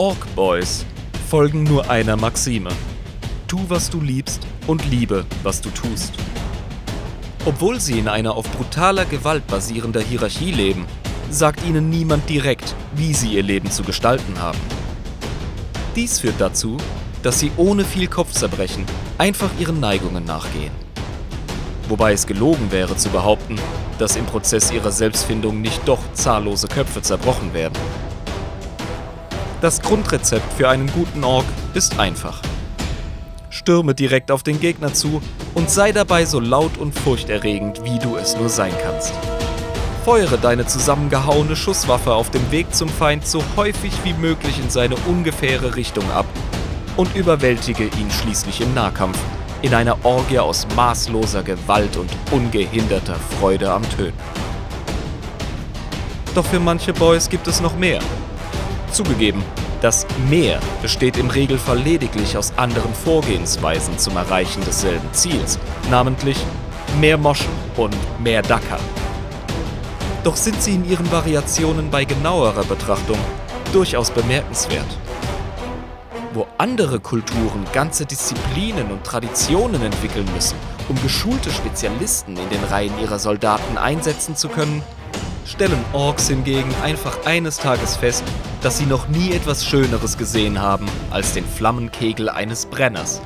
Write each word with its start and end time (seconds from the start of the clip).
Orc 0.00 0.34
Boys 0.34 0.86
folgen 1.28 1.62
nur 1.62 1.90
einer 1.90 2.16
Maxime. 2.16 2.70
Tu, 3.46 3.58
was 3.68 3.90
du 3.90 4.00
liebst 4.00 4.40
und 4.66 4.82
liebe, 4.90 5.26
was 5.42 5.60
du 5.60 5.68
tust. 5.68 6.14
Obwohl 7.44 7.78
sie 7.78 7.98
in 7.98 8.08
einer 8.08 8.34
auf 8.34 8.50
brutaler 8.50 9.04
Gewalt 9.04 9.46
basierender 9.46 10.00
Hierarchie 10.00 10.52
leben, 10.52 10.86
sagt 11.28 11.62
ihnen 11.66 11.90
niemand 11.90 12.26
direkt, 12.30 12.74
wie 12.94 13.12
sie 13.12 13.34
ihr 13.34 13.42
Leben 13.42 13.70
zu 13.70 13.82
gestalten 13.82 14.40
haben. 14.40 14.58
Dies 15.94 16.20
führt 16.20 16.40
dazu, 16.40 16.78
dass 17.22 17.38
sie 17.38 17.52
ohne 17.58 17.84
viel 17.84 18.06
Kopfzerbrechen 18.06 18.86
einfach 19.18 19.50
ihren 19.58 19.80
Neigungen 19.80 20.24
nachgehen. 20.24 20.72
Wobei 21.90 22.14
es 22.14 22.26
gelogen 22.26 22.72
wäre 22.72 22.96
zu 22.96 23.10
behaupten, 23.10 23.56
dass 23.98 24.16
im 24.16 24.24
Prozess 24.24 24.70
ihrer 24.70 24.92
Selbstfindung 24.92 25.60
nicht 25.60 25.82
doch 25.84 26.00
zahllose 26.14 26.68
Köpfe 26.68 27.02
zerbrochen 27.02 27.52
werden. 27.52 27.76
Das 29.60 29.82
Grundrezept 29.82 30.54
für 30.54 30.70
einen 30.70 30.90
guten 30.90 31.22
Ork 31.22 31.44
ist 31.74 31.98
einfach. 31.98 32.40
Stürme 33.50 33.94
direkt 33.94 34.30
auf 34.30 34.42
den 34.42 34.58
Gegner 34.58 34.94
zu 34.94 35.20
und 35.52 35.68
sei 35.68 35.92
dabei 35.92 36.24
so 36.24 36.40
laut 36.40 36.78
und 36.78 36.98
furchterregend, 36.98 37.84
wie 37.84 37.98
du 37.98 38.16
es 38.16 38.34
nur 38.36 38.48
sein 38.48 38.72
kannst. 38.82 39.12
Feuere 40.06 40.38
deine 40.38 40.64
zusammengehauene 40.64 41.56
Schusswaffe 41.56 42.14
auf 42.14 42.30
dem 42.30 42.50
Weg 42.50 42.74
zum 42.74 42.88
Feind 42.88 43.26
so 43.26 43.44
häufig 43.54 43.92
wie 44.02 44.14
möglich 44.14 44.58
in 44.58 44.70
seine 44.70 44.96
ungefähre 45.06 45.76
Richtung 45.76 46.10
ab 46.10 46.26
und 46.96 47.14
überwältige 47.14 47.84
ihn 47.84 48.10
schließlich 48.10 48.62
im 48.62 48.72
Nahkampf 48.72 49.18
in 49.60 49.74
einer 49.74 50.02
Orgie 50.06 50.38
aus 50.38 50.66
maßloser 50.74 51.42
Gewalt 51.42 51.98
und 51.98 52.10
ungehinderter 52.30 53.16
Freude 53.38 53.70
am 53.70 53.82
Töten. 53.90 54.16
Doch 56.34 56.46
für 56.46 56.60
manche 56.60 56.94
Boys 56.94 57.28
gibt 57.28 57.46
es 57.46 57.60
noch 57.60 57.76
mehr. 57.76 58.00
Zugegeben, 58.92 59.42
das 59.80 60.06
Mehr 60.28 60.60
besteht 60.82 61.16
im 61.16 61.30
Regelfall 61.30 61.78
lediglich 61.78 62.36
aus 62.36 62.52
anderen 62.56 62.92
Vorgehensweisen 62.92 63.98
zum 63.98 64.16
Erreichen 64.16 64.62
desselben 64.66 65.08
Ziels, 65.12 65.58
namentlich 65.90 66.36
mehr 67.00 67.16
Moschen 67.16 67.52
und 67.76 67.96
mehr 68.22 68.42
Dacker. 68.42 68.78
Doch 70.22 70.36
sind 70.36 70.60
sie 70.60 70.74
in 70.74 70.88
ihren 70.88 71.10
Variationen 71.10 71.90
bei 71.90 72.04
genauerer 72.04 72.64
Betrachtung 72.64 73.18
durchaus 73.72 74.10
bemerkenswert. 74.10 74.98
Wo 76.34 76.46
andere 76.58 77.00
Kulturen 77.00 77.64
ganze 77.72 78.04
Disziplinen 78.04 78.90
und 78.90 79.02
Traditionen 79.02 79.82
entwickeln 79.82 80.28
müssen, 80.34 80.56
um 80.88 81.00
geschulte 81.02 81.50
Spezialisten 81.50 82.36
in 82.36 82.48
den 82.50 82.62
Reihen 82.64 82.92
ihrer 83.00 83.18
Soldaten 83.18 83.78
einsetzen 83.78 84.36
zu 84.36 84.48
können, 84.48 84.82
stellen 85.50 85.84
Orks 85.92 86.28
hingegen 86.28 86.72
einfach 86.82 87.26
eines 87.26 87.58
Tages 87.58 87.96
fest, 87.96 88.22
dass 88.62 88.78
sie 88.78 88.86
noch 88.86 89.08
nie 89.08 89.32
etwas 89.32 89.66
Schöneres 89.66 90.16
gesehen 90.16 90.60
haben 90.60 90.86
als 91.10 91.34
den 91.34 91.44
Flammenkegel 91.44 92.28
eines 92.28 92.66
Brenners. 92.66 93.20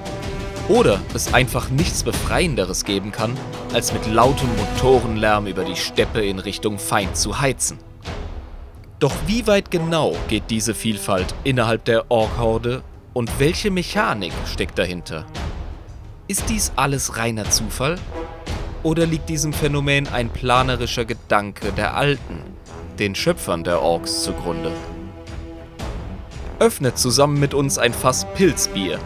Oder 0.69 1.01
es 1.13 1.35
einfach 1.35 1.69
nichts 1.69 2.03
Befreienderes 2.03 2.85
geben 2.85 3.13
kann, 3.13 3.37
als 3.75 3.93
mit 3.93 4.07
lautem 4.07 4.49
Motorenlärm 4.57 5.47
über 5.47 5.65
die 5.65 5.77
Steppe 5.77 6.25
in 6.25 6.39
Richtung 6.39 6.79
Feind 6.79 7.17
zu 7.17 7.41
heizen. 7.41 7.79
Doch 8.99 9.13
wie 9.27 9.47
weit 9.47 9.71
genau 9.71 10.17
geht 10.29 10.45
diese 10.49 10.75
Vielfalt 10.75 11.35
innerhalb 11.45 11.85
der 11.85 12.11
Ork-Horde 12.11 12.83
und 13.13 13.39
welche 13.39 13.71
Mechanik 13.71 14.33
steckt 14.47 14.79
dahinter? 14.79 15.27
Ist 16.27 16.49
dies 16.49 16.73
alles 16.77 17.19
reiner 17.19 17.51
Zufall? 17.51 17.99
Oder 18.85 19.07
liegt 19.07 19.31
diesem 19.31 19.55
Phänomen 19.55 20.09
ein 20.09 20.29
planerischer 20.29 21.07
Gedanke 21.07 21.73
der 21.73 21.97
Alten, 21.97 22.39
den 22.99 23.15
Schöpfern 23.15 23.65
der 23.65 23.81
Orks, 23.81 24.23
zugrunde? 24.23 24.71
Öffnet 26.59 26.99
zusammen 26.99 27.41
mit 27.41 27.55
uns 27.55 27.79
ein 27.79 27.95
Fass 27.95 28.27
Pilzbier. 28.35 28.99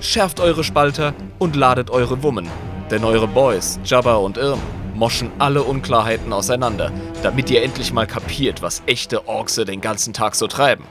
Schärft 0.00 0.40
eure 0.40 0.62
Spalter 0.62 1.14
und 1.38 1.56
ladet 1.56 1.88
eure 1.88 2.22
Wummen, 2.22 2.48
denn 2.90 3.02
eure 3.02 3.26
Boys, 3.26 3.80
Jabba 3.82 4.16
und 4.16 4.36
Irm, 4.36 4.60
moschen 4.94 5.32
alle 5.38 5.62
Unklarheiten 5.62 6.30
auseinander, 6.34 6.92
damit 7.22 7.50
ihr 7.50 7.62
endlich 7.62 7.94
mal 7.94 8.06
kapiert, 8.06 8.60
was 8.60 8.82
echte 8.84 9.26
Orkse 9.26 9.64
den 9.64 9.80
ganzen 9.80 10.12
Tag 10.12 10.34
so 10.34 10.46
treiben. 10.48 10.84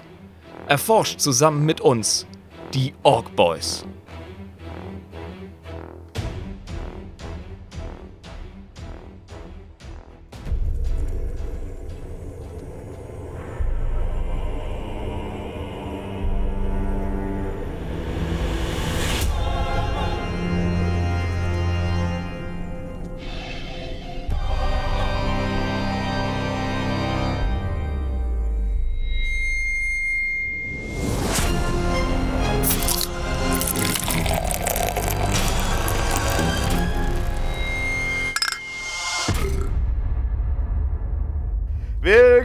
Erforscht 0.67 1.19
zusammen 1.19 1.67
mit 1.67 1.81
uns 1.81 2.25
die 2.73 2.95
Ork 3.03 3.35
Boys. 3.35 3.85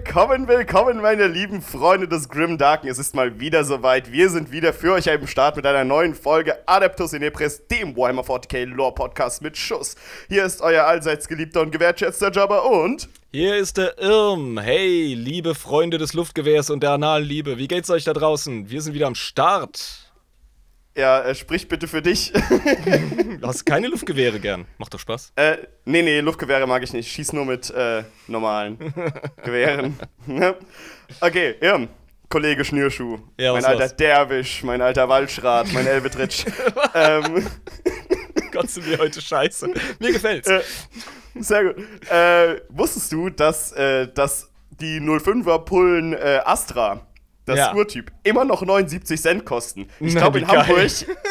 Willkommen, 0.09 0.49
willkommen, 0.49 1.03
meine 1.03 1.27
lieben 1.27 1.61
Freunde 1.61 2.09
des 2.09 2.31
Grim 2.31 2.57
Darken. 2.57 2.89
Es 2.89 2.99
ist 2.99 3.15
mal 3.15 3.41
wieder 3.41 3.63
soweit. 3.63 4.11
Wir 4.11 4.31
sind 4.31 4.51
wieder 4.51 4.73
für 4.73 4.95
euch 4.95 5.11
am 5.11 5.27
Start 5.27 5.57
mit 5.57 5.67
einer 5.67 5.85
neuen 5.85 6.15
Folge 6.15 6.57
Adeptus 6.67 7.13
in 7.13 7.21
Epres, 7.21 7.67
dem 7.69 7.95
Warhammer 7.95 8.23
40k 8.23 8.65
Lore 8.65 8.95
Podcast 8.95 9.43
mit 9.43 9.59
Schuss. 9.59 9.97
Hier 10.31 10.47
ist 10.47 10.63
euer 10.63 10.85
allseits 10.85 11.29
geliebter 11.29 11.61
und 11.61 11.73
gewertschätzter 11.73 12.33
Jabba 12.33 12.61
und. 12.61 13.11
Hier 13.33 13.57
ist 13.57 13.77
der 13.77 13.99
Irm. 13.99 14.57
Hey, 14.57 15.13
liebe 15.13 15.55
Freunde 15.55 15.99
des 15.99 16.15
Luftgewehrs 16.15 16.71
und 16.71 16.83
der 16.83 16.93
analen 16.93 17.27
Liebe. 17.27 17.59
Wie 17.59 17.69
geht's 17.69 17.91
euch 17.91 18.05
da 18.05 18.15
draußen? 18.15 18.71
Wir 18.71 18.81
sind 18.81 18.95
wieder 18.95 19.09
am 19.09 19.15
Start. 19.15 20.08
Ja, 20.99 21.21
äh, 21.21 21.35
sprich 21.37 21.69
bitte 21.69 21.87
für 21.87 22.03
dich. 22.03 22.33
du 22.33 23.39
hast 23.47 23.65
keine 23.65 23.87
Luftgewehre 23.87 24.41
gern. 24.41 24.67
Macht 24.79 24.95
doch 24.95 24.99
Spaß. 24.99 25.33
Äh, 25.37 25.59
nee, 25.85 26.03
nee, 26.03 26.19
Luftgewehre 26.19 26.67
mag 26.67 26.83
ich 26.83 26.93
nicht. 26.93 27.07
Ich 27.07 27.13
schieß 27.13 27.35
nur 27.35 27.45
mit 27.45 27.71
äh, 27.71 28.03
normalen 28.27 28.79
Gewehren. 29.45 29.97
Ne? 30.27 30.57
okay, 31.21 31.55
Irm. 31.61 31.89
Kollege 32.29 32.65
Schnürschuh. 32.65 33.21
Ja, 33.39 33.53
mein 33.53 33.65
alter 33.65 33.85
was? 33.85 33.97
Derwisch, 33.97 34.65
mein 34.65 34.83
alter 34.83 35.09
Waldschrat, 35.09 35.73
mein 35.73 35.87
Elbetritsch. 35.87 36.47
ähm. 36.95 37.47
Gott, 38.51 38.69
sind 38.69 38.91
wir 38.91 38.99
heute 38.99 39.21
scheiße. 39.21 39.73
Mir 40.01 40.13
gefällt's. 40.13 40.49
Äh, 40.49 40.63
sehr 41.37 41.63
gut. 41.65 41.77
Äh, 42.11 42.61
wusstest 42.71 43.13
du, 43.13 43.31
dass, 43.31 43.71
äh, 43.71 44.09
dass 44.13 44.51
die 44.81 45.01
05er 45.01 45.61
Pullen 45.61 46.13
äh, 46.13 46.41
Astra 46.45 47.07
das 47.49 47.59
ja. 47.59 47.75
Urtyp, 47.75 48.13
immer 48.23 48.45
noch 48.45 48.63
79 48.63 49.21
Cent 49.21 49.45
kosten. 49.45 49.89
Ich 50.01 50.15
glaube, 50.15 50.41
in 50.41 50.47
geil. 50.47 50.67
Hamburg 50.67 50.83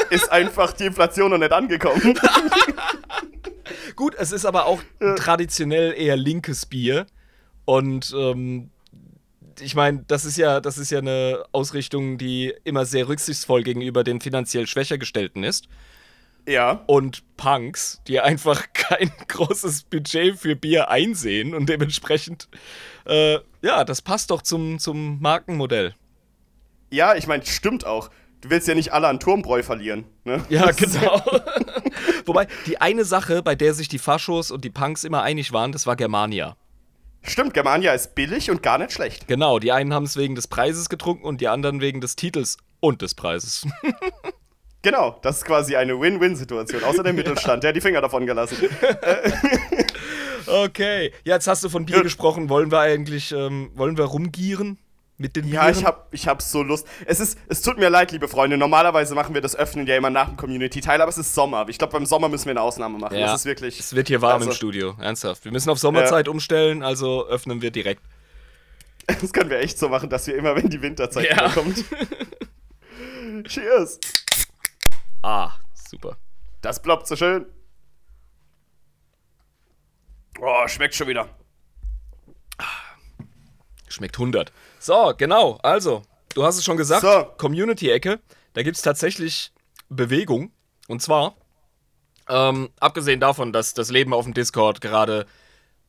ist 0.10 0.32
einfach 0.32 0.74
die 0.74 0.86
Inflation 0.86 1.32
noch 1.32 1.38
nicht 1.38 1.52
angekommen. 1.52 2.18
Gut, 3.96 4.16
es 4.18 4.32
ist 4.32 4.46
aber 4.46 4.66
auch 4.66 4.82
ja. 5.02 5.16
traditionell 5.16 5.94
eher 5.98 6.16
linkes 6.16 6.66
Bier. 6.66 7.06
Und 7.66 8.14
ähm, 8.18 8.70
ich 9.60 9.76
meine, 9.76 10.04
das 10.08 10.26
ist 10.26 10.38
ja, 10.38 10.62
das 10.62 10.78
ist 10.78 10.92
ja 10.92 11.00
eine 11.00 11.44
Ausrichtung, 11.52 12.18
die 12.18 12.54
immer 12.64 12.86
sehr 12.86 13.08
rücksichtsvoll 13.08 13.64
gegenüber 13.64 14.04
den 14.04 14.22
finanziell 14.22 14.68
schwächer 14.68 14.98
gestellten 14.98 15.44
ist. 15.44 15.68
Ja. 16.48 16.84
Und 16.88 17.24
Punks, 17.36 18.02
die 18.08 18.20
einfach 18.20 18.68
kein 18.74 19.12
großes 19.28 19.84
Budget 19.84 20.38
für 20.38 20.56
Bier 20.56 20.90
einsehen 20.90 21.54
und 21.54 21.68
dementsprechend, 21.68 22.48
äh, 23.06 23.40
ja, 23.62 23.84
das 23.84 24.02
passt 24.02 24.32
doch 24.32 24.42
zum, 24.42 24.80
zum 24.80 25.20
Markenmodell. 25.22 25.94
Ja, 26.90 27.16
ich 27.16 27.28
meine, 27.28 27.46
stimmt 27.46 27.86
auch. 27.86 28.10
Du 28.42 28.50
willst 28.50 28.68
ja 28.68 28.76
nicht 28.76 28.94
alle 28.94 29.08
an 29.08 29.20
Turmbräu 29.20 29.64
verlieren. 29.64 30.06
Ne? 30.24 30.44
Ja, 30.50 30.72
genau. 30.76 31.22
Wobei, 32.26 32.48
die 32.66 32.80
eine 32.80 33.04
Sache, 33.04 33.42
bei 33.42 33.56
der 33.56 33.74
sich 33.74 33.88
die 33.88 33.98
Faschos 33.98 34.52
und 34.52 34.64
die 34.64 34.70
Punks 34.70 35.04
immer 35.04 35.24
einig 35.24 35.52
waren, 35.54 35.72
das 35.72 35.88
war 35.88 35.96
Germania. 35.96 36.56
Stimmt, 37.24 37.54
Germania 37.54 37.94
ist 37.94 38.16
billig 38.16 38.50
und 38.50 38.64
gar 38.64 38.78
nicht 38.78 38.92
schlecht. 38.94 39.28
Genau, 39.28 39.60
die 39.60 39.72
einen 39.72 39.94
haben 39.94 40.06
es 40.06 40.16
wegen 40.18 40.36
des 40.36 40.48
Preises 40.48 40.88
getrunken 40.88 41.26
und 41.26 41.42
die 41.42 41.48
anderen 41.48 41.82
wegen 41.82 42.00
des 42.00 42.16
Titels 42.16 42.58
und 42.80 43.02
des 43.02 43.16
Preises. 43.16 43.68
genau, 44.82 45.20
das 45.24 45.38
ist 45.38 45.46
quasi 45.46 45.76
eine 45.76 46.00
Win-Win-Situation. 46.00 46.84
Außer 46.84 47.04
der 47.04 47.14
Mittelstand, 47.14 47.64
der 47.64 47.70
hat 47.70 47.76
die 47.76 47.82
Finger 47.82 48.02
davon 48.02 48.26
gelassen. 48.26 48.70
okay, 50.46 51.12
jetzt 51.26 51.48
hast 51.48 51.64
du 51.64 51.70
von 51.70 51.86
Bier 51.86 52.04
gesprochen. 52.04 52.50
Wollen 52.50 52.72
wir 52.72 52.80
eigentlich, 52.80 53.32
ähm, 53.32 53.72
wollen 53.74 53.98
wir 53.98 54.06
rumgieren? 54.06 54.78
Mit 55.20 55.36
den 55.36 55.48
ja, 55.48 55.64
Viren? 55.64 55.72
ich 55.72 55.86
hab, 55.86 56.14
ich 56.14 56.28
hab 56.28 56.44
so 56.44 56.62
Lust. 56.62 56.88
Es 57.06 57.20
ist, 57.20 57.40
es 57.48 57.64
tut 57.64 57.80
mir 57.80 57.90
leid, 57.90 58.12
liebe 58.12 58.28
Freunde. 58.28 58.56
Normalerweise 58.56 59.16
machen 59.16 59.34
wir 59.34 59.42
das 59.42 59.56
Öffnen 59.56 59.88
ja 59.88 59.98
immer 59.98 60.12
nach 60.12 60.28
dem 60.28 60.38
Community-Teil, 60.38 61.02
aber 61.02 61.10
es 61.10 61.18
ist 61.18 61.34
Sommer. 61.34 61.68
Ich 61.70 61.80
glaube, 61.80 61.94
beim 61.94 62.06
Sommer 62.06 62.30
müssen 62.30 62.46
wir 62.46 62.52
eine 62.52 62.62
Ausnahme 62.62 63.00
machen. 63.00 63.18
Ja, 63.18 63.28
das 63.28 63.42
ist 63.42 63.46
wirklich. 63.46 63.80
Es 63.80 63.96
wird 63.96 64.10
hier 64.10 64.22
warm 64.22 64.36
also, 64.36 64.52
im 64.52 64.56
Studio, 64.56 64.96
ernsthaft. 65.00 65.44
Wir 65.44 65.52
müssen 65.52 65.72
auf 65.72 65.80
Sommerzeit 65.80 66.28
ja. 66.28 66.32
umstellen, 66.32 66.84
also 66.84 67.28
öffnen 67.28 67.62
wir 67.62 67.72
direkt. 67.72 68.02
Das 69.22 69.32
können 69.32 69.50
wir 69.50 69.60
echt 69.60 69.80
so 69.80 69.88
machen, 69.88 70.10
dass 70.10 70.28
wir 70.28 70.36
immer, 70.36 70.54
wenn 70.58 70.70
die 70.70 70.82
Winterzeit 70.82 71.30
ja. 71.30 71.50
kommt. 71.50 71.82
Cheers. 73.48 74.02
Ah, 75.22 75.52
super. 75.90 76.18
Das 76.62 76.82
ploppt 76.82 77.08
so 77.08 77.16
schön. 77.16 77.46
Oh, 80.42 80.68
schmeckt 80.68 80.94
schon 80.94 81.08
wieder. 81.08 81.30
Schmeckt 83.88 84.16
100. 84.16 84.52
So, 84.80 85.14
genau. 85.18 85.60
Also, 85.64 86.02
du 86.34 86.44
hast 86.44 86.58
es 86.58 86.66
schon 86.66 86.78
gesagt. 86.78 87.02
So. 87.02 87.26
Community-Ecke. 87.38 88.20
Da 88.54 88.64
gibt 88.64 88.78
es 88.78 88.82
tatsächlich 88.82 89.52
Bewegung. 89.90 90.52
Und 90.88 91.02
zwar, 91.02 91.36
ähm, 92.30 92.70
abgesehen 92.80 93.20
davon, 93.20 93.54
dass 93.54 93.74
das 93.74 93.90
Leben 93.92 94.14
auf 94.14 94.26
dem 94.26 94.34
Discord 94.34 94.82
gerade 94.82 95.26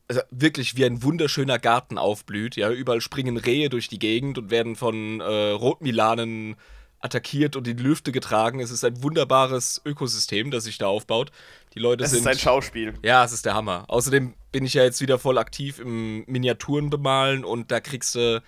also 0.07 0.21
wirklich 0.31 0.75
wie 0.75 0.85
ein 0.85 1.03
wunderschöner 1.03 1.59
Garten 1.59 1.97
aufblüht. 1.97 2.55
Ja, 2.55 2.71
überall 2.71 2.99
springen 3.01 3.37
Rehe 3.37 3.69
durch 3.69 3.87
die 3.89 3.99
Gegend 3.99 4.37
und 4.39 4.49
werden 4.49 4.75
von 4.75 5.21
äh, 5.21 5.51
Rotmilanen 5.51 6.55
attackiert 6.99 7.55
und 7.55 7.67
in 7.67 7.77
die 7.77 7.83
Lüfte 7.83 8.11
getragen. 8.11 8.59
Es 8.59 8.71
ist 8.71 8.83
ein 8.83 9.03
wunderbares 9.03 9.81
Ökosystem, 9.85 10.51
das 10.51 10.63
sich 10.65 10.77
da 10.79 10.87
aufbaut. 10.87 11.31
Die 11.75 11.79
Leute 11.79 12.03
Es 12.03 12.09
sind 12.11 12.21
ist 12.21 12.27
ein 12.27 12.39
Schauspiel. 12.39 12.95
ja, 13.03 13.23
es 13.23 13.31
ist 13.31 13.45
der 13.45 13.53
Hammer. 13.53 13.85
Außerdem 13.87 14.33
bin 14.51 14.65
ich 14.65 14.73
ja 14.73 14.83
jetzt 14.83 14.99
wieder 14.99 15.19
voll 15.19 15.37
aktiv 15.37 15.79
im 15.79 16.25
Miniaturen 16.25 16.89
bemalen 16.89 17.45
und 17.45 17.71
da 17.71 17.79
kriegst 17.79 18.15
du 18.15 18.41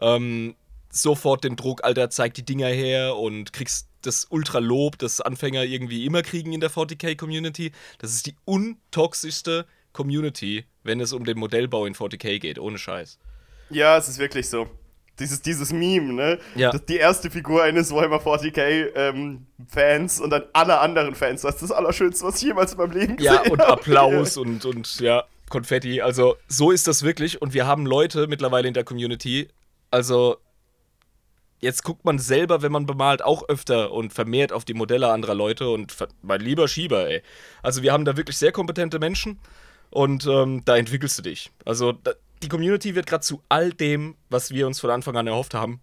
ähm, 0.00 0.54
sofort 0.90 1.44
den 1.44 1.56
Druck, 1.56 1.84
Alter, 1.84 2.10
zeig 2.10 2.34
die 2.34 2.44
Dinger 2.44 2.68
her 2.68 3.16
und 3.16 3.52
kriegst 3.52 3.88
das 4.02 4.26
Ultra-Lob, 4.30 4.98
das 4.98 5.20
Anfänger 5.20 5.64
irgendwie 5.64 6.06
immer 6.06 6.22
kriegen 6.22 6.52
in 6.52 6.60
der 6.60 6.70
40k-Community. 6.70 7.72
Das 7.98 8.12
ist 8.12 8.26
die 8.26 8.36
untoxischste 8.44 9.66
Community, 9.92 10.64
wenn 10.84 11.00
es 11.00 11.12
um 11.12 11.24
den 11.24 11.38
Modellbau 11.38 11.84
in 11.86 11.94
40k 11.94 12.38
geht, 12.38 12.58
ohne 12.58 12.78
Scheiß. 12.78 13.18
Ja, 13.70 13.96
es 13.98 14.08
ist 14.08 14.18
wirklich 14.18 14.48
so. 14.48 14.68
Dieses, 15.18 15.42
dieses 15.42 15.72
Meme, 15.72 16.12
ne? 16.12 16.38
Ja. 16.54 16.70
Das, 16.70 16.84
die 16.86 16.96
erste 16.96 17.28
Figur 17.28 17.64
eines 17.64 17.90
Warhammer 17.92 18.18
40k 18.18 18.92
ähm, 18.94 19.46
Fans 19.66 20.20
und 20.20 20.30
dann 20.30 20.44
alle 20.52 20.78
anderen 20.78 21.16
Fans. 21.16 21.42
Das 21.42 21.56
ist 21.56 21.62
das 21.62 21.72
Allerschönste, 21.72 22.24
was 22.24 22.36
ich 22.36 22.42
jemals 22.42 22.72
in 22.72 22.78
meinem 22.78 22.92
Leben 22.92 23.16
gesehen 23.16 23.32
Ja, 23.34 23.40
habe. 23.40 23.50
und 23.50 23.60
Applaus 23.60 24.36
und, 24.36 24.64
und 24.64 25.00
ja, 25.00 25.24
Konfetti. 25.48 26.00
Also, 26.00 26.36
so 26.46 26.70
ist 26.70 26.86
das 26.86 27.02
wirklich. 27.02 27.42
Und 27.42 27.52
wir 27.52 27.66
haben 27.66 27.84
Leute 27.84 28.28
mittlerweile 28.28 28.68
in 28.68 28.74
der 28.74 28.84
Community. 28.84 29.48
Also, 29.90 30.36
jetzt 31.60 31.82
guckt 31.84 32.04
man 32.04 32.18
selber, 32.18 32.62
wenn 32.62 32.72
man 32.72 32.86
bemalt, 32.86 33.22
auch 33.22 33.48
öfter 33.48 33.92
und 33.92 34.12
vermehrt 34.12 34.52
auf 34.52 34.64
die 34.64 34.74
Modelle 34.74 35.10
anderer 35.10 35.34
Leute. 35.34 35.68
Und 35.70 35.94
mein 36.22 36.40
lieber 36.40 36.68
Schieber, 36.68 37.08
ey. 37.08 37.22
Also, 37.62 37.82
wir 37.82 37.92
haben 37.92 38.04
da 38.04 38.16
wirklich 38.16 38.36
sehr 38.36 38.52
kompetente 38.52 38.98
Menschen. 38.98 39.38
Und 39.90 40.26
ähm, 40.26 40.62
da 40.64 40.76
entwickelst 40.76 41.18
du 41.18 41.22
dich. 41.22 41.50
Also, 41.64 41.92
da, 41.92 42.12
die 42.42 42.48
Community 42.48 42.94
wird 42.94 43.06
gerade 43.06 43.22
zu 43.24 43.42
all 43.48 43.72
dem, 43.72 44.16
was 44.28 44.50
wir 44.52 44.66
uns 44.66 44.80
von 44.80 44.90
Anfang 44.90 45.16
an 45.16 45.26
erhofft 45.26 45.54
haben. 45.54 45.80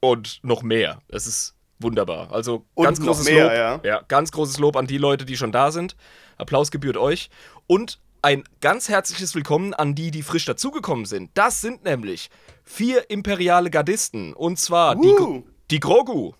Und 0.00 0.40
noch 0.42 0.62
mehr. 0.62 1.00
Es 1.08 1.26
ist 1.26 1.54
wunderbar. 1.78 2.32
Also, 2.32 2.66
Und 2.74 2.84
ganz 2.84 3.00
großes 3.00 3.24
mehr, 3.26 3.44
Lob. 3.44 3.52
ja. 3.52 3.80
Ja, 3.84 4.02
ganz 4.08 4.32
großes 4.32 4.58
Lob 4.58 4.76
an 4.76 4.86
die 4.86 4.98
Leute, 4.98 5.24
die 5.24 5.36
schon 5.36 5.52
da 5.52 5.70
sind. 5.70 5.96
Applaus 6.38 6.70
gebührt 6.70 6.96
euch. 6.96 7.30
Und 7.66 8.00
ein 8.22 8.44
ganz 8.60 8.88
herzliches 8.88 9.34
Willkommen 9.34 9.74
an 9.74 9.94
die, 9.94 10.10
die 10.12 10.22
frisch 10.22 10.44
dazugekommen 10.44 11.06
sind. 11.06 11.30
Das 11.34 11.60
sind 11.60 11.84
nämlich 11.84 12.30
vier 12.64 13.10
imperiale 13.10 13.70
Gardisten. 13.70 14.32
Und 14.32 14.58
zwar 14.60 14.94
die, 14.96 15.08
Uh. 15.08 15.16
Gro- 15.16 15.42
die 15.70 15.80
Grogu. 15.80 16.32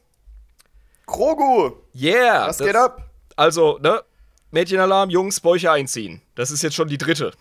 Krogu, 1.07 1.73
Yeah. 1.95 2.47
was 2.47 2.59
das- 2.59 2.67
geht 2.67 2.77
ab? 2.77 3.11
Also, 3.37 3.79
ne? 3.79 4.03
Mädchenalarm, 4.53 5.11
Jungs, 5.11 5.41
Bäuche 5.41 5.71
einziehen. 5.73 6.21
Das 6.35 6.51
ist 6.51 6.63
jetzt 6.63 6.75
schon 6.77 6.87
die 6.89 6.99
dritte. 6.99 7.33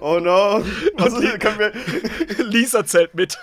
Oh 0.00 0.18
no. 0.18 0.64
Was 0.96 1.12
ist, 1.14 1.38
können 1.40 1.58
wir, 1.58 1.72
Lisa 2.46 2.84
zählt 2.86 3.14
mit. 3.14 3.38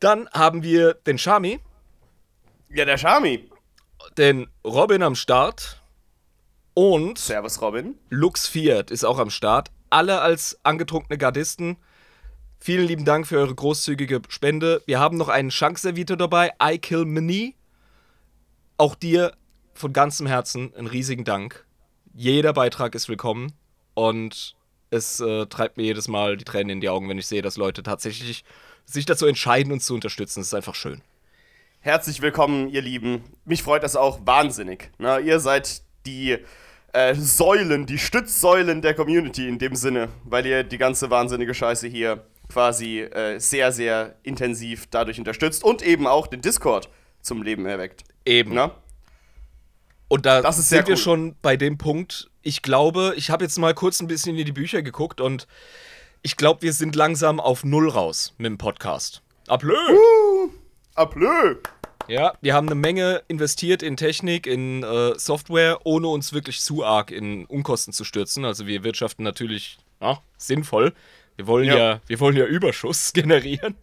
Dann 0.00 0.28
haben 0.32 0.62
wir 0.62 0.94
den 0.94 1.18
Shami, 1.18 1.58
ja, 2.68 2.84
der 2.84 2.98
Shami. 2.98 3.50
den 4.18 4.46
Robin 4.64 5.02
am 5.02 5.14
Start 5.14 5.80
und 6.76 7.18
Servus, 7.18 7.62
Robin. 7.62 7.94
Lux 8.10 8.46
Fiat 8.46 8.90
ist 8.90 9.02
auch 9.02 9.18
am 9.18 9.30
Start. 9.30 9.70
Alle 9.88 10.20
als 10.20 10.58
angetrunkene 10.62 11.16
Gardisten. 11.16 11.78
Vielen 12.60 12.86
lieben 12.86 13.06
Dank 13.06 13.26
für 13.26 13.38
eure 13.38 13.54
großzügige 13.54 14.20
Spende. 14.28 14.82
Wir 14.84 15.00
haben 15.00 15.16
noch 15.16 15.30
einen 15.30 15.50
Schankservitor 15.50 16.18
dabei, 16.18 16.52
I 16.62 16.78
Kill 16.78 17.06
Mini. 17.06 17.54
Auch 18.76 18.94
dir 18.94 19.32
von 19.72 19.94
ganzem 19.94 20.26
Herzen 20.26 20.74
einen 20.74 20.86
riesigen 20.86 21.24
Dank. 21.24 21.64
Jeder 22.12 22.52
Beitrag 22.52 22.94
ist 22.94 23.08
willkommen 23.08 23.54
und 23.94 24.54
es 24.90 25.18
äh, 25.20 25.46
treibt 25.46 25.78
mir 25.78 25.84
jedes 25.84 26.08
Mal 26.08 26.36
die 26.36 26.44
Tränen 26.44 26.68
in 26.68 26.80
die 26.82 26.90
Augen, 26.90 27.08
wenn 27.08 27.16
ich 27.16 27.26
sehe, 27.26 27.40
dass 27.40 27.56
Leute 27.56 27.84
tatsächlich 27.84 28.44
sich 28.84 29.06
dazu 29.06 29.24
entscheiden, 29.24 29.72
uns 29.72 29.86
zu 29.86 29.94
unterstützen. 29.94 30.40
Das 30.40 30.48
ist 30.48 30.54
einfach 30.54 30.74
schön. 30.74 31.00
Herzlich 31.80 32.20
willkommen, 32.20 32.68
ihr 32.68 32.82
Lieben. 32.82 33.24
Mich 33.46 33.62
freut 33.62 33.82
das 33.82 33.96
auch 33.96 34.26
wahnsinnig. 34.26 34.90
Na, 34.98 35.18
ihr 35.18 35.40
seid 35.40 35.80
die 36.04 36.38
äh, 36.92 37.14
Säulen, 37.14 37.86
die 37.86 37.98
Stützsäulen 37.98 38.82
der 38.82 38.94
Community 38.94 39.48
in 39.48 39.58
dem 39.58 39.74
Sinne, 39.74 40.08
weil 40.24 40.46
ihr 40.46 40.64
die 40.64 40.78
ganze 40.78 41.10
wahnsinnige 41.10 41.54
Scheiße 41.54 41.86
hier 41.88 42.26
quasi 42.48 43.00
äh, 43.00 43.38
sehr, 43.38 43.72
sehr 43.72 44.14
intensiv 44.22 44.86
dadurch 44.90 45.18
unterstützt 45.18 45.64
und 45.64 45.82
eben 45.82 46.06
auch 46.06 46.26
den 46.26 46.40
Discord 46.40 46.88
zum 47.20 47.42
Leben 47.42 47.66
erweckt. 47.66 48.04
Eben. 48.24 48.54
Na? 48.54 48.70
Und 50.08 50.24
da 50.24 50.40
Das 50.40 50.58
ist 50.58 50.68
sind 50.68 50.86
wir 50.86 50.94
cool. 50.94 51.00
schon 51.00 51.36
bei 51.42 51.56
dem 51.56 51.78
Punkt. 51.78 52.30
Ich 52.42 52.62
glaube, 52.62 53.14
ich 53.16 53.30
habe 53.30 53.42
jetzt 53.44 53.58
mal 53.58 53.74
kurz 53.74 54.00
ein 54.00 54.06
bisschen 54.06 54.36
in 54.36 54.46
die 54.46 54.52
Bücher 54.52 54.82
geguckt 54.82 55.20
und 55.20 55.48
ich 56.22 56.36
glaube, 56.36 56.62
wir 56.62 56.72
sind 56.72 56.94
langsam 56.94 57.40
auf 57.40 57.64
Null 57.64 57.88
raus 57.88 58.32
mit 58.38 58.46
dem 58.46 58.58
Podcast. 58.58 59.22
Ablö! 59.48 59.74
Uh, 59.74 60.50
Aplö! 60.94 61.56
Ja, 62.08 62.34
wir 62.40 62.54
haben 62.54 62.68
eine 62.68 62.74
Menge 62.74 63.22
investiert 63.28 63.82
in 63.82 63.96
Technik, 63.96 64.46
in 64.46 64.82
äh, 64.82 65.18
Software, 65.18 65.80
ohne 65.84 66.08
uns 66.08 66.32
wirklich 66.32 66.60
zu 66.60 66.84
arg 66.84 67.10
in 67.10 67.44
Unkosten 67.46 67.92
zu 67.92 68.04
stürzen. 68.04 68.44
Also 68.44 68.66
wir 68.66 68.84
wirtschaften 68.84 69.22
natürlich 69.22 69.78
ja, 70.00 70.20
sinnvoll. 70.36 70.92
Wir 71.36 71.46
wollen 71.46 71.66
ja. 71.66 71.76
Ja. 71.76 72.00
wir 72.06 72.20
wollen 72.20 72.36
ja 72.36 72.44
Überschuss 72.44 73.12
generieren. 73.12 73.76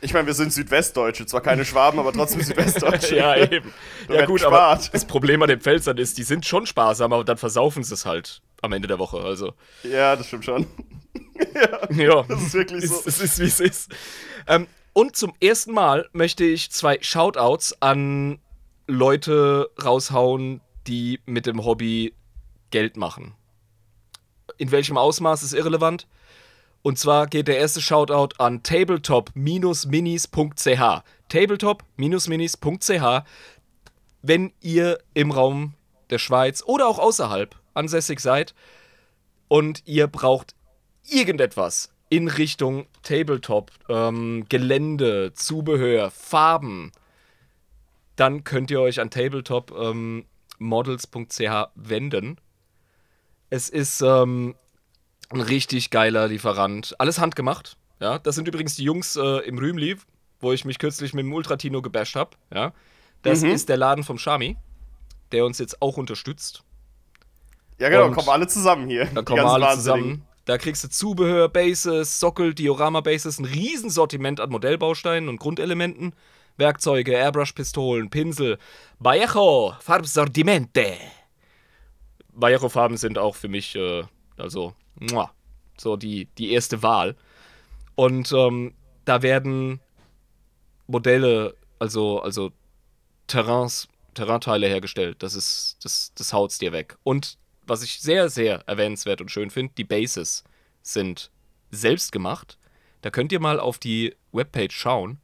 Ich 0.00 0.12
meine, 0.12 0.26
wir 0.26 0.34
sind 0.34 0.52
Südwestdeutsche, 0.52 1.24
zwar 1.24 1.40
keine 1.40 1.64
Schwaben, 1.64 1.98
aber 1.98 2.12
trotzdem 2.12 2.42
Südwestdeutsche. 2.42 3.16
ja, 3.16 3.36
eben. 3.36 3.72
Da 4.06 4.14
ja 4.14 4.26
gut, 4.26 4.44
aber 4.44 4.74
gespart. 4.74 4.94
das 4.94 5.06
Problem 5.06 5.40
an 5.40 5.48
den 5.48 5.60
Pfälzern 5.60 5.96
ist, 5.96 6.18
die 6.18 6.24
sind 6.24 6.44
schon 6.44 6.66
sparsam, 6.66 7.14
aber 7.14 7.24
dann 7.24 7.38
versaufen 7.38 7.82
sie 7.82 7.94
es 7.94 8.04
halt 8.04 8.42
am 8.60 8.72
Ende 8.72 8.86
der 8.86 8.98
Woche. 8.98 9.18
Also 9.18 9.54
Ja, 9.82 10.14
das 10.14 10.26
stimmt 10.26 10.44
schon. 10.44 10.66
Ja, 11.90 12.22
Das 12.28 12.42
ist 12.42 12.54
wirklich 12.54 12.86
so. 12.86 12.94
Es, 13.00 13.06
es 13.06 13.20
ist, 13.20 13.38
wie 13.38 13.44
es 13.44 13.60
ist. 13.60 13.92
Ähm, 14.46 14.66
und 14.94 15.16
zum 15.16 15.34
ersten 15.40 15.72
Mal 15.72 16.08
möchte 16.12 16.44
ich 16.44 16.70
zwei 16.70 16.98
Shoutouts 17.00 17.82
an 17.82 18.38
Leute 18.86 19.70
raushauen, 19.82 20.60
die 20.86 21.20
mit 21.26 21.46
dem 21.46 21.64
Hobby 21.64 22.14
Geld 22.70 22.96
machen. 22.96 23.34
In 24.56 24.70
welchem 24.70 24.96
Ausmaß 24.96 25.42
ist 25.42 25.52
irrelevant. 25.52 26.06
Und 26.82 26.98
zwar 26.98 27.26
geht 27.26 27.48
der 27.48 27.58
erste 27.58 27.80
Shoutout 27.80 28.36
an 28.38 28.62
tabletop-minis.ch. 28.62 31.02
Tabletop-minis.ch. 31.28 33.24
Wenn 34.22 34.52
ihr 34.60 34.98
im 35.14 35.30
Raum 35.30 35.74
der 36.10 36.18
Schweiz 36.18 36.62
oder 36.64 36.86
auch 36.86 36.98
außerhalb 36.98 37.56
ansässig 37.74 38.20
seid 38.20 38.54
und 39.48 39.82
ihr 39.86 40.06
braucht 40.06 40.54
irgendetwas 41.08 41.93
in 42.16 42.28
Richtung 42.28 42.86
Tabletop, 43.02 43.70
ähm, 43.88 44.46
Gelände, 44.48 45.32
Zubehör, 45.34 46.10
Farben, 46.10 46.92
dann 48.16 48.44
könnt 48.44 48.70
ihr 48.70 48.80
euch 48.80 49.00
an 49.00 49.10
tabletop-models.ch 49.10 51.68
wenden. 51.74 52.38
Es 53.50 53.68
ist 53.68 54.00
ähm, 54.02 54.54
ein 55.30 55.40
richtig 55.40 55.90
geiler 55.90 56.28
Lieferant. 56.28 56.94
Alles 56.98 57.18
handgemacht. 57.18 57.76
Ja, 58.00 58.18
das 58.18 58.34
sind 58.34 58.48
übrigens 58.48 58.76
die 58.76 58.84
Jungs 58.84 59.16
äh, 59.16 59.38
im 59.46 59.58
Rühmli, 59.58 59.96
wo 60.40 60.52
ich 60.52 60.64
mich 60.64 60.78
kürzlich 60.78 61.14
mit 61.14 61.24
dem 61.24 61.32
Ultratino 61.32 61.80
gebasht 61.82 62.16
habe. 62.16 62.30
Ja, 62.52 62.72
das 63.22 63.42
Mhm. 63.42 63.50
ist 63.50 63.68
der 63.68 63.76
Laden 63.76 64.04
vom 64.04 64.18
Shami, 64.18 64.56
der 65.32 65.44
uns 65.44 65.58
jetzt 65.58 65.80
auch 65.80 65.96
unterstützt. 65.96 66.62
Ja, 67.78 67.88
genau, 67.88 68.06
Und- 68.06 68.14
kommen 68.14 68.28
alle 68.28 68.46
zusammen 68.46 68.88
hier. 68.88 69.06
Da 69.06 69.22
kommen 69.22 69.40
alle 69.40 69.74
zusammen. 69.74 70.24
Da 70.44 70.58
kriegst 70.58 70.84
du 70.84 70.88
Zubehör, 70.88 71.48
Bases, 71.48 72.20
Sockel, 72.20 72.54
Diorama-Bases, 72.54 73.38
ein 73.38 73.46
Riesensortiment 73.46 74.40
an 74.40 74.50
Modellbausteinen 74.50 75.28
und 75.28 75.38
Grundelementen, 75.38 76.14
Werkzeuge, 76.56 77.12
Airbrush-Pistolen, 77.12 78.10
Pinsel, 78.10 78.58
Vallejo, 78.98 79.74
Farbsortimente. 79.80 80.96
Vallejo-Farben 82.32 82.96
sind 82.96 83.16
auch 83.18 83.36
für 83.36 83.48
mich, 83.48 83.74
äh, 83.74 84.04
also, 84.36 84.74
muah, 85.00 85.32
so 85.78 85.96
die, 85.96 86.26
die 86.36 86.52
erste 86.52 86.82
Wahl. 86.82 87.16
Und 87.94 88.32
ähm, 88.32 88.74
da 89.04 89.22
werden 89.22 89.80
Modelle, 90.86 91.54
also, 91.78 92.20
also 92.20 92.52
Terrains, 93.26 93.88
Terrainteile 94.12 94.66
hergestellt. 94.68 95.22
Das 95.22 95.34
ist, 95.34 95.78
das, 95.82 96.12
das 96.14 96.32
haut's 96.32 96.58
dir 96.58 96.72
weg. 96.72 96.96
Und 97.02 97.38
was 97.66 97.82
ich 97.82 98.00
sehr, 98.00 98.28
sehr 98.28 98.62
erwähnenswert 98.66 99.20
und 99.20 99.30
schön 99.30 99.50
finde, 99.50 99.74
die 99.76 99.84
Bases 99.84 100.44
sind 100.82 101.30
selbst 101.70 102.12
gemacht. 102.12 102.58
Da 103.02 103.10
könnt 103.10 103.32
ihr 103.32 103.40
mal 103.40 103.60
auf 103.60 103.78
die 103.78 104.14
Webpage 104.32 104.74
schauen. 104.74 105.18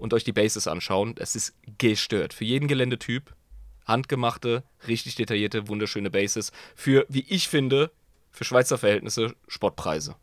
und 0.00 0.14
euch 0.14 0.24
die 0.24 0.32
Bases 0.32 0.66
anschauen. 0.66 1.14
Es 1.18 1.36
ist 1.36 1.54
gestört. 1.78 2.32
Für 2.32 2.44
jeden 2.44 2.68
Geländetyp 2.68 3.34
handgemachte, 3.84 4.64
richtig 4.88 5.14
detaillierte, 5.16 5.68
wunderschöne 5.68 6.10
Bases. 6.10 6.52
Für, 6.74 7.04
wie 7.08 7.26
ich 7.28 7.48
finde, 7.48 7.90
für 8.30 8.44
Schweizer 8.44 8.78
Verhältnisse 8.78 9.34
Sportpreise. 9.46 10.16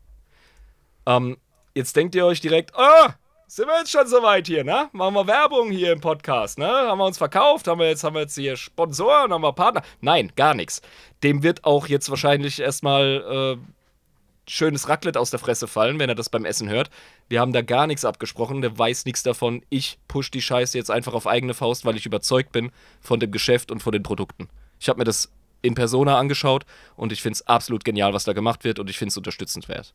Ähm, 1.06 1.36
jetzt 1.74 1.94
denkt 1.94 2.14
ihr 2.14 2.26
euch 2.26 2.40
direkt, 2.40 2.74
ah, 2.74 3.14
sind 3.48 3.66
wir 3.66 3.78
jetzt 3.78 3.90
schon 3.90 4.06
soweit 4.06 4.46
hier, 4.46 4.62
ne? 4.62 4.90
Machen 4.92 5.14
wir 5.14 5.26
Werbung 5.26 5.70
hier 5.70 5.92
im 5.92 6.00
Podcast, 6.00 6.58
ne? 6.58 6.68
Haben 6.68 6.98
wir 6.98 7.06
uns 7.06 7.16
verkauft, 7.16 7.66
haben 7.66 7.80
wir 7.80 7.88
jetzt, 7.88 8.04
haben 8.04 8.14
wir 8.14 8.20
jetzt 8.20 8.34
hier 8.34 8.56
Sponsoren, 8.56 9.32
haben 9.32 9.40
wir 9.40 9.54
Partner? 9.54 9.82
Nein, 10.02 10.30
gar 10.36 10.52
nichts. 10.52 10.82
Dem 11.22 11.42
wird 11.42 11.64
auch 11.64 11.86
jetzt 11.88 12.10
wahrscheinlich 12.10 12.60
erstmal 12.60 13.56
äh, 13.58 14.50
schönes 14.50 14.90
Raclette 14.90 15.18
aus 15.18 15.30
der 15.30 15.38
Fresse 15.38 15.66
fallen, 15.66 15.98
wenn 15.98 16.10
er 16.10 16.14
das 16.14 16.28
beim 16.28 16.44
Essen 16.44 16.68
hört. 16.68 16.90
Wir 17.30 17.40
haben 17.40 17.54
da 17.54 17.62
gar 17.62 17.86
nichts 17.86 18.04
abgesprochen, 18.04 18.60
der 18.60 18.78
weiß 18.78 19.06
nichts 19.06 19.22
davon. 19.22 19.62
Ich 19.70 19.98
push 20.08 20.30
die 20.30 20.42
Scheiße 20.42 20.76
jetzt 20.76 20.90
einfach 20.90 21.14
auf 21.14 21.26
eigene 21.26 21.54
Faust, 21.54 21.86
weil 21.86 21.96
ich 21.96 22.04
überzeugt 22.04 22.52
bin 22.52 22.70
von 23.00 23.18
dem 23.18 23.32
Geschäft 23.32 23.70
und 23.70 23.82
von 23.82 23.92
den 23.92 24.02
Produkten. 24.02 24.50
Ich 24.78 24.90
habe 24.90 24.98
mir 24.98 25.04
das 25.04 25.32
in 25.62 25.74
Persona 25.74 26.18
angeschaut 26.18 26.66
und 26.96 27.12
ich 27.12 27.22
finde 27.22 27.36
es 27.36 27.46
absolut 27.46 27.82
genial, 27.84 28.12
was 28.12 28.24
da 28.24 28.34
gemacht 28.34 28.64
wird 28.64 28.78
und 28.78 28.90
ich 28.90 28.98
finde 28.98 29.10
es 29.10 29.16
unterstützend 29.16 29.68
wert. 29.68 29.94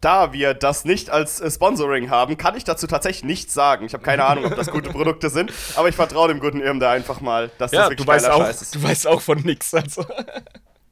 Da 0.00 0.32
wir 0.32 0.54
das 0.54 0.84
nicht 0.84 1.10
als 1.10 1.40
äh, 1.40 1.50
Sponsoring 1.50 2.10
haben, 2.10 2.36
kann 2.36 2.56
ich 2.56 2.64
dazu 2.64 2.86
tatsächlich 2.86 3.24
nichts 3.24 3.54
sagen. 3.54 3.86
Ich 3.86 3.94
habe 3.94 4.04
keine 4.04 4.24
Ahnung, 4.24 4.44
ob 4.44 4.56
das 4.56 4.70
gute 4.70 4.90
Produkte 4.90 5.30
sind, 5.30 5.52
aber 5.74 5.88
ich 5.88 5.96
vertraue 5.96 6.28
dem 6.28 6.40
guten 6.40 6.60
Irm 6.60 6.80
da 6.80 6.90
einfach 6.90 7.20
mal, 7.20 7.50
dass 7.58 7.72
ja, 7.72 7.80
das 7.80 7.90
wirklich 7.90 8.06
du 8.06 8.12
weißt 8.12 8.30
auch, 8.30 8.38
Scheiß 8.40 8.62
ist. 8.62 8.74
Du 8.74 8.82
weißt 8.82 9.06
auch 9.06 9.20
von 9.20 9.40
nichts. 9.40 9.72
Also. 9.74 10.04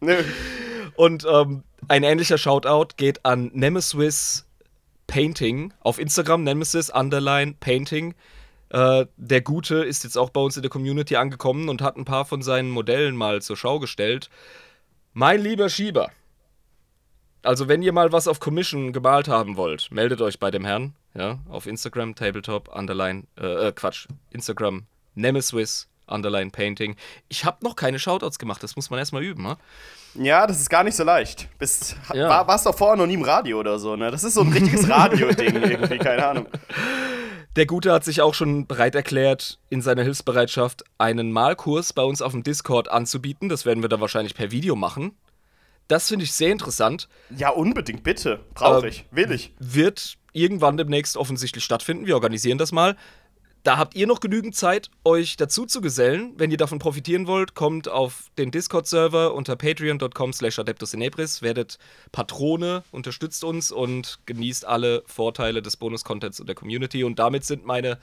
Nö. 0.01 0.23
Und 0.97 1.27
ähm, 1.31 1.65
ein 1.89 2.03
ähnlicher 2.03 2.39
Shoutout 2.39 2.97
geht 2.97 3.25
an 3.25 3.51
Nemesis 3.53 4.47
Painting 5.07 5.73
auf 5.81 5.99
Instagram, 5.99 6.43
Nemesis 6.43 6.91
Underline 6.91 7.55
Painting. 7.61 8.15
Äh, 8.71 9.07
der 9.17 9.41
Gute 9.43 9.85
ist 9.85 10.05
jetzt 10.05 10.17
auch 10.17 10.31
bei 10.31 10.41
uns 10.41 10.57
in 10.57 10.63
der 10.63 10.71
Community 10.71 11.17
angekommen 11.17 11.69
und 11.69 11.83
hat 11.83 11.97
ein 11.97 12.05
paar 12.05 12.25
von 12.25 12.43
seinen 12.43 12.71
Modellen 12.71 13.17
mal 13.17 13.43
zur 13.43 13.57
Schau 13.57 13.79
gestellt. 13.79 14.31
Mein 15.13 15.41
lieber 15.41 15.69
Schieber, 15.69 16.11
also 17.45 17.69
wenn 17.69 17.83
ihr 17.83 17.93
mal 17.93 18.13
was 18.13 18.29
auf 18.29 18.41
Commission 18.41 18.93
gemalt 18.93 19.29
haben 19.29 19.57
wollt, 19.57 19.91
meldet 19.91 20.21
euch 20.21 20.39
bei 20.39 20.51
dem 20.51 20.65
Herrn, 20.65 20.95
ja, 21.15 21.39
auf 21.49 21.67
Instagram, 21.67 22.15
Tabletop, 22.15 22.69
Underline, 22.75 23.25
äh, 23.39 23.69
äh 23.69 23.73
Quatsch, 23.73 24.07
Instagram, 24.31 24.87
Nemesis, 25.15 25.89
Underline 26.07 26.51
Painting. 26.51 26.97
Ich 27.29 27.45
habe 27.45 27.59
noch 27.63 27.77
keine 27.77 27.99
Shoutouts 27.99 28.39
gemacht, 28.39 28.63
das 28.63 28.77
muss 28.77 28.91
man 28.91 28.99
erstmal 28.99 29.23
üben, 29.23 29.43
ne? 29.43 29.57
Ja, 30.15 30.47
das 30.47 30.61
ist 30.61 30.71
gar 30.71 30.85
nicht 30.85 30.97
so 30.97 31.03
leicht. 31.03 31.49
Bist, 31.59 31.97
ja. 32.13 32.29
war, 32.29 32.47
warst 32.47 32.67
doch 32.67 32.77
vorher 32.77 32.97
noch 32.97 33.07
nie 33.07 33.15
im 33.15 33.23
Radio 33.23 33.59
oder 33.59 33.79
so, 33.79 33.97
ne? 33.97 34.11
Das 34.11 34.23
ist 34.23 34.35
so 34.35 34.43
ein 34.43 34.53
richtiges 34.53 34.89
Radio-Ding 34.91 35.63
irgendwie, 35.63 35.99
keine 35.99 36.27
Ahnung. 36.27 36.47
Der 37.57 37.67
Gute 37.67 37.93
hat 37.93 38.05
sich 38.05 38.21
auch 38.21 38.35
schon 38.35 38.67
bereit 38.67 38.97
erklärt, 38.97 39.59
in 39.71 39.81
seiner 39.81 40.03
Hilfsbereitschaft 40.03 40.85
einen 40.99 41.31
Malkurs 41.31 41.93
bei 41.93 42.03
uns 42.03 42.21
auf 42.21 42.33
dem 42.33 42.43
Discord 42.43 42.91
anzubieten. 42.91 43.49
Das 43.49 43.65
werden 43.65 43.83
wir 43.83 43.89
dann 43.89 44.01
wahrscheinlich 44.01 44.35
per 44.35 44.51
Video 44.51 44.75
machen. 44.75 45.13
Das 45.89 46.09
finde 46.09 46.25
ich 46.25 46.33
sehr 46.33 46.51
interessant. 46.51 47.09
Ja, 47.37 47.51
unbedingt, 47.51 48.03
bitte. 48.03 48.41
Brauche 48.55 48.89
ich, 48.89 49.05
will 49.11 49.31
ich. 49.33 49.53
Wird 49.59 50.17
irgendwann 50.33 50.77
demnächst 50.77 51.17
offensichtlich 51.17 51.65
stattfinden. 51.65 52.07
Wir 52.07 52.15
organisieren 52.15 52.59
das 52.59 52.73
mal. 52.73 52.97
Da 53.65 53.79
habt 53.79 53.95
ihr 53.95 54.07
noch 54.07 54.21
genügend 54.21 54.55
Zeit, 54.55 54.91
euch 55.05 55.37
dazu 55.37 55.65
zu 55.65 55.81
gesellen. 55.81 56.35
Wenn 56.37 56.51
ihr 56.51 56.59
davon 56.59 56.79
profitieren 56.79 57.27
wollt, 57.27 57.55
kommt 57.55 57.89
auf 57.89 58.31
den 58.37 58.51
Discord-Server 58.51 59.33
unter 59.33 59.57
patreon.com 59.57 60.35
slash 60.35 60.59
adeptusinebris, 60.59 61.41
werdet 61.41 61.79
Patrone, 62.13 62.85
unterstützt 62.91 63.43
uns 63.43 63.73
und 63.73 64.19
genießt 64.27 64.67
alle 64.67 65.03
Vorteile 65.07 65.63
des 65.63 65.79
Bonus-Contents 65.79 66.41
und 66.41 66.47
der 66.47 66.55
Community. 66.55 67.05
Und 67.05 67.19
damit 67.19 67.47
sind 67.47 67.65
meine 67.65 67.99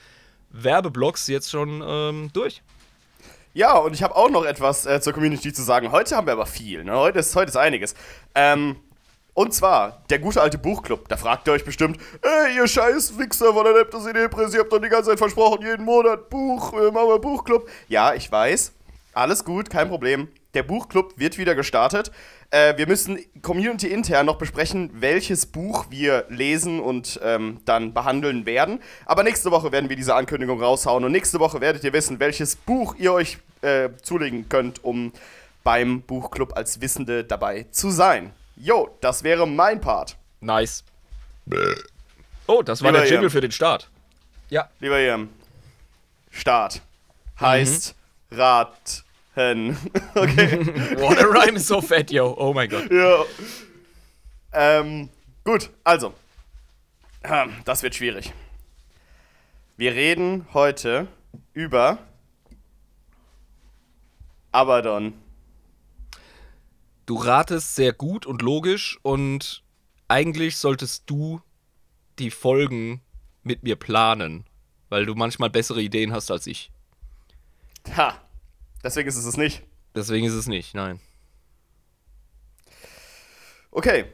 Werbeblocks 0.50 1.27
jetzt 1.27 1.51
schon 1.51 1.83
ähm, 1.85 2.31
durch. 2.33 2.63
Ja, 3.53 3.77
und 3.77 3.93
ich 3.93 4.01
habe 4.01 4.15
auch 4.15 4.29
noch 4.29 4.46
etwas 4.46 4.86
äh, 4.86 5.01
zur 5.01 5.13
Community 5.13 5.51
zu 5.51 5.62
sagen. 5.62 5.91
Heute 5.91 6.15
haben 6.15 6.25
wir 6.25 6.34
aber 6.34 6.46
viel. 6.46 6.84
Ne? 6.84 6.96
Heute, 6.96 7.20
ist, 7.20 7.36
heute 7.36 7.50
ist 7.50 7.58
einiges. 7.58 7.96
Ähm, 8.34 8.77
und 9.34 9.53
zwar, 9.53 10.03
der 10.10 10.20
gute 10.20 10.41
alte 10.41 10.58
Buchclub. 10.58 11.08
Da 11.10 11.17
fragt 11.17 11.48
ihr 11.48 11.53
euch 11.53 11.65
bestimmt, 11.65 11.98
ey, 12.22 12.55
ihr 12.55 12.67
scheiß 12.67 13.17
Wichser 13.17 13.53
von 13.53 13.63
der 13.63 13.74
Leptos 13.74 14.05
in 14.05 14.15
Ebris, 14.15 14.53
ihr 14.53 14.62
habt 14.62 14.72
doch 14.72 14.79
die 14.79 14.89
ganze 14.89 15.10
Zeit 15.10 15.20
versprochen, 15.20 15.65
jeden 15.65 15.86
Monat 15.86 16.29
Buch, 16.29 16.74
äh, 16.74 16.91
machen 16.91 17.08
wir 17.08 17.20
Buchclub. 17.20 17.70
Ja, 17.88 18.13
ich 18.13 18.31
weiß. 18.31 18.74
Alles 19.13 19.43
gut, 19.43 19.70
kein 19.70 19.89
Problem. 19.89 20.29
Der 20.53 20.63
Buchclub 20.63 21.17
wird 21.17 21.38
wieder 21.38 21.55
gestartet. 21.55 22.12
Äh, 22.51 22.77
wir 22.77 22.86
müssen 22.86 23.17
community 23.41 23.88
intern 23.88 24.25
noch 24.25 24.38
besprechen, 24.38 24.91
welches 24.93 25.46
Buch 25.46 25.86
wir 25.89 26.25
lesen 26.27 26.81
und 26.81 27.20
ähm, 27.24 27.62
dann 27.63 27.93
behandeln 27.93 28.46
werden. 28.46 28.81
Aber 29.05 29.24
nächste 29.24 29.51
Woche 29.51 29.72
werden 29.72 29.89
wir 29.89 29.96
diese 29.96 30.15
Ankündigung 30.15 30.62
raushauen 30.62 31.05
und 31.05 31.13
nächste 31.13 31.39
Woche 31.39 31.62
werdet 31.62 31.84
ihr 31.86 31.93
wissen, 31.93 32.20
welches 32.20 32.58
Buch 32.58 32.96
ihr 32.96 33.13
euch 33.13 33.38
äh, 33.62 33.89
zulegen 34.01 34.50
könnt, 34.50 34.84
um 34.84 35.13
beim 35.63 36.01
Buchclub 36.01 36.58
als 36.58 36.81
Wissende 36.81 37.24
dabei 37.24 37.67
zu 37.72 37.89
sein. 37.89 38.34
Jo, 38.58 38.98
das 39.00 39.24
wäre 39.24 39.48
mein 39.48 39.79
Part. 39.79 40.17
Nice. 40.41 40.84
Oh, 42.48 42.62
das 42.62 42.81
war 42.81 42.91
Lieber 42.91 43.01
der 43.01 43.10
Jingle 43.10 43.24
Ian. 43.24 43.31
für 43.31 43.41
den 43.41 43.51
Start. 43.51 43.89
Ja. 44.50 44.70
Lieber 44.81 45.00
Ian, 45.00 45.29
Start 46.31 46.81
heißt 47.39 47.96
mhm. 48.29 48.36
Raten. 49.35 49.77
okay. 50.15 50.65
What 50.97 51.19
a 51.19 51.25
rhyme 51.25 51.55
is 51.55 51.67
so 51.67 51.81
fat, 51.81 52.11
yo. 52.11 52.35
Oh 52.38 52.53
mein 52.53 52.69
Gott. 52.69 52.91
Ja. 52.91 53.23
Ähm, 54.53 55.09
gut, 55.43 55.69
also. 55.83 56.13
Ähm, 57.23 57.53
das 57.65 57.83
wird 57.83 57.95
schwierig. 57.95 58.33
Wir 59.77 59.93
reden 59.93 60.47
heute 60.53 61.07
über 61.53 62.00
Abaddon. 64.51 65.13
Du 67.05 67.15
ratest 67.15 67.75
sehr 67.75 67.93
gut 67.93 68.25
und 68.25 68.41
logisch 68.41 69.00
und 69.01 69.63
eigentlich 70.07 70.57
solltest 70.57 71.09
du 71.09 71.41
die 72.19 72.31
Folgen 72.31 73.01
mit 73.43 73.63
mir 73.63 73.75
planen, 73.75 74.45
weil 74.89 75.05
du 75.05 75.15
manchmal 75.15 75.50
bessere 75.50 75.81
Ideen 75.81 76.13
hast 76.13 76.31
als 76.31 76.47
ich. 76.47 76.71
Ha, 77.95 78.19
deswegen 78.83 79.09
ist 79.09 79.17
es 79.17 79.25
es 79.25 79.38
nicht. 79.38 79.63
Deswegen 79.95 80.25
ist 80.25 80.33
es 80.33 80.47
nicht, 80.47 80.73
nein. 80.73 81.00
Okay. 83.71 84.05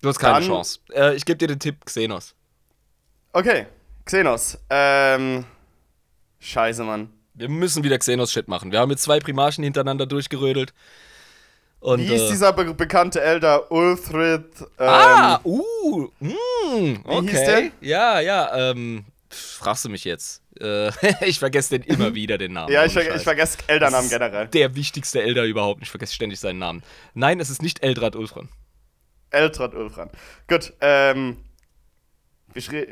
Du 0.00 0.08
hast 0.08 0.18
keine 0.18 0.40
Dann, 0.40 0.48
Chance. 0.48 0.80
Äh, 0.92 1.14
ich 1.14 1.24
gebe 1.24 1.38
dir 1.38 1.48
den 1.48 1.60
Tipp 1.60 1.84
Xenos. 1.84 2.34
Okay, 3.32 3.66
Xenos. 4.04 4.58
Ähm, 4.68 5.44
scheiße, 6.40 6.82
Mann. 6.82 7.10
Wir 7.34 7.48
müssen 7.48 7.82
wieder 7.84 7.98
Xenos-Shit 7.98 8.48
machen. 8.48 8.72
Wir 8.72 8.80
haben 8.80 8.90
jetzt 8.90 9.02
zwei 9.02 9.20
Primarchen 9.20 9.64
hintereinander 9.64 10.06
durchgerödelt. 10.06 10.74
Und, 11.80 12.00
Wie 12.00 12.14
ist 12.14 12.22
äh, 12.22 12.30
dieser 12.30 12.52
be 12.52 12.74
bekannte 12.74 13.20
Elder 13.20 13.70
Ulthrid? 13.72 14.44
Ähm, 14.78 14.88
ah, 14.88 15.40
uh, 15.42 16.08
mm, 16.20 17.00
okay. 17.04 17.22
Wie 17.22 17.30
hieß 17.30 17.44
der? 17.44 17.70
Ja, 17.80 18.20
ja, 18.20 18.70
ähm, 18.70 19.04
fragst 19.34 19.84
du 19.84 19.88
mich 19.88 20.04
jetzt. 20.04 20.42
Äh, 20.60 20.90
ich 21.26 21.38
vergesse 21.38 21.78
den 21.78 21.82
immer 21.82 22.14
wieder, 22.14 22.38
den 22.38 22.52
Namen. 22.52 22.72
ja, 22.72 22.84
ich, 22.84 22.92
ver 22.92 23.14
ich 23.14 23.22
vergesse 23.22 23.58
Eldernamen 23.66 24.08
generell. 24.08 24.48
Der 24.48 24.74
wichtigste 24.74 25.22
Elder 25.22 25.44
überhaupt. 25.44 25.82
Ich 25.82 25.90
vergesse 25.90 26.14
ständig 26.14 26.40
seinen 26.40 26.58
Namen. 26.58 26.82
Nein, 27.14 27.40
es 27.40 27.50
ist 27.50 27.62
nicht 27.62 27.82
Eldrad 27.82 28.16
Ulfran. 28.16 28.48
Eldrad 29.30 29.74
Ulfran. 29.74 30.10
Gut, 30.48 30.72
ähm. 30.80 31.38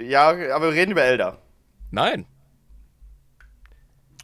Ja, 0.00 0.28
aber 0.28 0.70
wir 0.70 0.80
reden 0.80 0.92
über 0.92 1.02
Elder. 1.02 1.38
Nein. 1.90 2.24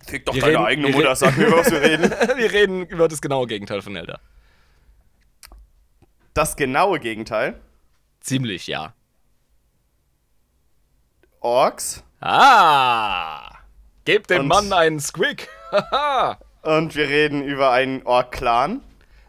Fick 0.07 0.25
doch 0.25 0.35
wir 0.35 0.41
deine 0.41 0.55
reden, 0.55 0.65
eigene 0.65 0.89
Mutter, 0.89 1.15
sag 1.15 1.37
mir, 1.37 1.49
über 1.49 1.59
was 1.59 1.71
wir 1.71 1.83
reden. 1.83 2.11
wir 2.37 2.53
reden 2.53 2.87
über 2.87 3.09
das 3.09 3.21
genaue 3.21 3.47
Gegenteil 3.47 3.83
von 3.83 3.95
Elder 3.97 4.21
das 6.37 6.57
genaue 6.57 7.01
Gegenteil? 7.01 7.61
Ziemlich, 8.21 8.67
ja. 8.67 8.95
Orks. 11.41 12.03
Ah! 12.21 13.59
Gebt 14.05 14.31
dem 14.31 14.43
und, 14.43 14.49
Mann 14.49 14.73
einen 14.73 15.01
Squig. 15.01 15.49
und 16.63 16.95
wir 16.95 17.09
reden 17.09 17.43
über 17.43 17.73
einen 17.73 18.03
Ork-Clan. 18.05 18.83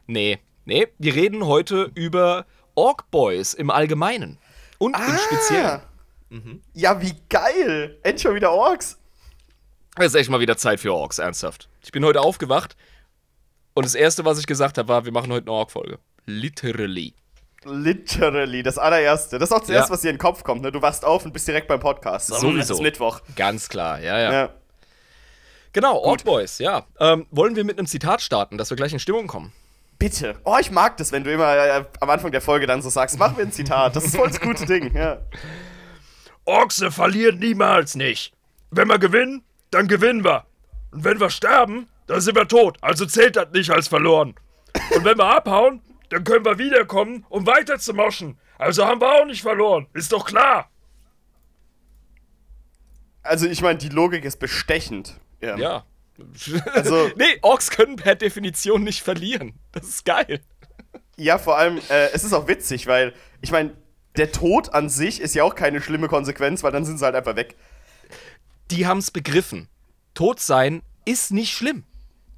Nee, 0.06 0.40
nee, 0.66 0.88
wir 0.98 1.16
reden 1.16 1.46
heute 1.46 1.92
über 1.96 2.46
Ork-Boys 2.76 3.54
im 3.54 3.70
Allgemeinen. 3.70 4.38
Und 4.78 4.96
ah, 4.96 5.06
im 5.06 5.18
Speziellen. 5.18 5.82
Mhm. 6.30 6.62
Ja, 6.74 7.02
wie 7.02 7.14
geil! 7.30 8.00
Endlich 8.04 8.26
mal 8.26 8.36
wieder 8.36 8.52
Orks. 8.52 9.00
Es 9.96 10.08
ist 10.08 10.16
echt 10.16 10.30
mal 10.30 10.40
wieder 10.40 10.58
Zeit 10.58 10.80
für 10.80 10.94
Orks, 10.94 11.18
ernsthaft. 11.18 11.70
Ich 11.82 11.92
bin 11.92 12.06
heute 12.06 12.22
aufgewacht 12.22 12.76
und 13.74 13.86
das 13.86 13.96
erste, 13.96 14.26
was 14.26 14.40
ich 14.40 14.48
gesagt 14.48 14.78
habe, 14.78 14.88
war, 14.88 15.06
wir 15.06 15.12
machen 15.12 15.32
heute 15.32 15.48
eine 15.48 15.54
Ork-Folge. 15.54 16.00
Literally. 16.26 17.16
Literally, 17.64 18.64
das 18.64 18.78
allererste. 18.78 19.40
Das 19.40 19.50
ist 19.50 19.56
auch 19.56 19.60
das 19.60 19.70
ja. 19.70 19.76
erste, 19.76 19.92
was 19.94 20.02
dir 20.02 20.10
in 20.10 20.16
den 20.16 20.22
Kopf 20.22 20.44
kommt. 20.44 20.62
Ne? 20.62 20.72
Du 20.72 20.82
wachst 20.82 21.04
auf 21.04 21.26
und 21.26 21.34
bist 21.34 21.48
direkt 21.48 21.68
beim 21.68 21.80
Podcast. 21.80 22.28
Sowieso. 22.28 22.60
Es 22.60 22.70
ist 22.70 22.82
Mittwoch. 22.82 23.22
Ganz 23.36 23.68
klar, 23.68 24.00
ja, 24.00 24.20
ja. 24.20 24.34
ja. 24.34 24.50
Genau, 25.74 26.02
Old 26.04 26.24
Boys, 26.24 26.60
ja. 26.60 26.86
Ähm, 27.00 27.28
wollen 27.30 27.56
wir 27.56 27.64
mit 27.64 27.78
einem 27.78 27.88
Zitat 27.88 28.22
starten, 28.22 28.58
dass 28.58 28.70
wir 28.70 28.78
gleich 28.78 28.94
in 28.94 29.00
Stimmung 29.00 29.28
kommen? 29.28 29.54
Bitte. 30.00 30.36
Oh, 30.44 30.58
ich 30.60 30.72
mag 30.72 30.98
das, 30.98 31.12
wenn 31.12 31.24
du 31.24 31.32
immer 31.32 31.56
äh, 31.56 31.84
am 32.00 32.10
Anfang 32.10 32.32
der 32.32 32.42
Folge 32.42 32.68
dann 32.68 32.82
so 32.82 32.90
sagst, 32.90 33.18
machen 33.18 33.38
wir 33.38 33.46
ein 33.46 33.52
Zitat. 33.52 33.96
Das 33.96 34.06
ist 34.06 34.16
voll 34.16 34.28
das 34.28 34.40
gute 34.40 34.66
Ding, 34.66 34.96
ja. 34.96 35.20
Orkse 36.46 36.92
verlieren 36.92 37.40
niemals 37.40 37.96
nicht. 37.96 38.34
Wenn 38.72 38.88
wir 38.88 39.00
gewinnen, 39.00 39.44
dann 39.72 39.88
gewinnen 39.88 40.24
wir. 40.24 40.46
Und 40.92 41.04
wenn 41.04 41.20
wir 41.20 41.30
sterben, 41.30 41.88
dann 42.06 42.22
sind 42.22 42.36
wir 42.36 42.48
tot. 42.48 42.78
Also 42.82 43.06
zählt 43.06 43.36
das 43.36 43.52
nicht 43.52 43.70
als 43.70 43.88
verloren. 43.88 44.36
Und 44.96 45.04
wenn 45.04 45.18
wir 45.18 45.26
abhauen, 45.26 45.82
dann 46.10 46.24
können 46.24 46.46
wir 46.46 46.58
wiederkommen, 46.58 47.26
um 47.30 47.46
weiter 47.46 47.80
zu 47.80 47.94
moschen. 47.94 48.40
Also 48.58 48.86
haben 48.86 49.02
wir 49.02 49.12
auch 49.22 49.26
nicht 49.26 49.42
verloren. 49.42 49.88
Ist 49.94 50.12
doch 50.12 50.26
klar. 50.26 50.70
Also 53.24 53.48
ich 53.48 53.62
meine, 53.62 53.78
die 53.78 53.90
Logik 53.90 54.24
ist 54.26 54.38
bestechend. 54.40 55.20
Ja. 55.42 55.58
Ja. 55.58 55.86
Also- 56.74 57.10
nee, 57.16 57.38
Orks 57.44 57.70
können 57.70 57.96
per 57.96 58.16
Definition 58.16 58.84
nicht 58.84 59.02
verlieren. 59.04 59.54
Das 59.72 59.88
ist 59.88 60.06
geil. 60.06 60.42
Ja, 61.16 61.38
vor 61.38 61.58
allem, 61.58 61.78
äh, 61.90 62.10
es 62.14 62.24
ist 62.24 62.34
auch 62.34 62.48
witzig, 62.48 62.88
weil, 62.88 63.14
ich 63.42 63.52
meine, 63.52 63.76
der 64.18 64.32
Tod 64.32 64.74
an 64.74 64.90
sich 64.90 65.22
ist 65.22 65.36
ja 65.36 65.44
auch 65.44 65.54
keine 65.56 65.80
schlimme 65.82 66.08
Konsequenz, 66.08 66.64
weil 66.64 66.72
dann 66.72 66.86
sind 66.86 66.98
sie 66.98 67.06
halt 67.06 67.16
einfach 67.16 67.36
weg. 67.36 67.56
Die 68.72 68.88
haben's 68.88 69.12
begriffen. 69.12 69.68
Tot 70.16 70.40
sein 70.40 70.82
ist 71.06 71.32
nicht 71.32 71.54
schlimm. 71.54 71.84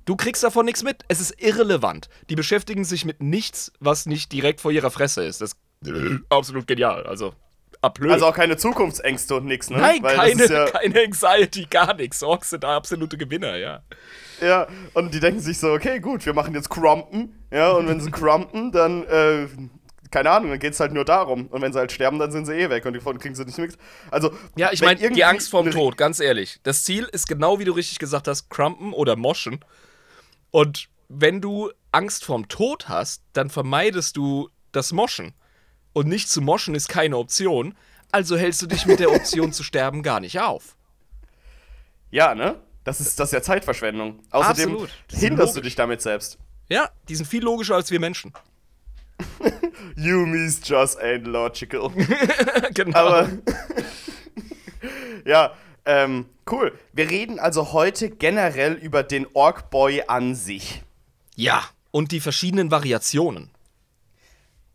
Du 0.10 0.16
kriegst 0.16 0.44
davon 0.44 0.66
nichts 0.66 0.82
mit. 0.82 1.04
Es 1.08 1.22
ist 1.22 1.40
irrelevant. 1.40 2.10
Die 2.32 2.36
beschäftigen 2.36 2.84
sich 2.84 3.06
mit 3.06 3.22
nichts, 3.22 3.72
was 3.80 4.08
nicht 4.08 4.32
direkt 4.32 4.60
vor 4.60 4.72
ihrer 4.72 4.90
Fresse 4.90 5.24
ist. 5.24 5.40
Das 5.40 5.52
ist 5.84 6.22
absolut 6.30 6.66
genial. 6.66 7.06
Also, 7.06 7.36
ablöd. 7.84 8.14
Also 8.14 8.26
auch 8.26 8.34
keine 8.34 8.58
Zukunftsängste 8.58 9.36
und 9.36 9.46
nix, 9.46 9.70
ne? 9.70 9.78
Nein, 9.78 10.02
Weil 10.02 10.16
keine, 10.16 10.46
ja, 10.48 10.66
keine 10.72 11.00
Anxiety, 11.02 11.68
gar 11.70 11.94
nichts. 11.94 12.24
Orks 12.24 12.50
sind 12.50 12.64
da 12.64 12.76
absolute 12.76 13.20
Gewinner, 13.20 13.56
ja. 13.58 13.84
ja, 14.42 14.68
und 14.96 15.14
die 15.14 15.20
denken 15.20 15.42
sich 15.42 15.60
so, 15.60 15.74
okay, 15.74 16.00
gut, 16.00 16.26
wir 16.26 16.34
machen 16.34 16.56
jetzt 16.56 16.72
Crumpen, 16.72 17.46
ja, 17.52 17.70
und 17.74 17.88
wenn 17.88 18.02
sie 18.02 18.10
crumpen, 18.10 18.72
dann, 18.72 19.04
äh, 19.04 19.46
keine 20.10 20.32
Ahnung, 20.32 20.50
dann 20.50 20.60
geht's 20.60 20.80
halt 20.80 20.92
nur 20.92 21.06
darum. 21.06 21.46
Und 21.50 21.62
wenn 21.62 21.72
sie 21.72 21.78
halt 21.78 21.92
sterben, 21.92 22.18
dann 22.18 22.32
sind 22.32 22.48
sie 22.48 22.54
eh 22.54 22.72
weg 22.72 22.84
und 22.88 22.96
davon 22.96 23.20
kriegen 23.20 23.36
sie 23.36 23.46
nicht 23.46 23.60
mit. 23.60 23.78
Also, 24.10 24.34
Ja, 24.56 24.72
ich 24.72 24.82
meine, 24.82 25.08
die 25.12 25.24
Angst 25.24 25.52
vorm 25.52 25.70
Tod, 25.70 25.98
ganz 25.98 26.20
ehrlich. 26.20 26.60
Das 26.64 26.84
Ziel 26.84 27.08
ist 27.12 27.28
genau 27.28 27.60
wie 27.60 27.66
du 27.66 27.74
richtig 27.74 28.00
gesagt 28.00 28.28
hast, 28.28 28.50
crumpen 28.50 28.94
oder 28.94 29.16
moschen. 29.16 29.60
Und 30.52 30.90
wenn 31.08 31.42
du 31.42 31.72
Angst 31.92 32.26
vorm 32.26 32.48
Tod 32.48 32.88
hast, 32.90 33.24
dann 33.34 33.50
vermeidest 33.50 34.18
du 34.18 34.50
das 34.72 34.92
Moschen. 34.92 35.34
Und 35.94 36.08
nicht 36.08 36.30
zu 36.30 36.42
moschen 36.42 36.76
ist 36.76 36.88
keine 36.88 37.18
Option. 37.18 37.76
Also 38.12 38.38
hältst 38.38 38.62
du 38.62 38.68
dich 38.68 38.86
mit 38.86 39.00
der 39.00 39.12
Option 39.12 39.52
zu 39.52 39.64
sterben 39.64 40.04
gar 40.04 40.20
nicht 40.20 40.40
auf. 40.40 40.76
Ja, 42.12 42.36
ne? 42.36 42.60
Das 42.84 43.02
ist, 43.02 43.20
das 43.20 43.30
ist 43.30 43.34
ja 43.34 43.42
Zeitverschwendung. 43.42 44.20
Außerdem 44.32 44.72
Absolut. 44.72 44.90
Hinderst 45.12 45.56
du 45.56 45.62
dich 45.62 45.76
damit 45.76 46.02
selbst. 46.02 46.38
Ja, 46.70 46.90
die 47.08 47.16
sind 47.16 47.26
viel 47.26 47.44
logischer 47.44 47.76
als 47.76 47.92
wir 47.92 48.00
Menschen. 48.00 48.34
You 49.96 50.26
me's 50.26 50.62
just 50.64 51.00
ain't 51.00 51.26
logical. 51.26 51.92
genau. 52.74 52.98
Aber 52.98 53.30
ja, 55.26 55.54
ähm, 55.86 56.26
cool. 56.52 56.78
Wir 56.94 57.10
reden 57.10 57.40
also 57.40 57.74
heute 57.74 58.10
generell 58.10 58.74
über 58.74 59.04
den 59.04 59.28
Orc 59.34 59.70
Boy 59.70 60.04
an 60.08 60.36
sich. 60.36 60.82
ja, 61.36 61.64
und 61.92 62.12
die 62.12 62.20
verschiedenen 62.20 62.70
Variationen. 62.70 63.50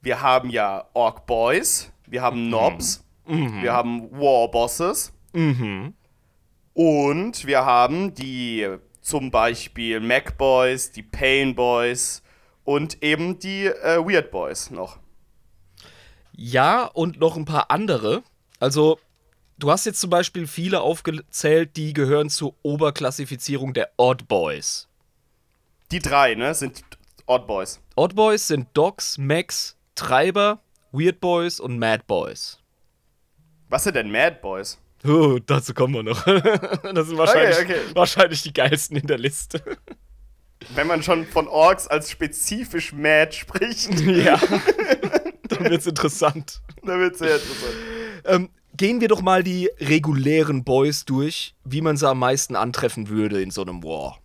Wir 0.03 0.21
haben 0.21 0.51
ja 0.51 0.89
Orc 0.95 1.27
Boys, 1.27 1.93
wir 2.07 2.23
haben 2.23 2.51
Nobs, 2.51 3.05
wir 3.63 3.73
haben 3.73 4.11
War 4.11 4.51
Bosses 4.51 5.13
und 6.75 7.47
wir 7.47 7.65
haben 7.65 8.15
die 8.15 8.69
zum 9.01 9.31
Beispiel 9.31 10.01
Mac 10.01 10.37
Boys, 10.37 10.91
die 10.91 11.03
Pain 11.05 11.55
Boys 11.55 12.23
und 12.65 13.03
eben 13.03 13.39
die 13.39 13.67
äh, 13.67 13.99
Weird 14.05 14.31
Boys 14.31 14.71
noch. 14.71 14.99
Ja, 16.33 16.87
und 16.87 17.21
noch 17.21 17.37
ein 17.37 17.45
paar 17.45 17.71
andere. 17.71 18.23
Also, 18.59 18.99
du 19.65 19.71
hast 19.71 19.87
jetzt 19.87 20.01
zum 20.01 20.11
Beispiel 20.11 20.47
viele 20.47 20.83
aufgezählt, 20.83 21.77
die 21.77 21.95
gehören 21.95 22.29
zur 22.29 22.55
Oberklassifizierung 22.63 23.73
der 23.73 23.91
Odd 23.97 24.29
Boys. 24.29 24.89
Die 25.91 26.01
drei, 26.01 26.35
ne, 26.35 26.55
sind 26.55 26.83
Odd 27.25 27.47
Boys. 27.47 27.81
Odd 27.97 28.15
Boys 28.15 28.47
sind 28.47 28.69
Dogs, 28.75 29.17
Max, 29.17 29.79
Treiber, 29.95 30.61
Weird 30.93 31.19
Boys 31.21 31.61
und 31.61 31.79
Mad 31.79 32.05
Boys. 32.07 32.59
Was 33.71 33.85
sind 33.85 33.97
denn 33.97 34.11
Mad 34.11 34.37
Boys? 34.43 34.79
Oh, 35.03 35.39
dazu 35.47 35.73
kommen 35.73 35.95
wir 35.95 36.03
noch. 36.03 36.23
das 36.95 37.07
sind 37.09 37.17
wahrscheinlich, 37.17 37.59
Okay, 37.59 37.77
okay. 37.81 37.95
wahrscheinlich 37.95 38.43
die 38.43 38.53
geilsten 38.53 38.99
in 38.99 39.07
der 39.07 39.19
Liste. 39.19 39.63
Wenn 40.75 40.87
man 40.87 41.03
schon 41.03 41.27
von 41.27 41.49
Orks 41.49 41.89
als 41.89 42.11
spezifisch 42.11 42.93
Mad 42.93 43.33
spricht, 43.33 43.99
ja. 44.01 44.39
Dann 45.49 45.71
wird's 45.71 45.87
interessant. 45.87 46.61
dann 46.83 47.01
wird 47.01 47.17
sehr 47.17 47.37
interessant. 47.37 47.75
Ähm, 48.25 48.49
gehen 48.77 49.01
wir 49.01 49.09
doch 49.09 49.23
mal 49.23 49.43
die 49.43 49.71
regulären 49.81 50.65
Boys 50.65 51.05
durch, 51.05 51.55
wie 51.65 51.81
man 51.81 51.97
sie 51.97 52.09
am 52.09 52.19
meisten 52.19 52.57
antreffen 52.57 53.09
würde 53.09 53.41
in 53.43 53.51
so 53.51 53.63
einem 53.63 53.83
War. 53.83 54.19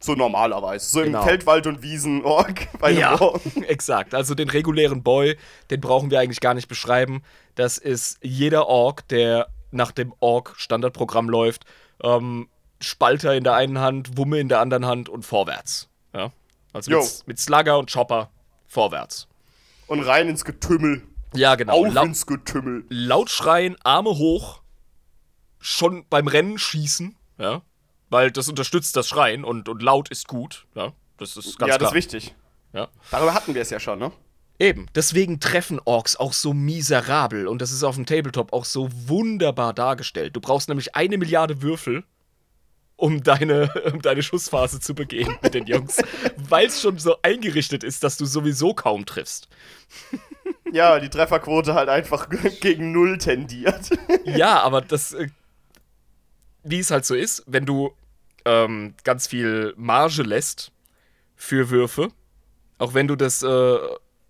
So 0.00 0.14
normalerweise. 0.14 0.86
So 0.90 1.00
Genau. 1.02 1.20
im 1.22 1.24
Feldwald- 1.28 1.66
und 1.66 1.82
einem 2.82 2.98
Ja, 2.98 3.18
War. 3.18 3.40
exakt. 3.68 4.14
Also 4.14 4.34
den 4.34 4.50
regulären 4.50 5.02
Boy, 5.02 5.36
den 5.70 5.80
brauchen 5.80 6.10
wir 6.10 6.20
eigentlich 6.20 6.40
gar 6.40 6.52
nicht 6.54 6.68
beschreiben. 6.68 7.22
Das 7.54 7.78
ist 7.78 8.18
jeder 8.22 8.66
Ork, 8.66 9.08
der 9.08 9.48
nach 9.70 9.92
dem 9.92 10.12
Ork-Standardprogramm 10.20 11.28
läuft. 11.30 11.64
Ähm, 12.02 12.48
Spalter 12.80 13.34
in 13.34 13.44
der 13.44 13.54
einen 13.54 13.78
Hand, 13.78 14.18
Wumme 14.18 14.38
in 14.40 14.48
der 14.50 14.60
anderen 14.60 14.84
Hand 14.84 15.08
und 15.08 15.24
vorwärts. 15.24 15.88
Ja? 16.12 16.32
Also 16.74 16.90
mit, 16.90 17.22
mit 17.26 17.38
Slugger 17.38 17.78
und 17.78 17.90
Chopper 17.90 18.30
vorwärts. 18.66 19.26
Und 19.86 20.00
rein 20.00 20.28
ins 20.28 20.44
Getümmel. 20.44 21.02
Ja, 21.36 21.54
genau. 21.54 21.86
Auf 21.86 22.04
ins 22.04 22.26
Getümmel. 22.26 22.84
laut 22.88 23.30
schreien, 23.30 23.76
Arme 23.82 24.10
hoch, 24.10 24.62
schon 25.58 26.04
beim 26.08 26.28
Rennen 26.28 26.58
schießen, 26.58 27.16
ja. 27.38 27.62
Weil 28.10 28.30
das 28.30 28.48
unterstützt 28.48 28.96
das 28.96 29.08
Schreien 29.08 29.44
und, 29.44 29.68
und 29.68 29.82
laut 29.82 30.08
ist 30.08 30.28
gut, 30.28 30.66
ja. 30.74 30.92
Das 31.16 31.36
ist 31.36 31.58
ganz 31.58 31.70
ja, 31.70 31.76
klar. 31.76 31.78
das 31.78 31.88
ist 31.90 31.94
wichtig. 31.94 32.34
Ja. 32.72 32.88
Darüber 33.10 33.34
hatten 33.34 33.54
wir 33.54 33.62
es 33.62 33.70
ja 33.70 33.80
schon, 33.80 33.98
ne? 33.98 34.12
Eben, 34.58 34.86
deswegen 34.94 35.40
treffen 35.40 35.80
Orks 35.84 36.14
auch 36.16 36.32
so 36.32 36.52
miserabel 36.54 37.48
und 37.48 37.60
das 37.60 37.72
ist 37.72 37.82
auf 37.82 37.96
dem 37.96 38.06
Tabletop 38.06 38.52
auch 38.52 38.64
so 38.64 38.88
wunderbar 39.08 39.74
dargestellt. 39.74 40.36
Du 40.36 40.40
brauchst 40.40 40.68
nämlich 40.68 40.94
eine 40.94 41.18
Milliarde 41.18 41.60
Würfel, 41.60 42.04
um 42.96 43.22
deine, 43.22 43.72
um 43.92 44.00
deine 44.00 44.22
Schussphase 44.22 44.80
zu 44.80 44.94
begehen 44.94 45.36
mit 45.42 45.54
den 45.54 45.66
Jungs, 45.66 46.00
weil 46.48 46.66
es 46.66 46.80
schon 46.80 46.98
so 46.98 47.16
eingerichtet 47.22 47.82
ist, 47.82 48.04
dass 48.04 48.16
du 48.16 48.26
sowieso 48.26 48.74
kaum 48.74 49.06
triffst. 49.06 49.48
Ja, 50.72 50.98
die 50.98 51.10
Trefferquote 51.10 51.74
halt 51.74 51.88
einfach 51.88 52.28
gegen 52.60 52.92
Null 52.92 53.18
tendiert. 53.18 53.90
Ja, 54.24 54.62
aber 54.62 54.80
das, 54.80 55.12
äh, 55.12 55.28
wie 56.62 56.78
es 56.78 56.90
halt 56.90 57.04
so 57.04 57.14
ist, 57.14 57.44
wenn 57.46 57.66
du 57.66 57.92
ähm, 58.46 58.94
ganz 59.04 59.26
viel 59.26 59.74
Marge 59.76 60.22
lässt 60.22 60.72
für 61.36 61.68
Würfe, 61.68 62.08
auch 62.78 62.94
wenn 62.94 63.06
du 63.06 63.16
das, 63.16 63.42
äh, 63.42 63.78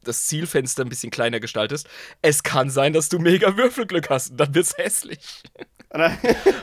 das 0.02 0.26
Zielfenster 0.26 0.84
ein 0.84 0.88
bisschen 0.88 1.10
kleiner 1.10 1.38
gestaltest, 1.38 1.88
es 2.22 2.42
kann 2.42 2.70
sein, 2.70 2.92
dass 2.92 3.08
du 3.08 3.20
mega 3.20 3.56
Würfelglück 3.56 4.10
hast 4.10 4.32
und 4.32 4.36
dann 4.38 4.54
wird's 4.54 4.76
hässlich. 4.76 5.18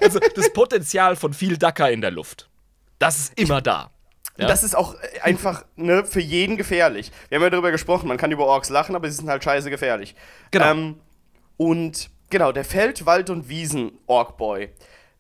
Also 0.02 0.20
das 0.36 0.52
Potenzial 0.52 1.16
von 1.16 1.34
viel 1.34 1.58
Dacker 1.58 1.90
in 1.90 2.02
der 2.02 2.12
Luft, 2.12 2.50
das 3.00 3.18
ist 3.18 3.40
immer 3.40 3.62
da. 3.62 3.90
Ja? 4.42 4.48
Das 4.48 4.64
ist 4.64 4.76
auch 4.76 4.96
äh, 4.96 5.22
einfach 5.22 5.64
ne, 5.76 6.04
für 6.04 6.20
jeden 6.20 6.58
gefährlich. 6.58 7.12
Wir 7.30 7.38
haben 7.38 7.44
ja 7.44 7.50
darüber 7.50 7.72
gesprochen, 7.72 8.08
man 8.08 8.18
kann 8.18 8.32
über 8.32 8.46
Orks 8.46 8.70
lachen, 8.70 8.96
aber 8.96 9.10
sie 9.10 9.18
sind 9.18 9.30
halt 9.30 9.44
scheiße 9.44 9.70
gefährlich. 9.70 10.16
Genau. 10.52 10.72
Ähm, 10.72 11.00
und 11.58 12.10
genau, 12.30 12.52
der 12.52 12.66
Feld-, 12.66 13.06
Wald- 13.06 13.30
und 13.30 13.50
Wiesen-Ork-Boy. 13.50 14.70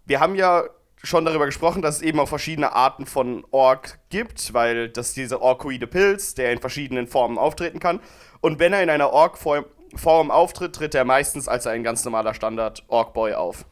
Wir 0.05 0.19
haben 0.19 0.35
ja 0.35 0.63
schon 1.03 1.25
darüber 1.25 1.45
gesprochen, 1.45 1.81
dass 1.81 1.97
es 1.97 2.01
eben 2.01 2.19
auch 2.19 2.27
verschiedene 2.27 2.73
Arten 2.73 3.05
von 3.05 3.45
Ork 3.51 3.99
gibt, 4.09 4.53
weil 4.53 4.89
das 4.89 5.13
dieser 5.13 5.41
orkoide 5.41 5.87
Pilz, 5.87 6.35
der 6.35 6.51
in 6.51 6.59
verschiedenen 6.59 7.07
Formen 7.07 7.37
auftreten 7.37 7.79
kann. 7.79 7.99
Und 8.39 8.59
wenn 8.59 8.73
er 8.73 8.83
in 8.83 8.89
einer 8.89 9.11
Ork-Form 9.11 9.65
Form 9.95 10.31
auftritt, 10.31 10.73
tritt 10.73 10.95
er 10.95 11.03
meistens 11.03 11.49
als 11.49 11.67
ein 11.67 11.83
ganz 11.83 12.05
normaler 12.05 12.33
Standard-Ork-Boy 12.33 13.33
auf. 13.33 13.65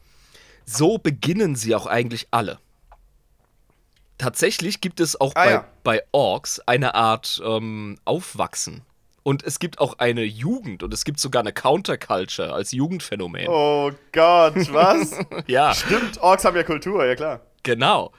So 0.65 0.97
beginnen 0.97 1.55
sie 1.55 1.73
auch 1.75 1.85
eigentlich 1.85 2.27
alle. 2.31 2.59
Tatsächlich 4.19 4.81
gibt 4.81 4.99
es 4.99 5.19
auch 5.19 5.31
Ah, 5.35 5.43
bei, 5.45 5.51
ja. 5.51 5.65
bei 5.83 6.03
Orks 6.11 6.59
eine 6.67 6.93
Art 6.93 7.41
ähm, 7.43 7.97
Aufwachsen. 8.05 8.83
Und 9.23 9.43
es 9.43 9.59
gibt 9.59 9.79
auch 9.79 9.97
eine 9.99 10.23
Jugend 10.23 10.81
und 10.83 10.93
es 10.93 11.03
gibt 11.05 11.19
sogar 11.19 11.41
eine 11.41 11.51
Counterculture 11.53 12.53
als 12.53 12.71
Jugendphänomen. 12.71 13.47
Oh 13.47 13.91
Gott, 14.11 14.55
was? 14.73 15.11
Ja, 15.47 15.73
Stimmt, 15.73 16.19
Orks 16.21 16.45
haben 16.45 16.55
ja 16.55 16.63
Kultur, 16.63 17.05
ja 17.05 17.15
klar. 17.15 17.41
genau. 17.63 18.11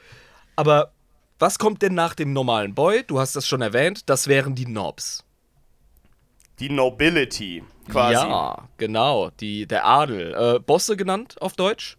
Aber 0.57 0.93
was 1.39 1.59
kommt 1.59 1.81
denn 1.83 1.95
nach 1.95 2.15
dem 2.15 2.33
normalen 2.33 2.75
Boy? 2.75 3.03
Du 3.07 3.19
hast 3.19 3.35
das 3.37 3.47
schon 3.47 3.63
erwähnt, 3.63 4.09
das 4.11 4.27
wären 4.29 4.55
die 4.55 4.67
Nobs. 4.67 5.25
Die 6.59 6.69
Nobility, 6.69 7.65
quasi. 7.89 8.13
Ja, 8.15 8.69
genau, 8.77 9.31
die, 9.41 9.67
der 9.67 9.87
Adel. 9.87 10.35
Äh, 10.35 10.59
Bosse 10.61 10.97
genannt 10.97 11.37
auf 11.41 11.55
Deutsch. 11.55 11.97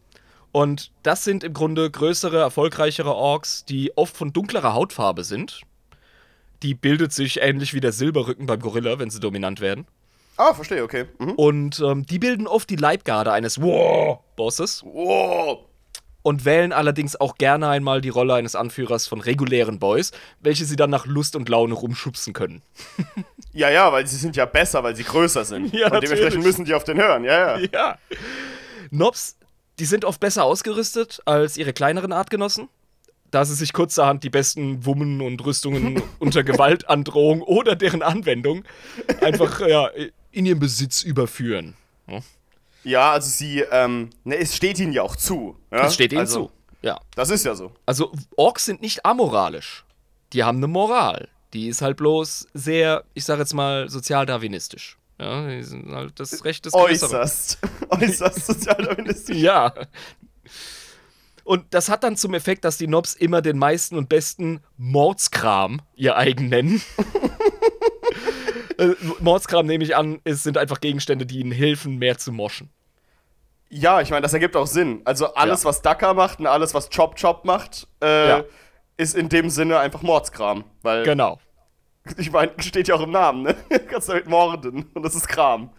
Und 0.52 0.92
das 1.04 1.24
sind 1.24 1.44
im 1.44 1.54
Grunde 1.54 1.90
größere, 1.90 2.38
erfolgreichere 2.40 3.14
Orks, 3.16 3.64
die 3.66 3.96
oft 3.98 4.16
von 4.18 4.34
dunklerer 4.34 4.74
Hautfarbe 4.74 5.24
sind. 5.24 5.62
Die 6.62 6.74
bildet 6.76 7.14
sich 7.14 7.42
ähnlich 7.42 7.74
wie 7.74 7.80
der 7.80 7.92
Silberrücken 7.92 8.46
beim 8.46 8.60
Gorilla, 8.60 9.00
wenn 9.00 9.10
sie 9.10 9.20
dominant 9.20 9.62
werden. 9.62 9.88
Ah, 10.38 10.54
verstehe, 10.54 10.84
okay. 10.84 11.06
Mhm. 11.20 11.32
Und 11.34 11.80
ähm, 11.80 12.06
die 12.06 12.20
bilden 12.20 12.48
oft 12.48 12.70
die 12.70 12.76
Leibgarde 12.76 13.32
eines 13.32 13.62
War-Bosses 13.62 14.84
Wow. 14.86 15.60
und 16.24 16.46
wählen 16.46 16.72
allerdings 16.74 17.20
auch 17.20 17.36
gerne 17.36 17.68
einmal 17.70 18.02
die 18.02 18.10
Rolle 18.10 18.34
eines 18.34 18.56
Anführers 18.56 19.08
von 19.08 19.22
regulären 19.22 19.80
Boys, 19.80 20.12
welche 20.40 20.66
sie 20.66 20.76
dann 20.76 20.90
nach 20.90 21.06
Lust 21.06 21.36
und 21.36 21.48
Laune 21.50 21.74
rumschubsen 21.74 22.34
können. 22.34 22.62
Ja, 23.54 23.70
ja, 23.70 23.92
weil 23.92 24.08
sie 24.08 24.16
sind 24.16 24.38
ja 24.38 24.46
besser, 24.46 24.82
weil 24.82 24.96
sie 24.96 25.04
größer 25.04 25.44
sind. 25.44 25.74
Ja, 25.74 25.88
Und 25.88 25.96
dementsprechend 25.96 26.24
natürlich. 26.24 26.46
müssen 26.46 26.64
die 26.64 26.74
auf 26.74 26.86
den 26.86 26.98
hören, 26.98 27.26
ja, 27.26 27.60
ja. 27.60 27.68
Ja. 27.74 27.98
Nobs, 28.92 29.36
die 29.82 29.88
sind 29.88 30.06
oft 30.06 30.20
besser 30.20 30.44
ausgerüstet 30.44 31.24
als 31.26 31.58
ihre 31.58 31.74
kleineren 31.74 32.12
Artgenossen, 32.12 32.70
da 33.32 33.46
sie 33.46 33.56
sich 33.56 33.74
kurzerhand 33.74 34.24
die 34.24 34.30
besten 34.30 34.86
Wummen 34.86 35.22
und 35.22 35.44
Rüstungen 35.44 36.04
unter 36.20 36.44
Gewaltandrohung 36.44 37.42
oder 37.42 37.76
deren 37.76 38.04
Anwendung 38.04 38.64
einfach 39.22 39.60
ja, 39.68 39.90
in 40.30 40.46
ihren 40.46 40.60
Besitz 40.60 41.02
überführen. 41.02 41.74
Ja, 42.84 43.12
also 43.14 43.28
sie, 43.28 43.62
ähm, 43.72 44.12
ne, 44.24 44.38
es 44.38 44.56
steht 44.56 44.78
ihnen 44.78 44.94
ja 44.94 45.02
auch 45.02 45.16
zu. 45.16 45.58
Ja? 45.72 45.82
Das 45.82 45.96
steht 45.96 46.12
ihnen 46.12 46.22
also, 46.22 46.46
zu. 46.46 46.52
Ja. 46.84 47.00
Das 47.16 47.32
ist 47.32 47.44
ja 47.44 47.56
so. 47.56 47.72
Also 47.88 48.12
Orks 48.36 48.66
sind 48.66 48.84
nicht 48.84 49.04
amoralisch. 49.04 49.84
Die 50.34 50.44
haben 50.44 50.58
eine 50.58 50.68
Moral. 50.68 51.28
Die 51.54 51.70
ist 51.70 51.82
halt 51.82 51.98
bloß 51.98 52.50
sehr, 52.54 53.04
ich 53.16 53.26
sag 53.26 53.40
jetzt 53.40 53.56
mal, 53.56 53.90
sozialdarwinistisch. 53.90 55.00
Ja, 55.22 55.48
die 55.48 55.62
sind 55.64 55.92
halt 55.94 56.20
das 56.20 56.44
Recht 56.44 56.66
des 56.66 56.74
Größeren. 56.74 57.16
Äußerst. 57.22 57.60
Äußerst 57.90 58.46
sozialdarwinistisch. 58.48 59.38
Ja. 59.38 59.74
Und 61.44 61.66
das 61.74 61.90
hat 61.90 62.04
dann 62.04 62.18
zum 62.18 62.34
Effekt, 62.34 62.66
dass 62.66 62.78
die 62.78 62.88
Nobs 62.88 63.14
immer 63.14 63.42
den 63.42 63.58
meisten 63.58 63.98
und 63.98 64.10
besten 64.10 64.62
Mordskram 64.78 65.82
ihr 65.96 66.18
eigen 66.18 66.50
nennen. 66.50 66.82
Äh, 68.78 68.96
Mordskram, 69.20 69.68
nehme 69.68 69.84
ich 69.84 69.96
an, 69.96 70.20
ist, 70.24 70.42
sind 70.44 70.58
einfach 70.58 70.80
Gegenstände, 70.82 71.26
die 71.28 71.40
ihnen 71.40 71.52
helfen, 71.52 71.98
mehr 71.98 72.18
zu 72.18 72.32
moschen. 72.32 72.70
Ja, 73.70 74.02
ich 74.02 74.10
meine, 74.10 74.22
das 74.24 74.34
ergibt 74.34 74.56
auch 74.56 74.66
Sinn. 74.66 75.02
Also 75.06 75.34
alles, 75.36 75.64
Ja. 75.64 75.70
was 75.70 75.82
Daka 75.84 76.14
macht 76.16 76.40
und 76.40 76.48
alles, 76.48 76.74
was 76.74 76.90
Chop 76.90 77.16
Chop 77.20 77.46
macht, 77.46 77.88
äh, 78.02 78.28
Ja. 78.30 78.44
ist 78.98 79.14
in 79.16 79.30
dem 79.30 79.50
Sinne 79.52 79.78
einfach 79.78 80.02
Mordskram. 80.02 80.64
Weil, 80.82 81.04
Genau. 81.04 81.40
Ich 82.18 82.32
meine, 82.32 82.52
steht 82.60 82.88
ja 82.88 82.96
auch 82.96 83.02
im 83.02 83.12
Namen, 83.12 83.44
ne? 83.44 83.56
Du 83.70 83.80
kannst 83.88 84.10
damit 84.10 84.28
morden 84.28 84.90
und 84.94 85.04
das 85.04 85.16
ist 85.16 85.28
Kram. 85.28 85.72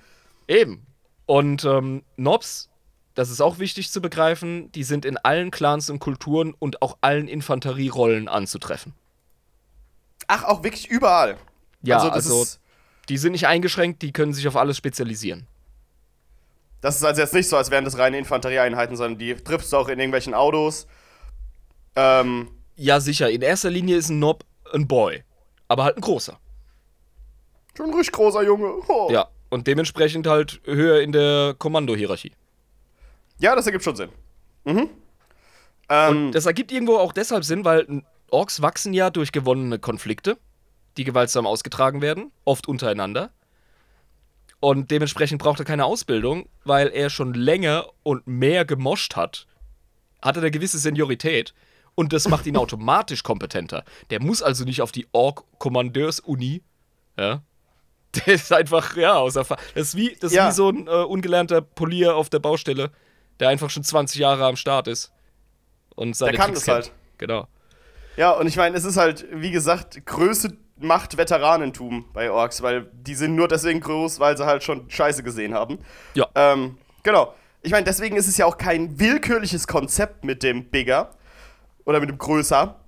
Eben. 0.48 0.86
Und 1.26 1.64
ähm, 1.64 2.02
Nobs, 2.16 2.68
das 3.14 3.30
ist 3.30 3.40
auch 3.40 3.58
wichtig 3.58 3.90
zu 3.90 4.00
begreifen, 4.00 4.70
die 4.72 4.84
sind 4.84 5.04
in 5.04 5.16
allen 5.18 5.50
Clans 5.50 5.90
und 5.90 5.98
Kulturen 5.98 6.54
und 6.58 6.82
auch 6.82 6.98
allen 7.00 7.28
Infanterierollen 7.28 8.28
anzutreffen. 8.28 8.94
Ach, 10.28 10.44
auch 10.44 10.62
wirklich 10.62 10.88
überall. 10.88 11.36
Ja, 11.82 11.98
also, 11.98 12.10
also, 12.10 12.46
die 13.08 13.18
sind 13.18 13.32
nicht 13.32 13.46
eingeschränkt, 13.46 14.02
die 14.02 14.12
können 14.12 14.32
sich 14.32 14.46
auf 14.46 14.56
alles 14.56 14.76
spezialisieren. 14.76 15.46
das 16.80 16.96
ist 16.96 17.04
also 17.04 17.20
jetzt 17.20 17.34
nicht 17.34 17.48
so, 17.48 17.56
als 17.56 17.70
wären 17.70 17.84
das 17.84 17.98
reine 17.98 18.18
Infanterieeinheiten, 18.18 18.96
sondern 18.96 19.18
die 19.18 19.34
triffst 19.34 19.72
du 19.72 19.76
auch 19.76 19.88
in 19.88 19.98
irgendwelchen 19.98 20.34
Autos. 20.34 20.86
Ähm, 21.96 22.48
Ja, 22.76 23.00
sicher. 23.00 23.30
In 23.30 23.42
erster 23.42 23.70
Linie 23.70 23.96
ist 23.96 24.08
ein 24.08 24.18
Nob 24.18 24.44
ein 24.72 24.86
Boy. 24.88 25.24
Aber 25.72 25.84
halt 25.84 25.96
ein 25.96 26.02
großer. 26.02 26.38
schon 27.76 27.86
ein 27.86 27.94
richtig 27.94 28.12
großer 28.12 28.42
Junge. 28.42 28.74
Oh. 28.88 29.08
Ja. 29.10 29.28
Und 29.48 29.66
dementsprechend 29.66 30.26
halt 30.26 30.60
höher 30.64 31.00
in 31.00 31.12
der 31.12 31.54
Kommandohierarchie. 31.58 32.32
ja, 33.38 33.56
das 33.56 33.64
ergibt 33.66 33.84
schon 33.84 33.96
Sinn. 33.96 34.10
Mhm. 34.64 34.90
Ähm, 35.88 36.32
Das 36.32 36.44
ergibt 36.46 36.70
irgendwo 36.72 36.96
auch 36.98 37.12
deshalb 37.12 37.44
Sinn, 37.44 37.64
weil 37.64 38.02
Orks 38.30 38.60
wachsen 38.62 38.92
ja 38.92 39.08
durch 39.10 39.32
gewonnene 39.32 39.78
Konflikte, 39.78 40.36
die 40.98 41.04
gewaltsam 41.04 41.46
ausgetragen 41.46 42.02
werden, 42.02 42.32
oft 42.44 42.68
untereinander. 42.68 43.30
Und 44.60 44.90
dementsprechend 44.90 45.42
braucht 45.42 45.58
er 45.58 45.64
keine 45.64 45.86
Ausbildung, 45.86 46.48
weil 46.64 46.88
er 46.88 47.08
schon 47.10 47.34
länger 47.34 47.86
und 48.02 48.26
mehr 48.26 48.64
gemoscht 48.64 49.16
hat. 49.16 49.46
Hat 50.20 50.36
er 50.36 50.42
eine 50.42 50.50
gewisse 50.50 50.78
Seniorität 50.78 51.52
und 51.94 52.12
das 52.12 52.28
macht 52.28 52.46
ihn 52.46 52.56
automatisch 52.56 53.22
kompetenter. 53.22 53.84
Der 54.10 54.20
muss 54.22 54.42
also 54.42 54.64
nicht 54.64 54.80
auf 54.82 54.92
die 54.92 55.06
Ork-Kommandeurs-Uni. 55.12 56.62
Ja. 57.18 57.42
Der 58.26 58.34
ist 58.34 58.52
einfach, 58.52 58.96
ja, 58.96 59.14
aus 59.14 59.36
Erfahrung. 59.36 59.62
Das 59.74 59.88
ist 59.88 59.96
wie, 59.96 60.10
das 60.20 60.32
ist 60.32 60.36
Ja. 60.36 60.48
wie 60.48 60.52
so 60.52 60.68
ein 60.68 60.86
äh, 60.86 60.90
ungelernter 60.90 61.62
Polier 61.62 62.14
auf 62.14 62.28
der 62.28 62.40
Baustelle, 62.40 62.90
der 63.40 63.48
einfach 63.48 63.70
schon 63.70 63.84
20 63.84 64.20
Jahre 64.20 64.44
am 64.44 64.56
Start 64.56 64.86
ist. 64.86 65.12
Und 65.94 66.14
seine 66.16 66.32
Der 66.32 66.40
kann 66.40 66.50
Tricks 66.50 66.66
das 66.66 66.74
halt. 66.74 66.92
Genau. 67.18 67.48
Ja, 68.16 68.32
und 68.32 68.46
ich 68.46 68.56
meine, 68.56 68.76
es 68.76 68.84
ist 68.84 68.98
halt, 68.98 69.26
wie 69.32 69.50
gesagt, 69.50 70.04
Größe 70.04 70.56
macht 70.78 71.16
Veteranentum 71.16 72.06
bei 72.12 72.30
Orks, 72.30 72.60
weil 72.60 72.90
die 72.92 73.14
sind 73.14 73.34
nur 73.34 73.48
deswegen 73.48 73.80
groß, 73.80 74.20
weil 74.20 74.36
sie 74.36 74.44
halt 74.44 74.62
schon 74.62 74.90
Scheiße 74.90 75.22
gesehen 75.22 75.54
haben. 75.54 75.78
Ja. 76.14 76.26
Ähm, 76.34 76.76
genau. 77.02 77.34
Ich 77.62 77.70
meine, 77.70 77.84
deswegen 77.84 78.16
ist 78.16 78.26
es 78.26 78.36
ja 78.36 78.44
auch 78.44 78.58
kein 78.58 78.98
willkürliches 78.98 79.66
Konzept 79.66 80.24
mit 80.24 80.42
dem 80.42 80.64
Bigger 80.68 81.14
oder 81.84 82.00
mit 82.00 82.08
dem 82.08 82.18
Größer, 82.18 82.78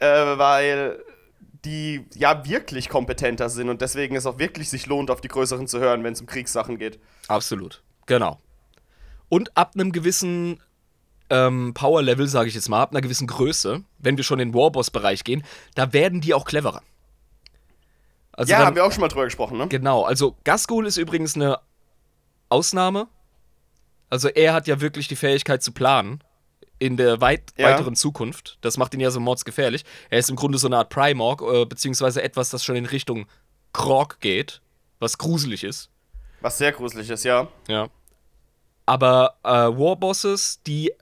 äh, 0.00 0.06
weil 0.38 1.02
die 1.64 2.06
ja 2.14 2.46
wirklich 2.46 2.88
kompetenter 2.88 3.48
sind 3.48 3.68
und 3.68 3.80
deswegen 3.80 4.14
es 4.14 4.26
auch 4.26 4.38
wirklich 4.38 4.70
sich 4.70 4.86
lohnt, 4.86 5.10
auf 5.10 5.20
die 5.20 5.28
Größeren 5.28 5.66
zu 5.66 5.80
hören, 5.80 6.04
wenn 6.04 6.12
es 6.12 6.20
um 6.20 6.26
Kriegssachen 6.26 6.78
geht. 6.78 7.00
Absolut. 7.28 7.82
Genau. 8.06 8.40
Und 9.28 9.56
ab 9.56 9.72
einem 9.74 9.90
gewissen 9.90 10.60
ähm, 11.28 11.74
Power-Level, 11.74 12.28
sage 12.28 12.48
ich 12.48 12.54
jetzt 12.54 12.68
mal, 12.68 12.80
ab 12.82 12.92
einer 12.92 13.00
gewissen 13.00 13.26
Größe, 13.26 13.82
wenn 13.98 14.16
wir 14.16 14.22
schon 14.22 14.38
in 14.38 14.50
den 14.52 14.54
Warboss-Bereich 14.54 15.24
gehen, 15.24 15.42
da 15.74 15.92
werden 15.92 16.20
die 16.20 16.34
auch 16.34 16.44
cleverer. 16.44 16.82
Also 18.32 18.52
ja, 18.52 18.58
dann- 18.58 18.66
haben 18.68 18.76
wir 18.76 18.84
auch 18.84 18.92
schon 18.92 19.00
mal 19.00 19.08
drüber 19.08 19.24
gesprochen, 19.24 19.58
ne? 19.58 19.66
Genau, 19.66 20.04
also 20.04 20.36
Gasgul 20.44 20.86
ist 20.86 20.98
übrigens 20.98 21.34
eine 21.34 21.58
Ausnahme. 22.48 23.08
Also 24.08 24.28
er 24.28 24.52
hat 24.52 24.68
ja 24.68 24.80
wirklich 24.80 25.08
die 25.08 25.16
Fähigkeit 25.16 25.64
zu 25.64 25.72
planen 25.72 26.22
in 26.78 26.96
der 26.96 27.20
weit 27.20 27.52
Ja. 27.56 27.70
weiteren 27.70 27.96
Zukunft. 27.96 28.58
Das 28.60 28.76
macht 28.76 28.94
ihn 28.94 29.00
ja 29.00 29.10
so 29.10 29.20
mordsgefährlich. 29.20 29.84
Er 30.10 30.18
ist 30.18 30.30
im 30.30 30.36
Grunde 30.36 30.58
so 30.58 30.66
eine 30.66 30.78
Art 30.78 30.90
Primorg, 30.90 31.42
äh, 31.42 31.64
beziehungsweise 31.64 32.22
etwas, 32.22 32.50
das 32.50 32.64
schon 32.64 32.76
in 32.76 32.86
Richtung 32.86 33.26
Krog 33.72 34.20
geht, 34.20 34.60
was 34.98 35.18
gruselig 35.18 35.64
ist. 35.64 35.90
Was 36.40 36.58
sehr 36.58 36.72
gruselig 36.72 37.10
ist, 37.10 37.24
ja. 37.24 37.48
Ja. 37.68 37.88
Aber 38.84 39.36
äh, 39.42 39.48
Warbosses, 39.50 40.60
die 40.66 40.92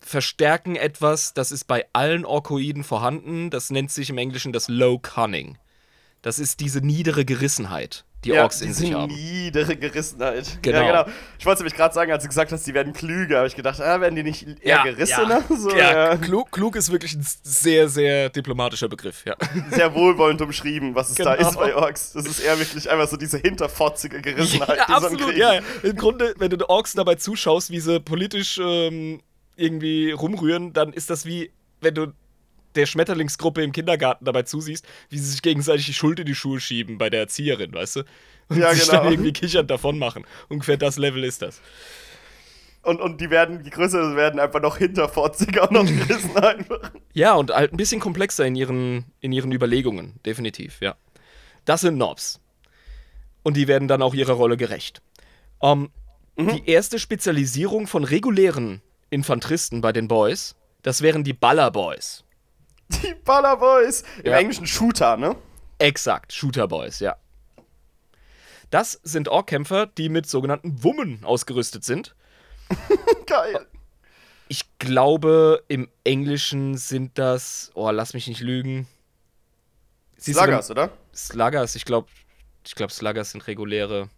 verstärken 0.00 0.76
etwas, 0.76 1.34
das 1.34 1.50
ist 1.52 1.64
bei 1.64 1.86
allen 1.92 2.24
Orkoiden 2.24 2.84
vorhanden. 2.84 3.50
Das 3.50 3.70
nennt 3.70 3.90
sich 3.90 4.10
im 4.10 4.18
Englischen 4.18 4.52
das 4.52 4.68
Low 4.68 4.98
Cunning. 4.98 5.58
Das 6.22 6.38
ist 6.38 6.60
diese 6.60 6.80
niedere 6.80 7.24
Gerissenheit, 7.24 8.04
die 8.24 8.30
ja, 8.30 8.42
Orks 8.42 8.60
in 8.60 8.72
sich 8.72 8.86
diese 8.88 8.98
haben. 8.98 9.12
niedere 9.14 9.76
Gerissenheit. 9.76 10.58
Genau. 10.62 10.78
Ja, 10.80 11.02
genau. 11.04 11.16
Ich 11.38 11.46
wollte 11.46 11.62
nämlich 11.62 11.74
gerade 11.76 11.94
sagen, 11.94 12.10
als 12.12 12.22
du 12.22 12.28
gesagt 12.28 12.50
hast, 12.52 12.66
die 12.66 12.74
werden 12.74 12.92
klüger, 12.92 13.38
habe 13.38 13.46
ich 13.46 13.54
gedacht, 13.56 13.80
ah, 13.80 14.00
werden 14.00 14.16
die 14.16 14.22
nicht 14.22 14.46
eher 14.60 14.82
gerissener? 14.82 15.42
Ja, 15.48 15.56
So, 15.56 15.70
ja, 15.70 16.10
ja. 16.10 16.16
Klug, 16.16 16.50
klug 16.52 16.76
ist 16.76 16.90
wirklich 16.90 17.14
ein 17.14 17.24
sehr, 17.42 17.88
sehr 17.88 18.30
diplomatischer 18.30 18.88
Begriff, 18.88 19.24
ja. 19.24 19.34
Sehr 19.70 19.94
wohlwollend 19.94 20.40
umschrieben, 20.42 20.94
was 20.94 21.10
es 21.10 21.16
da 21.16 21.36
Genau. 21.36 21.48
ist 21.48 21.56
bei 21.56 21.74
Orks. 21.74 22.12
Das 22.12 22.26
ist 22.26 22.40
eher 22.40 22.58
wirklich 22.58 22.90
einfach 22.90 23.08
so 23.08 23.16
diese 23.16 23.38
hinterfotzige 23.38 24.20
Gerissenheit. 24.20 24.76
ja 24.78 24.86
die 24.86 24.92
so 24.92 25.06
ein 25.08 25.14
absolut, 25.14 25.36
ja. 25.36 25.60
Im 25.82 25.96
Grunde, 25.96 26.34
wenn 26.38 26.50
du 26.50 26.56
den 26.58 26.66
Orks 26.66 26.92
dabei 26.94 27.14
zuschaust, 27.16 27.70
wie 27.70 27.80
sie 27.80 28.00
politisch 28.00 28.58
ähm, 28.62 29.20
irgendwie 29.56 30.10
rumrühren, 30.12 30.72
dann 30.72 30.92
ist 30.92 31.10
das 31.10 31.26
wie, 31.26 31.50
wenn 31.80 31.94
du 31.94 32.12
der 32.76 32.86
Schmetterlingsgruppe 32.86 33.62
im 33.62 33.72
Kindergarten 33.72 34.24
dabei 34.24 34.42
zusiehst, 34.42 34.86
wie 35.10 35.18
sie 35.18 35.30
sich 35.30 35.42
gegenseitig 35.42 35.86
die 35.86 35.94
Schuld 35.94 36.18
in 36.20 36.26
die 36.26 36.34
Schuhe 36.34 36.60
schieben 36.60 36.98
bei 36.98 37.10
der 37.10 37.20
Erzieherin, 37.20 37.72
weißt 37.72 37.96
du? 37.96 38.00
Und 38.48 38.58
Ja, 38.58 38.74
sich 38.74 38.88
genau. 38.88 39.02
dann 39.02 39.12
irgendwie 39.12 39.32
kichernd 39.32 39.70
davon 39.70 39.98
machen. 39.98 40.24
Ungefähr 40.48 40.76
das 40.76 40.98
Level 40.98 41.24
ist 41.24 41.42
das. 41.42 41.60
Und, 42.82 43.00
und 43.00 43.20
die 43.20 43.30
werden, 43.30 43.64
je 43.64 43.70
größer 43.70 44.14
werden, 44.14 44.38
einfach 44.38 44.60
noch 44.60 44.76
hinterfotziger 44.76 45.70
und 45.70 45.72
noch 45.72 45.86
gerissen 45.86 46.36
einfach. 46.36 46.92
Ja, 47.14 47.32
und 47.34 47.50
halt 47.50 47.72
ein 47.72 47.78
bisschen 47.78 48.00
komplexer 48.00 48.44
in 48.44 48.56
ihren, 48.56 49.06
in 49.20 49.32
ihren 49.32 49.52
Überlegungen, 49.52 50.20
definitiv, 50.26 50.80
ja. 50.80 50.94
Das 51.64 51.80
sind 51.80 51.96
Nobs. 51.96 52.40
Und 53.42 53.56
die 53.56 53.68
werden 53.68 53.88
dann 53.88 54.02
auch 54.02 54.12
ihrer 54.14 54.34
Rolle 54.34 54.56
gerecht. 54.58 55.00
Ähm, 55.62 55.90
Die 56.36 56.68
erste 56.68 56.98
Spezialisierung 56.98 57.86
von 57.86 58.04
regulären 58.04 58.82
Infanteristen 59.08 59.80
bei 59.80 59.92
den 59.92 60.08
Boys, 60.08 60.56
das 60.82 61.00
wären 61.00 61.24
die 61.24 61.32
Baller 61.32 61.70
Boys. 61.70 62.23
Die 62.88 63.14
Ballerboys. 63.24 64.02
Im 64.22 64.32
Ja. 64.32 64.38
Englischen 64.38 64.66
Shooter, 64.66 65.16
ne? 65.16 65.36
Exakt, 65.78 66.32
Shooter 66.32 66.68
Boys, 66.68 67.00
ja. 67.00 67.16
Das 68.70 69.00
sind 69.02 69.28
Orkkämpfer, 69.28 69.86
die 69.86 70.08
mit 70.08 70.26
sogenannten 70.26 70.82
Wummen 70.82 71.24
ausgerüstet 71.24 71.84
sind. 71.84 72.14
Geil. 73.26 73.66
Ich 74.48 74.64
glaube, 74.78 75.62
im 75.68 75.88
Englischen 76.04 76.76
sind 76.76 77.18
das, 77.18 77.70
oh, 77.74 77.90
lass 77.90 78.14
mich 78.14 78.26
nicht 78.28 78.40
lügen. 78.40 78.86
Siehst 80.16 80.38
Sluggers, 80.38 80.70
oder? 80.70 80.90
Sluggers, 81.14 81.74
ich 81.74 81.84
glaube, 81.84 82.08
ich 82.66 82.74
glaube, 82.74 82.92
Sluggers 82.92 83.30
sind 83.32 83.46
reguläre. 83.46 84.08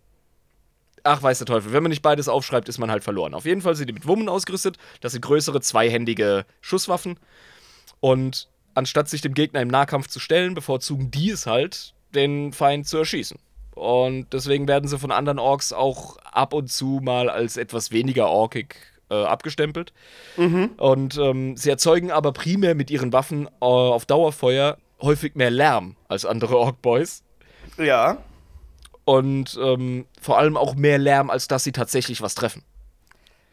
Ach, 1.02 1.22
weiß 1.22 1.38
der 1.38 1.46
Teufel. 1.46 1.72
Wenn 1.72 1.82
man 1.82 1.90
nicht 1.90 2.02
beides 2.02 2.28
aufschreibt, 2.28 2.68
ist 2.68 2.78
man 2.78 2.90
halt 2.90 3.04
verloren. 3.04 3.34
Auf 3.34 3.44
jeden 3.44 3.62
Fall 3.62 3.76
sind 3.76 3.86
die 3.88 3.92
mit 3.92 4.06
Wummen 4.06 4.28
ausgerüstet. 4.28 4.76
Das 5.00 5.12
sind 5.12 5.20
größere, 5.20 5.60
zweihändige 5.60 6.44
Schusswaffen. 6.60 7.18
Und 8.00 8.48
anstatt 8.76 9.08
sich 9.08 9.20
dem 9.20 9.34
Gegner 9.34 9.60
im 9.62 9.68
Nahkampf 9.68 10.08
zu 10.08 10.20
stellen, 10.20 10.54
bevorzugen 10.54 11.10
die 11.10 11.30
es 11.30 11.46
halt, 11.46 11.94
den 12.14 12.52
Feind 12.52 12.86
zu 12.86 12.98
erschießen. 12.98 13.38
Und 13.74 14.32
deswegen 14.32 14.68
werden 14.68 14.88
sie 14.88 14.98
von 14.98 15.10
anderen 15.10 15.38
Orks 15.38 15.72
auch 15.72 16.16
ab 16.24 16.54
und 16.54 16.70
zu 16.70 17.00
mal 17.02 17.28
als 17.28 17.56
etwas 17.56 17.90
weniger 17.90 18.28
orkig 18.28 18.76
äh, 19.10 19.14
abgestempelt. 19.22 19.92
Und 20.36 21.18
ähm, 21.18 21.56
sie 21.56 21.70
erzeugen 21.70 22.10
aber 22.10 22.32
primär 22.32 22.74
mit 22.74 22.90
ihren 22.90 23.12
Waffen 23.12 23.46
äh, 23.46 23.50
auf 23.60 24.06
Dauerfeuer 24.06 24.78
häufig 25.02 25.34
mehr 25.34 25.50
Lärm 25.50 25.96
als 26.08 26.24
andere 26.24 26.56
Ork-Boys. 26.58 27.22
Ja. 27.76 28.18
Und 29.04 29.58
ähm, 29.62 30.06
vor 30.20 30.38
allem 30.38 30.56
auch 30.56 30.74
mehr 30.74 30.98
Lärm, 30.98 31.30
als 31.30 31.46
dass 31.46 31.64
sie 31.64 31.72
tatsächlich 31.72 32.22
was 32.22 32.34
treffen. 32.34 32.62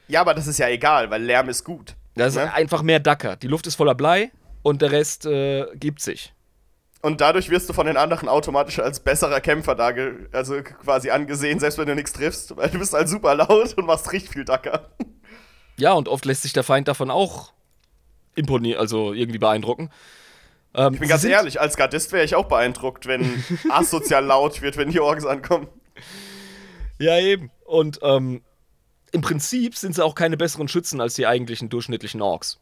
Ja, 0.08 0.22
aber 0.22 0.34
das 0.34 0.48
ist 0.48 0.58
ja 0.58 0.70
egal, 0.70 1.10
weil 1.12 1.22
Lärm 1.22 1.50
ist 1.50 1.64
gut. 1.64 1.96
Das 2.16 2.30
ist 2.36 2.42
Ne? 2.42 2.54
einfach 2.54 2.82
mehr 2.82 3.00
Dacker. 3.00 3.36
Die 3.36 3.48
Luft 3.48 3.68
ist 3.68 3.76
voller 3.76 3.96
Blei 3.96 4.32
und 4.64 4.82
der 4.82 4.92
Rest 4.92 5.26
äh, 5.26 5.68
gibt 5.76 6.02
sich. 6.02 6.34
Und 7.02 7.20
dadurch 7.20 7.50
wirst 7.50 7.68
du 7.70 7.74
von 7.74 7.86
den 7.86 7.98
anderen 7.98 8.30
automatisch 8.30 8.80
als 8.80 9.02
besserer 9.02 9.42
Kämpfer 9.42 9.76
darge 9.76 10.30
also 10.32 10.64
quasi 10.64 11.10
angesehen, 11.10 11.60
selbst 11.60 11.78
wenn 11.78 11.86
du 11.86 11.96
nichts 11.96 12.14
triffst, 12.14 12.56
weil 12.56 12.70
du 12.70 12.80
bist 12.80 12.94
halt 12.94 13.10
super 13.10 13.36
laut 13.36 13.74
und 13.78 13.86
machst 13.86 14.12
richtig 14.14 14.32
viel 14.32 14.46
Dacker. 14.46 14.90
Ja, 15.78 15.92
und 15.94 16.08
oft 16.08 16.24
lässt 16.26 16.44
sich 16.44 16.54
der 16.54 16.64
Feind 16.64 16.88
davon 16.88 17.12
auch 17.12 17.52
imponieren, 18.36 18.80
also 18.80 19.12
irgendwie 19.14 19.38
beeindrucken. 19.38 19.90
Ähm, 20.74 20.94
Ich 20.94 21.00
bin 21.02 21.10
ganz 21.10 21.24
ehrlich, 21.26 21.60
als 21.60 21.76
Gardist 21.76 22.14
wäre 22.14 22.24
ich 22.24 22.36
auch 22.36 22.46
beeindruckt, 22.48 23.06
wenn 23.06 23.44
asozial 23.70 24.24
laut 24.24 24.62
wird, 24.62 24.78
wenn 24.78 24.90
die 24.90 25.02
Orks 25.02 25.26
ankommen. 25.26 25.68
Ja, 27.00 27.20
eben. 27.20 27.52
Und 27.66 28.00
ähm, 28.02 28.44
im 29.12 29.22
Prinzip 29.22 29.76
sind 29.76 29.94
sie 29.94 30.04
auch 30.04 30.16
keine 30.16 30.38
besseren 30.38 30.70
Schützen 30.70 31.02
als 31.02 31.16
die 31.16 31.28
eigentlichen 31.28 31.70
durchschnittlichen 31.70 32.22
Orks. 32.22 32.60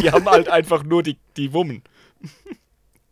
Die 0.00 0.10
haben 0.10 0.26
halt 0.28 0.48
einfach 0.48 0.82
nur 0.82 1.02
die, 1.02 1.18
die 1.36 1.52
Wummen. 1.52 1.82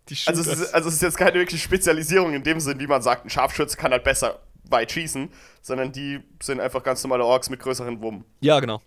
Die 0.09 0.17
Also 0.27 0.41
es, 0.41 0.47
ist, 0.47 0.75
also 0.75 0.89
es 0.89 0.95
ist 0.97 1.03
jetzt 1.03 1.17
keine 1.17 1.35
wirkliche 1.35 1.63
Spezialisierung 1.63 2.33
in 2.35 2.43
dem 2.43 2.61
Sinn, 2.61 2.79
wie 2.81 2.87
man 2.87 3.03
sagt, 3.03 3.25
ein 3.25 3.31
Scharfschütze 3.31 3.77
kann 3.77 3.93
halt 3.93 4.05
besser 4.05 4.41
weit 4.69 4.91
schießen, 4.93 5.31
sondern 5.63 5.93
die 5.93 6.21
sind 6.43 6.61
einfach 6.61 6.83
ganz 6.83 7.03
normale 7.05 7.25
Orks 7.25 7.51
mit 7.51 7.61
größeren 7.61 8.01
Wummen. 8.03 8.25
ja, 8.41 8.59
genau. 8.61 8.81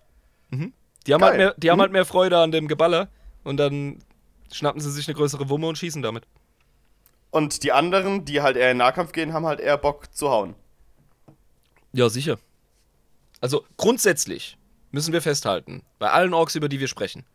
Mhm. 0.50 0.74
Die, 1.08 1.14
haben 1.14 1.22
Geil. 1.22 1.30
halt, 1.30 1.38
mehr, 1.38 1.54
die 1.58 1.70
haben 1.72 1.78
Mhm. 1.78 1.82
halt 1.82 1.92
mehr 1.94 2.06
Freude 2.06 2.38
an 2.38 2.52
dem 2.52 2.68
Geballer 2.68 3.08
und 3.44 3.58
dann 3.58 4.00
schnappen 4.52 4.82
sie 4.82 4.92
sich 4.92 5.08
eine 5.08 5.16
größere 5.16 5.48
Wumme 5.50 5.68
und 5.68 5.78
schießen 5.78 6.02
damit. 6.02 6.26
Und 7.32 7.64
die 7.64 7.72
anderen, 7.72 8.26
die 8.26 8.42
halt 8.42 8.58
eher 8.58 8.72
in 8.72 8.78
Nahkampf 8.78 9.12
gehen, 9.12 9.34
haben 9.34 9.46
halt 9.46 9.60
eher 9.60 9.78
Bock 9.78 10.14
zu 10.14 10.30
hauen. 10.30 10.56
Ja, 11.94 12.10
sicher. 12.10 12.40
Also 13.42 13.64
grundsätzlich 13.78 14.58
müssen 14.92 15.14
wir 15.14 15.22
festhalten, 15.22 15.84
bei 16.00 16.10
allen 16.10 16.34
Orks, 16.34 16.56
über 16.56 16.68
die 16.70 16.80
wir 16.80 16.88
sprechen, 16.88 17.26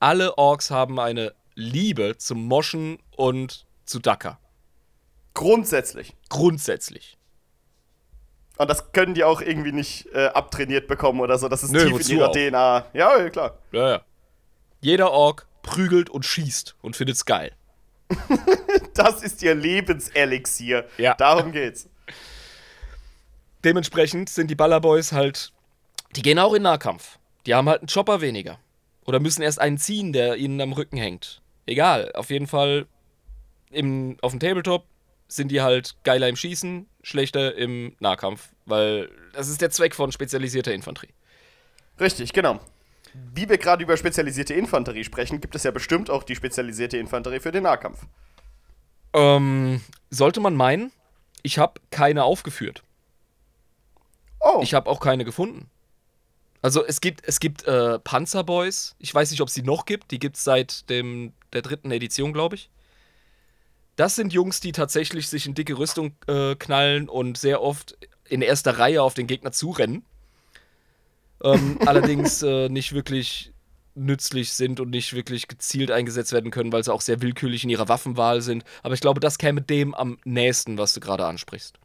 alle 0.00 0.36
Orks 0.38 0.70
haben 0.70 0.98
eine 0.98 1.34
Liebe 1.54 2.16
zum 2.18 2.46
Moschen 2.46 2.98
und 3.16 3.66
zu 3.84 3.98
Dacker. 4.00 4.38
Grundsätzlich. 5.34 6.16
Grundsätzlich. 6.28 7.18
Und 8.56 8.68
das 8.68 8.92
können 8.92 9.14
die 9.14 9.24
auch 9.24 9.40
irgendwie 9.40 9.72
nicht 9.72 10.06
äh, 10.12 10.26
abtrainiert 10.26 10.86
bekommen 10.86 11.20
oder 11.20 11.38
so. 11.38 11.48
Das 11.48 11.62
ist 11.62 11.70
Nö, 11.70 11.84
tief 11.84 12.08
in 12.10 12.16
ihrer 12.18 12.28
auch? 12.28 12.32
DNA. 12.32 12.86
Ja, 12.92 13.18
ja, 13.18 13.30
klar. 13.30 13.58
Ja, 13.72 13.88
ja. 13.90 14.02
Jeder 14.80 15.12
Ork 15.12 15.46
prügelt 15.62 16.10
und 16.10 16.24
schießt 16.24 16.76
und 16.82 16.96
findet's 16.96 17.24
geil. 17.24 17.52
Das 18.94 19.22
ist 19.22 19.42
ihr 19.42 19.54
Lebenselixier. 19.54 20.86
Ja. 20.98 21.14
Darum 21.14 21.52
geht's. 21.52 21.88
Dementsprechend 23.64 24.28
sind 24.28 24.48
die 24.50 24.54
Ballerboys 24.54 25.12
halt, 25.12 25.52
die 26.16 26.22
gehen 26.22 26.38
auch 26.38 26.52
in 26.54 26.62
Nahkampf. 26.62 27.18
Die 27.46 27.54
haben 27.54 27.68
halt 27.68 27.80
einen 27.80 27.88
Chopper 27.88 28.20
weniger. 28.20 28.58
Oder 29.06 29.20
müssen 29.20 29.42
erst 29.42 29.60
einen 29.60 29.78
ziehen, 29.78 30.12
der 30.12 30.36
ihnen 30.36 30.60
am 30.60 30.72
Rücken 30.72 30.96
hängt. 30.96 31.42
Egal, 31.66 32.12
auf 32.14 32.30
jeden 32.30 32.46
Fall 32.46 32.86
im, 33.70 34.16
auf 34.22 34.32
dem 34.32 34.40
Tabletop 34.40 34.84
sind 35.28 35.50
die 35.50 35.60
halt 35.62 35.96
geiler 36.02 36.28
im 36.28 36.36
Schießen, 36.36 36.86
schlechter 37.02 37.54
im 37.54 37.94
Nahkampf. 38.00 38.48
Weil 38.66 39.10
das 39.32 39.48
ist 39.48 39.60
der 39.60 39.70
Zweck 39.70 39.94
von 39.94 40.12
spezialisierter 40.12 40.72
Infanterie. 40.72 41.12
Richtig, 41.98 42.32
genau. 42.32 42.60
Wie 43.34 43.48
wir 43.48 43.58
gerade 43.58 43.82
über 43.82 43.96
spezialisierte 43.96 44.54
Infanterie 44.54 45.04
sprechen, 45.04 45.40
gibt 45.40 45.54
es 45.54 45.64
ja 45.64 45.70
bestimmt 45.70 46.10
auch 46.10 46.22
die 46.22 46.36
spezialisierte 46.36 46.96
Infanterie 46.96 47.40
für 47.40 47.52
den 47.52 47.64
Nahkampf. 47.64 48.06
Ähm, 49.12 49.80
sollte 50.10 50.40
man 50.40 50.54
meinen, 50.54 50.92
ich 51.42 51.58
habe 51.58 51.80
keine 51.90 52.24
aufgeführt. 52.24 52.82
Oh, 54.40 54.60
Ich 54.62 54.74
habe 54.74 54.88
auch 54.88 55.00
keine 55.00 55.24
gefunden. 55.24 55.68
Also 56.62 56.84
es 56.84 57.00
gibt, 57.00 57.26
es 57.26 57.40
gibt 57.40 57.64
äh, 57.64 57.98
Panzerboys. 57.98 58.94
Ich 58.98 59.14
weiß 59.14 59.30
nicht, 59.30 59.40
ob 59.40 59.48
es 59.48 59.54
die 59.54 59.62
noch 59.62 59.86
gibt. 59.86 60.10
Die 60.10 60.18
gibt 60.18 60.36
es 60.36 60.44
seit 60.44 60.88
dem, 60.90 61.32
der 61.52 61.62
dritten 61.62 61.90
Edition, 61.90 62.32
glaube 62.32 62.56
ich. 62.56 62.70
Das 63.96 64.16
sind 64.16 64.32
Jungs, 64.32 64.60
die 64.60 64.72
tatsächlich 64.72 65.28
sich 65.28 65.46
in 65.46 65.54
dicke 65.54 65.76
Rüstung 65.76 66.12
äh, 66.26 66.54
knallen 66.54 67.08
und 67.08 67.38
sehr 67.38 67.62
oft 67.62 67.96
in 68.28 68.42
erster 68.42 68.78
Reihe 68.78 69.02
auf 69.02 69.14
den 69.14 69.26
Gegner 69.26 69.52
zurennen. 69.52 70.04
Ähm, 71.42 71.78
allerdings 71.86 72.42
äh, 72.42 72.68
nicht 72.68 72.92
wirklich 72.92 73.52
nützlich 73.94 74.52
sind 74.52 74.80
und 74.80 74.90
nicht 74.90 75.14
wirklich 75.14 75.48
gezielt 75.48 75.90
eingesetzt 75.90 76.32
werden 76.32 76.50
können, 76.50 76.72
weil 76.72 76.84
sie 76.84 76.92
auch 76.92 77.00
sehr 77.00 77.20
willkürlich 77.22 77.64
in 77.64 77.70
ihrer 77.70 77.88
Waffenwahl 77.88 78.40
sind. 78.40 78.64
Aber 78.82 78.94
ich 78.94 79.00
glaube, 79.00 79.20
das 79.20 79.38
käme 79.38 79.62
dem 79.62 79.94
am 79.94 80.18
nächsten, 80.24 80.78
was 80.78 80.94
du 80.94 81.00
gerade 81.00 81.26
ansprichst. 81.26 81.79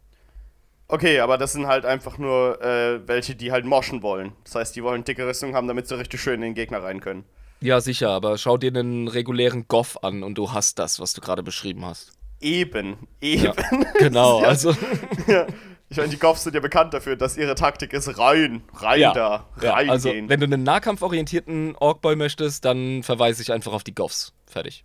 Okay, 0.88 1.20
aber 1.20 1.38
das 1.38 1.54
sind 1.54 1.68
halt 1.68 1.86
einfach 1.86 2.18
nur 2.18 2.62
äh, 2.62 3.08
welche, 3.08 3.36
die 3.36 3.52
halt 3.52 3.66
moschen 3.66 4.02
wollen. 4.04 4.34
Das 4.44 4.56
heißt, 4.56 4.76
die 4.76 4.84
wollen 4.84 5.04
dicke 5.04 5.26
Rüstung 5.28 5.56
haben, 5.56 5.68
damit 5.68 5.88
sie 5.88 5.98
richtig 5.98 6.22
schön 6.22 6.36
in 6.36 6.42
den 6.42 6.54
Gegner 6.56 6.84
rein 6.84 7.02
können. 7.02 7.26
Ja, 7.62 7.80
sicher, 7.82 8.10
aber 8.10 8.38
schau 8.38 8.58
dir 8.58 8.68
einen 8.70 9.08
regulären 9.08 9.68
Goff 9.68 10.04
an 10.04 10.24
und 10.24 10.38
du 10.38 10.52
hast 10.52 10.78
das, 10.78 11.00
was 11.00 11.14
du 11.14 11.22
gerade 11.22 11.42
beschrieben 11.44 11.86
hast. 11.86 12.12
Eben, 12.42 12.98
eben. 13.22 13.44
Ja, 13.46 13.54
genau, 14.00 14.42
Ja. 14.44 14.48
also 14.48 14.76
Ja. 15.28 15.48
Ich 15.88 15.98
meine, 15.98 16.10
die 16.10 16.18
Goffs 16.18 16.44
sind 16.44 16.56
ja 16.56 16.62
bekannt 16.62 16.96
dafür, 16.96 17.16
dass 17.16 17.38
ihre 17.38 17.54
Taktik 17.54 17.94
ist 17.94 18.18
rein, 18.18 18.64
rein 18.74 19.00
ja, 19.00 19.14
da, 19.14 19.46
ja, 19.62 19.74
reingehen. 19.74 19.92
also 19.92 20.10
wenn 20.10 20.40
du 20.40 20.46
einen 20.46 20.64
nahkampforientierten 20.64 21.76
Orkboy 21.76 22.16
möchtest, 22.16 22.66
dann 22.66 23.04
verweise 23.04 23.44
ich 23.44 23.52
einfach 23.54 23.72
auf 23.72 23.84
die 23.84 23.94
Goffs. 23.94 24.34
Fertig. 24.48 24.84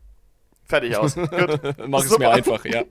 Fertig 0.67 0.97
aus. 0.97 1.15
Gut. 1.15 1.29
Mach 1.89 2.05
es 2.05 2.19
mir 2.19 2.31
einfach, 2.31 2.65
ja. 2.67 2.85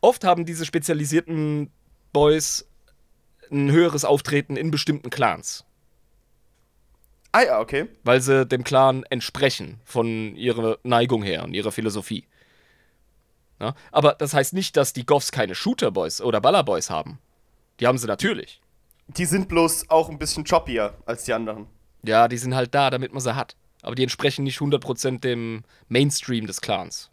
Oft 0.00 0.24
haben 0.24 0.44
diese 0.44 0.64
spezialisierten 0.64 1.70
Boys 2.12 2.66
ein 3.50 3.70
höheres 3.70 4.04
Auftreten 4.04 4.56
in 4.56 4.70
bestimmten 4.70 5.10
Clans, 5.10 5.64
Ah 7.32 7.42
ja, 7.42 7.60
okay. 7.60 7.88
weil 8.04 8.20
sie 8.20 8.46
dem 8.46 8.64
Clan 8.64 9.04
entsprechen 9.04 9.80
von 9.84 10.34
ihrer 10.36 10.78
Neigung 10.82 11.22
her 11.22 11.44
und 11.44 11.54
ihrer 11.54 11.72
Philosophie. 11.72 12.26
Ja? 13.60 13.74
Aber 13.92 14.14
das 14.14 14.34
heißt 14.34 14.54
nicht, 14.54 14.76
dass 14.76 14.92
die 14.92 15.06
Goffs 15.06 15.32
keine 15.32 15.54
Shooter-Boys 15.54 16.20
oder 16.20 16.40
Baller-Boys 16.40 16.90
haben. 16.90 17.18
Die 17.80 17.86
haben 17.86 17.98
sie 17.98 18.06
natürlich. 18.06 18.60
Die 19.08 19.24
sind 19.24 19.48
bloß 19.48 19.88
auch 19.90 20.10
ein 20.10 20.18
bisschen 20.18 20.44
choppier 20.44 20.94
als 21.06 21.24
die 21.24 21.32
anderen. 21.32 21.66
Ja, 22.02 22.28
die 22.28 22.38
sind 22.38 22.54
halt 22.54 22.74
da, 22.74 22.90
damit 22.90 23.12
man 23.12 23.20
sie 23.20 23.34
hat. 23.34 23.56
Aber 23.82 23.94
die 23.94 24.02
entsprechen 24.02 24.44
nicht 24.44 24.58
100% 24.58 25.20
dem 25.20 25.64
Mainstream 25.88 26.46
des 26.46 26.60
Clans. 26.60 27.10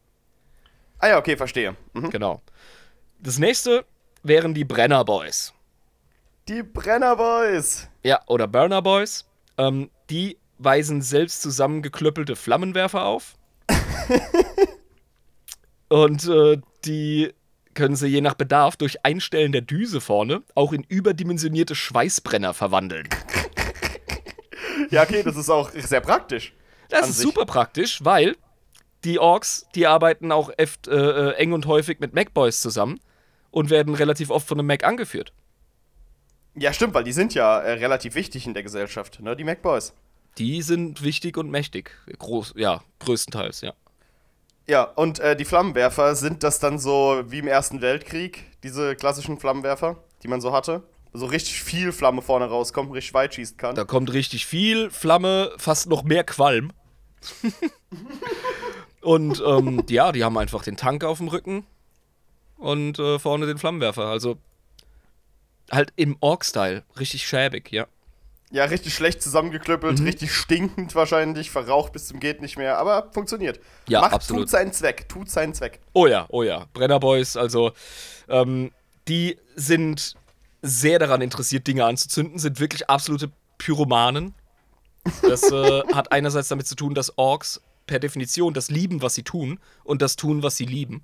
Ah 1.06 1.10
ja, 1.10 1.18
okay, 1.20 1.38
verstehe. 1.38 1.76
Mhm. 1.94 2.10
Genau. 2.10 2.42
Das 3.20 3.38
nächste 3.38 3.86
wären 4.24 4.56
die 4.56 4.66
Brenner 4.66 5.06
Boys. 5.06 5.54
Die 6.48 6.64
Brenner 6.64 7.16
Boys. 7.16 7.88
Ja, 8.02 8.22
oder 8.26 8.48
Burner 8.48 8.82
Boys. 8.82 9.24
Ähm, 9.60 9.92
die 10.10 10.40
weisen 10.58 11.04
selbst 11.04 11.44
zusammengeklöppelte 11.44 12.36
Flammenwerfer 12.36 13.06
auf. 13.06 13.36
Und 15.90 16.28
äh, 16.28 16.58
die 16.86 17.32
können 17.76 17.96
sie 17.96 18.08
je 18.08 18.22
nach 18.22 18.34
Bedarf 18.34 18.76
durch 18.76 19.06
Einstellen 19.06 19.52
der 19.52 19.62
Düse 19.62 20.02
vorne 20.02 20.42
auch 20.56 20.74
in 20.74 20.82
überdimensionierte 20.82 21.76
Schweißbrenner 21.76 22.56
verwandeln. 22.56 23.08
Ja, 24.90 25.04
okay, 25.04 25.24
das 25.24 25.36
ist 25.36 25.50
auch 25.50 25.72
sehr 25.72 26.02
praktisch. 26.02 26.54
Das 26.90 27.10
ist 27.10 27.18
sich. 27.18 27.26
super 27.26 27.46
praktisch, 27.46 28.04
weil 28.04 28.36
die 29.06 29.20
Orks, 29.20 29.68
die 29.76 29.88
arbeiten 29.88 30.32
auch 30.32 30.50
eft, 30.58 30.88
äh, 30.88 30.96
äh, 30.96 31.34
eng 31.36 31.54
und 31.54 31.68
häufig 31.68 32.00
mit 32.00 32.14
Mac-Boys 32.14 32.62
zusammen 32.62 33.00
und 33.52 33.70
werden 33.70 33.96
relativ 33.96 34.32
oft 34.32 34.48
von 34.48 34.60
einem 34.60 34.68
Mac 34.68 34.84
angeführt. 34.84 35.32
Ja, 36.56 36.74
stimmt, 36.74 36.94
weil 36.94 37.04
die 37.04 37.14
sind 37.14 37.34
ja 37.34 37.60
äh, 37.60 37.74
relativ 37.74 38.16
wichtig 38.16 38.48
in 38.48 38.54
der 38.54 38.64
Gesellschaft, 38.64 39.20
ne? 39.22 39.36
Die 39.36 39.44
Mac 39.44 39.62
Boys. 39.62 39.94
Die 40.38 40.62
sind 40.62 41.04
wichtig 41.04 41.38
und 41.38 41.50
mächtig. 41.50 41.92
Groß, 42.18 42.54
ja, 42.58 42.82
größtenteils, 43.00 43.62
ja. 43.62 43.74
Ja, 44.68 44.84
und 44.84 45.20
äh, 45.20 45.36
die 45.36 45.46
Flammenwerfer, 45.46 46.16
sind 46.16 46.44
das 46.44 46.60
dann 46.60 46.80
so 46.80 47.24
wie 47.28 47.40
im 47.40 47.48
Ersten 47.48 47.82
Weltkrieg, 47.82 48.46
diese 48.64 48.96
klassischen 48.96 49.40
Flammenwerfer, 49.40 49.98
die 50.24 50.28
man 50.28 50.42
so 50.42 50.52
hatte? 50.52 50.84
So 51.14 51.28
richtig 51.28 51.64
viel 51.64 51.92
Flamme 51.92 52.22
vorne 52.22 52.46
rauskommt, 52.46 52.92
richtig 52.94 53.14
weit 53.14 53.36
schießen 53.36 53.58
kann. 53.58 53.76
Da 53.76 53.86
kommt 53.86 54.12
richtig 54.12 54.46
viel 54.46 54.90
Flamme, 54.90 55.52
fast 55.58 55.88
noch 55.88 56.04
mehr 56.04 56.24
Qualm. 56.24 56.74
und 59.06 59.42
ähm, 59.46 59.84
ja, 59.90 60.12
die 60.12 60.24
haben 60.24 60.38
einfach 60.38 60.64
den 60.64 60.78
Tank 60.78 61.04
auf 61.04 61.20
dem 61.20 61.28
Rücken 61.28 61.66
und 62.58 63.00
äh, 63.00 63.20
vorne 63.20 63.46
den 63.46 63.58
Flammenwerfer. 63.58 64.06
Also 64.06 64.38
halt 65.72 65.94
im 65.96 66.18
Ork-Style. 66.20 66.84
Richtig 67.00 67.28
schäbig, 67.28 67.72
ja. 67.72 67.88
Ja, 68.52 68.66
richtig 68.66 68.94
schlecht 68.94 69.22
zusammengeklöppelt, 69.22 70.00
Mhm. 70.00 70.06
richtig 70.06 70.32
stinkend 70.34 70.94
wahrscheinlich, 70.96 71.50
verraucht 71.50 71.94
bis 71.94 72.08
zum 72.08 72.20
geht 72.20 72.42
nicht 72.42 72.58
mehr, 72.58 72.78
aber 72.78 73.10
funktioniert. 73.12 73.60
Ja, 73.90 74.02
Macht, 74.02 74.14
absolut. 74.14 74.44
Tut 74.44 74.50
seinen 74.52 74.72
Zweck, 74.72 75.10
tut 75.10 75.30
seinen 75.30 75.54
Zweck. 75.54 75.80
Oh 75.94 76.08
ja, 76.08 76.26
oh 76.30 76.44
ja. 76.44 76.66
Brennerboys, 76.74 77.36
also 77.38 77.72
ähm, 78.30 78.72
die 79.08 79.38
sind 79.56 80.16
sehr 80.62 81.00
daran 81.00 81.22
interessiert, 81.22 81.68
Dinge 81.68 81.86
anzuzünden, 81.86 82.40
sind 82.40 82.60
wirklich 82.60 82.90
absolute 82.90 83.32
Pyromanen. 83.58 84.34
Das 85.22 85.44
äh, 85.52 85.84
hat 85.94 86.12
einerseits 86.12 86.48
damit 86.48 86.68
zu 86.68 86.76
tun, 86.76 86.94
dass 86.94 87.18
Orks 87.18 87.62
per 87.86 88.00
Definition 88.00 88.54
das 88.54 88.70
lieben, 88.70 89.02
was 89.02 89.16
sie 89.16 89.24
tun 89.24 89.60
und 89.84 90.02
das 90.02 90.16
tun, 90.16 90.44
was 90.44 90.58
sie 90.58 90.66
lieben. 90.66 91.04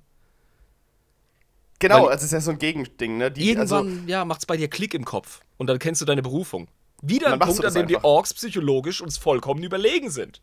Genau, 1.78 2.04
Weil- 2.04 2.12
also 2.12 2.16
es 2.18 2.22
ist 2.24 2.32
ja 2.32 2.40
so 2.40 2.50
ein 2.52 2.58
Gegending, 2.58 3.18
ne? 3.18 3.30
Die, 3.30 3.56
also, 3.56 3.78
Irgendwann, 3.78 4.08
ja, 4.08 4.24
macht's 4.24 4.46
bei 4.46 4.56
dir 4.56 4.68
Klick 4.68 4.94
im 4.94 5.04
Kopf 5.04 5.40
und 5.56 5.66
dann 5.66 5.78
kennst 5.78 6.00
du 6.00 6.04
deine 6.04 6.22
Berufung. 6.22 6.68
Wieder 7.02 7.32
ein 7.32 7.40
Punkt, 7.40 7.64
an 7.64 7.74
dem 7.74 7.88
die. 7.88 7.96
Orks 7.96 8.32
psychologisch 8.34 9.00
uns 9.00 9.18
vollkommen 9.18 9.62
überlegen 9.64 10.10
sind. 10.10 10.40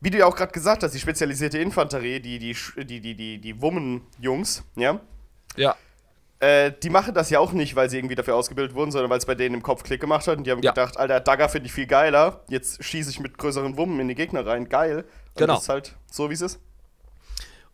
wie 0.00 0.10
du 0.10 0.18
ja 0.18 0.26
auch 0.26 0.36
gerade 0.36 0.52
gesagt 0.52 0.82
hast, 0.82 0.92
die 0.92 0.98
spezialisierte 0.98 1.56
Infanterie, 1.58 2.20
die, 2.20 2.38
die, 2.38 2.54
die, 2.84 3.00
die, 3.00 3.14
die, 3.14 3.38
die 3.40 3.62
Wummen-Jungs, 3.62 4.62
ja, 4.76 5.00
Ja, 5.56 5.76
äh, 6.44 6.72
die 6.82 6.90
machen 6.90 7.14
das 7.14 7.30
ja 7.30 7.38
auch 7.40 7.52
nicht, 7.52 7.74
weil 7.76 7.88
sie 7.88 7.96
irgendwie 7.98 8.14
dafür 8.14 8.36
ausgebildet 8.36 8.74
wurden, 8.74 8.90
sondern 8.90 9.10
weil 9.10 9.18
es 9.18 9.26
bei 9.26 9.34
denen 9.34 9.54
im 9.54 9.62
Kopf 9.62 9.82
Klick 9.82 10.00
gemacht 10.00 10.26
hat 10.26 10.36
und 10.38 10.44
die 10.44 10.50
haben 10.50 10.62
Ja. 10.62 10.72
gedacht, 10.72 10.96
Alter, 10.96 11.20
Dagger 11.20 11.48
finde 11.48 11.66
ich 11.66 11.72
viel 11.72 11.86
geiler, 11.86 12.44
jetzt 12.48 12.82
schieße 12.84 13.10
ich 13.10 13.20
mit 13.20 13.38
größeren 13.38 13.76
Wummen 13.76 13.98
in 14.00 14.08
die 14.08 14.14
Gegner 14.14 14.46
rein, 14.46 14.68
geil. 14.68 14.98
Und 14.98 15.06
Genau. 15.36 15.54
Das 15.54 15.62
ist 15.64 15.68
halt 15.68 15.96
so, 16.10 16.28
wie 16.30 16.34
es 16.34 16.40
ist. 16.42 16.60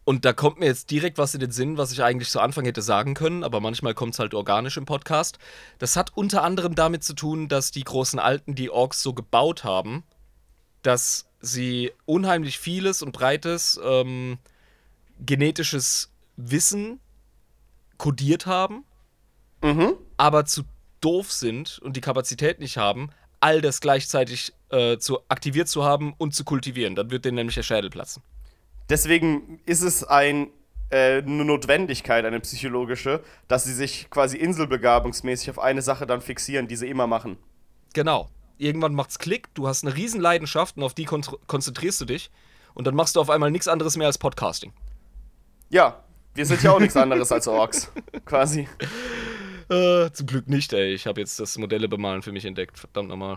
Und 0.05 0.25
da 0.25 0.33
kommt 0.33 0.59
mir 0.59 0.67
jetzt 0.67 0.91
direkt 0.91 1.19
was 1.19 1.35
in 1.35 1.41
den 1.41 1.51
Sinn, 1.51 1.77
was 1.77 1.93
ich 1.93 2.03
eigentlich 2.03 2.31
zu 2.31 2.41
Anfang 2.41 2.65
hätte 2.65 2.81
sagen 2.83 3.15
können, 3.15 3.45
aber 3.45 3.61
manchmal 3.61 3.95
kommt 3.95 4.15
es 4.15 4.19
halt 4.19 4.35
organisch 4.35 4.77
im 4.77 4.87
Podcast. 4.87 5.39
Das 5.79 5.95
hat 5.97 6.17
unter 6.17 6.43
anderem 6.43 6.75
damit 6.75 7.05
zu 7.05 7.15
tun, 7.15 7.49
dass 7.49 7.71
die 7.71 7.85
großen 7.85 8.19
Alten 8.19 8.55
die 8.55 8.71
Orks 8.71 9.03
so 9.03 9.13
gebaut 9.13 9.63
haben, 9.63 10.05
dass 10.83 11.27
sie 11.41 11.93
unheimlich 12.07 12.59
vieles 12.59 13.03
und 13.03 13.13
breites 13.13 13.79
ähm, 13.85 14.39
genetisches 15.25 16.11
Wissen 16.37 17.01
kodiert 18.01 18.47
haben, 18.47 18.85
Mhm. 19.63 19.93
aber 20.17 20.47
zu 20.47 20.63
doof 21.03 21.31
sind 21.31 21.79
und 21.81 21.97
die 21.97 22.01
Kapazität 22.01 22.59
nicht 22.59 22.79
haben, 22.79 23.11
all 23.41 23.61
das 23.61 23.81
gleichzeitig 23.83 24.55
äh, 24.71 24.97
zu 24.97 25.21
aktiviert 25.29 25.69
zu 25.69 25.85
haben 25.85 26.15
und 26.17 26.35
zu 26.35 26.45
kultivieren. 26.45 26.95
Dann 26.95 27.11
wird 27.11 27.27
denen 27.27 27.37
nämlich 27.37 27.57
der 27.57 27.63
Schädel 27.63 27.91
platzen. 27.91 28.23
Deswegen 28.89 29.61
ist 29.67 29.83
es 29.83 30.03
ein, 30.03 30.49
äh, 30.89 31.19
eine 31.19 31.45
Notwendigkeit, 31.45 32.25
eine 32.25 32.41
psychologische, 32.41 33.23
dass 33.49 33.65
sie 33.65 33.75
sich 33.75 34.09
quasi 34.09 34.39
inselbegabungsmäßig 34.39 35.51
auf 35.51 35.59
eine 35.59 35.83
Sache 35.83 36.07
dann 36.07 36.23
fixieren, 36.23 36.69
die 36.69 36.77
sie 36.77 36.89
immer 36.89 37.07
machen. 37.07 37.37
Genau. 37.93 38.29
Irgendwann 38.57 38.95
macht's 38.95 39.19
Klick, 39.19 39.53
du 39.55 39.69
hast 39.69 39.85
eine 39.85 39.95
riesen 39.95 40.21
Leidenschaft 40.23 40.77
und 40.79 40.83
auf 40.85 40.95
die 40.95 41.05
kon 41.05 41.23
konzentrierst 41.47 42.01
du 42.01 42.05
dich 42.07 42.31
und 42.75 42.87
dann 42.87 42.95
machst 42.95 43.17
du 43.17 43.21
auf 43.21 43.29
einmal 43.31 43.51
nichts 43.51 43.69
anderes 43.69 43.97
mehr 43.97 44.07
als 44.07 44.19
Podcasting. 44.19 44.73
Ja, 45.71 46.03
wir 46.41 46.47
sind 46.47 46.63
ja 46.63 46.73
auch 46.73 46.81
nichts 46.81 46.97
anderes 46.97 47.31
als 47.31 47.47
Orks, 47.47 47.93
quasi. 48.25 48.67
Äh, 49.69 50.11
zum 50.11 50.27
Glück 50.27 50.49
nicht, 50.49 50.73
ey. 50.73 50.95
Ich 50.95 51.07
habe 51.07 51.21
jetzt 51.21 51.39
das 51.39 51.57
Modelle 51.57 51.87
bemalen 51.87 52.23
für 52.23 52.33
mich 52.33 52.45
entdeckt. 52.45 52.77
Verdammt 52.77 53.09
nochmal. 53.09 53.37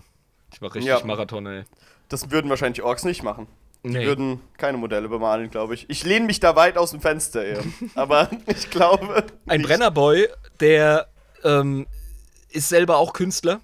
Ich 0.52 0.62
mache 0.62 0.74
richtig 0.76 0.90
Ja. 0.90 1.06
Marathon, 1.06 1.46
ey. 1.46 1.64
Das 2.10 2.32
würden 2.32 2.50
wahrscheinlich 2.50 2.82
Orks 2.82 3.04
nicht 3.04 3.22
machen. 3.22 3.46
Die 3.84 3.90
Nee. 3.90 4.06
würden 4.08 4.40
keine 4.58 4.80
Modelle 4.80 5.10
bemalen, 5.10 5.52
glaube 5.52 5.76
ich. 5.76 5.86
Ich 5.90 6.04
lehne 6.04 6.26
mich 6.26 6.40
da 6.40 6.56
weit 6.56 6.76
aus 6.76 6.90
dem 6.90 7.02
Fenster, 7.02 7.44
eher. 7.46 7.62
Aber 7.96 8.32
ich 8.48 8.72
glaube. 8.72 9.26
Ein 9.46 9.60
nicht. 9.60 9.68
Brennerboy, 9.68 10.28
der 10.60 11.08
ähm, 11.44 11.86
ist 12.50 12.70
selber 12.70 12.98
auch 12.98 13.14
Künstler. 13.14 13.62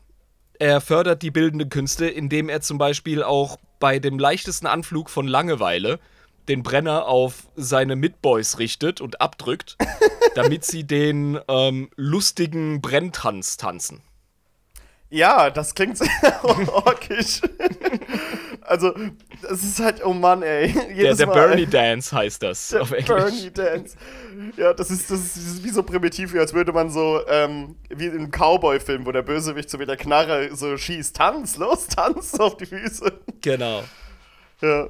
Er 0.59 0.79
fördert 0.79 1.23
die 1.23 1.31
bildenden 1.31 1.69
Künste, 1.69 2.05
indem 2.07 2.49
er 2.49 2.61
zum 2.61 2.77
Beispiel 2.77 3.23
auch 3.23 3.57
bei 3.79 3.97
dem 3.97 4.19
leichtesten 4.19 4.67
Anflug 4.67 5.09
von 5.09 5.25
Langeweile 5.27 5.99
den 6.49 6.63
Brenner 6.63 7.07
auf 7.07 7.47
seine 7.55 7.95
Mitboys 7.95 8.59
richtet 8.59 8.99
und 8.99 9.21
abdrückt, 9.21 9.77
damit 10.35 10.65
sie 10.65 10.83
den 10.83 11.39
ähm, 11.47 11.89
lustigen 11.95 12.81
Brenntanz 12.81 13.57
tanzen. 13.57 14.01
Ja, 15.11 15.49
das 15.49 15.73
klingt 15.73 15.97
sehr 15.97 16.09
orkisch. 16.43 17.41
also, 18.61 18.93
das 19.41 19.63
ist 19.63 19.79
halt, 19.79 20.05
oh 20.05 20.13
Mann, 20.13 20.43
ey. 20.43 20.71
Der, 20.71 20.91
Jedes 20.91 21.17
der 21.17 21.27
Mal, 21.27 21.33
Bernie. 21.33 21.65
Dance 21.65 22.15
heißt 22.15 22.43
das 22.43 22.67
Der 22.69 22.81
auf 22.83 22.91
Englisch. 22.91 23.07
Bernie 23.07 23.51
Dance. 23.51 23.97
Ja, 24.55 24.73
das 24.73 24.91
ist, 24.91 25.09
das 25.09 25.35
ist 25.35 25.63
wie 25.63 25.69
so 25.69 25.81
primitiv, 25.81 26.33
wie 26.33 26.39
als 26.39 26.53
würde 26.53 26.71
man 26.73 26.91
so, 26.91 27.21
ähm, 27.27 27.75
wie 27.89 28.07
einem 28.07 28.29
Cowboy-Film, 28.29 29.07
wo 29.07 29.11
der 29.11 29.23
Bösewicht 29.23 29.69
so 29.71 29.79
mit 29.79 29.89
der 29.89 29.97
Knarre 29.97 30.55
so 30.55 30.77
schießt. 30.77 31.15
Tanz, 31.15 31.57
los, 31.57 31.87
tanz 31.87 32.35
auf 32.39 32.57
die 32.57 32.67
Füße. 32.67 33.11
Genau. 33.41 33.83
Ja. 34.61 34.89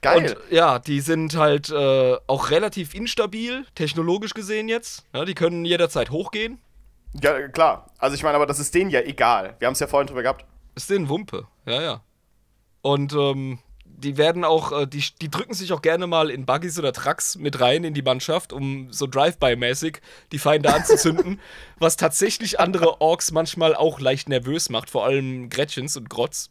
Geil. 0.00 0.18
Und 0.18 0.52
ja, 0.52 0.78
die 0.78 1.00
sind 1.00 1.36
halt 1.36 1.70
äh, 1.70 2.16
auch 2.26 2.50
relativ 2.50 2.94
instabil, 2.94 3.66
technologisch 3.74 4.32
gesehen 4.32 4.68
jetzt. 4.68 5.04
Ja, 5.12 5.24
die 5.24 5.34
können 5.34 5.64
jederzeit 5.64 6.10
hochgehen. 6.10 6.58
ja, 7.20 7.48
klar. 7.48 7.90
Also 7.98 8.14
ich 8.14 8.22
meine, 8.22 8.36
aber 8.36 8.46
das 8.46 8.60
ist 8.60 8.74
denen 8.74 8.90
ja 8.90 9.00
egal. 9.00 9.56
Wir 9.58 9.66
haben 9.66 9.72
es 9.72 9.80
ja 9.80 9.88
vorhin 9.88 10.06
drüber 10.06 10.22
gehabt. 10.22 10.44
Ist 10.76 10.90
denen 10.90 11.08
Wumpe, 11.08 11.48
ja, 11.66 11.82
ja. 11.82 12.00
Und 12.82 13.12
ähm, 13.12 13.58
die 13.98 14.16
werden 14.16 14.44
auch, 14.44 14.70
äh, 14.70 14.86
die, 14.86 15.02
die 15.20 15.28
drücken 15.28 15.54
sich 15.54 15.72
auch 15.72 15.82
gerne 15.82 16.06
mal 16.06 16.30
in 16.30 16.46
Buggies 16.46 16.78
oder 16.78 16.92
Trucks 16.92 17.36
mit 17.36 17.60
rein 17.60 17.82
in 17.82 17.94
die 17.94 18.02
Mannschaft, 18.02 18.52
um 18.52 18.92
so 18.92 19.08
Drive-By-mäßig 19.08 20.00
die 20.30 20.38
Feinde 20.38 20.72
anzuzünden, 20.72 21.40
was 21.78 21.96
tatsächlich 21.96 22.60
andere 22.60 23.00
Orks 23.00 23.32
manchmal 23.32 23.74
auch 23.74 23.98
leicht 23.98 24.28
nervös 24.28 24.70
macht, 24.70 24.90
vor 24.90 25.04
allem 25.04 25.50
Gretchens 25.50 25.96
und 25.96 26.08
Grotz. 26.08 26.50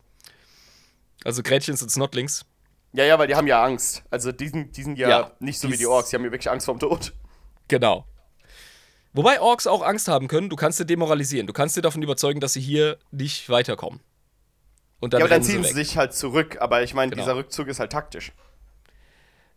Also 1.24 1.42
Gretchens 1.42 1.82
und 1.82 1.90
Snotlings. 1.90 2.46
Ja, 2.94 3.04
ja, 3.04 3.20
weil 3.20 3.28
die 3.28 3.36
haben 3.36 3.48
ja 3.48 3.64
Angst. 3.64 4.04
Also 4.10 4.32
die 4.32 4.48
sind, 4.48 4.76
die 4.76 4.84
sind 4.84 4.98
ja, 4.98 5.10
Ja, 5.10 5.32
nicht 5.40 5.60
so 5.60 5.70
wie 5.72 5.78
die 5.78 5.86
Orks, 5.86 6.10
die 6.10 6.16
haben 6.16 6.24
ja 6.26 6.32
wirklich 6.32 6.50
Angst 6.50 6.66
vorm 6.66 6.80
Tod. 6.80 7.14
Genau. 7.68 8.06
Wobei 9.14 9.42
Orks 9.42 9.68
auch 9.68 9.82
Angst 9.82 10.08
haben 10.08 10.28
können, 10.28 10.50
du 10.50 10.56
kannst 10.56 10.78
sie 10.78 10.86
demoralisieren. 10.86 11.48
Du 11.48 11.54
kannst 11.54 11.76
sie 11.76 11.82
davon 11.82 12.02
überzeugen, 12.02 12.40
dass 12.40 12.54
sie 12.54 12.62
hier 12.62 12.98
nicht 13.12 13.50
weiterkommen. 13.50 14.00
Und 15.00 15.14
dann 15.14 15.20
ja, 15.20 15.26
aber 15.26 15.36
dann 15.36 15.44
ziehen 15.44 15.64
sie 15.64 15.70
sie 15.70 15.76
sich 15.76 15.98
halt 15.98 16.14
zurück. 16.14 16.58
Aber 16.60 16.82
ich 16.84 16.94
meine, 16.94 17.12
Genau. 17.12 17.24
dieser 17.24 17.36
Rückzug 17.36 17.68
ist 17.68 17.80
halt 17.80 17.92
taktisch. 17.92 18.32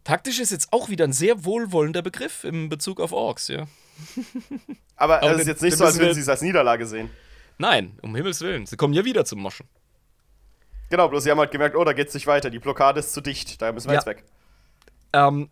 Taktisch 0.04 0.40
ist 0.40 0.50
jetzt 0.50 0.72
auch 0.72 0.88
wieder 0.88 1.04
ein 1.04 1.12
sehr 1.12 1.44
wohlwollender 1.44 2.02
Begriff 2.02 2.44
im 2.44 2.68
Bezug 2.68 3.00
auf 3.00 3.12
Orks, 3.12 3.48
ja. 3.48 3.66
Aber, 4.96 5.22
es 5.22 5.40
ist 5.40 5.46
jetzt 5.46 5.62
nicht 5.62 5.76
so, 5.76 5.84
als 5.84 5.98
würden 5.98 6.14
sie 6.14 6.20
es 6.20 6.28
als 6.28 6.40
Niederlage 6.42 6.86
sehen. 6.86 7.10
Nein, 7.58 7.98
um 8.02 8.14
Himmels 8.16 8.40
Willen. 8.40 8.64
Sie 8.64 8.76
kommen 8.76 8.94
ja 8.94 9.04
wieder 9.04 9.24
zum 9.26 9.40
Moschen. 9.40 9.68
Genau, 10.90 11.09
bloß 11.09 11.22
sie 11.24 11.31
haben 11.31 11.38
halt 11.38 11.50
gemerkt, 11.53 11.76
oh, 11.76 11.85
da 11.85 11.92
geht's 11.92 12.14
nicht 12.14 12.26
weiter. 12.26 12.50
Die 12.50 12.59
Blockade 12.59 13.00
ist 13.00 13.12
zu 13.14 13.20
dicht. 13.20 13.62
Da 13.62 13.72
müssen 13.72 13.88
wir 13.88 13.94
Ja. 13.94 14.00
jetzt 14.00 14.07
weg. 14.07 14.24
Ähm, 15.12 15.48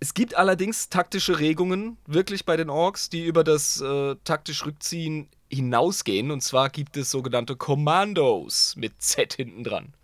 es 0.00 0.14
gibt 0.14 0.34
allerdings 0.34 0.88
taktische 0.88 1.38
Regungen 1.38 1.96
wirklich 2.06 2.44
bei 2.44 2.56
den 2.56 2.70
Orks, 2.70 3.08
die 3.08 3.24
über 3.24 3.44
das 3.44 3.80
äh, 3.80 4.16
taktisch 4.24 4.66
Rückziehen 4.66 5.28
hinausgehen. 5.48 6.30
Und 6.30 6.42
zwar 6.42 6.70
gibt 6.70 6.96
es 6.96 7.10
sogenannte 7.10 7.56
Commandos 7.56 8.74
mit 8.76 9.00
Z 9.00 9.34
hinten 9.34 9.64
dran. 9.64 9.94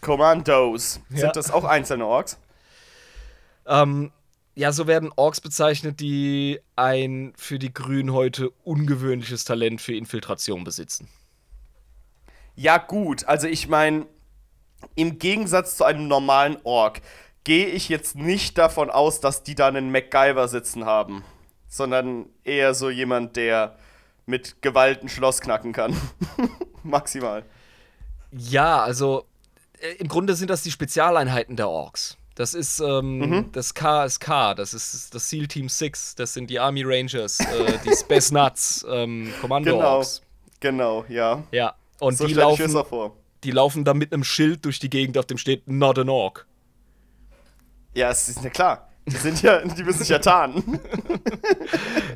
Commandos. 0.00 1.00
Ja. 1.10 1.18
Sind 1.18 1.36
das 1.36 1.50
auch 1.50 1.64
einzelne 1.64 2.06
Orks? 2.06 2.38
Ähm, 3.66 4.10
ja, 4.54 4.72
so 4.72 4.86
werden 4.86 5.12
Orks 5.16 5.40
bezeichnet, 5.40 6.00
die 6.00 6.60
ein 6.76 7.32
für 7.36 7.58
die 7.58 7.72
Grünhäute 7.72 8.50
ungewöhnliches 8.64 9.44
Talent 9.44 9.80
für 9.80 9.94
Infiltration 9.94 10.64
besitzen. 10.64 11.08
Ja, 12.56 12.78
gut. 12.78 13.24
Also 13.24 13.46
ich 13.46 13.68
meine, 13.68 14.06
im 14.94 15.18
Gegensatz 15.18 15.76
zu 15.76 15.84
einem 15.84 16.08
normalen 16.08 16.58
Ork 16.64 17.00
gehe 17.44 17.66
ich 17.66 17.88
jetzt 17.88 18.16
nicht 18.16 18.58
davon 18.58 18.90
aus, 18.90 19.20
dass 19.20 19.42
die 19.42 19.54
da 19.54 19.68
einen 19.68 19.90
MacGyver 19.90 20.48
sitzen 20.48 20.84
haben. 20.84 21.24
Sondern 21.68 22.26
eher 22.44 22.74
so 22.74 22.90
jemand, 22.90 23.36
der 23.36 23.76
mit 24.26 24.60
Gewalt 24.62 25.02
ein 25.02 25.08
Schloss 25.08 25.40
knacken 25.40 25.72
kann. 25.72 25.96
Maximal. 26.82 27.44
Ja, 28.32 28.82
also 28.82 29.24
äh, 29.80 29.94
im 29.98 30.08
Grunde 30.08 30.34
sind 30.34 30.50
das 30.50 30.62
die 30.62 30.70
Spezialeinheiten 30.70 31.56
der 31.56 31.68
Orks. 31.68 32.16
Das 32.34 32.54
ist 32.54 32.80
ähm, 32.80 33.50
das 33.52 33.74
KSK, 33.74 34.54
das 34.56 34.72
ist 34.72 35.14
das 35.14 35.28
SEAL 35.28 35.46
Team 35.46 35.68
6, 35.68 36.14
das 36.14 36.32
sind 36.32 36.48
die 36.48 36.58
Army 36.58 36.82
Rangers, 36.84 37.38
äh, 37.40 37.78
die 37.84 37.94
Space 37.94 38.30
Nuts, 38.30 38.86
ähm, 38.88 39.30
Kommando 39.40 39.72
Genau. 39.72 39.96
Orks. 39.96 40.22
Genau, 40.60 41.04
ja. 41.08 41.42
Ja, 41.50 41.74
und 41.98 42.16
so 42.16 42.26
die, 42.26 42.34
laufen, 42.34 42.70
vor. 42.84 43.16
Die 43.44 43.50
laufen 43.50 43.84
dann 43.84 43.98
mit 43.98 44.12
einem 44.12 44.24
Schild 44.24 44.64
durch 44.64 44.78
die 44.78 44.90
Gegend, 44.90 45.16
auf 45.18 45.26
dem 45.26 45.38
steht 45.38 45.68
Not 45.68 45.98
an 45.98 46.08
Ork. 46.08 46.46
Ja, 47.94 48.10
es 48.10 48.28
ist 48.28 48.42
ja 48.44 48.50
klar. 48.50 48.88
Die 49.06 49.16
sind 49.16 49.42
ja, 49.42 49.64
die 49.64 49.82
müssen 49.82 50.00
sich 50.00 50.08
ja 50.10 50.18
tarnen. 50.18 50.78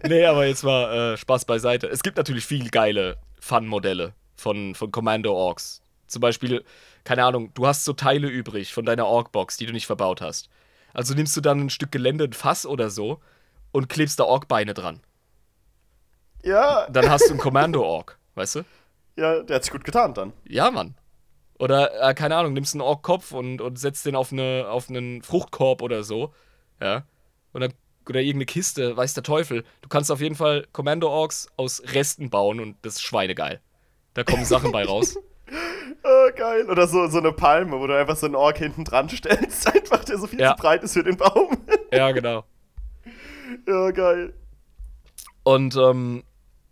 Nee, 0.06 0.26
aber 0.26 0.46
jetzt 0.46 0.62
mal 0.62 1.14
äh, 1.14 1.16
Spaß 1.16 1.46
beiseite. 1.46 1.86
Es 1.88 2.02
gibt 2.02 2.18
natürlich 2.18 2.44
viel 2.44 2.68
geile 2.68 3.16
Fun-Modelle 3.40 4.12
von, 4.36 4.74
von 4.74 4.92
Commando 4.92 5.32
Orks. 5.34 5.80
Zum 6.08 6.20
Beispiel, 6.20 6.62
keine 7.04 7.24
Ahnung, 7.24 7.52
du 7.54 7.66
hast 7.66 7.84
so 7.86 7.94
Teile 7.94 8.28
übrig 8.28 8.74
von 8.74 8.84
deiner 8.84 9.06
Ork-Box, 9.06 9.56
die 9.56 9.64
du 9.64 9.72
nicht 9.72 9.86
verbaut 9.86 10.20
hast. 10.20 10.50
Also 10.92 11.14
nimmst 11.14 11.34
du 11.36 11.40
dann 11.40 11.60
ein 11.60 11.70
Stück 11.70 11.90
Gelände, 11.90 12.24
ein 12.24 12.34
Fass 12.34 12.66
oder 12.66 12.90
so 12.90 13.20
und 13.72 13.88
klebst 13.88 14.20
da 14.20 14.24
Ork-Beine 14.24 14.74
dran. 14.74 15.00
ja. 16.42 16.86
Dann 16.90 17.08
hast 17.08 17.26
du 17.28 17.30
einen 17.30 17.40
Commando-Ork, 17.40 18.18
weißt 18.34 18.56
du? 18.56 18.62
Ja, 19.16 19.42
der 19.42 19.56
hat 19.56 19.64
sich 19.64 19.72
gut 19.72 19.84
getan 19.84 20.12
dann. 20.12 20.34
Ja, 20.46 20.70
Mann. 20.70 20.94
Oder, 21.58 22.10
äh, 22.10 22.14
keine 22.14 22.36
Ahnung, 22.36 22.52
nimmst 22.52 22.74
einen 22.74 22.80
Ork-Kopf 22.80 23.32
und, 23.32 23.60
und 23.60 23.78
setzt 23.78 24.04
den 24.06 24.16
auf, 24.16 24.32
eine, 24.32 24.66
auf 24.68 24.88
einen 24.88 25.22
Fruchtkorb 25.22 25.82
oder 25.82 26.02
so. 26.02 26.34
Ja. 26.80 27.04
Oder, 27.52 27.68
oder 28.08 28.20
irgendeine 28.20 28.46
Kiste, 28.46 28.96
weiß 28.96 29.14
der 29.14 29.22
Teufel. 29.22 29.64
Du 29.80 29.88
kannst 29.88 30.10
auf 30.10 30.20
jeden 30.20 30.34
Fall 30.34 30.66
Commando-Orks 30.72 31.48
aus 31.56 31.82
Resten 31.92 32.28
bauen 32.30 32.58
und 32.60 32.76
das 32.82 32.94
ist 32.94 33.02
schweinegeil. 33.02 33.60
Da 34.14 34.24
kommen 34.24 34.44
Sachen 34.44 34.72
bei 34.72 34.84
raus. 34.84 35.16
Oh, 36.06 36.30
geil. 36.34 36.68
Oder 36.70 36.86
so, 36.86 37.06
so 37.08 37.18
eine 37.18 37.32
Palme, 37.32 37.78
wo 37.78 37.86
du 37.86 37.96
einfach 37.98 38.16
so 38.16 38.26
einen 38.26 38.34
Ork 38.34 38.58
hinten 38.58 38.84
dran 38.84 39.08
stellst, 39.08 39.66
einfach 39.74 40.04
der 40.04 40.18
so 40.18 40.26
viel 40.26 40.40
Ja. 40.40 40.54
zu 40.56 40.60
breit 40.62 40.82
ist 40.82 40.94
für 40.94 41.02
den 41.04 41.16
Baum. 41.16 41.56
Ja, 41.92 42.10
genau. 42.12 42.44
ja, 43.68 43.90
geil. 43.90 44.34
Und, 45.44 45.76
ähm, 45.76 46.24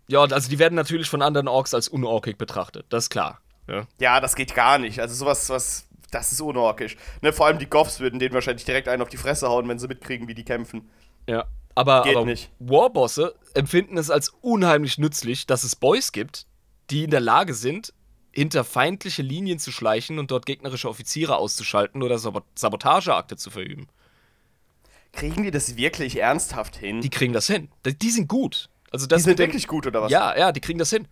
ja, 0.08 0.20
also 0.22 0.48
die 0.50 0.58
werden 0.58 0.74
natürlich 0.74 1.08
von 1.08 1.22
anderen 1.22 1.48
Orks 1.48 1.74
als 1.74 1.88
unorkig 1.88 2.38
betrachtet. 2.38 2.86
Das 2.88 3.04
ist 3.04 3.10
klar. 3.10 3.40
Ja. 3.68 3.86
Ja, 4.00 4.20
das 4.20 4.34
geht 4.34 4.54
gar 4.54 4.78
nicht. 4.78 4.98
Also 5.00 5.14
sowas, 5.14 5.48
was, 5.48 5.86
das 6.10 6.32
ist 6.32 6.40
unorkisch. 6.40 6.96
Ne, 7.20 7.32
vor 7.32 7.46
allem 7.46 7.58
die 7.58 7.66
Goffs 7.68 8.00
würden 8.00 8.18
denen 8.18 8.34
wahrscheinlich 8.34 8.64
direkt 8.64 8.88
einen 8.88 9.02
auf 9.02 9.08
die 9.08 9.16
Fresse 9.16 9.48
hauen, 9.48 9.68
wenn 9.68 9.78
sie 9.78 9.88
mitkriegen, 9.88 10.28
wie 10.28 10.34
die 10.34 10.44
kämpfen. 10.44 10.90
Ja. 11.28 11.46
Aber, 11.74 12.02
Geht 12.02 12.16
aber 12.16 12.26
nicht. 12.26 12.50
Warbosse 12.58 13.34
empfinden 13.54 13.96
es 13.96 14.10
als 14.10 14.28
unheimlich 14.42 14.98
nützlich, 14.98 15.46
dass 15.46 15.64
es 15.64 15.74
Boys 15.74 16.12
gibt, 16.12 16.46
die 16.90 17.04
in 17.04 17.10
der 17.10 17.20
Lage 17.20 17.54
sind, 17.54 17.94
hinter 18.30 18.64
feindliche 18.64 19.22
Linien 19.22 19.58
zu 19.58 19.72
schleichen 19.72 20.18
und 20.18 20.30
dort 20.30 20.44
gegnerische 20.44 20.88
Offiziere 20.88 21.36
auszuschalten 21.36 22.02
oder 22.02 22.18
Sabot 22.18 22.44
Sabotageakte 22.54 23.36
zu 23.36 23.50
verüben. 23.50 23.86
Kriegen 25.12 25.42
die 25.42 25.50
das 25.50 25.76
wirklich 25.76 26.18
ernsthaft 26.20 26.76
hin? 26.76 27.00
Die 27.00 27.10
kriegen 27.10 27.32
das 27.32 27.46
hin. 27.46 27.68
Die, 27.84 27.96
die 27.98 28.10
sind 28.10 28.28
gut. 28.28 28.68
Also 28.90 29.06
Die 29.06 29.10
das 29.10 29.22
sind 29.22 29.32
mit 29.32 29.38
dem- 29.38 29.46
wirklich 29.48 29.66
gut, 29.66 29.86
oder 29.86 30.02
was? 30.02 30.10
Ja, 30.10 30.36
ja, 30.36 30.52
die 30.52 30.60
kriegen 30.60 30.78
das 30.78 30.90
hin. 30.90 31.06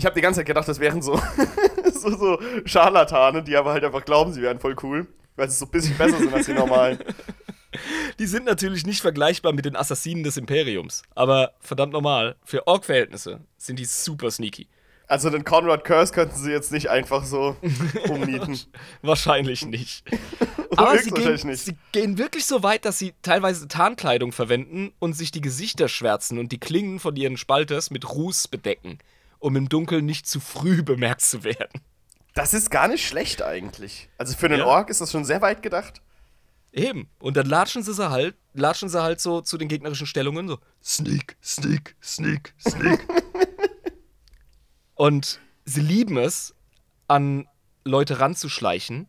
Ich 0.00 0.06
habe 0.06 0.14
die 0.14 0.22
ganze 0.22 0.40
Zeit 0.40 0.46
gedacht, 0.46 0.66
das 0.66 0.80
wären 0.80 1.02
so, 1.02 1.20
so, 1.92 2.16
so 2.16 2.38
Scharlatane, 2.64 3.42
die 3.42 3.54
aber 3.54 3.72
halt 3.72 3.84
einfach 3.84 4.02
glauben, 4.02 4.32
sie 4.32 4.40
wären 4.40 4.58
voll 4.58 4.74
cool. 4.82 5.06
Weil 5.36 5.50
sie 5.50 5.58
so 5.58 5.66
ein 5.66 5.70
bisschen 5.70 5.94
besser 5.98 6.16
sind 6.16 6.32
als 6.32 6.46
die 6.46 6.54
normalen. 6.54 6.98
Die 8.18 8.26
sind 8.26 8.46
natürlich 8.46 8.84
nicht 8.84 9.00
vergleichbar 9.00 9.52
mit 9.52 9.64
den 9.64 9.76
Assassinen 9.76 10.24
des 10.24 10.36
Imperiums. 10.36 11.02
Aber 11.14 11.52
verdammt 11.60 11.92
normal, 11.92 12.34
für 12.44 12.66
Ork-Verhältnisse 12.66 13.40
sind 13.58 13.78
die 13.78 13.84
super 13.84 14.30
sneaky. 14.30 14.66
Also 15.06 15.30
den 15.30 15.44
Conrad 15.44 15.84
Curse 15.84 16.12
könnten 16.12 16.36
sie 16.36 16.50
jetzt 16.50 16.72
nicht 16.72 16.90
einfach 16.90 17.24
so 17.24 17.56
umnieten. 18.08 18.58
Wahrscheinlich 19.02 19.66
nicht. 19.66 20.02
Aber 20.76 20.98
sie 20.98 21.10
gehen, 21.10 21.38
nicht. 21.44 21.64
sie 21.64 21.76
gehen 21.92 22.18
wirklich 22.18 22.46
so 22.46 22.62
weit, 22.64 22.84
dass 22.84 22.98
sie 22.98 23.12
teilweise 23.22 23.68
Tarnkleidung 23.68 24.32
verwenden 24.32 24.92
und 24.98 25.12
sich 25.12 25.30
die 25.30 25.42
Gesichter 25.42 25.88
schwärzen 25.88 26.38
und 26.38 26.50
die 26.50 26.58
Klingen 26.60 26.98
von 26.98 27.14
ihren 27.14 27.36
Spalters 27.36 27.90
mit 27.90 28.08
Ruß 28.08 28.48
bedecken, 28.48 28.98
um 29.40 29.56
im 29.56 29.68
Dunkeln 29.68 30.06
nicht 30.06 30.28
zu 30.28 30.38
früh 30.38 30.82
bemerkt 30.84 31.22
zu 31.22 31.42
werden. 31.42 31.80
Das 32.34 32.54
ist 32.54 32.70
gar 32.70 32.86
nicht 32.86 33.04
schlecht 33.06 33.42
eigentlich. 33.42 34.08
Also 34.16 34.36
für 34.36 34.46
einen 34.46 34.60
Ja. 34.60 34.66
Ork 34.66 34.88
ist 34.88 35.00
das 35.00 35.10
schon 35.10 35.24
sehr 35.24 35.42
weit 35.42 35.62
gedacht. 35.62 36.00
Eben. 36.72 37.08
Und 37.18 37.36
dann 37.36 37.46
latschen 37.46 37.82
sie, 37.82 37.92
sie 37.92 38.10
halt, 38.10 38.36
latschen 38.54 38.88
sie 38.88 39.02
halt 39.02 39.20
so 39.20 39.40
zu 39.40 39.58
den 39.58 39.66
gegnerischen 39.66 40.06
Stellungen 40.06 40.46
so. 40.46 40.58
Sneak, 40.82 41.36
sneak, 41.42 41.96
sneak, 42.00 42.54
sneak. 42.60 43.04
und 44.94 45.40
sie 45.64 45.80
lieben 45.80 46.16
es, 46.16 46.54
an 47.08 47.48
Leute 47.84 48.20
ranzuschleichen 48.20 49.08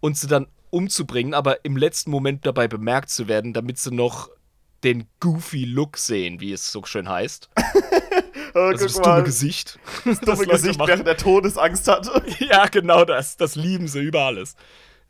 und 0.00 0.16
sie 0.16 0.26
dann 0.26 0.46
umzubringen, 0.70 1.34
aber 1.34 1.64
im 1.64 1.76
letzten 1.76 2.10
Moment 2.10 2.46
dabei 2.46 2.68
bemerkt 2.68 3.10
zu 3.10 3.28
werden, 3.28 3.52
damit 3.52 3.78
sie 3.78 3.94
noch 3.94 4.30
den 4.82 5.06
goofy 5.20 5.64
Look 5.64 5.98
sehen, 5.98 6.40
wie 6.40 6.52
es 6.52 6.72
so 6.72 6.84
schön 6.84 7.08
heißt. 7.08 7.50
Oh, 8.54 8.70
das 8.72 8.94
dumme 8.94 9.24
Gesicht. 9.24 9.78
Das 10.04 10.20
dumme 10.20 10.46
Gesicht, 10.46 10.78
machen. 10.78 10.88
während 10.88 11.06
der 11.06 11.16
Todesangst 11.16 11.88
hatte. 11.88 12.22
Ja, 12.38 12.66
genau 12.66 13.04
das. 13.04 13.36
Das 13.36 13.56
lieben 13.56 13.88
sie 13.88 14.00
über 14.00 14.20
alles. 14.20 14.54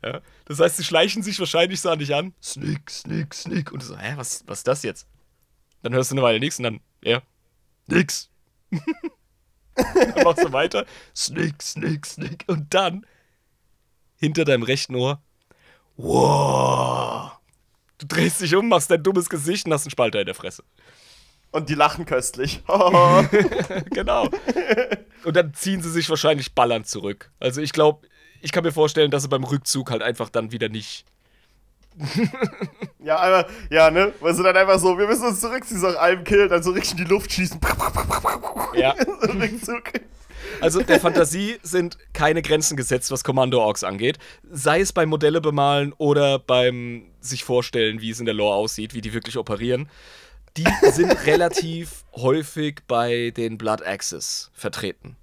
Ja. 0.03 0.21
Das 0.45 0.59
heißt, 0.59 0.77
sie 0.77 0.83
schleichen 0.83 1.21
sich 1.21 1.39
wahrscheinlich 1.39 1.79
so 1.81 1.89
an 1.89 1.99
dich 1.99 2.13
an. 2.13 2.33
Sneak, 2.41 2.89
sneak, 2.89 3.33
sneak. 3.33 3.71
Und 3.71 3.81
du 3.81 3.87
so, 3.87 3.97
hä, 3.97 4.13
was, 4.17 4.43
was 4.47 4.59
ist 4.59 4.67
das 4.67 4.83
jetzt? 4.83 5.07
Dann 5.83 5.93
hörst 5.93 6.11
du 6.11 6.15
eine 6.15 6.23
Weile 6.23 6.39
nichts 6.39 6.57
und 6.57 6.63
dann, 6.63 6.79
ja, 7.03 7.21
nix. 7.87 8.31
dann 9.75 10.23
machst 10.23 10.43
du 10.43 10.51
weiter. 10.51 10.85
Sneak, 11.15 11.61
sneak, 11.61 12.05
sneak. 12.05 12.45
Und 12.47 12.73
dann, 12.73 13.05
hinter 14.17 14.45
deinem 14.45 14.63
rechten 14.63 14.95
Ohr, 14.95 15.21
wow. 15.97 17.31
Du 17.99 18.07
drehst 18.07 18.41
dich 18.41 18.55
um, 18.55 18.67
machst 18.67 18.89
dein 18.89 19.03
dummes 19.03 19.29
Gesicht 19.29 19.67
und 19.67 19.73
hast 19.73 19.85
einen 19.85 19.91
Spalter 19.91 20.19
in 20.19 20.25
der 20.25 20.35
Fresse. 20.35 20.63
Und 21.55 21.69
die 21.69 21.73
lachen 21.73 22.05
köstlich. 22.05 22.61
genau. 23.91 24.27
Und 25.23 25.37
dann 25.37 25.53
ziehen 25.53 25.81
sie 25.81 25.89
sich 25.89 26.09
wahrscheinlich 26.09 26.53
ballernd 26.53 26.85
zurück. 26.85 27.31
Also 27.39 27.61
ich 27.61 27.71
glaube, 27.71 28.05
ich 28.41 28.51
kann 28.51 28.65
mir 28.65 28.73
vorstellen, 28.73 29.09
dass 29.09 29.23
sie 29.23 29.29
beim 29.29 29.45
Rückzug 29.45 29.89
halt 29.89 30.01
einfach 30.01 30.27
dann 30.27 30.51
wieder 30.51 30.67
nicht. 30.67 31.05
ja, 33.01 33.19
aber, 33.19 33.47
ja, 33.69 33.89
ne? 33.89 34.11
Weil 34.19 34.33
sie 34.33 34.43
dann 34.43 34.57
einfach 34.57 34.79
so, 34.79 34.97
wir 34.97 35.07
müssen 35.07 35.27
uns 35.27 35.39
zurückziehen, 35.39 35.79
so 35.79 35.87
nach 35.87 35.95
einem 35.95 36.25
Kill, 36.25 36.49
dann 36.49 36.61
so 36.61 36.71
richtig 36.71 36.99
in 36.99 37.05
die 37.05 37.09
Luft 37.09 37.31
schießen. 37.31 37.57
Ja. 38.75 38.93
so 39.21 39.31
Rückzug. 39.31 39.83
Also 40.59 40.81
der 40.81 40.99
Fantasie 40.99 41.55
sind 41.63 41.97
keine 42.11 42.41
Grenzen 42.41 42.75
gesetzt, 42.75 43.11
was 43.11 43.23
Kommando-Orks 43.23 43.85
angeht. 43.85 44.17
Sei 44.51 44.81
es 44.81 44.91
beim 44.91 45.07
Modelle 45.07 45.39
bemalen 45.39 45.93
oder 45.93 46.37
beim 46.37 47.05
sich 47.21 47.45
vorstellen, 47.45 48.01
wie 48.01 48.09
es 48.09 48.19
in 48.19 48.25
der 48.25 48.35
Lore 48.35 48.55
aussieht, 48.55 48.93
wie 48.93 48.99
die 48.99 49.13
wirklich 49.13 49.37
operieren. 49.37 49.87
Die 50.57 50.65
sind 50.91 51.11
relativ 51.25 52.05
häufig 52.15 52.81
bei 52.87 53.31
den 53.35 53.57
Blood 53.57 53.85
Axes 53.85 54.51
vertreten. 54.53 55.17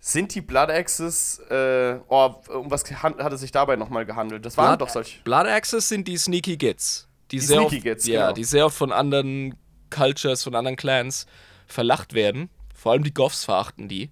Sind 0.00 0.34
die 0.34 0.40
Blood 0.40 0.70
Axes, 0.70 1.38
äh, 1.50 1.98
oh, 2.08 2.34
um 2.48 2.70
was 2.70 2.84
hat 2.90 3.32
es 3.32 3.40
sich 3.40 3.52
dabei 3.52 3.76
nochmal 3.76 4.06
gehandelt? 4.06 4.44
Das 4.44 4.56
waren 4.56 4.76
Blood, 4.78 4.88
doch 4.88 4.92
solche. 4.92 5.22
Blood 5.22 5.46
Axes 5.46 5.88
sind 5.88 6.08
die 6.08 6.16
Sneaky 6.16 6.56
Gits. 6.56 7.06
Die, 7.30 7.36
Die 7.36 7.40
sehr 7.44 7.58
Sneaky 7.58 7.76
oft, 7.76 7.84
Gits, 7.84 8.06
Ja, 8.06 8.20
genau. 8.22 8.32
die 8.34 8.44
sehr 8.44 8.66
oft 8.66 8.76
von 8.76 8.92
anderen 8.92 9.54
Cultures, 9.90 10.42
von 10.42 10.54
anderen 10.54 10.76
Clans 10.76 11.26
verlacht 11.66 12.14
werden. 12.14 12.48
Vor 12.74 12.92
allem 12.92 13.04
die 13.04 13.12
Goths 13.14 13.44
verachten 13.44 13.88
die. 13.88 14.10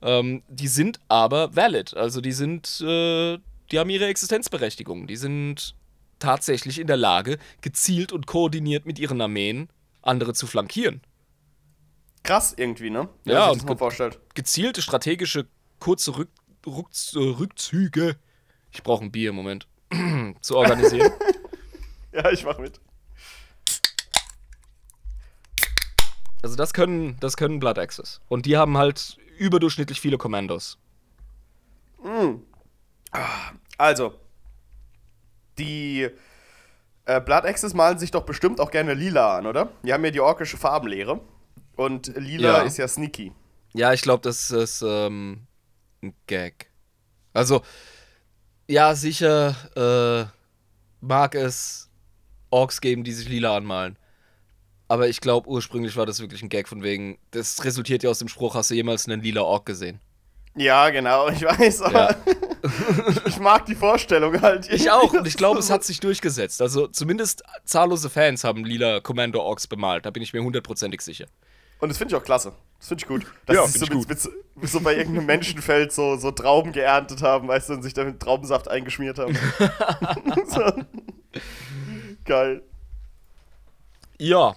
Ähm, 0.00 0.42
die 0.48 0.68
sind 0.68 0.98
aber 1.08 1.54
valid. 1.54 1.94
Also 1.94 2.20
die 2.20 2.32
sind, 2.32 2.80
äh, 2.80 3.38
die 3.70 3.78
haben 3.78 3.90
ihre 3.90 4.06
Existenzberechtigung. 4.06 5.06
Die 5.06 5.16
sind 5.16 5.74
tatsächlich 6.24 6.78
in 6.78 6.86
der 6.86 6.96
Lage, 6.96 7.38
gezielt 7.60 8.12
und 8.12 8.26
koordiniert 8.26 8.86
mit 8.86 8.98
ihren 8.98 9.20
Armeen 9.20 9.68
andere 10.02 10.32
zu 10.34 10.46
flankieren. 10.46 11.00
Krass 12.22 12.54
irgendwie, 12.56 12.90
ne? 12.90 13.08
Wenn 13.24 13.34
Ja, 13.34 13.46
man 13.46 13.54
sich 13.54 13.62
und 13.62 13.68
ge- 13.68 13.76
vorstellt. 13.78 14.18
Gezielte 14.34 14.80
strategische 14.82 15.46
kurze 15.78 16.16
Rück, 16.16 16.30
Rück, 16.66 16.88
äh, 17.14 17.18
Rückzüge. 17.18 18.16
Ich 18.72 18.82
brauche 18.82 19.04
ein 19.04 19.12
Bier 19.12 19.30
im 19.30 19.36
Moment. 19.36 19.66
zu 20.40 20.56
organisieren. 20.56 21.12
Ja, 22.12 22.30
ich 22.30 22.44
mach 22.44 22.58
mit. 22.58 22.78
Also 26.42 26.54
das 26.54 26.72
können, 26.72 27.16
das 27.18 27.36
können 27.36 27.58
Blood 27.58 27.76
Axes. 27.76 28.20
Und 28.28 28.46
die 28.46 28.56
haben 28.56 28.78
halt 28.78 29.16
überdurchschnittlich 29.36 30.00
viele 30.00 30.16
Kommandos. 30.16 30.78
Also, 33.78 34.14
die 35.58 36.08
äh, 37.06 37.20
Blood 37.20 37.44
Axes 37.44 37.74
malen 37.74 37.98
sich 37.98 38.10
doch 38.10 38.22
bestimmt 38.24 38.60
auch 38.60 38.70
gerne 38.70 38.94
lila 38.94 39.36
an, 39.38 39.46
oder? 39.46 39.70
Die 39.82 39.92
haben 39.92 40.04
ja 40.04 40.10
die 40.10 40.20
orkische 40.20 40.56
Farbenlehre. 40.56 41.20
Und 41.76 42.08
lila 42.16 42.58
Ja. 42.58 42.62
ist 42.62 42.76
ja 42.78 42.86
sneaky. 42.88 43.32
Ja, 43.72 43.92
ich 43.92 44.02
glaube, 44.02 44.22
das 44.22 44.50
ist 44.50 44.82
ähm, 44.86 45.46
ein 46.02 46.14
Gag. 46.26 46.70
Also, 47.32 47.62
ja, 48.68 48.94
sicher 48.94 49.56
äh, 49.76 50.26
mag 51.00 51.34
es 51.34 51.90
Orks 52.50 52.80
geben, 52.80 53.02
die 53.04 53.12
sich 53.12 53.28
lila 53.28 53.56
anmalen. 53.56 53.98
Aber 54.86 55.08
ich 55.08 55.20
glaube, 55.20 55.48
ursprünglich 55.48 55.96
war 55.96 56.06
das 56.06 56.20
wirklich 56.20 56.42
ein 56.42 56.48
Gag 56.48 56.68
von 56.68 56.82
wegen, 56.82 57.18
das 57.32 57.64
resultiert 57.64 58.02
ja 58.04 58.10
aus 58.10 58.20
dem 58.20 58.28
Spruch, 58.28 58.54
hast 58.54 58.70
du 58.70 58.74
jemals 58.74 59.08
einen 59.08 59.20
lila 59.22 59.40
Ork 59.42 59.66
gesehen? 59.66 59.98
Ja, 60.54 60.90
genau, 60.90 61.28
ich 61.28 61.42
weiß, 61.42 61.82
aber 61.82 62.10
Ja. 62.10 62.16
ich 63.26 63.38
mag 63.38 63.66
die 63.66 63.74
Vorstellung 63.74 64.40
halt. 64.40 64.70
Ich 64.70 64.90
auch, 64.90 65.12
und 65.12 65.26
ich 65.26 65.36
glaube, 65.36 65.58
es 65.58 65.70
hat 65.70 65.84
sich 65.84 66.00
durchgesetzt. 66.00 66.62
Also 66.62 66.86
zumindest 66.86 67.42
zahllose 67.64 68.10
Fans 68.10 68.44
haben 68.44 68.64
lila 68.64 69.00
Commando 69.00 69.40
Orks 69.40 69.66
bemalt, 69.66 70.06
da 70.06 70.10
bin 70.10 70.22
ich 70.22 70.32
mir 70.32 70.42
hundertprozentig 70.42 71.00
sicher. 71.00 71.26
Und 71.80 71.88
das 71.88 71.98
finde 71.98 72.14
ich 72.14 72.20
auch 72.20 72.24
klasse. 72.24 72.52
Das 72.78 72.88
finde 72.88 73.02
ich 73.02 73.08
gut. 73.08 73.26
Dass 73.46 73.56
Ja, 73.56 73.66
sie 73.66 73.78
so, 73.78 73.84
ich 73.84 73.90
mit, 73.92 74.08
mit, 74.08 74.70
so 74.70 74.80
bei 74.80 74.96
irgendeinem 74.96 75.26
Menschenfeld 75.26 75.92
so, 75.92 76.16
so 76.16 76.30
Trauben 76.30 76.72
geerntet 76.72 77.22
haben, 77.22 77.48
weißt 77.48 77.68
du, 77.68 77.74
und 77.74 77.82
sich 77.82 77.92
damit 77.92 78.20
Traubensaft 78.20 78.68
eingeschmiert 78.68 79.18
haben. 79.18 79.36
so. 80.46 80.72
Geil. 82.24 82.62
Ja. 84.18 84.54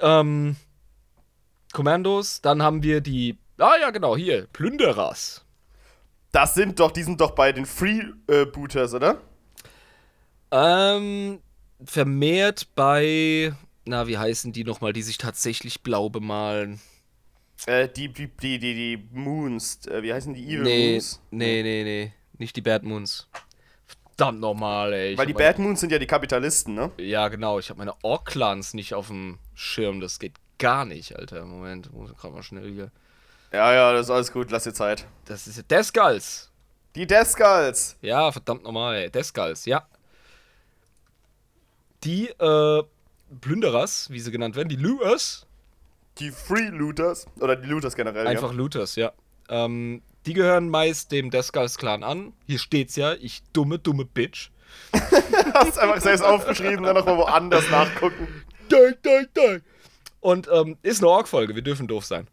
Ähm, 0.00 0.56
Kommandos, 1.72 2.40
dann 2.40 2.62
haben 2.62 2.82
wir 2.82 3.00
die. 3.00 3.38
Ah 3.58 3.74
ja, 3.80 3.90
genau, 3.90 4.16
hier, 4.16 4.46
Plünderers. 4.52 5.41
Das 6.32 6.54
sind 6.54 6.80
doch, 6.80 6.90
die 6.90 7.02
sind 7.02 7.20
doch 7.20 7.32
bei 7.32 7.52
den 7.52 7.66
Freebooters, 7.66 8.94
oder? 8.94 9.20
Ähm, 10.50 11.40
vermehrt 11.84 12.68
bei 12.74 13.52
na, 13.84 14.06
wie 14.06 14.16
heißen 14.18 14.52
die 14.52 14.64
nochmal, 14.64 14.92
die 14.92 15.02
sich 15.02 15.18
tatsächlich 15.18 15.82
blau 15.82 16.08
bemalen? 16.08 16.80
Äh, 17.66 17.88
die, 17.88 18.08
die, 18.12 18.28
die, 18.28 18.58
die, 18.58 18.74
die 18.74 19.08
Moons, 19.12 19.86
äh, 19.86 20.02
wie 20.02 20.12
heißen 20.12 20.34
die 20.34 20.44
Evil 20.46 20.62
Nee, 20.62 20.92
Moons? 20.92 21.20
nee, 21.30 21.62
nee, 21.62 21.82
nee. 21.84 22.12
Nicht 22.38 22.56
die 22.56 22.60
Bad 22.60 22.82
Moons. 22.84 23.28
Verdammt 23.86 24.40
nochmal, 24.40 24.92
ey. 24.92 25.12
Ich 25.12 25.18
Weil 25.18 25.26
die 25.26 25.32
meine- 25.34 25.44
Bad 25.46 25.58
Moons 25.58 25.80
sind 25.80 25.90
ja 25.92 25.98
die 25.98 26.06
Kapitalisten, 26.06 26.74
ne? 26.74 26.90
Ja, 26.98 27.28
genau. 27.28 27.58
Ich 27.58 27.70
habe 27.70 27.78
meine 27.78 27.94
Ork-Clans 28.02 28.74
nicht 28.74 28.94
auf 28.94 29.08
dem 29.08 29.38
Schirm. 29.54 30.00
Das 30.00 30.18
geht 30.18 30.34
gar 30.58 30.84
nicht, 30.84 31.16
Alter. 31.16 31.44
Moment, 31.44 31.92
muss 31.92 32.10
ich 32.10 32.16
gerade 32.16 32.34
mal 32.34 32.42
schnell 32.42 32.70
hier. 32.72 32.90
Ja, 33.52 33.72
ja, 33.74 33.92
das 33.92 34.06
ist 34.06 34.10
alles 34.10 34.32
gut, 34.32 34.50
lass 34.50 34.64
dir 34.64 34.72
Zeit. 34.72 35.06
Das 35.26 35.46
ist 35.46 35.56
ja 35.56 35.62
Deskulls. 35.62 36.50
Die 36.94 37.06
Deathskulls! 37.06 37.96
Ja, 38.02 38.30
verdammt 38.32 38.64
nochmal, 38.64 38.96
ey. 38.96 39.10
Deskulls, 39.10 39.64
ja. 39.64 39.86
Die, 42.04 42.28
äh, 42.28 42.82
Plünderers, 43.40 44.10
wie 44.10 44.20
sie 44.20 44.30
genannt 44.30 44.56
werden, 44.56 44.68
die 44.68 44.76
Looters. 44.76 45.46
Die 46.18 46.30
Free 46.30 46.68
Looters. 46.68 47.26
Oder 47.40 47.56
die 47.56 47.66
Looters 47.66 47.96
generell, 47.96 48.26
Einfach 48.26 48.52
Looters, 48.52 48.96
ja. 48.96 49.12
Ähm, 49.48 50.02
die 50.26 50.34
gehören 50.34 50.68
meist 50.68 51.12
dem 51.12 51.30
Deskulls-Clan 51.30 52.02
an. 52.02 52.34
Hier 52.46 52.58
steht's 52.58 52.96
ja, 52.96 53.14
ich 53.14 53.42
dumme, 53.52 53.78
dumme 53.78 54.04
Bitch. 54.04 54.50
ja. 54.92 55.00
Hast 55.54 55.78
einfach 55.78 56.00
selbst 56.00 56.22
aufgeschrieben, 56.22 56.84
dann 56.84 56.96
nochmal 56.96 57.16
woanders 57.16 57.70
nachgucken. 57.70 58.44
Dang, 58.68 58.94
dang, 59.02 59.26
dang. 59.32 59.62
Und, 60.20 60.48
ähm, 60.52 60.76
ist 60.82 61.02
eine 61.02 61.08
Ork-Folge, 61.10 61.54
wir 61.54 61.62
dürfen 61.62 61.88
doof 61.88 62.04
sein. 62.04 62.28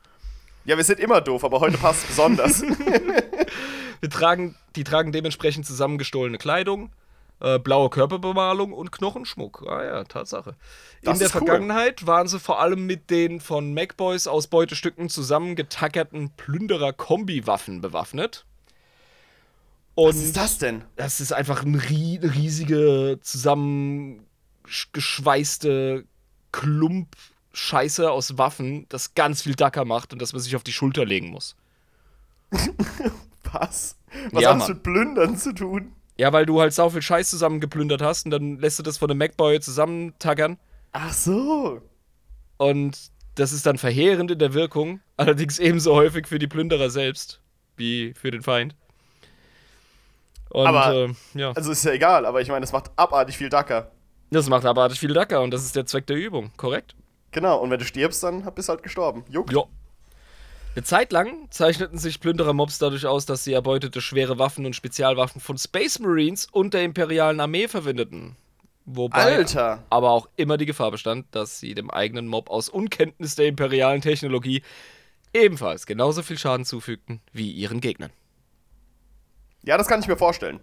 Ja, 0.66 0.78
wir 0.78 0.84
sind 0.84 0.99
immer 0.99 1.22
doof, 1.22 1.43
aber 1.43 1.60
heute 1.60 1.78
passt 1.78 2.03
es 2.03 2.07
besonders. 2.10 2.62
Wir 4.01 4.10
tragen, 4.10 4.55
die 4.78 4.86
tragen 4.86 5.12
dementsprechend 5.12 5.66
zusammengestohlene 5.66 6.38
Kleidung, 6.38 6.89
äh, 7.41 7.60
blaue 7.60 7.89
Körperbemalung 7.89 8.72
und 8.72 8.93
Knochenschmuck. 8.93 9.66
Ah 9.68 9.84
ja, 9.84 10.03
Tatsache. 10.05 10.55
Das 11.03 11.16
In 11.16 11.20
der 11.20 11.28
cool. 11.28 11.32
Vergangenheit 11.32 12.07
waren 12.07 12.30
sie 12.30 12.39
vor 12.39 12.62
allem 12.62 12.86
mit 12.86 13.10
den 13.10 13.41
von 13.41 13.74
Macboys 13.74 14.26
aus 14.28 14.47
Beutestücken 14.47 15.10
zusammengetackerten 15.10 16.30
Plünderer-Kombi-Waffen 16.38 17.82
bewaffnet. 17.82 18.45
Und 19.95 20.16
Was 20.16 20.24
ist 20.24 20.38
das 20.38 20.60
denn? 20.60 20.86
das 20.95 21.20
ist 21.20 21.34
einfach 21.34 21.66
eine 21.66 21.84
rie 21.89 22.22
riesige, 22.24 23.20
zusammengeschweißte 23.22 26.05
Klump 26.53 27.18
Scheiße 27.60 28.10
aus 28.10 28.38
Waffen, 28.38 28.86
das 28.89 29.14
ganz 29.16 29.41
viel 29.43 29.55
Dacker 29.55 29.86
macht 29.86 30.14
und 30.14 30.22
das 30.22 30.34
man 30.34 30.41
sich 30.41 30.55
auf 30.55 30.64
die 30.64 30.72
Schulter 30.74 31.05
legen 31.05 31.30
muss. 31.30 31.55
Was? 33.51 33.95
Was 34.32 34.43
Ja, 34.43 34.53
hat 34.53 34.62
das 34.62 34.70
mit 34.70 34.84
Plündern 34.84 35.38
zu 35.38 35.53
tun? 35.53 35.93
Ja, 36.18 36.34
weil 36.34 36.45
du 36.45 36.60
halt 36.60 36.74
sau 36.74 36.89
viel 36.89 37.01
Scheiß 37.01 37.30
zusammengeplündert 37.30 38.01
hast 38.01 38.26
und 38.26 38.32
dann 38.32 38.57
lässt 38.60 38.80
du 38.80 38.84
das 38.84 38.97
von 38.97 39.10
einem 39.10 39.20
Macboy 39.20 39.60
zusammentackern 39.60 40.57
Ach 40.91 41.14
so. 41.14 41.82
und 42.57 42.97
das 43.36 43.53
ist 43.53 43.66
dann 43.66 43.78
verheerend 43.78 44.32
in 44.32 44.39
der 44.39 44.53
Wirkung, 44.53 44.99
allerdings 45.16 45.60
ebenso 45.60 45.93
häufig 45.95 46.28
für 46.28 46.39
die 46.39 46.47
Plünderer 46.47 46.89
selbst 46.89 47.39
wie 47.78 48.14
für 48.14 48.32
den 48.32 48.41
Feind. 48.41 48.76
Und 50.49 50.68
Aber- 50.68 50.93
äh, 50.93 51.14
ja, 51.36 51.51
Also 51.53 51.72
ist 51.72 51.86
ja 51.86 51.91
egal, 51.91 52.26
aber 52.26 52.41
ich 52.41 52.49
meine, 52.49 52.62
das 52.62 52.74
macht 52.74 52.91
abartig 52.97 53.38
viel 53.38 53.49
Dacker. 53.49 53.91
das 54.32 54.49
macht 54.49 54.66
abartig 54.66 54.99
viel 54.99 55.14
Dacker 55.14 55.41
und 55.41 55.51
das 55.51 55.64
ist 55.64 55.76
der 55.76 55.86
Zweck 55.86 56.05
der 56.07 56.18
Übung, 56.18 56.51
korrekt? 56.57 56.95
Genau, 57.32 57.59
und 57.59 57.69
wenn 57.69 57.80
du 57.80 57.86
stirbst, 57.86 58.23
dann 58.23 58.43
bist 58.53 58.69
du 58.69 58.73
halt 58.73 58.84
gestorben. 58.84 59.23
Juckt. 59.30 59.53
Ja. 59.53 59.63
Eine 60.75 60.84
Zeit 60.84 61.11
lang 61.11 61.49
zeichneten 61.49 61.97
sich 61.97 62.19
Plünderer-Mobs 62.19 62.77
dadurch 62.77 63.05
aus, 63.05 63.25
dass 63.25 63.43
sie 63.43 63.53
erbeutete 63.53 64.01
schwere 64.01 64.38
Waffen 64.38 64.65
und 64.65 64.75
Spezialwaffen 64.75 65.41
von 65.41 65.57
Space 65.57 65.99
Marines 65.99 66.47
und 66.51 66.73
der 66.73 66.84
imperialen 66.84 67.39
Armee 67.39 67.67
verwendeten. 67.67 68.36
Wobei 68.86 69.38
Alter. 69.38 69.84
aber 69.89 70.11
auch 70.11 70.30
immer 70.36 70.57
die 70.57 70.65
Gefahr 70.65 70.89
bestand, 70.89 71.27
dass 71.32 71.59
sie 71.59 71.75
dem 71.75 71.91
eigenen 71.91 72.27
Mob 72.27 72.49
aus 72.49 72.69
Unkenntnis 72.69 73.36
der 73.36 73.47
imperialen 73.47 74.01
Technologie 74.01 74.63
ebenfalls 75.34 75.86
genauso 75.86 76.23
viel 76.23 76.38
Schaden 76.38 76.65
zufügten 76.65 77.21
wie 77.32 77.51
ihren 77.51 77.82
Gegnern. 77.82 78.11
Ja, 79.63 79.77
das 79.77 79.88
kann 79.88 79.99
ich 79.99 80.07
mir 80.07 80.17
vorstellen. 80.17 80.59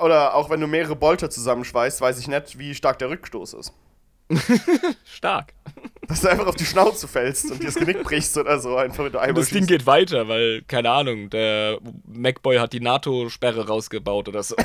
Oder 0.00 0.34
auch 0.34 0.50
wenn 0.50 0.60
du 0.60 0.66
mehrere 0.66 0.96
Bolter 0.96 1.30
zusammenschweißt, 1.30 2.00
weiß 2.00 2.18
ich 2.18 2.28
nicht, 2.28 2.58
wie 2.58 2.74
stark 2.74 2.98
der 2.98 3.10
Rückstoß 3.10 3.54
ist. 3.54 3.72
Stark. 5.04 5.54
Dass 6.08 6.20
du 6.20 6.28
einfach 6.28 6.46
auf 6.46 6.56
die 6.56 6.64
Schnauze 6.64 7.08
fällst 7.08 7.50
und 7.50 7.62
dir 7.62 7.66
das 7.66 7.76
Genick 7.76 8.02
brichst 8.02 8.36
oder 8.36 8.58
so, 8.58 8.76
einfach 8.76 9.04
wenn 9.04 9.12
du 9.12 9.20
einmal 9.20 9.40
das 9.40 9.50
Ding 9.50 9.58
schießt. 9.58 9.68
geht 9.68 9.86
weiter, 9.86 10.28
weil, 10.28 10.62
keine 10.62 10.90
Ahnung, 10.90 11.30
der 11.30 11.78
Macboy 12.04 12.58
hat 12.58 12.72
die 12.72 12.80
NATO-Sperre 12.80 13.66
rausgebaut 13.66 14.28
oder 14.28 14.42
so. 14.42 14.56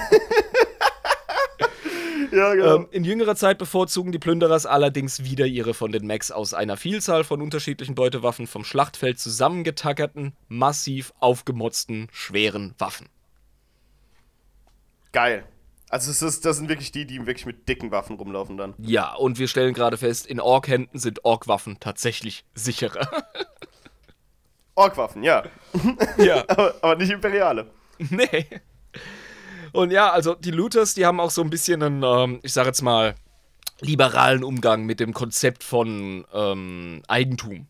Ja, 2.32 2.54
genau. 2.54 2.76
Ähm, 2.76 2.88
in 2.92 3.04
jüngerer 3.04 3.36
Zeit 3.36 3.58
bevorzugen 3.58 4.12
die 4.12 4.20
Plünderers 4.20 4.66
allerdings 4.66 5.24
wieder 5.24 5.46
ihre 5.46 5.74
von 5.74 5.92
den 5.92 6.06
Macs 6.06 6.30
aus 6.30 6.54
einer 6.54 6.78
Vielzahl 6.78 7.24
von 7.24 7.42
unterschiedlichen 7.42 7.96
Beutewaffen 7.96 8.48
vom 8.48 8.64
Schlachtfeld 8.64 9.20
zusammengetackerten, 9.20 10.34
massiv 10.48 11.14
aufgemotzten, 11.20 12.10
schweren 12.12 12.76
Waffen. 12.78 13.08
Geil. 15.12 15.46
Also 15.90 16.12
es 16.12 16.22
ist, 16.22 16.46
das 16.46 16.58
sind 16.58 16.68
wirklich 16.68 16.92
die, 16.92 17.06
die 17.06 17.26
wirklich 17.26 17.46
mit 17.46 17.70
dicken 17.70 17.92
Waffen 17.92 18.18
rumlaufen 18.18 18.58
dann. 18.58 18.74
Ja, 18.78 19.14
und 19.14 19.40
wir 19.40 19.48
stellen 19.48 19.74
gerade 19.74 19.98
fest, 19.98 20.28
in 20.28 20.40
Ork-Händen 20.42 21.00
sind 21.00 21.24
Ork-Waffen 21.24 21.80
tatsächlich 21.80 22.44
sicherer. 22.54 23.08
Orkwaffen, 24.76 25.24
ja. 25.24 25.44
ja. 26.18 26.44
Aber, 26.48 26.76
aber 26.82 26.96
nicht 26.96 27.12
imperiale. 27.12 27.68
Nee. 27.98 28.46
Und 29.74 29.92
ja, 29.92 30.12
also 30.12 30.36
die 30.36 30.52
Looters, 30.52 30.94
die 30.94 31.06
haben 31.06 31.20
auch 31.20 31.32
so 31.32 31.42
ein 31.42 31.50
bisschen 31.50 31.82
einen, 31.82 32.04
ähm, 32.04 32.40
ich 32.44 32.54
sag 32.54 32.68
jetzt 32.68 32.84
mal, 32.84 33.16
liberalen 33.82 34.44
Umgang 34.44 34.86
mit 34.86 35.00
dem 35.00 35.14
Konzept 35.14 35.64
von 35.64 36.26
ähm, 36.34 37.02
Eigentum. 37.08 37.68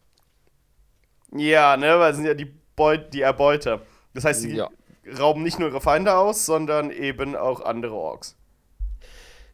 Ja, 1.31 1.77
ne, 1.77 1.97
weil 1.99 2.11
es 2.11 2.17
sind 2.17 2.25
ja 2.25 2.33
die, 2.33 2.53
Beut 2.75 3.13
die 3.13 3.21
Erbeuter. 3.21 3.81
Das 4.13 4.25
heißt, 4.25 4.41
sie 4.41 4.55
Ja. 4.55 4.69
Rauben 5.17 5.43
nicht 5.43 5.59
nur 5.59 5.69
ihre 5.69 5.81
Feinde 5.81 6.15
aus, 6.17 6.45
sondern 6.45 6.91
eben 6.91 7.35
auch 7.35 7.61
andere 7.61 7.93
Orks. 7.95 8.35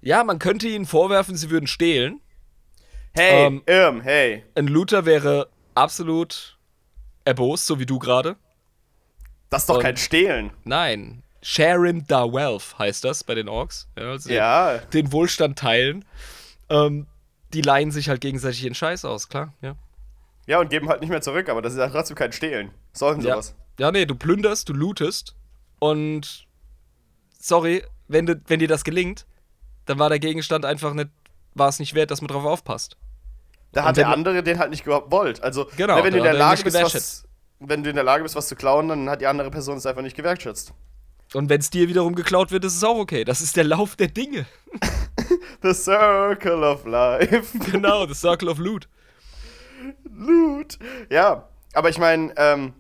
Ja, 0.02 0.24
man 0.24 0.40
könnte 0.40 0.68
ihnen 0.68 0.86
vorwerfen, 0.86 1.36
sie 1.36 1.50
würden 1.50 1.68
stehlen. 1.68 2.20
Hey, 3.14 3.46
Ähm, 3.46 3.62
Irm, 3.68 4.02
hey. 4.02 4.44
Ein 4.56 4.68
Looter 4.68 5.06
wäre 5.06 5.50
absolut 5.76 6.58
erbost, 7.26 7.66
so 7.68 7.80
wie 7.80 7.86
du 7.86 8.00
gerade. 8.00 8.36
Das 9.50 9.64
ist 9.64 9.70
doch 9.70 9.76
Und- 9.76 9.82
kein 9.84 9.98
Stehlen. 9.98 10.52
Nein, 10.64 11.24
sharing 11.42 12.02
the 12.10 12.16
wealth 12.16 12.78
heißt 12.80 13.04
das 13.04 13.24
bei 13.24 13.36
den 13.36 13.48
Orks. 13.48 13.88
Ja, 13.98 14.04
also 14.12 14.30
Ja. 14.32 14.78
Den 14.80 15.12
Wohlstand 15.12 15.60
teilen. 15.60 16.06
Ähm, 16.70 17.06
die 17.54 17.62
leihen 17.62 17.92
sich 17.92 18.10
halt 18.10 18.20
gegenseitig 18.22 18.64
ihren 18.64 18.74
Scheiß 18.76 19.06
aus, 19.06 19.30
klar, 19.30 19.54
ja. 19.62 19.76
Ja, 20.48 20.60
und 20.60 20.70
geben 20.70 20.90
halt 20.90 21.02
nicht 21.02 21.10
mehr 21.12 21.22
zurück, 21.22 21.48
aber 21.50 21.62
das 21.62 21.74
ist 21.74 21.80
ja 21.80 21.88
trotzdem 21.88 22.18
kein 22.18 22.34
Stehlen. 22.34 22.72
Sollen 22.94 23.22
Ja. 23.22 23.34
sowas. 23.36 23.56
ja, 23.80 23.92
nee, 23.92 24.06
du 24.06 24.16
plünderst, 24.16 24.68
du 24.70 24.74
lootest 24.74 25.36
und 25.84 26.48
sorry, 27.38 27.84
wenn, 28.08 28.26
du, 28.26 28.42
wenn 28.48 28.60
dir 28.60 28.70
das 28.70 28.86
gelingt, 28.86 29.26
dann 29.86 30.00
war 30.00 30.08
der 30.08 30.20
Gegenstand 30.20 30.64
einfach 30.64 30.94
nicht, 30.94 31.10
war 31.56 31.68
es 31.68 31.80
nicht 31.80 31.94
wert, 31.94 32.10
dass 32.10 32.22
man 32.22 32.30
drauf 32.30 32.46
aufpasst. 32.46 32.96
Da 33.74 33.84
hat 33.84 33.98
der 33.98 34.08
andere 34.08 34.44
den 34.44 34.60
halt 34.60 34.70
nicht 34.70 34.86
gewollt. 34.86 35.44
Also, 35.44 35.68
Genau, 35.76 35.98
ne, 35.98 36.04
wenn 36.06 36.14
du 36.14 36.20
in 36.20 36.24
der 36.24 36.34
er 36.34 36.40
Lage 36.40 36.64
bist, 36.64 36.82
was, 36.82 37.26
wenn 37.60 37.84
du 37.84 37.90
in 37.90 37.98
der 37.98 38.06
Lage 38.06 38.24
bist, 38.24 38.34
was 38.34 38.48
zu 38.48 38.56
klauen, 38.56 38.88
dann 38.88 39.10
hat 39.10 39.20
die 39.20 39.28
andere 39.28 39.52
Person 39.52 39.76
es 39.76 39.86
einfach 39.86 40.04
nicht 40.04 40.16
gewertschätzt. 40.16 40.74
Und 41.34 41.50
wenn 41.50 41.60
es 41.60 41.70
dir 41.70 41.90
wiederum 41.90 42.16
geklaut 42.16 42.52
wird, 42.52 42.64
ist 42.64 42.78
es 42.78 42.84
auch 42.86 42.98
okay. 42.98 43.26
Das 43.26 43.42
ist 43.42 43.58
der 43.58 43.66
Lauf 43.66 43.98
der 43.98 44.08
Dinge. 44.08 44.46
The 45.64 45.74
Circle 45.74 46.64
of 46.64 46.86
Life. 46.86 47.60
genau, 47.72 48.08
the 48.08 48.14
Circle 48.14 48.48
of 48.48 48.58
Loot. 48.58 48.88
Loot. 50.06 50.80
Ja, 51.10 51.50
aber 51.74 51.90
ich 51.90 51.98
meine, 51.98 52.34
ähm, 52.38 52.74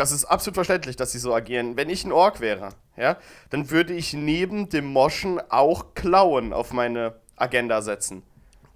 das 0.00 0.12
ist 0.12 0.24
absolut 0.24 0.54
verständlich, 0.54 0.96
dass 0.96 1.12
sie 1.12 1.18
so 1.18 1.34
agieren. 1.34 1.76
Wenn 1.76 1.90
ich 1.90 2.04
ein 2.04 2.12
Ork 2.12 2.40
wäre, 2.40 2.70
ja, 2.96 3.16
dann 3.50 3.70
würde 3.70 3.92
ich 3.92 4.12
neben 4.14 4.68
dem 4.70 4.86
Moschen 4.86 5.40
auch 5.50 5.94
Klauen 5.94 6.52
auf 6.52 6.72
meine 6.72 7.14
Agenda 7.36 7.82
setzen. 7.82 8.22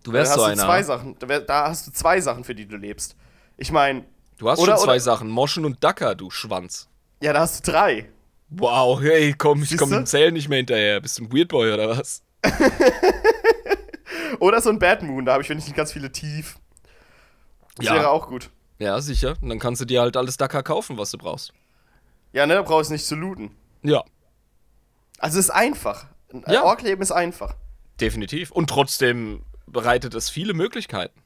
Du 0.02 0.12
wärst 0.12 0.32
hast 0.32 0.38
so 0.38 0.44
du 0.46 0.52
einer. 0.52 0.62
zwei 0.62 0.82
Sachen. 0.82 1.16
Da 1.46 1.68
hast 1.68 1.86
du 1.86 1.92
zwei 1.92 2.20
Sachen, 2.20 2.44
für 2.44 2.54
die 2.54 2.66
du 2.66 2.76
lebst. 2.76 3.16
Ich 3.56 3.72
meine, 3.72 4.04
Du 4.36 4.50
hast 4.50 4.58
Oder- 4.58 4.72
schon 4.76 4.84
zwei 4.84 4.92
oder- 4.94 5.00
Sachen, 5.00 5.28
Moschen 5.30 5.64
und 5.64 5.82
Dacker, 5.82 6.14
du 6.16 6.28
Schwanz. 6.28 6.88
ja, 7.22 7.32
da 7.32 7.40
hast 7.40 7.66
du 7.66 7.70
drei. 7.72 8.10
Wow, 8.50 9.00
hey, 9.00 9.32
komm, 9.38 9.62
ich 9.62 9.70
Siehst 9.70 9.80
komm 9.80 9.90
du? 9.90 9.96
im 9.96 10.06
Zählen 10.06 10.34
nicht 10.34 10.48
mehr 10.48 10.58
hinterher. 10.58 11.00
Bist 11.00 11.18
du 11.18 11.24
ein 11.24 11.32
Weirdboy 11.32 11.72
oder 11.72 11.88
was? 11.96 12.22
Oder 14.40 14.60
so 14.60 14.70
ein 14.70 14.78
Bad 14.78 15.02
Moon, 15.02 15.24
da 15.24 15.32
habe 15.32 15.42
ich 15.42 15.48
wenigstens 15.48 15.74
ganz 15.74 15.92
viele 15.92 16.10
Tief. 16.12 16.58
Das 17.76 17.86
Ja. 17.86 17.94
wäre 17.94 18.10
auch 18.10 18.28
gut. 18.28 18.50
Ja, 18.78 19.00
sicher. 19.00 19.34
Und 19.40 19.48
dann 19.48 19.58
kannst 19.58 19.80
du 19.80 19.84
dir 19.84 20.00
halt 20.00 20.16
alles 20.16 20.36
Dacker 20.36 20.62
kaufen, 20.62 20.98
was 20.98 21.10
du 21.10 21.18
brauchst. 21.18 21.52
Ja, 22.32 22.46
ne, 22.46 22.54
da 22.54 22.62
brauchst 22.62 22.90
du 22.90 22.94
nicht 22.94 23.06
zu 23.06 23.14
looten. 23.14 23.50
Ja, 23.82 24.02
Also 25.18 25.38
es 25.38 25.46
ist 25.46 25.50
einfach. 25.50 26.06
Ein 26.32 26.42
Ja. 26.52 26.64
Ork-Leben 26.64 27.00
ist 27.02 27.12
einfach. 27.12 27.54
definitiv. 28.00 28.50
Und 28.50 28.68
trotzdem 28.70 29.42
bereitet 29.68 30.14
es 30.14 30.28
viele 30.30 30.52
Möglichkeiten. 30.54 31.20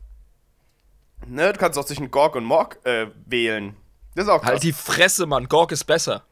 Ne, 1.27 1.53
du 1.53 1.59
kannst 1.59 1.79
auch 1.79 1.85
zwischen 1.85 2.11
Gorg 2.11 2.37
und 2.37 2.45
Morg 2.45 2.79
äh, 2.85 3.07
wählen. 3.27 3.75
Das 4.15 4.25
ist 4.27 4.31
auch 4.31 4.41
krass. 4.41 4.51
Halt 4.51 4.63
die 4.63 4.73
Fresse, 4.73 5.27
Mann. 5.27 5.49
Gork 5.49 5.73
ist 5.73 5.85
besser. 5.85 6.25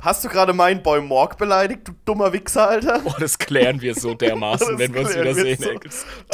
Hast 0.00 0.24
du 0.24 0.28
gerade 0.30 0.54
meinen 0.54 0.82
Boy 0.82 1.02
Morg 1.02 1.36
beleidigt, 1.36 1.86
du 1.86 1.92
dummer 2.06 2.32
Wichser, 2.32 2.68
Alter? 2.70 3.02
Oh, 3.04 3.12
das 3.20 3.36
klären 3.36 3.82
wir 3.82 3.94
so 3.94 4.14
dermaßen, 4.14 4.78
wenn 4.78 4.94
wir 4.94 5.02
uns 5.02 5.14
wieder 5.14 5.34
sehen. 5.34 5.58
so. 5.60 5.68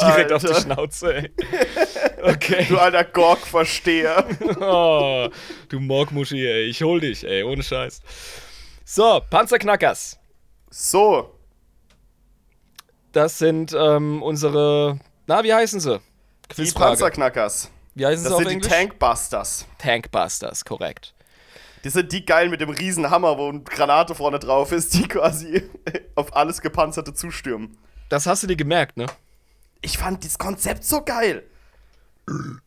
Direkt 0.05 0.31
auf 0.31 0.41
die 0.41 0.47
Alter. 0.47 0.61
Schnauze, 0.61 1.13
ey. 1.15 1.31
Okay. 2.21 2.65
Du 2.67 2.77
alter 2.77 3.03
Gorg-Versteher. 3.03 4.25
Oh, 4.59 5.29
du 5.69 5.79
Morgmuschi, 5.79 6.45
ey. 6.45 6.63
Ich 6.65 6.81
hol 6.81 6.99
dich, 6.99 7.23
ey. 7.25 7.43
Ohne 7.43 7.61
Scheiß. 7.63 8.01
So, 8.85 9.21
Panzerknackers. 9.29 10.17
So, 10.69 11.33
Das 13.11 13.37
sind 13.37 13.73
ähm, 13.77 14.21
unsere. 14.23 14.99
Na, 15.27 15.43
wie 15.43 15.53
heißen 15.53 15.79
sie? 15.79 15.99
die 16.49 16.55
Quizfrage. 16.55 16.89
Panzerknackers. 16.91 17.69
Wie 17.95 18.05
heißen 18.05 18.19
sie 18.19 18.23
Das 18.25 18.33
auf 18.33 18.39
sind 18.39 18.49
die 18.49 18.53
Englisch? 18.55 18.71
Tankbusters. 18.71 19.65
Tankbusters, 19.79 20.63
korrekt. 20.65 21.13
Die 21.83 21.89
sind 21.89 22.11
die 22.11 22.25
geilen 22.25 22.49
mit 22.49 22.61
dem 22.61 22.69
riesen 22.69 23.09
Hammer, 23.09 23.37
wo 23.37 23.49
eine 23.49 23.61
Granate 23.61 24.15
vorne 24.15 24.39
drauf 24.39 24.71
ist, 24.71 24.93
die 24.93 25.07
quasi 25.07 25.63
auf 26.15 26.35
alles 26.35 26.61
Gepanzerte 26.61 27.13
zustürmen. 27.13 27.77
Das 28.09 28.25
hast 28.25 28.43
du 28.43 28.47
dir 28.47 28.55
gemerkt, 28.55 28.97
ne? 28.97 29.05
Ich 29.81 29.97
fand 29.97 30.23
dieses 30.23 30.37
Konzept 30.37 30.83
so 30.83 31.01
geil. 31.03 31.43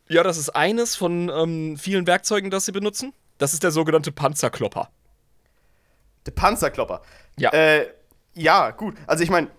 Ja, 0.07 0.23
das 0.23 0.37
ist 0.37 0.49
eines 0.49 0.95
von 0.95 1.29
ähm, 1.29 1.77
vielen 1.77 2.07
Werkzeugen, 2.07 2.49
das 2.49 2.65
sie 2.65 2.71
benutzen. 2.71 3.13
Das 3.37 3.53
ist 3.53 3.63
der 3.63 3.71
sogenannte 3.71 4.11
Panzerklopper. 4.11 4.89
Der 6.25 6.31
Panzerklopper. 6.31 7.01
Ja. 7.37 7.51
Äh, 7.51 7.87
ja, 8.33 8.71
gut. 8.71 8.95
Also 9.07 9.23
ich 9.23 9.29
meine, 9.29 9.49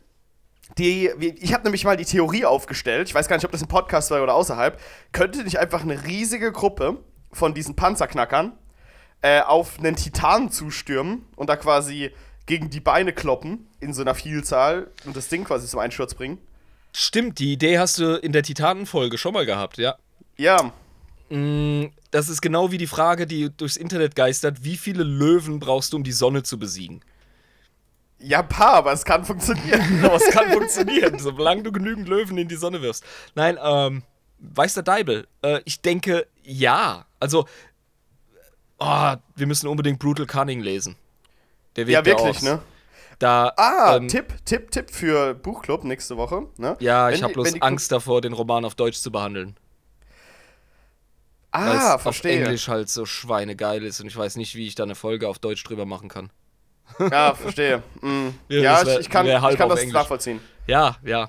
die, 0.78 1.08
ich 1.40 1.52
habe 1.52 1.64
nämlich 1.64 1.84
mal 1.84 1.96
die 1.96 2.04
Theorie 2.04 2.44
aufgestellt, 2.44 3.08
ich 3.08 3.14
weiß 3.14 3.28
gar 3.28 3.36
nicht, 3.36 3.44
ob 3.44 3.52
das 3.52 3.62
im 3.62 3.68
Podcast 3.68 4.10
war 4.10 4.22
oder 4.22 4.34
außerhalb, 4.34 4.80
könnte 5.12 5.42
nicht 5.44 5.58
einfach 5.58 5.82
eine 5.82 6.04
riesige 6.04 6.52
Gruppe 6.52 6.98
von 7.32 7.54
diesen 7.54 7.76
Panzerknackern 7.76 8.52
äh, 9.22 9.40
auf 9.40 9.78
einen 9.78 9.96
Titan 9.96 10.50
zustürmen 10.50 11.26
und 11.36 11.48
da 11.48 11.56
quasi 11.56 12.12
gegen 12.46 12.70
die 12.70 12.80
Beine 12.80 13.12
kloppen 13.12 13.68
in 13.80 13.92
so 13.92 14.02
einer 14.02 14.14
Vielzahl 14.14 14.90
und 15.04 15.16
das 15.16 15.28
Ding 15.28 15.44
quasi 15.44 15.66
zum 15.66 15.80
Einsturz 15.80 16.14
bringen? 16.14 16.38
Stimmt, 16.94 17.38
die 17.38 17.52
Idee 17.52 17.78
hast 17.78 17.98
du 17.98 18.16
in 18.16 18.32
der 18.32 18.42
Titanenfolge 18.42 19.18
schon 19.18 19.32
mal 19.34 19.46
gehabt, 19.46 19.78
ja. 19.78 19.96
Ja, 20.36 20.72
Mm, 21.32 21.86
Das 22.10 22.28
ist 22.28 22.42
genau 22.42 22.70
wie 22.72 22.76
die 22.76 22.86
Frage, 22.86 23.26
die 23.26 23.48
durchs 23.56 23.78
Internet 23.78 24.14
geistert: 24.14 24.64
Wie 24.64 24.76
viele 24.76 25.02
Löwen 25.02 25.60
brauchst 25.60 25.92
du, 25.92 25.96
um 25.96 26.04
die 26.04 26.12
Sonne 26.12 26.42
zu 26.42 26.58
besiegen? 26.58 27.00
ja, 28.24 28.40
paar, 28.40 28.74
aber 28.74 28.92
es 28.92 29.04
kann 29.04 29.24
funktionieren. 29.24 29.82
Aber 30.04 30.14
es 30.14 30.30
kann 30.30 30.52
funktionieren, 30.52 31.18
solange 31.18 31.64
du 31.64 31.72
genügend 31.72 32.06
Löwen 32.08 32.38
in 32.38 32.46
die 32.46 32.54
Sonne 32.54 32.80
wirfst. 32.80 33.02
Nein, 33.34 33.58
ähm, 33.60 34.04
weiß 34.38 34.74
der 34.74 34.84
Deibel? 34.84 35.26
Äh, 35.42 35.60
ich 35.64 35.80
denke, 35.80 36.28
ja. 36.44 37.04
Also, 37.18 37.46
oh, 38.78 39.14
wir 39.34 39.46
müssen 39.48 39.66
unbedingt 39.66 39.98
Brutal 39.98 40.26
Cunning 40.26 40.60
lesen. 40.60 40.94
Der 41.74 41.88
Weg 41.88 41.94
ja, 41.94 42.04
wirklich, 42.04 42.42
ne? 42.42 42.60
Da, 43.22 43.52
Ah, 43.56 43.96
ähm, 43.96 44.08
Tipp, 44.08 44.34
Tipp, 44.44 44.70
Tipp 44.72 44.90
für 44.90 45.34
Buchclub 45.34 45.84
nächste 45.84 46.16
Woche. 46.16 46.48
Ne? 46.56 46.76
Ja, 46.80 47.06
Wenn 47.06 47.14
ich 47.14 47.22
habe 47.22 47.32
bloß 47.34 47.60
Angst 47.62 47.92
davor, 47.92 48.20
den 48.20 48.32
Roman 48.32 48.64
auf 48.64 48.74
Deutsch 48.74 48.98
zu 48.98 49.12
behandeln. 49.12 49.56
Ah, 51.52 51.94
es 51.96 52.02
verstehe. 52.02 52.40
auf 52.40 52.44
Englisch 52.46 52.68
halt 52.68 52.88
so 52.88 53.04
schweinegeil 53.06 53.84
ist 53.84 54.00
und 54.00 54.06
ich 54.06 54.16
weiß 54.16 54.36
nicht, 54.36 54.54
wie 54.56 54.66
ich 54.66 54.74
da 54.74 54.82
eine 54.84 54.94
Folge 54.94 55.28
auf 55.28 55.38
Deutsch 55.38 55.62
drüber 55.62 55.84
machen 55.86 56.08
kann. 56.08 56.30
Ja, 56.98 57.34
verstehe. 57.34 57.82
Mm. 58.00 58.28
Ja, 58.48 58.60
Ja, 58.60 58.86
wär- 58.86 58.94
ich, 58.94 59.00
ich 59.06 59.10
kann, 59.10 59.26
ich 59.26 59.56
kann 59.56 59.68
das 59.68 59.78
Englisch. 59.80 59.94
nachvollziehen. 59.94 60.40
Ja, 60.66 60.96
ja. 61.04 61.28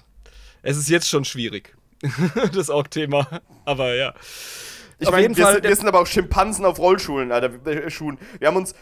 Es 0.64 0.78
ist 0.78 0.90
jetzt 0.90 1.08
schon 1.10 1.26
schwierig. 1.26 1.76
das 2.54 2.70
Org-Thema. 2.70 3.28
Aber 3.66 3.94
ja. 3.94 4.14
Ich 5.00 5.08
Auf 5.08 5.12
meine, 5.12 5.24
jeden 5.24 5.38
wir, 5.38 5.44
Fall, 5.44 5.54
sind, 5.56 5.64
wir 5.64 5.76
sind 5.76 5.88
aber 5.88 6.02
auch 6.02 6.08
Schimpansen 6.08 6.66
auf 6.66 6.80
Rollschulen, 6.80 7.32
Alter. 7.32 7.90
Schuhen. 7.90 8.18
Wir 8.40 8.48
haben 8.48 8.58
uns 8.58 8.74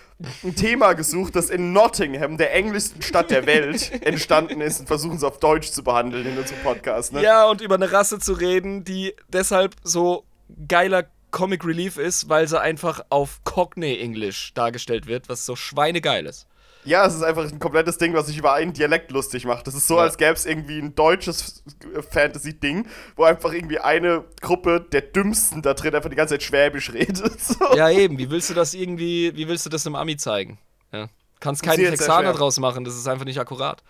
ein 0.43 0.55
Thema 0.55 0.93
gesucht, 0.93 1.35
das 1.35 1.49
in 1.49 1.73
Nottingham, 1.73 2.37
der 2.37 2.53
englischsten 2.53 3.01
Stadt 3.01 3.31
der 3.31 3.45
Welt, 3.45 3.91
entstanden 4.05 4.61
ist 4.61 4.81
und 4.81 4.87
versuchen 4.87 5.15
es 5.15 5.23
auf 5.23 5.39
Deutsch 5.39 5.71
zu 5.71 5.83
behandeln 5.83 6.25
in 6.25 6.37
unserem 6.37 6.61
Podcast. 6.61 7.13
Ne? 7.13 7.23
Ja, 7.23 7.45
und 7.45 7.61
über 7.61 7.75
eine 7.75 7.91
Rasse 7.91 8.19
zu 8.19 8.33
reden, 8.33 8.83
die 8.83 9.15
deshalb 9.29 9.75
so 9.83 10.25
geiler 10.67 11.05
Comic 11.31 11.65
Relief 11.65 11.97
ist, 11.97 12.29
weil 12.29 12.47
sie 12.47 12.59
einfach 12.59 13.01
auf 13.09 13.39
Cockney-Englisch 13.43 14.53
dargestellt 14.53 15.07
wird, 15.07 15.29
was 15.29 15.45
so 15.45 15.55
schweinegeil 15.55 16.25
ist. 16.25 16.45
Ja, 16.83 17.05
es 17.05 17.13
ist 17.13 17.21
einfach 17.21 17.43
ein 17.47 17.59
komplettes 17.59 17.97
Ding, 17.97 18.13
was 18.13 18.27
sich 18.27 18.37
über 18.37 18.53
einen 18.53 18.73
Dialekt 18.73 19.11
lustig 19.11 19.45
macht. 19.45 19.67
Das 19.67 19.75
ist 19.75 19.87
so, 19.87 19.97
Ja. 19.97 20.03
als 20.03 20.17
gäbe 20.17 20.33
es 20.33 20.45
irgendwie 20.45 20.79
ein 20.79 20.95
deutsches 20.95 21.63
Fantasy-Ding, 22.09 22.87
wo 23.15 23.23
einfach 23.23 23.53
irgendwie 23.53 23.79
eine 23.79 24.23
Gruppe 24.41 24.81
der 24.91 25.01
Dümmsten 25.01 25.61
da 25.61 25.73
drin 25.73 25.93
einfach 25.93 26.09
die 26.09 26.15
ganze 26.15 26.33
Zeit 26.35 26.43
Schwäbisch 26.43 26.91
redet. 26.93 27.39
So. 27.41 27.75
Ja, 27.75 27.89
eben. 27.89 28.17
Wie 28.17 28.29
willst 28.29 28.49
du 28.49 28.53
das 28.53 28.73
irgendwie, 28.73 29.35
wie 29.35 29.47
willst 29.47 29.65
du 29.65 29.69
das 29.69 29.85
einem 29.85 29.95
Ami 29.95 30.17
zeigen? 30.17 30.57
Ja. 30.91 31.09
Kannst 31.39 31.63
keine 31.63 31.75
Ist 31.75 31.89
jetzt 31.89 31.99
sehr 31.99 32.07
Texaner 32.07 32.33
draus 32.33 32.59
machen, 32.59 32.83
das 32.83 32.95
ist 32.95 33.07
einfach 33.07 33.25
nicht 33.25 33.39
akkurat. 33.39 33.83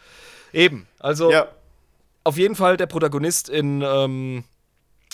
Eben. 0.54 0.88
Also, 1.00 1.32
ja. 1.32 1.48
auf 2.24 2.38
jeden 2.38 2.56
Fall 2.56 2.78
der 2.78 2.88
Protagonist 2.88 3.50
in 3.50 3.82
ähm, 3.82 4.44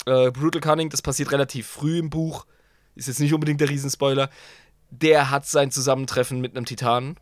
äh, 0.06 0.30
Brutal 0.30 0.60
Cunning, 0.60 0.90
das 0.90 1.02
passiert 1.02 1.32
relativ 1.32 1.66
früh 1.66 1.98
im 1.98 2.10
Buch, 2.10 2.46
ist 2.94 3.08
jetzt 3.08 3.20
nicht 3.20 3.34
unbedingt 3.34 3.60
der 3.60 3.68
Riesenspoiler, 3.68 4.30
der 4.90 5.30
hat 5.30 5.46
sein 5.46 5.70
Zusammentreffen 5.70 6.40
mit 6.40 6.56
einem 6.56 6.64
Titanen. 6.66 7.16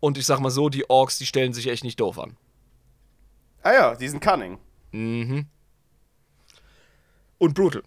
Und 0.00 0.18
ich 0.18 0.26
sag 0.26 0.40
mal 0.40 0.50
so, 0.50 0.68
die 0.68 0.88
Orks, 0.88 1.18
die 1.18 1.26
stellen 1.26 1.52
sich 1.52 1.68
echt 1.68 1.84
nicht 1.84 2.00
doof 2.00 2.18
an. 2.18 2.36
Ah 3.62 3.72
ja, 3.72 3.94
die 3.94 4.08
sind 4.08 4.20
cunning. 4.22 4.58
Mhm. 4.92 5.46
Und 7.38 7.54
Brutal. 7.54 7.82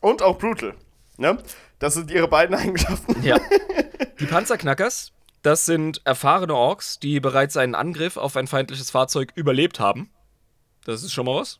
Und 0.00 0.22
auch 0.22 0.38
brutal. 0.38 0.74
Ne? 1.16 1.38
Das 1.78 1.94
sind 1.94 2.10
ihre 2.10 2.28
beiden 2.28 2.54
Eigenschaften. 2.58 3.20
Ja. 3.22 3.38
Die 4.20 4.26
Panzerknackers, 4.26 5.12
das 5.42 5.64
sind 5.66 6.00
erfahrene 6.04 6.54
Orks, 6.54 6.98
die 7.00 7.20
bereits 7.20 7.56
einen 7.56 7.74
Angriff 7.74 8.16
auf 8.16 8.36
ein 8.36 8.46
feindliches 8.46 8.90
Fahrzeug 8.90 9.32
überlebt 9.34 9.80
haben. 9.80 10.10
Das 10.84 11.02
ist 11.02 11.12
schon 11.12 11.26
mal 11.26 11.40
was. 11.40 11.58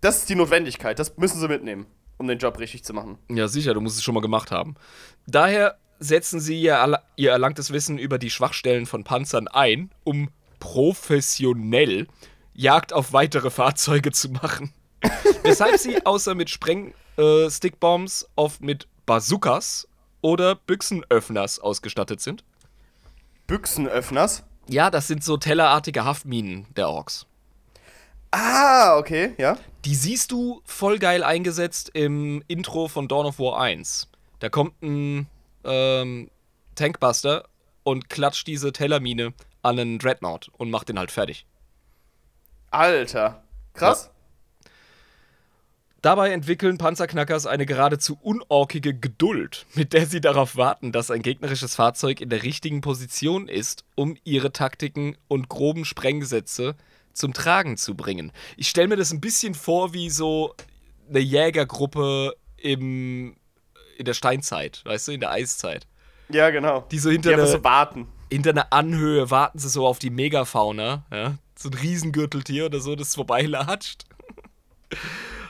Das 0.00 0.18
ist 0.18 0.28
die 0.28 0.34
Notwendigkeit. 0.34 0.98
Das 0.98 1.16
müssen 1.16 1.40
sie 1.40 1.48
mitnehmen, 1.48 1.86
um 2.18 2.26
den 2.26 2.38
Job 2.38 2.58
richtig 2.58 2.84
zu 2.84 2.92
machen. 2.92 3.18
Ja, 3.30 3.48
sicher, 3.48 3.74
du 3.74 3.80
musst 3.80 3.96
es 3.96 4.02
schon 4.04 4.14
mal 4.14 4.20
gemacht 4.20 4.50
haben. 4.50 4.74
Daher 5.26 5.78
setzen 5.98 6.40
sie 6.40 6.60
ihr, 6.60 7.00
ihr 7.16 7.30
erlangtes 7.30 7.72
Wissen 7.72 7.98
über 7.98 8.18
die 8.18 8.30
Schwachstellen 8.30 8.86
von 8.86 9.04
Panzern 9.04 9.48
ein, 9.48 9.90
um 10.04 10.30
professionell 10.60 12.06
Jagd 12.54 12.92
auf 12.92 13.12
weitere 13.12 13.50
Fahrzeuge 13.50 14.12
zu 14.12 14.30
machen. 14.30 14.72
Weshalb 15.42 15.78
sie 15.78 16.04
außer 16.06 16.34
mit 16.34 16.50
Spreng-Stickbombs 16.50 18.28
oft 18.34 18.62
mit 18.62 18.88
Bazookas 19.04 19.86
oder 20.22 20.54
Büchsenöffners 20.54 21.58
ausgestattet 21.58 22.20
sind. 22.20 22.44
Büchsenöffners. 23.46 24.42
Ja, 24.68 24.90
das 24.90 25.06
sind 25.06 25.22
so 25.22 25.36
tellerartige 25.36 26.04
Haftminen 26.04 26.66
der 26.74 26.88
Orks. 26.88 27.26
Ah, 28.32 28.98
okay, 28.98 29.34
ja. 29.38 29.56
Die 29.84 29.94
siehst 29.94 30.32
du 30.32 30.60
voll 30.64 30.98
geil 30.98 31.22
eingesetzt 31.22 31.90
im 31.94 32.42
Intro 32.48 32.88
von 32.88 33.06
Dawn 33.06 33.26
of 33.26 33.38
War 33.38 33.60
1. 33.60 34.08
Da 34.40 34.48
kommt 34.48 34.82
ein 34.82 35.28
ähm, 35.66 36.30
Tankbuster 36.74 37.48
und 37.82 38.08
klatscht 38.08 38.46
diese 38.46 38.72
Tellermine 38.72 39.32
an 39.62 39.78
einen 39.78 39.98
Dreadnought 39.98 40.50
und 40.56 40.70
macht 40.70 40.88
den 40.88 40.98
halt 40.98 41.10
fertig. 41.10 41.46
Alter. 42.70 43.42
Krass. 43.74 44.10
Dabei 46.02 46.30
entwickeln 46.30 46.78
Panzerknackers 46.78 47.46
eine 47.46 47.66
geradezu 47.66 48.16
unorkige 48.22 48.94
Geduld, 48.94 49.66
mit 49.74 49.92
der 49.92 50.06
sie 50.06 50.20
darauf 50.20 50.56
warten, 50.56 50.92
dass 50.92 51.10
ein 51.10 51.22
gegnerisches 51.22 51.74
Fahrzeug 51.74 52.20
in 52.20 52.28
der 52.28 52.42
richtigen 52.42 52.80
Position 52.80 53.48
ist, 53.48 53.84
um 53.96 54.16
ihre 54.22 54.52
Taktiken 54.52 55.16
und 55.26 55.48
groben 55.48 55.84
Sprengsätze 55.84 56.76
zum 57.12 57.32
Tragen 57.32 57.76
zu 57.76 57.96
bringen. 57.96 58.30
Ich 58.56 58.68
stelle 58.68 58.88
mir 58.88 58.96
das 58.96 59.12
ein 59.12 59.20
bisschen 59.20 59.54
vor 59.54 59.94
wie 59.94 60.10
so 60.10 60.54
eine 61.08 61.18
Jägergruppe 61.18 62.36
im, 62.56 63.36
in 63.96 64.04
der 64.04 64.14
Steinzeit, 64.14 64.82
weißt 64.84 65.08
du, 65.08 65.12
in 65.12 65.20
der 65.20 65.30
Eiszeit. 65.30 65.86
Ja, 66.28 66.50
genau. 66.50 66.84
Die 66.90 66.98
so 66.98 67.10
hinter 67.10 67.36
Die 67.36 67.46
so 67.46 67.62
warten. 67.64 68.06
Hinter 68.30 68.50
einer 68.50 68.72
Anhöhe 68.72 69.30
warten 69.30 69.58
sie 69.58 69.68
so 69.68 69.86
auf 69.86 69.98
die 69.98 70.10
Megafauna, 70.10 71.04
ja? 71.12 71.34
So 71.56 71.68
ein 71.70 71.74
Riesengürteltier 71.74 72.66
oder 72.66 72.80
so, 72.80 72.96
das 72.96 73.14
vorbeilatscht. 73.14 74.04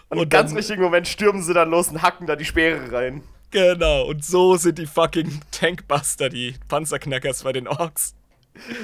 Und, 0.09 0.19
im 0.19 0.23
Und 0.23 0.31
ganz 0.31 0.51
dann- 0.51 0.59
richtigen 0.59 0.83
Moment 0.83 1.09
stürmen 1.09 1.43
sie 1.43 1.53
dann 1.55 1.71
los 1.71 1.89
und 1.89 2.03
hacken 2.03 2.27
da 2.27 2.37
die 2.37 2.45
Speere 2.45 2.93
rein. 2.93 3.23
Genau, 3.51 4.05
und 4.07 4.25
so 4.25 4.57
sind 4.57 4.79
die 4.79 4.87
fucking 4.87 5.41
Tankbuster, 5.51 6.29
die 6.29 6.55
Panzerknackers 6.69 7.43
bei 7.45 7.53
den 7.53 7.67
Orks. 7.69 8.15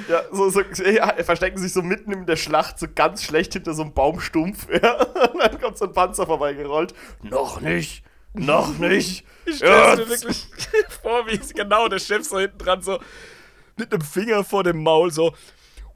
Ja, 0.07 0.21
so, 0.31 0.49
so 0.49 0.61
ja, 0.83 1.13
verstecken 1.23 1.57
sich 1.57 1.73
so 1.73 1.81
mitten 1.81 2.11
in 2.11 2.25
der 2.25 2.35
Schlacht 2.35 2.77
so 2.79 2.87
ganz 2.93 3.23
schlecht 3.23 3.53
hinter 3.53 3.73
so 3.73 3.81
einem 3.83 3.93
Baumstumpf. 3.93 4.67
Ja. 4.81 5.01
Und 5.03 5.39
dann 5.39 5.59
kommt 5.61 5.77
so 5.77 5.85
ein 5.85 5.93
Panzer 5.93 6.25
vorbeigerollt. 6.25 6.93
Noch 7.23 7.59
nicht. 7.61 8.03
Noch 8.33 8.77
nicht. 8.79 9.25
Ich 9.45 9.57
stell's 9.57 9.99
mir 9.99 10.09
wirklich 10.09 10.47
vor, 11.01 11.27
wie 11.27 11.37
genau 11.53 11.87
der 11.87 11.99
Chef 11.99 12.23
so 12.27 12.39
hinten 12.39 12.57
dran 12.57 12.81
so 12.81 12.99
mit 13.75 13.91
einem 13.93 14.01
Finger 14.01 14.43
vor 14.43 14.63
dem 14.63 14.81
Maul 14.81 15.11
so 15.11 15.33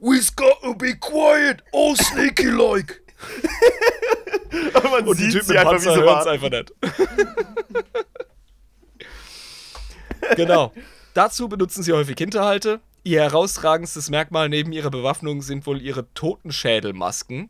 We's 0.00 0.34
got 0.34 0.60
to 0.62 0.74
be 0.74 0.94
quiet, 0.96 1.62
all 1.72 1.96
sneaky 1.96 2.46
like. 2.50 3.00
Und 4.52 4.84
man 4.84 5.08
Und 5.08 5.18
die 5.18 5.28
Typen 5.28 5.46
sie 5.46 5.54
mit 5.54 5.62
Panzer 5.64 5.94
sie 5.94 6.00
hören's 6.00 6.26
warten. 6.26 6.28
einfach 6.28 6.50
nicht. 6.50 6.72
genau. 10.36 10.72
Dazu 11.14 11.48
benutzen 11.48 11.82
sie 11.82 11.92
häufig 11.92 12.16
Hinterhalte, 12.16 12.80
Ihr 13.04 13.22
herausragendstes 13.22 14.10
Merkmal 14.10 14.48
neben 14.48 14.72
ihrer 14.72 14.90
Bewaffnung 14.90 15.40
sind 15.40 15.66
wohl 15.66 15.80
ihre 15.80 16.12
Totenschädelmasken. 16.14 17.48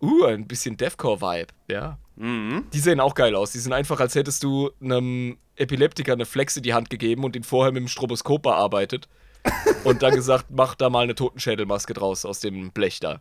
Uh, 0.00 0.24
ein 0.24 0.46
bisschen 0.46 0.76
Deathcore-Vibe, 0.76 1.52
ja. 1.68 1.98
Die 2.20 2.80
sehen 2.80 3.00
auch 3.00 3.14
geil 3.14 3.36
aus. 3.36 3.52
Die 3.52 3.58
sind 3.58 3.72
einfach, 3.72 4.00
als 4.00 4.14
hättest 4.14 4.42
du 4.42 4.70
einem 4.82 5.38
Epileptiker 5.56 6.12
eine 6.12 6.26
Flex 6.26 6.56
in 6.56 6.62
die 6.62 6.74
Hand 6.74 6.90
gegeben 6.90 7.24
und 7.24 7.36
ihn 7.36 7.44
vorher 7.44 7.72
mit 7.72 7.80
dem 7.80 7.88
Stroboskop 7.88 8.42
bearbeitet. 8.42 9.08
und 9.84 10.02
dann 10.02 10.14
gesagt, 10.14 10.46
mach 10.50 10.74
da 10.74 10.90
mal 10.90 11.04
eine 11.04 11.14
Totenschädelmaske 11.14 11.94
draus 11.94 12.24
aus 12.24 12.40
dem 12.40 12.72
Blech 12.72 12.98
da. 13.00 13.20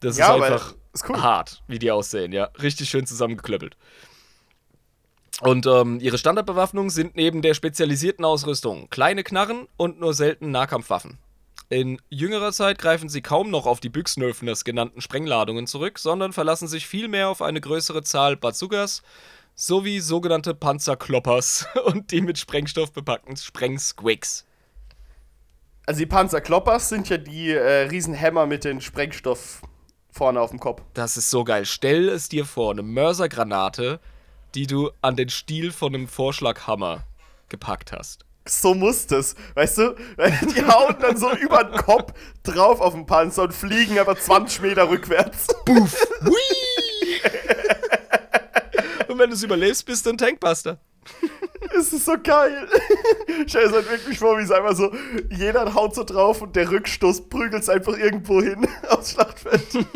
Das 0.00 0.18
Ja, 0.18 0.36
ist 0.36 0.42
einfach 0.42 0.74
ist 0.92 1.08
cool. 1.08 1.20
hart, 1.22 1.62
wie 1.66 1.78
die 1.78 1.90
aussehen, 1.90 2.32
ja. 2.32 2.44
Richtig 2.60 2.90
schön 2.90 3.06
zusammengeklöppelt. 3.06 3.76
Und 5.40 5.66
ähm, 5.66 5.98
ihre 6.00 6.18
Standardbewaffnung 6.18 6.90
sind 6.90 7.16
neben 7.16 7.42
der 7.42 7.54
spezialisierten 7.54 8.24
Ausrüstung 8.24 8.90
kleine 8.90 9.22
Knarren 9.22 9.66
und 9.76 10.00
nur 10.00 10.12
selten 10.12 10.50
Nahkampfwaffen. 10.50 11.18
In 11.70 12.00
jüngerer 12.08 12.52
Zeit 12.52 12.78
greifen 12.78 13.10
sie 13.10 13.20
kaum 13.20 13.50
noch 13.50 13.66
auf 13.66 13.80
die 13.80 13.90
Büchsenöffners 13.90 14.64
genannten 14.64 15.02
Sprengladungen 15.02 15.66
zurück, 15.66 15.98
sondern 15.98 16.32
verlassen 16.32 16.66
sich 16.66 16.86
vielmehr 16.86 17.28
auf 17.28 17.42
eine 17.42 17.60
größere 17.60 18.02
Zahl 18.02 18.36
Bazookas 18.36 19.02
sowie 19.54 20.00
sogenannte 20.00 20.54
Panzerkloppers 20.54 21.66
und 21.84 22.10
die 22.10 22.22
mit 22.22 22.38
Sprengstoff 22.38 22.92
bepackten 22.92 23.36
Sprengsquigs. 23.36 24.46
Also 25.84 25.98
die 25.98 26.06
Panzerkloppers 26.06 26.88
sind 26.88 27.08
ja 27.10 27.18
die 27.18 27.50
äh, 27.50 27.88
Riesenhämmer 27.88 28.46
mit 28.46 28.64
den 28.64 28.80
Sprengstoff 28.80 29.60
vorne 30.10 30.40
auf 30.40 30.50
dem 30.50 30.60
Kopf. 30.60 30.82
Das 30.94 31.16
ist 31.18 31.28
so 31.28 31.44
geil. 31.44 31.66
Stell 31.66 32.08
es 32.08 32.30
dir 32.30 32.46
vor, 32.46 32.70
eine 32.70 32.82
Mörsergranate, 32.82 34.00
die 34.54 34.66
du 34.66 34.90
an 35.02 35.16
den 35.16 35.28
Stiel 35.28 35.72
von 35.72 35.94
einem 35.94 36.08
Vorschlaghammer 36.08 37.04
gepackt 37.48 37.92
hast. 37.92 38.24
So 38.48 38.74
muss 38.74 39.06
das, 39.06 39.34
weißt 39.54 39.78
du? 39.78 39.94
Die 40.54 40.64
hauen 40.64 40.96
dann 41.00 41.16
so 41.16 41.30
über 41.32 41.64
den 41.64 41.76
Kopf 41.76 42.12
drauf 42.42 42.80
auf 42.80 42.94
den 42.94 43.06
Panzer 43.06 43.42
und 43.44 43.52
fliegen 43.52 43.98
aber 43.98 44.16
20 44.16 44.62
Meter 44.62 44.88
rückwärts. 44.88 45.46
Und 49.08 49.18
wenn 49.18 49.30
du 49.30 49.36
es 49.36 49.42
überlebst, 49.42 49.84
bist 49.86 50.06
du 50.06 50.10
ein 50.10 50.18
Tankbuster. 50.18 50.78
Das 51.74 51.92
ist 51.92 52.04
so 52.04 52.14
geil. 52.22 52.68
Stell 53.46 53.68
dir 53.68 53.74
halt 53.74 53.90
wirklich 53.90 54.18
vor, 54.18 54.38
wie 54.38 54.42
es 54.42 54.50
einfach 54.50 54.74
so, 54.76 54.92
jeder 55.30 55.74
haut 55.74 55.94
so 55.94 56.04
drauf 56.04 56.42
und 56.42 56.56
der 56.56 56.70
Rückstoß 56.70 57.28
prügelt 57.28 57.62
es 57.62 57.68
einfach 57.68 57.96
irgendwo 57.96 58.42
hin 58.42 58.66
aufs 58.88 59.12
Schlachtfeld. 59.12 59.66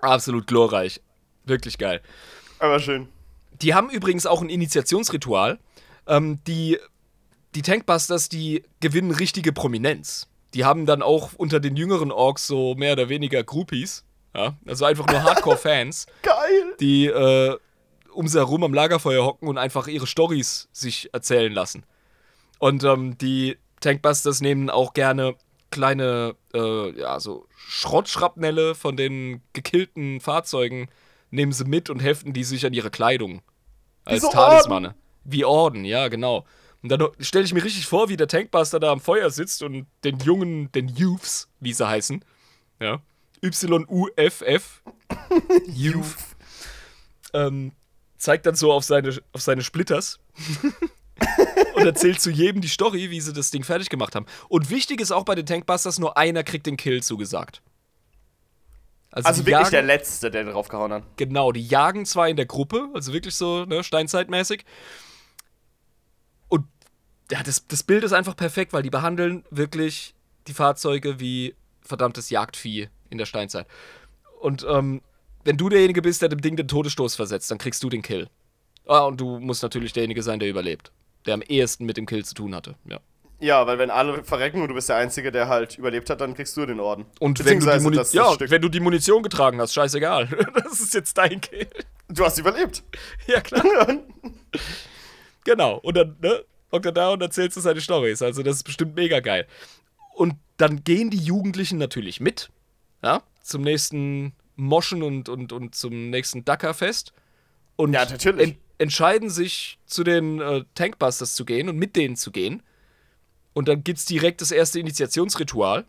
Absolut 0.00 0.46
glorreich. 0.46 1.00
Wirklich 1.44 1.78
geil. 1.78 2.00
Aber 2.58 2.78
schön. 2.78 3.08
Die 3.62 3.74
haben 3.74 3.90
übrigens 3.90 4.26
auch 4.26 4.42
ein 4.42 4.48
Initiationsritual. 4.48 5.58
Ähm, 6.06 6.38
die, 6.46 6.78
die 7.54 7.62
Tankbusters, 7.62 8.28
die 8.28 8.64
gewinnen 8.80 9.10
richtige 9.10 9.52
Prominenz. 9.52 10.28
Die 10.54 10.64
haben 10.64 10.86
dann 10.86 11.02
auch 11.02 11.30
unter 11.36 11.60
den 11.60 11.76
jüngeren 11.76 12.10
Orks 12.10 12.46
so 12.46 12.74
mehr 12.74 12.92
oder 12.92 13.08
weniger 13.08 13.44
Groupies. 13.44 14.04
Ja? 14.34 14.56
Also 14.66 14.84
einfach 14.84 15.06
nur 15.06 15.22
Hardcore-Fans, 15.22 16.06
Geil. 16.22 16.76
die 16.80 17.06
äh, 17.06 17.56
um 18.12 18.26
sie 18.26 18.38
herum 18.38 18.64
am 18.64 18.74
Lagerfeuer 18.74 19.24
hocken 19.24 19.48
und 19.48 19.58
einfach 19.58 19.86
ihre 19.86 20.06
Stories 20.06 20.68
sich 20.72 21.10
erzählen 21.12 21.52
lassen. 21.52 21.84
Und 22.58 22.82
ähm, 22.84 23.16
die 23.18 23.58
Tankbusters 23.80 24.40
nehmen 24.40 24.70
auch 24.70 24.92
gerne 24.92 25.36
kleine, 25.70 26.34
äh, 26.54 26.98
ja, 26.98 27.20
so 27.20 27.46
Schrottschrapnelle 27.56 28.74
von 28.74 28.96
den 28.96 29.42
gekillten 29.52 30.20
Fahrzeugen, 30.20 30.88
nehmen 31.30 31.52
sie 31.52 31.64
mit 31.64 31.90
und 31.90 32.00
heften 32.00 32.32
die 32.32 32.44
sich 32.44 32.64
an 32.66 32.72
ihre 32.72 32.90
Kleidung. 32.90 33.42
Als 34.08 34.22
so 34.22 34.30
Talismane. 34.30 34.94
Wie 35.24 35.44
Orden, 35.44 35.84
ja, 35.84 36.08
genau. 36.08 36.46
Und 36.82 36.90
dann 36.90 37.08
stelle 37.18 37.44
ich 37.44 37.52
mir 37.52 37.64
richtig 37.64 37.86
vor, 37.86 38.08
wie 38.08 38.16
der 38.16 38.28
Tankbuster 38.28 38.80
da 38.80 38.92
am 38.92 39.00
Feuer 39.00 39.30
sitzt 39.30 39.62
und 39.62 39.86
den 40.04 40.18
Jungen, 40.20 40.70
den 40.72 40.88
Youths, 40.88 41.48
wie 41.60 41.72
sie 41.72 41.86
heißen, 41.86 42.24
ja, 42.80 43.02
Y-U-F-F, 43.42 44.82
Youth, 45.66 46.16
ähm, 47.34 47.72
zeigt 48.16 48.46
dann 48.46 48.54
so 48.54 48.72
auf 48.72 48.84
seine, 48.84 49.16
auf 49.32 49.42
seine 49.42 49.62
Splitters 49.62 50.20
und 51.74 51.84
erzählt 51.84 52.20
zu 52.20 52.30
jedem 52.30 52.60
die 52.60 52.68
Story, 52.68 53.10
wie 53.10 53.20
sie 53.20 53.32
das 53.32 53.50
Ding 53.50 53.64
fertig 53.64 53.90
gemacht 53.90 54.14
haben. 54.14 54.26
Und 54.48 54.70
wichtig 54.70 55.00
ist 55.00 55.10
auch 55.10 55.24
bei 55.24 55.34
den 55.34 55.46
Tankbusters, 55.46 55.98
nur 55.98 56.16
einer 56.16 56.44
kriegt 56.44 56.66
den 56.66 56.76
Kill 56.76 57.02
zugesagt. 57.02 57.60
Also 59.10 59.30
die 59.40 59.46
wirklich 59.46 59.52
jagen, 59.52 59.70
der 59.70 59.82
Letzte, 59.82 60.30
der 60.30 60.44
drauf 60.44 60.68
gehauen 60.68 60.92
hat. 60.92 61.02
Genau, 61.16 61.52
die 61.52 61.66
jagen 61.66 62.04
zwar 62.04 62.28
in 62.28 62.36
der 62.36 62.46
Gruppe, 62.46 62.88
also 62.94 63.12
wirklich 63.12 63.34
so 63.34 63.64
ne, 63.64 63.82
steinzeitmäßig. 63.82 64.64
Und 66.48 66.66
ja, 67.30 67.42
das, 67.42 67.66
das 67.66 67.82
Bild 67.82 68.04
ist 68.04 68.12
einfach 68.12 68.36
perfekt, 68.36 68.72
weil 68.72 68.82
die 68.82 68.90
behandeln 68.90 69.44
wirklich 69.50 70.14
die 70.46 70.52
Fahrzeuge 70.52 71.20
wie 71.20 71.54
verdammtes 71.80 72.30
Jagdvieh 72.30 72.88
in 73.10 73.18
der 73.18 73.26
Steinzeit. 73.26 73.66
Und 74.40 74.66
ähm, 74.68 75.00
wenn 75.44 75.56
du 75.56 75.68
derjenige 75.68 76.02
bist, 76.02 76.20
der 76.20 76.28
dem 76.28 76.42
Ding 76.42 76.56
den 76.56 76.68
Todesstoß 76.68 77.16
versetzt, 77.16 77.50
dann 77.50 77.58
kriegst 77.58 77.82
du 77.82 77.88
den 77.88 78.02
Kill. 78.02 78.28
Ah, 78.86 79.00
und 79.00 79.20
du 79.20 79.38
musst 79.38 79.62
natürlich 79.62 79.92
derjenige 79.92 80.22
sein, 80.22 80.38
der 80.38 80.48
überlebt. 80.48 80.92
Der 81.26 81.34
am 81.34 81.42
ehesten 81.42 81.86
mit 81.86 81.96
dem 81.96 82.06
Kill 82.06 82.24
zu 82.24 82.34
tun 82.34 82.54
hatte. 82.54 82.76
Ja. 82.84 83.00
Ja, 83.40 83.66
weil 83.66 83.78
wenn 83.78 83.90
alle 83.90 84.24
verrecken 84.24 84.62
und 84.62 84.68
du 84.68 84.74
bist 84.74 84.88
der 84.88 84.96
Einzige, 84.96 85.30
der 85.30 85.48
halt 85.48 85.78
überlebt 85.78 86.10
hat, 86.10 86.20
dann 86.20 86.34
kriegst 86.34 86.56
du 86.56 86.66
den 86.66 86.80
Orden. 86.80 87.06
Und 87.20 87.44
wenn 87.44 87.60
du, 87.60 87.70
die 87.70 87.80
Muni 87.80 87.96
das, 87.96 88.12
ja, 88.12 88.34
wenn 88.38 88.60
du 88.60 88.68
die 88.68 88.80
Munition 88.80 89.22
getragen 89.22 89.60
hast, 89.60 89.74
scheißegal. 89.74 90.28
Das 90.54 90.80
ist 90.80 90.92
jetzt 90.94 91.16
dein 91.16 91.40
Kill. 91.40 91.68
Du 92.08 92.24
hast 92.24 92.38
überlebt. 92.38 92.82
Ja, 93.26 93.40
klar. 93.40 93.62
Genau. 95.44 95.76
Und 95.78 95.96
dann, 95.96 96.16
ne, 96.20 96.44
hockt 96.72 96.84
er 96.84 96.92
da 96.92 97.10
und 97.10 97.22
erzählt 97.22 97.52
so 97.54 97.60
seine 97.60 97.80
Storys. 97.80 98.20
Also, 98.20 98.42
das 98.42 98.56
ist 98.56 98.64
bestimmt 98.64 98.96
mega 98.96 99.20
geil. 99.20 99.46
Und 100.14 100.34
dann 100.58 100.84
gehen 100.84 101.08
die 101.10 101.18
Jugendlichen 101.18 101.78
natürlich 101.78 102.20
mit, 102.20 102.50
ja, 103.02 103.22
zum 103.42 103.62
nächsten 103.62 104.32
Moschen 104.56 105.02
und, 105.02 105.28
und, 105.28 105.52
und 105.52 105.74
zum 105.74 106.10
nächsten 106.10 106.44
Dackerfest. 106.44 107.12
Und 107.76 107.94
Ja, 107.94 108.04
natürlich. 108.04 108.48
en 108.48 108.58
entscheiden 108.78 109.28
sich, 109.30 109.78
zu 109.86 110.04
den 110.04 110.40
äh, 110.40 110.64
Tankbusters 110.74 111.34
zu 111.34 111.44
gehen 111.44 111.68
und 111.68 111.76
mit 111.76 111.96
denen 111.96 112.14
zu 112.16 112.30
gehen. 112.30 112.62
Und 113.58 113.66
dann 113.66 113.82
gibt's 113.82 114.04
direkt 114.04 114.40
das 114.40 114.52
erste 114.52 114.78
Initiationsritual. 114.78 115.84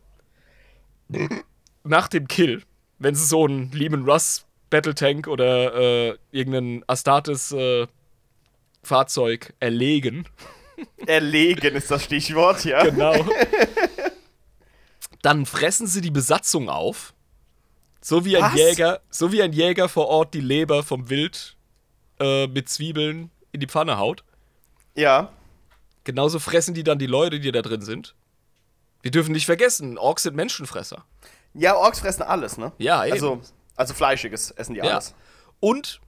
Nach 1.83 2.07
dem 2.07 2.27
Kill, 2.27 2.63
wenn 2.97 3.13
sie 3.13 3.23
so 3.23 3.45
einen 3.45 3.71
Lehman 3.71 4.09
Russ 4.09 4.47
Battle 4.71 4.95
Tank 4.95 5.27
oder 5.27 5.75
äh, 5.75 6.17
irgendein 6.31 6.83
Astartes 6.87 7.51
äh, 7.51 7.85
Fahrzeug 8.81 9.53
erlegen. 9.59 10.25
Erlegen 11.05 11.75
ist 11.75 11.91
das 11.91 12.05
Stichwort, 12.05 12.65
ja. 12.65 12.83
Genau. 12.85 13.13
Dann 15.21 15.45
fressen 15.45 15.85
sie 15.85 16.01
die 16.01 16.09
Besatzung 16.09 16.69
auf. 16.69 17.13
So 18.01 18.25
wie 18.25 18.35
ein 18.35 18.45
Was? 18.45 18.55
Jäger, 18.55 19.01
so 19.11 19.31
wie 19.31 19.43
ein 19.43 19.53
Jäger 19.53 19.89
vor 19.89 20.07
Ort 20.07 20.33
die 20.33 20.41
Leber 20.41 20.81
vom 20.81 21.11
Wild 21.11 21.55
äh, 22.19 22.47
mit 22.47 22.67
Zwiebeln 22.67 23.29
in 23.51 23.59
die 23.59 23.67
Pfanne 23.67 23.99
haut. 23.99 24.23
Ja. 24.95 25.31
Genauso 26.09 26.39
fressen 26.39 26.73
die 26.73 26.83
dann 26.83 26.97
die 26.97 27.05
Leute, 27.05 27.39
die 27.39 27.51
da 27.51 27.61
drin 27.61 27.83
sind. 27.83 28.15
Wir 29.03 29.11
dürfen 29.11 29.31
nicht 29.31 29.45
vergessen, 29.45 29.99
Orks 29.99 30.23
sind 30.23 30.35
Menschenfresser. 30.35 31.05
Ja, 31.53 31.75
Orks 31.75 31.99
fressen 31.99 32.23
alles, 32.23 32.57
ne? 32.57 32.71
Ja, 32.79 33.03
eben. 33.05 33.13
Also, 33.13 33.41
also 33.75 33.93
Fleischiges 33.93 34.49
essen 34.49 34.73
die 34.73 34.79
Ja. 34.79 34.85
alles. 34.93 35.13
Und 35.59 36.01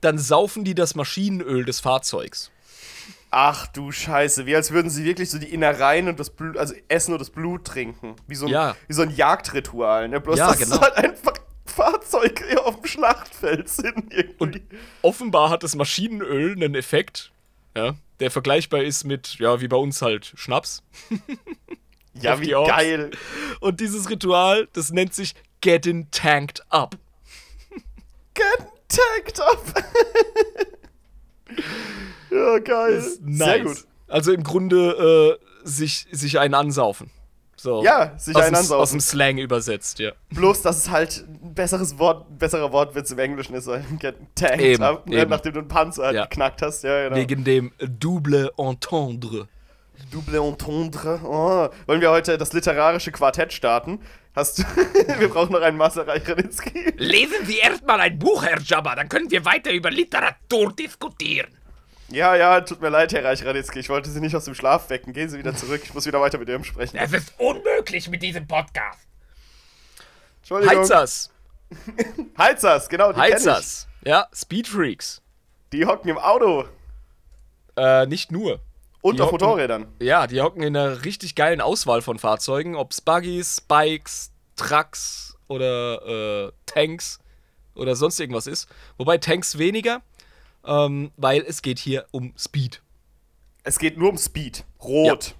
dann 0.00 0.16
saufen 0.16 0.62
die 0.62 0.76
das 0.76 0.94
Maschinenöl 0.94 1.64
des 1.64 1.80
Fahrzeugs. 1.80 2.52
Ach 3.32 3.66
du 3.66 3.90
Scheiße, 3.90 4.46
wie 4.46 4.54
als 4.54 4.70
würden 4.70 4.90
sie 4.92 5.04
wirklich 5.04 5.28
so 5.28 5.38
die 5.40 5.52
Innereien 5.52 6.06
und 6.08 6.20
das 6.20 6.30
Blut, 6.30 6.56
also 6.56 6.72
essen 6.86 7.12
und 7.14 7.18
das 7.20 7.30
Blut 7.30 7.64
trinken. 7.64 8.14
Wie 8.28 8.36
so 8.36 8.46
ein, 8.46 8.52
Ja. 8.52 8.76
wie 8.86 8.92
so 8.92 9.02
ein 9.02 9.10
Jagdritual, 9.10 10.08
ne? 10.08 10.20
Bloß, 10.20 10.38
Ja, 10.38 10.46
dass 10.50 10.58
genau. 10.60 10.76
es 10.76 10.80
halt 10.82 10.96
einfach 10.98 11.32
Fahrzeuge 11.66 12.64
auf 12.64 12.76
dem 12.76 12.86
Schlachtfeld 12.86 13.68
sind 13.68 14.12
irgendwie. 14.12 14.34
Und 14.38 14.60
offenbar 15.02 15.50
hat 15.50 15.64
das 15.64 15.74
Maschinenöl 15.74 16.52
einen 16.52 16.76
Effekt, 16.76 17.32
ja, 17.76 17.96
der 18.20 18.30
vergleichbar 18.30 18.82
ist 18.82 19.04
mit, 19.04 19.38
ja, 19.38 19.60
wie 19.60 19.68
bei 19.68 19.76
uns 19.76 20.02
halt 20.02 20.32
Schnaps. 20.36 20.82
ja, 22.14 22.40
wie 22.40 22.50
geil. 22.50 23.10
Und 23.60 23.80
dieses 23.80 24.10
Ritual, 24.10 24.68
das 24.72 24.90
nennt 24.90 25.14
sich 25.14 25.34
Getting 25.60 26.10
Tanked 26.10 26.62
Up. 26.70 26.96
Get 28.34 28.66
tagged 28.88 29.40
up. 29.40 29.84
ja, 32.30 32.58
geil. 32.58 33.02
Nice. 33.20 33.38
Sehr 33.38 33.60
gut. 33.60 33.84
Also 34.06 34.32
im 34.32 34.42
Grunde 34.42 35.38
äh, 35.64 35.68
sich, 35.68 36.06
sich 36.10 36.38
einen 36.38 36.54
ansaufen. 36.54 37.10
So. 37.60 37.82
Ja, 37.82 38.16
sich 38.16 38.36
aus 38.36 38.44
ansaufen. 38.44 38.76
Aus 38.82 38.90
dem 38.92 39.00
Slang 39.00 39.38
übersetzt, 39.38 39.98
ja. 39.98 40.12
Bloß, 40.30 40.62
dass 40.62 40.76
es 40.78 40.90
halt 40.90 41.24
ein 41.28 41.54
besseres 41.54 41.98
Wort, 41.98 42.30
ein 42.30 42.38
besserer 42.38 42.70
Wortwitz 42.72 43.10
im 43.10 43.18
Englischen 43.18 43.54
ist, 43.54 43.66
weil 43.66 43.84
tagged 44.36 44.60
Eben, 44.60 44.82
up, 44.82 45.06
ne? 45.08 45.22
eben. 45.22 45.30
nachdem 45.30 45.52
du 45.54 45.58
einen 45.58 45.68
Panzer 45.68 46.04
halt 46.06 46.14
Ja. 46.14 46.24
geknackt 46.26 46.62
hast. 46.62 46.84
Ja, 46.84 47.04
genau. 47.08 47.16
Wegen 47.16 47.42
dem 47.42 47.72
Double 47.80 48.50
Entendre. 48.56 49.48
Double 50.12 50.40
Entendre. 50.40 51.20
Oh. 51.24 51.68
Wollen 51.88 52.00
wir 52.00 52.10
heute 52.12 52.38
das 52.38 52.52
literarische 52.52 53.10
Quartett 53.10 53.52
starten? 53.52 53.98
Hast 54.36 54.60
du 54.60 54.62
wir 55.18 55.28
brauchen 55.28 55.52
noch 55.52 55.60
einen 55.62 55.76
Maserei 55.76 56.22
Raninski. 56.24 56.92
Lesen 56.96 57.44
Sie 57.44 57.58
erstmal 57.58 57.98
ein 57.98 58.20
Buch, 58.20 58.44
Herr 58.44 58.60
Jabba, 58.60 58.94
dann 58.94 59.08
können 59.08 59.28
wir 59.32 59.44
weiter 59.44 59.72
über 59.72 59.90
Literatur 59.90 60.72
diskutieren. 60.72 61.48
Ja, 62.10 62.34
ja, 62.36 62.60
tut 62.62 62.80
mir 62.80 62.88
leid, 62.88 63.12
Herr 63.12 63.24
Reich 63.24 63.44
Raditzky. 63.44 63.80
Ich 63.80 63.88
wollte 63.90 64.08
Sie 64.10 64.20
nicht 64.20 64.34
aus 64.34 64.46
dem 64.46 64.54
Schlaf 64.54 64.88
wecken. 64.88 65.12
Gehen 65.12 65.28
Sie 65.28 65.38
wieder 65.38 65.54
zurück. 65.54 65.82
Ich 65.84 65.92
muss 65.92 66.06
wieder 66.06 66.20
weiter 66.20 66.38
mit 66.38 66.48
Ihrem 66.48 66.64
sprechen. 66.64 66.96
Es 66.96 67.12
ist 67.12 67.34
unmöglich 67.38 68.08
mit 68.08 68.22
diesem 68.22 68.46
Podcast. 68.46 69.06
Entschuldigung. 70.40 70.78
Heizers. 70.78 71.30
Heizers, 72.38 72.88
genau, 72.88 73.12
die 73.12 73.20
Heizers. 73.20 73.86
Ja, 74.04 74.26
Speedfreaks. 74.32 75.20
Die 75.72 75.84
hocken 75.84 76.08
im 76.08 76.16
Auto 76.18 76.64
Äh, 77.76 78.06
nicht 78.06 78.32
nur. 78.32 78.60
und 79.02 79.16
Die 79.18 79.22
auf 79.22 79.30
hocken- 79.32 79.44
Motorrädern. 79.46 79.86
Ja, 80.00 80.26
die 80.26 80.40
hocken 80.40 80.62
in 80.62 80.74
einer 80.74 81.04
richtig 81.04 81.34
geilen 81.34 81.60
Auswahl 81.60 82.00
von 82.00 82.18
Fahrzeugen, 82.18 82.74
ob's 82.74 83.02
Buggies, 83.02 83.60
Bikes, 83.60 84.32
Trucks 84.56 85.36
oder 85.46 86.46
äh, 86.48 86.52
Tanks 86.64 87.18
oder 87.74 87.94
sonst 87.96 88.18
irgendwas 88.18 88.46
ist. 88.46 88.66
Wobei 88.96 89.18
Tanks 89.18 89.58
weniger, 89.58 90.00
ähm, 90.64 91.10
weil 91.16 91.42
es 91.42 91.62
geht 91.62 91.78
hier 91.78 92.06
um 92.10 92.32
Speed. 92.36 92.82
Es 93.64 93.78
geht 93.78 93.98
nur 93.98 94.10
um 94.10 94.18
Speed. 94.18 94.64
Rot. 94.82 95.34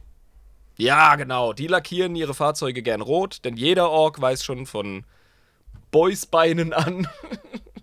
Ja, 0.77 1.17
genau. 1.17 1.53
Die 1.53 1.67
lackieren 1.67 2.15
ihre 2.15 2.35
Fahrzeuge 2.35 2.83
gern 2.83 3.01
rot, 3.01 3.45
denn 3.45 3.57
jeder 3.57 3.91
Ork 3.91 4.21
weiß 4.21 4.45
schon 4.45 4.67
von 4.67 5.05
Boysbeinen 5.91 6.73
an. 6.73 7.09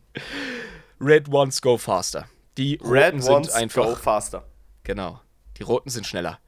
Red 1.02 1.30
Ones 1.30 1.62
go 1.62 1.78
faster. 1.78 2.28
Die 2.58 2.80
Red 2.82 3.14
Roten 3.14 3.22
sind 3.22 3.34
ones 3.34 3.52
einfach. 3.52 3.86
go 3.86 3.96
faster. 3.96 4.46
Genau. 4.84 5.20
Die 5.58 5.64
Roten 5.64 5.90
sind 5.90 6.08
schneller. 6.08 6.40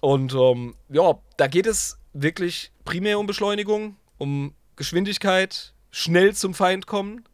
Und 0.00 0.34
ähm, 0.34 0.74
ja, 0.88 1.18
da 1.36 1.46
geht 1.46 1.66
es 1.66 1.98
wirklich 2.12 2.72
primär 2.84 3.20
um 3.20 3.26
Beschleunigung, 3.26 3.96
um 4.18 4.54
Geschwindigkeit, 4.74 5.74
schnell 5.92 6.34
zum 6.34 6.54
Feind 6.54 6.88
kommen. 6.88 7.24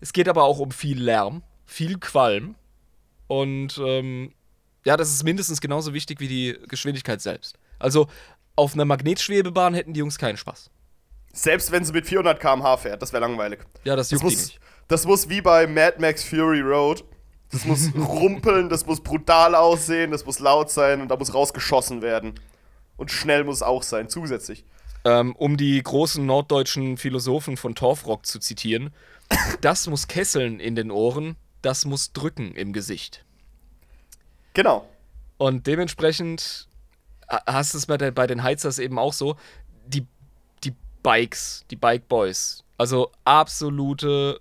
Es 0.00 0.12
geht 0.12 0.28
aber 0.28 0.42
auch 0.42 0.58
um 0.58 0.72
viel 0.72 1.00
Lärm, 1.00 1.42
viel 1.66 1.98
Qualm. 1.98 2.54
Und 3.26 3.78
ähm, 3.84 4.32
ja, 4.84 4.96
das 4.96 5.10
ist 5.12 5.24
mindestens 5.24 5.60
genauso 5.60 5.92
wichtig 5.92 6.20
wie 6.20 6.28
die 6.28 6.56
Geschwindigkeit 6.68 7.20
selbst. 7.20 7.58
Also 7.78 8.06
auf 8.54 8.74
einer 8.74 8.84
Magnetschwebebahn 8.84 9.74
hätten 9.74 9.92
die 9.92 10.00
Jungs 10.00 10.16
keinen 10.18 10.36
Spaß. 10.36 10.70
Selbst 11.32 11.70
wenn 11.70 11.84
sie 11.84 11.92
mit 11.92 12.06
400 12.06 12.40
km/h 12.40 12.76
fährt, 12.78 13.02
das 13.02 13.12
wäre 13.12 13.20
langweilig. 13.20 13.60
Ja, 13.84 13.94
das 13.96 14.08
Das 14.08 14.22
muss, 14.22 14.32
nicht. 14.36 14.60
das 14.88 15.04
muss 15.04 15.28
wie 15.28 15.42
bei 15.42 15.66
Mad 15.66 15.96
Max 15.98 16.24
Fury 16.24 16.60
Road. 16.62 17.04
Das 17.50 17.64
muss 17.66 17.90
rumpeln, 17.94 18.68
das 18.70 18.86
muss 18.86 19.02
brutal 19.02 19.54
aussehen, 19.54 20.10
das 20.10 20.24
muss 20.24 20.38
laut 20.38 20.70
sein 20.70 21.00
und 21.02 21.08
da 21.08 21.16
muss 21.16 21.34
rausgeschossen 21.34 22.00
werden. 22.00 22.34
Und 22.96 23.10
schnell 23.10 23.44
muss 23.44 23.56
es 23.56 23.62
auch 23.62 23.82
sein, 23.82 24.08
zusätzlich. 24.08 24.64
Ähm, 25.04 25.36
um 25.36 25.56
die 25.56 25.80
großen 25.82 26.24
norddeutschen 26.24 26.96
Philosophen 26.96 27.56
von 27.56 27.74
Torfrock 27.74 28.24
zu 28.24 28.38
zitieren, 28.38 28.94
das 29.60 29.86
muss 29.88 30.08
kesseln 30.08 30.58
in 30.58 30.74
den 30.74 30.90
Ohren, 30.90 31.36
das 31.66 31.84
muss 31.84 32.12
drücken 32.12 32.54
im 32.54 32.72
Gesicht. 32.72 33.24
Genau. 34.54 34.88
Und 35.36 35.66
dementsprechend 35.66 36.68
ha- 37.28 37.42
hast 37.46 37.74
du 37.74 37.78
es 37.78 37.86
bei, 37.86 37.98
bei 38.10 38.26
den 38.26 38.42
Heizers 38.42 38.78
eben 38.78 38.98
auch 38.98 39.12
so, 39.12 39.36
die, 39.86 40.06
die 40.64 40.72
Bikes, 41.02 41.64
die 41.70 41.76
Bike 41.76 42.08
Boys, 42.08 42.62
also 42.78 43.10
absolute 43.24 44.40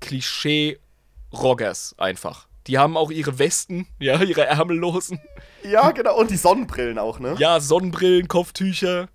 Klischee-Roggers 0.00 1.94
einfach. 1.98 2.46
Die 2.68 2.78
haben 2.78 2.96
auch 2.96 3.10
ihre 3.10 3.38
Westen, 3.38 3.86
ja, 3.98 4.22
ihre 4.22 4.46
ärmellosen, 4.46 5.20
Ja, 5.64 5.90
genau. 5.90 6.16
Und 6.16 6.30
die 6.30 6.36
Sonnenbrillen 6.36 6.98
auch, 6.98 7.18
ne? 7.18 7.34
ja, 7.38 7.58
Sonnenbrillen, 7.60 8.28
Kopftücher. 8.28 9.08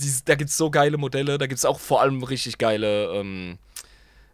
Dies- 0.00 0.24
Da 0.24 0.34
gibt 0.34 0.50
es 0.50 0.56
so 0.56 0.70
geile 0.70 0.96
Modelle, 0.96 1.38
da 1.38 1.46
gibt 1.46 1.58
es 1.58 1.64
auch 1.64 1.78
vor 1.78 2.00
allem 2.00 2.22
richtig 2.24 2.58
geile 2.58 3.12
ähm, 3.14 3.58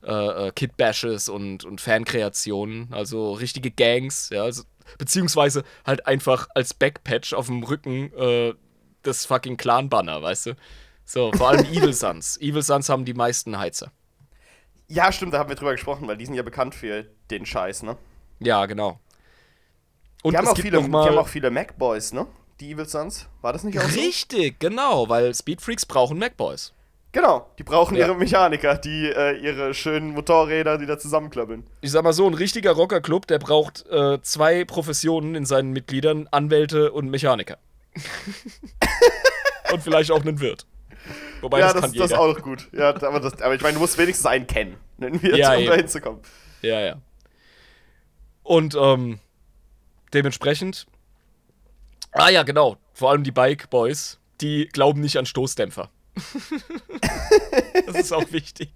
äh, 0.03 0.49
äh, 0.49 0.53
Kit-Bashes 0.53 1.29
und, 1.29 1.65
und 1.65 1.81
Fankreationen, 1.81 2.89
also 2.93 3.33
richtige 3.33 3.71
Gangs, 3.71 4.31
ja, 4.31 4.43
also, 4.43 4.65
beziehungsweise 4.99 5.65
halt 5.87 6.07
einfach 6.07 6.49
als 6.55 6.75
Backpatch 6.75 7.35
auf 7.35 7.47
dem 7.47 7.63
Rücken 7.63 8.13
äh, 8.15 8.55
das 9.03 9.27
fucking 9.27 9.57
Clan-Banner, 9.57 10.23
weißt 10.23 10.47
du? 10.47 10.57
So, 11.05 11.33
vor 11.33 11.51
allem 11.51 11.65
Evil 11.73 11.93
Sons. 11.93 12.41
Evil 12.41 12.63
Sons 12.63 12.89
haben 12.89 13.05
die 13.05 13.15
meisten 13.15 13.59
Heizer. 13.59 13.93
Ja, 14.89 15.11
stimmt, 15.11 15.35
da 15.35 15.39
haben 15.39 15.49
wir 15.49 15.57
drüber 15.57 15.73
gesprochen, 15.73 16.07
weil 16.07 16.17
die 16.17 16.27
sind 16.27 16.35
ja 16.35 16.43
bekannt 16.43 16.75
für 16.75 17.07
den 17.31 17.47
Scheiß, 17.47 17.83
ne? 17.83 17.97
Ja, 18.41 18.67
genau. 18.67 19.01
Und 20.23 20.33
Die 20.33 20.39
haben, 20.39 20.47
auch 20.47 20.57
viele, 20.57 20.79
die 20.79 20.85
haben 20.85 21.19
auch 21.19 21.29
viele 21.29 21.51
Mac-Boys, 21.51 22.13
ne? 22.13 22.27
Die 22.61 22.73
Evil 22.73 22.87
Sons. 22.87 23.29
War 23.41 23.53
das 23.53 23.65
nicht 23.65 23.79
auch 23.79 23.89
so? 23.89 24.01
Richtig, 24.01 24.61
genau, 24.61 25.09
weil 25.09 25.35
Speedfreaks 25.35 25.87
brauchen 25.87 26.19
Macboys. 26.19 26.73
Genau, 27.13 27.47
die 27.59 27.63
brauchen 27.63 27.95
Ja. 27.97 28.07
ihre 28.07 28.17
Mechaniker, 28.17 28.77
die 28.79 29.11
äh, 29.11 29.37
ihre 29.39 29.75
schönen 29.75 30.13
Motorräder, 30.13 30.79
die 30.79 30.87
da 30.87 30.99
zusammenklappeln. 30.99 31.67
ich 31.83 31.91
sag 31.91 32.03
mal 32.05 32.15
so, 32.15 32.27
ein 32.27 32.33
richtiger 32.35 32.73
Rockerclub, 32.73 33.27
der 33.27 33.39
braucht 33.39 33.87
äh, 33.91 34.21
zwei 34.23 34.65
Professionen 34.65 35.35
in 35.35 35.45
seinen 35.45 35.73
Mitgliedern, 35.73 36.27
Anwälte 36.31 36.91
und 36.93 37.11
Mechaniker. 37.11 37.59
und 39.73 39.83
vielleicht 39.83 40.11
auch 40.11 40.23
einen 40.23 40.41
Wirt. 40.41 40.67
Wobei 41.43 41.59
ja, 41.59 41.67
das, 41.67 41.75
das, 41.75 41.83
kann 41.83 41.93
das 41.93 42.05
ist 42.05 42.11
jeder. 42.13 42.21
auch 42.23 42.41
gut. 42.41 42.69
Ja, 42.73 42.91
aber, 42.91 43.21
das, 43.21 43.41
aber 43.43 43.55
ich 43.55 43.61
meine, 43.61 43.75
du 43.75 43.81
musst 43.81 43.99
wenigstens 43.99 44.27
einen 44.27 44.47
kennen, 44.47 44.77
nennen 44.97 45.23
wir 45.23 45.37
Ja, 45.37 45.55
um 45.55 45.67
da 45.67 45.75
hinzukommen. 45.75 46.21
Ja, 46.63 46.81
ja. 46.81 46.97
Und 48.43 48.75
ähm, 48.75 49.19
dementsprechend. 50.15 50.87
Ah 52.13 52.31
ja, 52.31 52.43
genau. 52.43 52.77
Vor 52.95 53.11
allem 53.11 53.25
die 53.25 53.33
Bike 53.33 53.69
Boys, 53.71 54.19
die 54.41 54.69
glauben 54.69 55.01
nicht 55.01 55.17
an 55.19 55.27
Stoßdämpfer. 55.27 55.91
das 57.87 57.97
ist 57.97 58.13
auch 58.13 58.31
wichtig. 58.33 58.71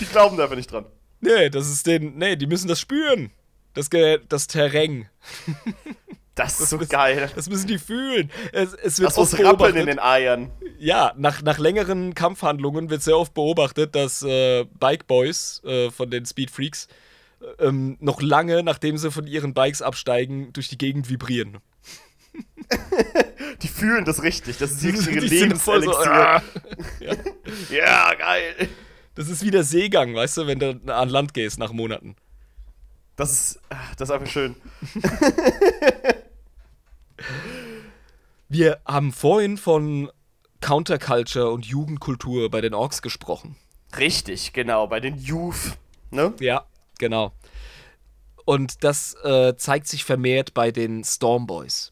Die 0.00 0.04
glauben 0.06 0.36
da 0.36 0.44
einfach 0.44 0.56
nicht 0.56 0.70
dran. 0.72 0.86
Nee, 1.20 1.50
das 1.50 1.68
ist 1.68 1.86
den. 1.86 2.16
Nee, 2.16 2.36
die 2.36 2.46
müssen 2.46 2.68
das 2.68 2.80
spüren. 2.80 3.30
Das, 3.74 3.88
das 4.28 4.46
Terrain. 4.46 5.08
Das 6.34 6.60
ist 6.60 6.70
so 6.70 6.78
Das- 6.78 6.88
geil. 6.88 7.30
Das 7.34 7.48
müssen 7.48 7.66
die 7.66 7.78
fühlen. 7.78 8.30
Es, 8.52 8.72
es 8.74 8.98
wird 8.98 9.08
Das 9.10 9.16
muss 9.16 9.38
rappeln 9.38 9.76
in 9.76 9.86
den 9.86 9.98
Eiern. 9.98 10.50
Ja, 10.78 11.12
nach, 11.16 11.42
nach 11.42 11.58
längeren 11.58 12.14
Kampfhandlungen 12.14 12.90
wird 12.90 13.02
sehr 13.02 13.18
oft 13.18 13.34
beobachtet, 13.34 13.94
dass 13.94 14.22
äh, 14.22 14.64
Bike 14.78 15.06
Boys 15.06 15.62
äh, 15.64 15.90
von 15.90 16.10
den 16.10 16.24
Speed 16.26 16.50
Freaks 16.50 16.86
äh, 17.60 17.66
ähm, 17.66 17.96
noch 18.00 18.22
lange, 18.22 18.62
nachdem 18.62 18.96
sie 18.98 19.10
von 19.10 19.26
ihren 19.26 19.54
Bikes 19.54 19.82
absteigen, 19.82 20.52
durch 20.52 20.68
die 20.68 20.78
Gegend 20.78 21.08
vibrieren. 21.10 21.58
Die 23.62 23.68
fühlen 23.68 24.04
das 24.04 24.22
richtig. 24.22 24.58
Das 24.58 24.72
ist 24.72 24.84
ihre 24.84 24.96
voll 25.56 25.82
so, 25.82 25.90
Lebenselixier. 25.90 26.12
ah. 26.12 26.42
ja, 27.70 28.14
geil. 28.14 28.68
Das 29.14 29.28
ist 29.28 29.42
wie 29.44 29.50
der 29.50 29.64
Seegang, 29.64 30.14
weißt 30.14 30.36
du, 30.36 30.46
wenn 30.46 30.60
du 30.60 30.80
an 30.94 31.08
Land 31.08 31.34
gehst 31.34 31.58
nach 31.58 31.72
Monaten. 31.72 32.14
Das 33.16 33.32
ist, 33.32 33.60
ah, 33.70 33.76
das 33.96 34.08
ist 34.08 34.14
einfach 34.14 34.30
schön. 34.30 34.54
Wir 38.48 38.80
haben 38.86 39.12
vorhin 39.12 39.56
von 39.56 40.10
Counterculture 40.60 41.50
und 41.50 41.66
Jugendkultur 41.66 42.48
bei 42.50 42.60
den 42.60 42.74
Orks 42.74 43.02
gesprochen. 43.02 43.56
Richtig, 43.98 44.52
genau. 44.52 44.86
Bei 44.86 45.00
den 45.00 45.16
Youth. 45.16 45.76
Ne? 46.10 46.32
Ja, 46.38 46.64
genau. 46.98 47.32
Und 48.44 48.84
das 48.84 49.14
äh, 49.24 49.56
zeigt 49.56 49.88
sich 49.88 50.04
vermehrt 50.04 50.54
bei 50.54 50.70
den 50.70 51.02
Stormboys. 51.04 51.90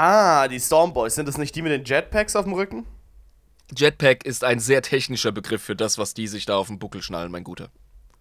Ah, 0.00 0.46
die 0.46 0.60
Stormboys. 0.60 1.16
Sind 1.16 1.26
das 1.26 1.38
nicht 1.38 1.56
die 1.56 1.62
mit 1.62 1.72
den 1.72 1.84
Jetpacks 1.84 2.36
auf 2.36 2.44
dem 2.44 2.52
Rücken? 2.52 2.86
Jetpack 3.76 4.24
ist 4.24 4.44
ein 4.44 4.60
sehr 4.60 4.80
technischer 4.80 5.32
Begriff 5.32 5.60
für 5.60 5.74
das, 5.74 5.98
was 5.98 6.14
die 6.14 6.28
sich 6.28 6.46
da 6.46 6.56
auf 6.56 6.68
den 6.68 6.78
Buckel 6.78 7.02
schnallen, 7.02 7.32
mein 7.32 7.42
Guter. 7.42 7.68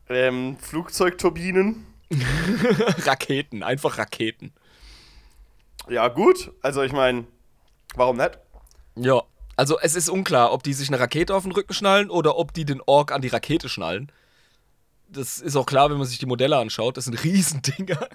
Ähm, 0.10 0.58
Flugzeugturbinen. 0.60 1.86
Raketen, 3.06 3.62
einfach 3.62 4.00
Raketen. 4.00 4.54
Ja, 5.88 6.08
gut. 6.08 6.52
Also, 6.64 6.82
ich 6.82 6.94
meine, 6.94 7.28
warum 7.94 8.18
nicht? 8.18 8.40
Ja. 8.96 9.22
Also 9.56 9.78
es 9.80 9.96
ist 9.96 10.10
unklar, 10.10 10.54
ob 10.54 10.64
die 10.64 10.74
sich 10.74 10.88
eine 10.88 11.00
Rakete 11.00 11.36
auf 11.36 11.44
den 11.44 11.52
Rücken 11.52 11.74
schnallen 11.76 12.10
oder 12.10 12.38
ob 12.38 12.54
die 12.54 12.66
den 12.66 12.82
Ork 12.88 13.12
an 13.12 13.22
die 13.22 13.28
Rakete 13.28 13.70
schnallen. 13.70 14.12
Das 15.10 15.38
ist 15.38 15.56
auch 15.56 15.68
klar, 15.68 15.92
wenn 15.92 15.98
man 16.00 16.08
sich 16.08 16.18
die 16.18 16.26
Modelle 16.26 16.58
anschaut. 16.58 16.98
Das 16.98 17.06
sind 17.06 17.24
Riesendinger. 17.24 18.10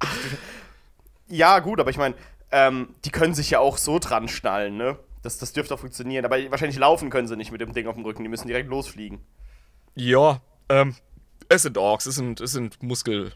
Ja, 1.28 1.58
gut, 1.60 1.80
aber 1.80 1.90
ich 1.90 1.98
meine, 1.98 2.14
ähm, 2.50 2.94
die 3.04 3.10
können 3.10 3.34
sich 3.34 3.50
ja 3.50 3.60
auch 3.60 3.76
so 3.76 3.98
dran 3.98 4.28
schnallen, 4.28 4.76
ne? 4.76 4.98
Das, 5.22 5.38
das 5.38 5.52
dürfte 5.52 5.74
auch 5.74 5.80
funktionieren. 5.80 6.24
Aber 6.24 6.38
wahrscheinlich 6.50 6.78
laufen 6.78 7.10
können 7.10 7.28
sie 7.28 7.36
nicht 7.36 7.52
mit 7.52 7.60
dem 7.60 7.72
Ding 7.72 7.86
auf 7.86 7.96
dem 7.96 8.04
Rücken. 8.04 8.22
Die 8.22 8.28
müssen 8.28 8.46
direkt 8.46 8.68
losfliegen. 8.68 9.20
Ja, 9.94 10.40
ähm, 10.68 10.94
es 11.48 11.62
sind 11.62 11.76
Orks, 11.76 12.06
es 12.06 12.14
sind, 12.14 12.40
es 12.40 12.52
sind 12.52 12.82
Muskel, 12.82 13.32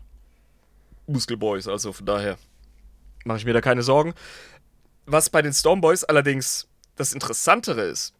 Muskelboys, 1.07 1.67
also 1.67 1.93
von 1.93 2.07
daher 2.07 2.39
mache 3.25 3.39
ich 3.39 3.45
mir 3.45 3.53
da 3.53 3.61
keine 3.61 3.83
Sorgen. 3.83 4.15
Was 5.07 5.31
bei 5.31 5.43
den 5.43 5.53
Stormboys 5.53 6.05
allerdings 6.05 6.69
das 6.97 7.13
Interessantere 7.13 7.83
ist, 7.83 8.15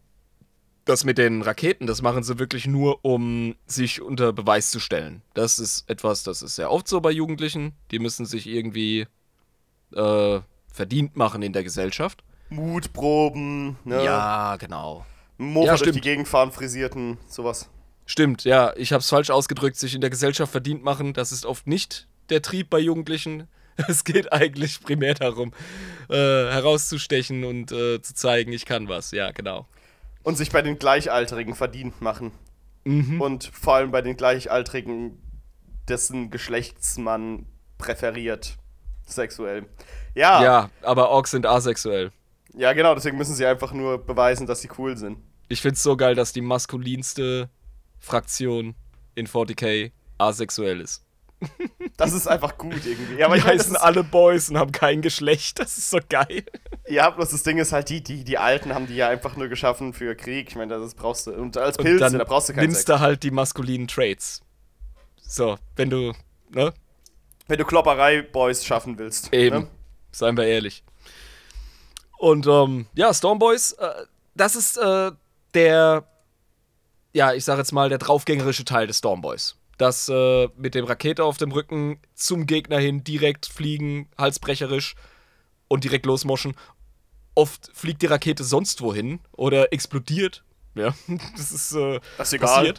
das 0.85 1.05
mit 1.05 1.19
den 1.19 1.43
Raketen, 1.43 1.87
das 1.87 2.03
machen 2.03 2.25
sie 2.25 2.39
wirklich 2.39 2.67
nur, 2.67 3.05
um 3.05 3.55
sich 3.67 4.03
unter 4.03 4.33
Beweis 4.33 4.71
zu 4.71 4.81
stellen. 4.81 5.23
Das 5.35 5.59
ist 5.59 5.89
etwas, 5.89 6.25
das 6.25 6.43
ist 6.43 6.57
sehr 6.57 6.71
oft 6.71 6.89
so 6.89 7.01
bei 7.01 7.13
Jugendlichen. 7.13 7.73
Die 7.93 8.01
müssen 8.01 8.27
sich 8.27 8.49
irgendwie 8.49 9.07
äh, 9.95 10.41
verdient 10.73 11.17
machen 11.17 11.43
in 11.43 11.53
der 11.53 11.65
Gesellschaft. 11.65 12.23
Mutproben, 12.49 13.77
ne? 13.85 14.05
Ja, 14.05 14.57
genau. 14.57 15.07
Mofa 15.39 15.67
Ja, 15.67 15.77
durch 15.77 15.93
die. 15.93 16.01
Gegend 16.01 16.29
fahren, 16.29 16.53
frisierten, 16.53 17.19
sowas. 17.29 17.69
Stimmt, 18.05 18.45
ja, 18.45 18.73
ich 18.77 18.93
habe 18.93 19.01
es 19.01 19.09
falsch 19.09 19.31
ausgedrückt, 19.31 19.77
sich 19.77 19.95
in 19.95 20.01
der 20.01 20.11
Gesellschaft 20.11 20.53
verdient 20.53 20.83
machen, 20.83 21.13
das 21.15 21.33
ist 21.33 21.47
oft 21.47 21.67
nicht 21.67 22.09
der 22.29 22.43
Trieb 22.43 22.71
bei 22.71 22.79
Jugendlichen. 22.79 23.49
Es 23.89 24.05
geht 24.05 24.31
eigentlich 24.35 24.83
primär 24.83 25.15
darum, 25.15 25.53
äh, 26.11 26.15
herauszustechen 26.15 27.43
und 27.45 27.73
äh, 27.73 28.03
zu 28.03 28.15
zeigen, 28.15 28.53
ich 28.53 28.67
kann 28.67 28.87
was. 28.87 29.13
Ja, 29.13 29.31
genau. 29.31 29.67
Und 30.23 30.37
sich 30.37 30.51
bei 30.51 30.61
den 30.61 30.79
Gleichaltrigen 30.79 31.55
verdient 31.55 32.03
machen. 32.03 32.33
Mhm. 32.85 33.19
Und 33.23 33.51
vor 33.55 33.77
allem 33.77 33.91
bei 33.91 34.03
den 34.03 34.19
Gleichaltrigen, 34.19 35.19
dessen 35.89 36.31
Geschlechts 36.31 36.99
man 36.99 37.47
präferiert. 37.79 38.59
Sexuell. 39.13 39.67
Ja, 40.15 40.43
ja, 40.43 40.43
Ja, 40.43 40.71
aber 40.83 41.09
Orks 41.11 41.31
sind 41.31 41.47
asexuell. 41.47 42.11
genau, 42.55 42.95
deswegen 42.95 43.17
müssen 43.17 43.35
sie 43.35 43.47
einfach 43.47 43.73
nur 43.73 43.99
beweisen, 44.05 44.47
dass 44.47 44.61
sie 44.61 44.69
cool 44.79 44.97
sind. 44.97 45.19
Ich 45.49 45.61
find's 45.63 45.83
so 45.83 45.97
geil, 45.97 46.15
dass 46.15 46.33
die 46.33 46.41
maskulinste 46.43 47.49
Fraktion 47.99 48.75
in 49.15 49.27
40k 49.27 49.93
asexuell 50.19 50.81
ist. 50.81 51.05
Das 51.99 52.13
ist 52.13 52.27
einfach 52.27 52.57
gut 52.57 52.85
irgendwie. 52.87 53.17
Ja, 53.17 53.27
aber 53.27 53.35
Die 53.35 53.41
ich 53.43 53.47
heißen 53.47 53.75
ist, 53.75 53.81
alle 53.81 54.03
Boys 54.03 54.49
und 54.49 54.59
haben 54.59 54.73
kein 54.73 55.03
Geschlecht. 55.03 55.59
Das 55.59 55.77
ist 55.77 55.91
so 55.91 55.99
geil. 56.09 56.45
ja, 56.89 57.11
bloß 57.11 57.31
das 57.31 57.43
Ding 57.43 57.59
ist 57.59 57.73
halt, 57.73 57.91
die, 57.91 58.03
die, 58.03 58.25
die 58.25 58.39
Alten 58.39 58.75
haben 58.75 58.87
die 58.87 58.95
ja 58.97 59.09
einfach 59.09 59.37
nur 59.37 59.49
geschaffen 59.49 59.93
für 59.93 60.15
Krieg. 60.17 60.49
Ich 60.49 60.57
meine, 60.57 60.79
das 60.79 60.95
brauchst 60.95 61.27
du. 61.27 61.33
Und 61.33 61.57
als 61.59 61.77
Und 61.79 61.85
Pilze, 61.85 62.01
dann 62.05 62.19
da 62.19 62.25
brauchst 62.25 62.49
du 62.49 62.55
keinen 62.55 62.65
nimmst 62.65 62.87
Sex. 62.87 62.97
du 62.97 63.01
halt 63.01 63.23
die 63.25 63.31
maskulinen 63.31 63.89
Traits. 63.89 64.41
So, 65.21 65.59
wenn 65.77 65.91
du, 65.91 66.13
ne? 66.51 66.73
Wenn 67.49 67.59
du 67.59 67.65
Klopperei-Boys 67.65 68.65
schaffen 68.65 68.99
willst. 68.99 69.33
Eben. 69.33 69.63
Ne? 69.63 69.69
Seien 70.13 70.37
wir 70.37 70.47
ehrlich. 70.47 70.85
Und 72.19 72.47
ähm, 72.47 72.87
ja, 72.95 73.13
Stormboys, 73.13 73.73
äh, 73.73 74.07
das 74.35 74.55
ist 74.55 74.77
äh, 74.77 75.11
der, 75.55 76.07
ja, 77.13 77.33
ich 77.35 77.45
sag 77.45 77.59
jetzt 77.59 77.73
mal, 77.73 77.89
der 77.89 77.99
draufgängerische 77.99 78.65
Teil 78.65 78.87
des 78.87 78.99
Stormboys. 78.99 79.57
Das 79.79 80.09
äh, 80.09 80.49
mit 80.57 80.75
dem 80.75 80.85
Rakete 80.85 81.25
auf 81.25 81.39
dem 81.39 81.51
Rücken 81.51 81.99
zum 82.15 82.47
Gegner 82.47 82.79
hin 82.79 83.03
direkt 83.03 83.47
fliegen, 83.47 84.09
halsbrecherisch 84.17 84.95
und 85.67 85.85
direkt 85.85 86.07
losmoschen. 86.07 86.55
Oft 87.35 87.71
fliegt 87.73 88.03
die 88.03 88.07
Rakete 88.07 88.45
sonst 88.45 88.83
wohin 88.83 89.21
oder 89.33 89.73
explodiert. 89.73 90.45
Ja, 90.75 90.95
das 91.37 91.51
ist, 91.51 91.73
äh, 91.73 92.01
Das 92.19 92.29
ist 92.29 92.35
egal. 92.35 92.75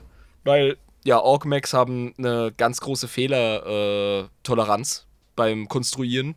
Weil, 0.46 0.78
ja, 1.04 1.20
Orc-Max 1.20 1.74
haben 1.74 2.14
eine 2.18 2.54
ganz 2.56 2.80
große 2.82 3.08
Fehlertoleranz 3.08 5.06
äh, 5.08 5.32
beim 5.36 5.68
Konstruieren. 5.68 6.36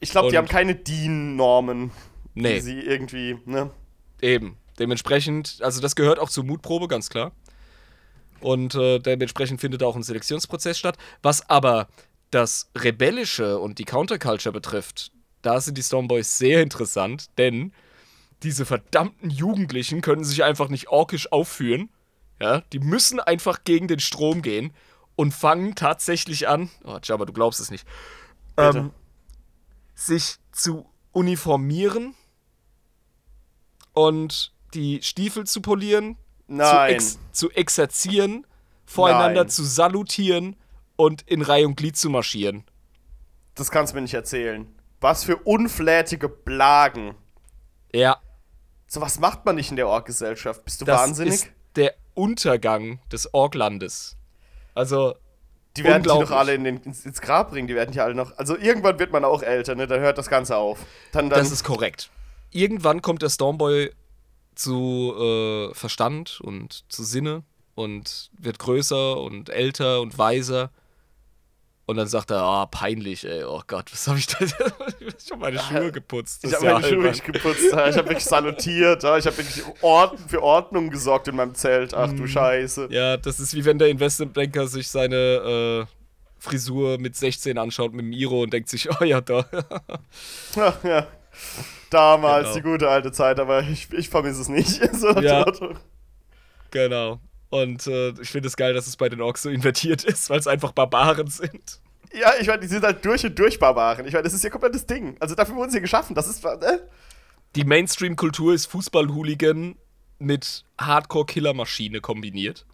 Ich 0.00 0.10
glaube, 0.10 0.30
die 0.30 0.38
haben 0.38 0.48
keine 0.48 0.74
DIN-Normen, 0.74 1.90
Nee. 2.34 2.54
die 2.54 2.60
sie 2.60 2.80
irgendwie, 2.80 3.38
ne? 3.44 3.70
Eben. 4.20 4.56
Dementsprechend, 4.78 5.58
also 5.60 5.80
das 5.80 5.94
gehört 5.94 6.18
auch 6.18 6.30
zur 6.30 6.44
Mutprobe, 6.44 6.88
ganz 6.88 7.10
klar. 7.10 7.32
Und 8.40 8.74
äh, 8.74 8.98
dementsprechend 8.98 9.60
findet 9.60 9.82
auch 9.82 9.94
ein 9.94 10.02
Selektionsprozess 10.02 10.78
statt. 10.78 10.96
Was 11.22 11.48
aber 11.48 11.88
das 12.30 12.70
Rebellische 12.76 13.58
und 13.58 13.78
die 13.78 13.84
Counterculture 13.84 14.52
betrifft, 14.52 15.12
da 15.42 15.60
sind 15.60 15.76
die 15.76 15.82
Stormboys 15.82 16.38
sehr 16.38 16.62
interessant, 16.62 17.26
denn 17.38 17.72
diese 18.42 18.64
verdammten 18.64 19.30
Jugendlichen 19.30 20.00
können 20.00 20.24
sich 20.24 20.42
einfach 20.42 20.68
nicht 20.68 20.88
orkisch 20.88 21.30
aufführen. 21.30 21.90
Ja, 22.40 22.60
die 22.72 22.80
müssen 22.80 23.20
einfach 23.20 23.64
gegen 23.64 23.88
den 23.88 24.00
Strom 24.00 24.42
gehen 24.42 24.72
und 25.16 25.32
fangen 25.32 25.74
tatsächlich 25.74 26.48
an, 26.48 26.70
oh 26.84 26.98
Jabba, 27.02 27.24
du 27.24 27.32
glaubst 27.32 27.60
es 27.60 27.70
nicht, 27.70 27.86
ähm, 28.56 28.90
sich 29.94 30.36
zu 30.50 30.86
uniformieren 31.12 32.14
und 33.92 34.52
die 34.74 35.02
Stiefel 35.02 35.44
zu 35.46 35.60
polieren, 35.60 36.16
zu, 36.48 36.86
ex 36.86 37.18
zu 37.32 37.50
exerzieren, 37.50 38.46
voreinander 38.84 39.42
Nein. 39.44 39.50
zu 39.50 39.64
salutieren 39.64 40.56
und 40.96 41.22
in 41.22 41.42
Reihe 41.42 41.66
und 41.66 41.76
Glied 41.76 41.96
zu 41.96 42.10
marschieren. 42.10 42.64
Das 43.54 43.70
kannst 43.70 43.92
du 43.92 43.96
mir 43.96 44.02
nicht 44.02 44.14
erzählen. 44.14 44.66
Was 45.00 45.24
für 45.24 45.36
unflätige 45.36 46.28
Blagen. 46.28 47.14
Ja, 47.94 48.20
So 48.86 49.00
was 49.00 49.18
macht 49.18 49.44
man 49.44 49.56
nicht 49.56 49.70
in 49.70 49.76
der 49.76 49.88
Org-Gesellschaft. 49.88 50.64
Bist 50.64 50.80
du 50.80 50.84
das 50.84 51.00
wahnsinnig? 51.00 51.34
ist 51.34 51.48
der 51.76 51.94
Untergang 52.14 53.00
des 53.10 53.32
Orklandes. 53.32 54.16
Also, 54.74 55.14
die 55.76 55.84
werden 55.84 56.02
die 56.02 56.08
doch 56.08 56.30
alle 56.30 56.54
in 56.54 56.64
den, 56.64 56.76
ins, 56.82 57.06
ins 57.06 57.20
Grab 57.20 57.50
bringen. 57.50 57.66
Die 57.66 57.74
werden 57.74 57.92
die 57.92 58.00
alle 58.00 58.14
noch. 58.14 58.36
Also 58.36 58.56
irgendwann 58.56 58.98
wird 58.98 59.12
man 59.12 59.24
auch 59.24 59.42
älter, 59.42 59.74
ne? 59.74 59.86
Dann 59.86 60.00
hört 60.00 60.18
das 60.18 60.28
Ganze 60.28 60.56
auf. 60.56 60.80
Dann, 61.12 61.30
dann, 61.30 61.38
das 61.38 61.50
ist 61.50 61.64
korrekt. 61.64 62.10
Irgendwann 62.50 63.00
kommt 63.00 63.22
der 63.22 63.30
Stormboy 63.30 63.90
zu 64.54 65.14
äh, 65.18 65.74
Verstand 65.74 66.40
und 66.42 66.84
zu 66.92 67.04
Sinne 67.04 67.42
und 67.74 68.30
wird 68.38 68.58
größer 68.58 69.18
und 69.18 69.48
älter 69.48 70.02
und 70.02 70.18
weiser. 70.18 70.70
Und 71.92 71.98
dann 71.98 72.08
sagt 72.08 72.30
er, 72.30 72.38
ah, 72.42 72.64
peinlich, 72.66 73.24
ey, 73.26 73.44
oh 73.44 73.60
Gott, 73.66 73.92
was 73.92 74.08
habe 74.08 74.18
ich 74.18 74.26
da? 74.26 74.38
ich 74.44 74.52
hab 74.54 75.20
schon 75.28 75.38
meine 75.38 75.58
Schuhe 75.58 75.92
geputzt. 75.92 76.42
Ich 76.44 76.54
habe 76.54 76.64
meine 76.64 76.86
Schuhe 76.86 77.02
wirklich 77.02 77.22
geputzt. 77.22 77.60
Ich 77.66 77.72
habe 77.72 77.96
wirklich 78.08 78.24
salutiert. 78.24 79.04
Ich 79.04 79.26
habe 79.26 79.36
wirklich 79.36 79.62
für 80.26 80.42
Ordnung 80.42 80.88
gesorgt 80.88 81.28
in 81.28 81.36
meinem 81.36 81.54
Zelt. 81.54 81.92
Ach 81.92 82.08
Mhm. 82.10 82.16
du 82.16 82.26
Scheiße. 82.26 82.88
Ja, 82.90 83.18
das 83.18 83.38
ist 83.40 83.54
wie 83.54 83.64
wenn 83.66 83.78
der 83.78 83.88
Investmentbanker 83.88 84.66
sich 84.66 84.88
seine 84.88 85.86
äh, 85.86 85.92
Frisur 86.38 86.98
mit 86.98 87.14
16 87.14 87.58
anschaut 87.58 87.92
mit 87.92 88.04
dem 88.06 88.12
Iro 88.12 88.42
und 88.42 88.52
denkt 88.52 88.68
sich, 88.70 88.88
oh 88.90 89.04
ja, 89.04 89.20
da. 89.20 89.44
Ja, 90.56 90.74
ja. 90.82 91.06
Damals, 91.90 92.44
Genau. 92.48 92.54
die 92.56 92.62
gute 92.62 92.88
alte 92.88 93.12
Zeit, 93.12 93.38
aber 93.38 93.60
ich, 93.62 93.92
ich 93.92 94.08
vermisse 94.08 94.40
es 94.40 94.48
nicht. 94.48 94.80
So 94.98 95.10
Ja. 95.20 95.44
Genau. 96.70 97.20
Und 97.50 97.86
äh, 97.86 98.14
ich 98.22 98.30
finde 98.30 98.48
es 98.48 98.56
geil, 98.56 98.72
dass 98.72 98.86
es 98.86 98.96
bei 98.96 99.10
den 99.10 99.20
Orks 99.20 99.42
so 99.42 99.50
invertiert 99.50 100.04
ist, 100.04 100.30
weil 100.30 100.38
es 100.38 100.46
einfach 100.46 100.72
Barbaren 100.72 101.26
sind. 101.26 101.80
Ja, 102.14 102.32
ich 102.40 102.46
meine, 102.46 102.60
die 102.60 102.66
sind 102.66 102.84
halt 102.84 103.04
durch 103.04 103.24
und 103.24 103.38
durch 103.38 103.58
Barbaren. 103.58 104.06
Ich 104.06 104.12
meine, 104.12 104.24
das 104.24 104.34
ist 104.34 104.44
ja 104.44 104.50
komplettes 104.50 104.86
Ding. 104.86 105.16
Also 105.20 105.34
dafür 105.34 105.54
wurden 105.56 105.70
sie 105.70 105.80
geschaffen. 105.80 106.14
Das 106.14 106.28
ist. 106.28 106.44
Äh? 106.44 106.78
Die 107.56 107.64
Mainstream-Kultur 107.64 108.54
ist 108.54 108.66
Fußball-Hooligan 108.66 109.76
mit 110.18 110.64
Hardcore-Killer-Maschine 110.78 112.00
kombiniert. 112.00 112.66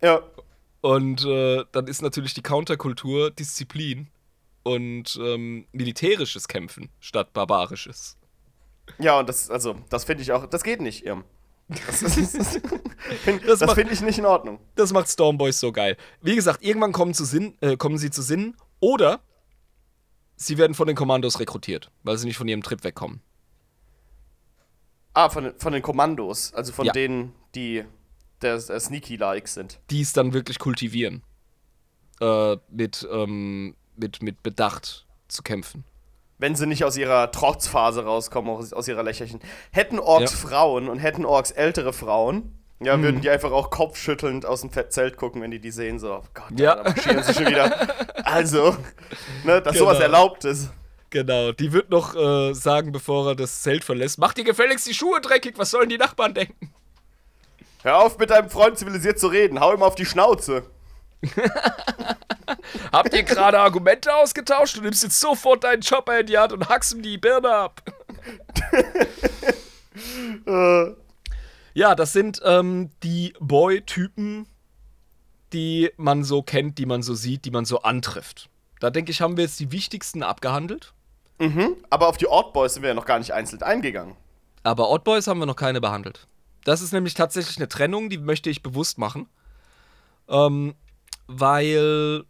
Ja. 0.00 0.20
Und 0.80 1.24
äh, 1.24 1.64
dann 1.72 1.86
ist 1.86 2.02
natürlich 2.02 2.34
die 2.34 2.42
Counterkultur 2.42 3.30
Disziplin 3.30 4.08
und 4.64 5.18
ähm, 5.20 5.66
militärisches 5.72 6.48
Kämpfen 6.48 6.90
statt 7.00 7.32
barbarisches. 7.32 8.16
Ja, 8.98 9.18
und 9.18 9.28
das, 9.28 9.50
also, 9.50 9.76
das 9.90 10.04
finde 10.04 10.22
ich 10.22 10.32
auch. 10.32 10.46
Das 10.46 10.64
geht 10.64 10.80
nicht, 10.80 11.04
Irm. 11.04 11.24
Das, 11.68 12.02
ist- 12.02 12.34
das, 12.38 12.48
find- 13.24 13.42
Das 13.46 13.60
das 13.60 13.66
macht- 13.66 13.74
finde 13.76 13.92
ich 13.94 14.00
nicht 14.02 14.18
in 14.18 14.26
Ordnung. 14.26 14.60
Das 14.74 14.92
macht 14.92 15.08
Stormboys 15.08 15.58
so 15.60 15.72
geil. 15.72 15.96
Wie 16.20 16.34
gesagt, 16.34 16.62
irgendwann 16.62 16.92
kommen, 16.92 17.14
zu 17.14 17.24
Sinn, 17.24 17.56
äh, 17.60 17.76
kommen 17.76 17.98
sie 17.98 18.10
zu 18.10 18.20
Sinnen 18.22 18.56
oder 18.80 19.20
sie 20.36 20.58
werden 20.58 20.74
von 20.74 20.86
den 20.86 20.96
Kommandos 20.96 21.40
rekrutiert, 21.40 21.90
weil 22.02 22.18
sie 22.18 22.26
nicht 22.26 22.36
von 22.36 22.48
ihrem 22.48 22.62
Trip 22.62 22.82
wegkommen. 22.84 23.20
Ah, 25.14 25.28
von, 25.28 25.44
den- 25.44 25.58
von 25.58 25.72
den 25.72 25.82
Kommandos. 25.82 26.52
Also 26.54 26.72
von 26.72 26.86
Ja. 26.86 26.92
denen, 26.92 27.32
die 27.54 27.84
der, 28.40 28.58
der 28.58 28.80
Sneaky-Likes 28.80 29.54
sind. 29.54 29.78
Die 29.90 30.00
es 30.00 30.12
dann 30.12 30.32
wirklich 30.32 30.58
kultivieren. 30.58 31.22
Äh, 32.20 32.56
mit, 32.70 33.06
ähm, 33.10 33.76
mit, 33.96 34.22
mit 34.22 34.42
Bedacht 34.42 35.06
zu 35.28 35.42
kämpfen. 35.42 35.84
Wenn 36.42 36.56
sie 36.56 36.66
nicht 36.66 36.82
aus 36.84 36.96
ihrer 36.96 37.30
Trotzphase 37.30 38.04
rauskommen, 38.04 38.50
aus, 38.50 38.72
aus 38.72 38.88
ihrer 38.88 39.04
Lächerchen. 39.04 39.38
Hätten 39.70 40.00
Orks 40.00 40.32
Ja. 40.32 40.36
Mhm. 40.38 40.48
Frauen 40.50 40.88
und 40.88 40.98
hätten 40.98 41.24
Orks 41.24 41.52
ältere 41.52 41.92
Frauen, 41.92 42.58
ja, 42.80 43.00
würden 43.00 43.20
die 43.20 43.30
einfach 43.30 43.52
auch 43.52 43.70
kopfschüttelnd 43.70 44.44
aus 44.44 44.62
dem 44.62 44.70
Zelt 44.90 45.16
gucken, 45.16 45.40
wenn 45.40 45.52
die 45.52 45.60
die 45.60 45.70
sehen. 45.70 46.00
So, 46.00 46.14
oh 46.14 46.22
Gott, 46.34 46.58
Ja. 46.58 46.74
da 46.74 46.82
marschieren 46.90 47.22
sie 47.22 47.32
schon 47.34 47.46
wieder. 47.46 47.70
Also, 48.24 48.76
ne, 49.44 49.62
dass 49.62 49.74
Genau. 49.74 49.84
sowas 49.86 50.00
erlaubt 50.00 50.44
ist. 50.44 50.70
Genau, 51.10 51.52
die 51.52 51.72
wird 51.72 51.90
noch 51.90 52.16
äh, 52.16 52.54
sagen, 52.54 52.90
bevor 52.90 53.28
er 53.28 53.34
das 53.36 53.62
Zelt 53.62 53.84
verlässt: 53.84 54.18
Mach 54.18 54.32
dir 54.32 54.42
gefälligst 54.44 54.86
die 54.88 54.94
Schuhe 54.94 55.20
dreckig, 55.20 55.54
was 55.58 55.70
sollen 55.70 55.90
die 55.90 55.98
Nachbarn 55.98 56.34
denken? 56.34 56.72
Hör 57.84 57.98
auf, 57.98 58.18
mit 58.18 58.30
deinem 58.30 58.48
Freund 58.50 58.78
zivilisiert 58.78 59.18
zu 59.20 59.28
reden. 59.28 59.60
Hau 59.60 59.72
ihm 59.74 59.82
auf 59.82 59.94
die 59.94 60.06
Schnauze. 60.06 60.64
Habt 62.92 63.14
ihr 63.14 63.22
gerade 63.22 63.58
Argumente 63.58 64.14
ausgetauscht? 64.14 64.76
Du 64.76 64.82
nimmst 64.82 65.02
jetzt 65.02 65.20
sofort 65.20 65.64
deinen 65.64 65.82
Chopper 65.82 66.20
in 66.20 66.26
die 66.26 66.38
Hand 66.38 66.52
und 66.52 66.68
hackst 66.68 66.94
ihm 66.94 67.02
die 67.02 67.18
Birne 67.18 67.50
ab. 67.50 67.82
Ja, 71.74 71.94
das 71.94 72.12
sind 72.12 72.40
ähm, 72.44 72.90
die 73.02 73.34
Boy-Typen, 73.40 74.46
die 75.52 75.90
man 75.96 76.24
so 76.24 76.42
kennt, 76.42 76.78
die 76.78 76.86
man 76.86 77.02
so 77.02 77.14
sieht, 77.14 77.44
die 77.44 77.50
man 77.50 77.64
so 77.64 77.82
antrifft. 77.82 78.48
Da 78.80 78.90
denke 78.90 79.10
ich, 79.10 79.20
haben 79.20 79.36
wir 79.36 79.44
jetzt 79.44 79.60
die 79.60 79.72
wichtigsten 79.72 80.22
abgehandelt. 80.22 80.92
mhm. 81.38 81.76
Aber 81.88 82.08
auf 82.08 82.16
die 82.16 82.26
Ortboys 82.26 82.74
sind 82.74 82.82
wir 82.82 82.88
ja 82.88 82.94
noch 82.94 83.06
gar 83.06 83.18
nicht 83.18 83.32
einzeln 83.32 83.62
eingegangen. 83.62 84.16
Aber 84.64 84.90
Oddboys 84.90 85.26
haben 85.26 85.40
wir 85.40 85.46
noch 85.46 85.56
keine 85.56 85.80
behandelt. 85.80 86.26
Das 86.64 86.82
ist 86.82 86.92
nämlich 86.92 87.14
tatsächlich 87.14 87.56
eine 87.56 87.68
Trennung, 87.68 88.10
die 88.10 88.18
möchte 88.18 88.50
ich 88.50 88.62
bewusst 88.62 88.98
machen. 88.98 89.28
Ähm, 90.28 90.74
weil, 91.40 92.24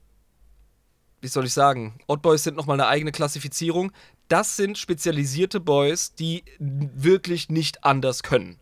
wie 1.21 1.29
soll 1.29 1.45
ich 1.47 1.53
sagen, 1.53 1.99
Oddboys 2.07 2.45
sind 2.45 2.57
nochmal 2.57 2.81
eine 2.81 2.89
eigene 2.89 3.13
Klassifizierung. 3.13 3.93
Das 4.29 4.57
sind 4.57 4.79
spezialisierte 4.79 5.61
Boys, 5.61 6.15
die 6.15 6.45
wirklich 6.59 7.49
nicht 7.51 7.85
anders 7.85 8.23
können. 8.23 8.59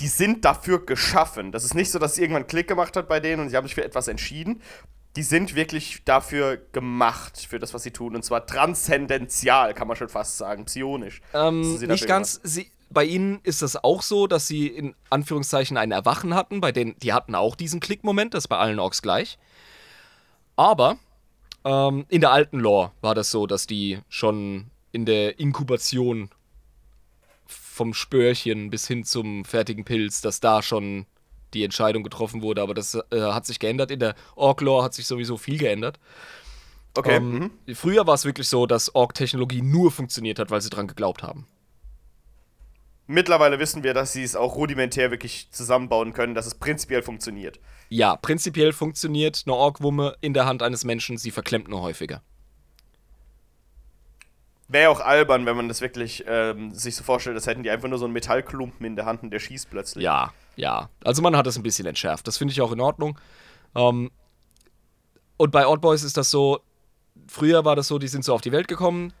die 0.00 0.06
sind 0.08 0.44
dafür 0.44 0.84
geschaffen. 0.86 1.50
Das 1.50 1.64
ist 1.64 1.74
nicht 1.74 1.90
so, 1.90 1.98
dass 1.98 2.12
es 2.12 2.18
irgendwann 2.18 2.46
Klick 2.46 2.68
gemacht 2.68 2.96
hat 2.96 3.08
bei 3.08 3.18
denen 3.18 3.42
und 3.42 3.48
sie 3.48 3.56
haben 3.56 3.66
sich 3.66 3.74
für 3.74 3.84
etwas 3.84 4.06
entschieden. 4.08 4.62
Die 5.16 5.24
sind 5.24 5.56
wirklich 5.56 6.02
dafür 6.04 6.56
gemacht, 6.72 7.46
für 7.48 7.58
das, 7.58 7.74
was 7.74 7.82
sie 7.82 7.90
tun. 7.90 8.14
Und 8.14 8.24
zwar 8.24 8.46
transzendenzial, 8.46 9.74
kann 9.74 9.88
man 9.88 9.96
schon 9.96 10.08
fast 10.08 10.36
sagen, 10.38 10.66
psionisch. 10.66 11.20
Ähm, 11.34 11.78
nicht 11.80 12.06
ganz. 12.06 12.40
Sie, 12.44 12.70
bei 12.90 13.04
ihnen 13.04 13.40
ist 13.42 13.62
es 13.62 13.76
auch 13.76 14.02
so, 14.02 14.26
dass 14.26 14.46
sie 14.46 14.66
in 14.66 14.94
Anführungszeichen 15.10 15.76
ein 15.76 15.92
Erwachen 15.92 16.34
hatten. 16.34 16.60
Bei 16.60 16.72
denen, 16.72 16.96
die 16.98 17.12
hatten 17.12 17.34
auch 17.34 17.54
diesen 17.56 17.80
Klickmoment, 17.80 18.34
das 18.34 18.44
ist 18.44 18.48
bei 18.48 18.58
allen 18.58 18.78
Orks 18.78 19.02
gleich. 19.02 19.38
Aber 20.56 20.98
ähm, 21.64 22.06
in 22.08 22.20
der 22.20 22.32
alten 22.32 22.58
Lore 22.58 22.92
war 23.00 23.14
das 23.14 23.30
so, 23.30 23.46
dass 23.46 23.66
die 23.66 24.00
schon 24.08 24.70
in 24.92 25.04
der 25.04 25.38
Inkubation 25.38 26.30
vom 27.46 27.94
Spörchen 27.94 28.70
bis 28.70 28.86
hin 28.86 29.04
zum 29.04 29.44
fertigen 29.44 29.84
Pilz, 29.84 30.20
dass 30.20 30.40
da 30.40 30.62
schon 30.62 31.06
die 31.54 31.64
Entscheidung 31.64 32.02
getroffen 32.02 32.42
wurde. 32.42 32.62
Aber 32.62 32.74
das 32.74 32.94
äh, 32.94 33.20
hat 33.20 33.46
sich 33.46 33.58
geändert. 33.58 33.90
In 33.90 34.00
der 34.00 34.14
Ork-Lore 34.34 34.84
hat 34.84 34.94
sich 34.94 35.06
sowieso 35.06 35.36
viel 35.36 35.58
geändert. 35.58 35.98
Okay. 36.96 37.16
Ähm, 37.16 37.50
mhm. 37.66 37.74
Früher 37.74 38.06
war 38.06 38.14
es 38.14 38.24
wirklich 38.24 38.48
so, 38.48 38.66
dass 38.66 38.94
Ork-Technologie 38.94 39.62
nur 39.62 39.90
funktioniert 39.90 40.38
hat, 40.38 40.50
weil 40.50 40.60
sie 40.60 40.70
dran 40.70 40.88
geglaubt 40.88 41.22
haben. 41.22 41.46
Mittlerweile 43.10 43.58
wissen 43.58 43.82
wir, 43.82 43.94
dass 43.94 44.12
sie 44.12 44.22
es 44.22 44.36
auch 44.36 44.54
rudimentär 44.54 45.10
wirklich 45.10 45.48
zusammenbauen 45.50 46.12
können, 46.12 46.34
dass 46.34 46.46
es 46.46 46.54
prinzipiell 46.54 47.02
funktioniert. 47.02 47.58
Ja, 47.88 48.16
prinzipiell 48.16 48.74
funktioniert 48.74 49.44
eine 49.46 49.56
Orkwumme 49.56 50.16
in 50.20 50.34
der 50.34 50.44
Hand 50.44 50.62
eines 50.62 50.84
Menschen, 50.84 51.16
sie 51.16 51.30
verklemmt 51.30 51.68
nur 51.68 51.80
häufiger. 51.80 52.20
Wäre 54.68 54.90
auch 54.90 55.00
albern, 55.00 55.46
wenn 55.46 55.56
man 55.56 55.68
das 55.68 55.80
wirklich 55.80 56.22
ähm, 56.28 56.74
sich 56.74 56.96
so 56.96 57.02
vorstellt, 57.02 57.34
als 57.34 57.46
hätten 57.46 57.62
die 57.62 57.70
einfach 57.70 57.88
nur 57.88 57.98
so 57.98 58.04
einen 58.04 58.12
Metallklumpen 58.12 58.84
in 58.84 58.94
der 58.94 59.06
Hand 59.06 59.22
und 59.22 59.30
der 59.30 59.38
schießt 59.38 59.70
plötzlich. 59.70 60.04
Ja, 60.04 60.34
ja. 60.56 60.90
Also 61.02 61.22
man 61.22 61.34
hat 61.34 61.46
es 61.46 61.56
ein 61.56 61.62
bisschen 61.62 61.86
entschärft. 61.86 62.28
Das 62.28 62.36
finde 62.36 62.52
ich 62.52 62.60
auch 62.60 62.72
in 62.72 62.80
Ordnung. 62.80 63.18
Ähm, 63.74 64.10
und 65.38 65.50
bei 65.50 65.66
Odd 65.66 65.80
Boys 65.80 66.02
ist 66.02 66.18
das 66.18 66.30
so, 66.30 66.60
früher 67.26 67.64
war 67.64 67.74
das 67.74 67.88
so, 67.88 67.98
die 67.98 68.08
sind 68.08 68.22
so 68.22 68.34
auf 68.34 68.42
die 68.42 68.52
Welt 68.52 68.68
gekommen. 68.68 69.14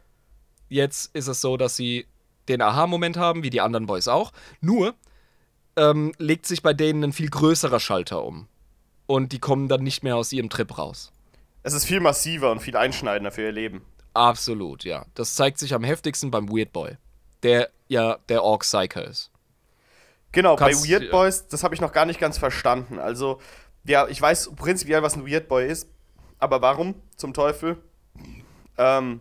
Jetzt 0.68 1.16
ist 1.16 1.28
es 1.28 1.40
so, 1.40 1.56
dass 1.56 1.74
sie 1.74 2.06
den 2.48 2.62
Aha-Moment 2.62 3.16
haben, 3.16 3.42
wie 3.42 3.50
die 3.50 3.60
anderen 3.60 3.86
Boys 3.86 4.08
auch. 4.08 4.32
Nur 4.60 4.94
ähm, 5.76 6.12
legt 6.18 6.46
sich 6.46 6.62
bei 6.62 6.72
denen 6.72 7.04
ein 7.04 7.12
viel 7.12 7.30
größerer 7.30 7.80
Schalter 7.80 8.24
um. 8.24 8.48
Und 9.06 9.32
die 9.32 9.38
kommen 9.38 9.68
dann 9.68 9.82
nicht 9.82 10.02
mehr 10.02 10.16
aus 10.16 10.32
ihrem 10.32 10.50
Trip 10.50 10.76
raus. 10.76 11.12
Es 11.62 11.72
ist 11.72 11.84
viel 11.84 12.00
massiver 12.00 12.50
und 12.50 12.60
viel 12.60 12.76
einschneidender 12.76 13.30
für 13.30 13.42
ihr 13.42 13.52
Leben. 13.52 13.82
Absolut, 14.14 14.84
ja. 14.84 15.04
Das 15.14 15.34
zeigt 15.34 15.58
sich 15.58 15.74
am 15.74 15.84
heftigsten 15.84 16.30
beim 16.30 16.48
Weird 16.48 16.72
Boy, 16.72 16.96
der 17.42 17.70
ja 17.88 18.18
der 18.28 18.42
Orc 18.42 18.62
Psyker 18.62 19.04
ist. 19.04 19.30
Genau, 20.32 20.56
Kannst- 20.56 20.82
bei 20.82 20.90
Weird 20.90 21.10
Boys, 21.10 21.48
das 21.48 21.62
habe 21.64 21.74
ich 21.74 21.80
noch 21.80 21.92
gar 21.92 22.04
nicht 22.04 22.20
ganz 22.20 22.36
verstanden. 22.38 22.98
Also, 22.98 23.40
ja, 23.84 24.06
ich 24.08 24.20
weiß 24.20 24.50
prinzipiell, 24.56 25.02
was 25.02 25.14
ein 25.16 25.26
Weird 25.26 25.48
Boy 25.48 25.66
ist, 25.68 25.88
aber 26.38 26.60
warum 26.60 26.94
zum 27.16 27.32
Teufel? 27.32 27.78
Ähm, 28.76 29.20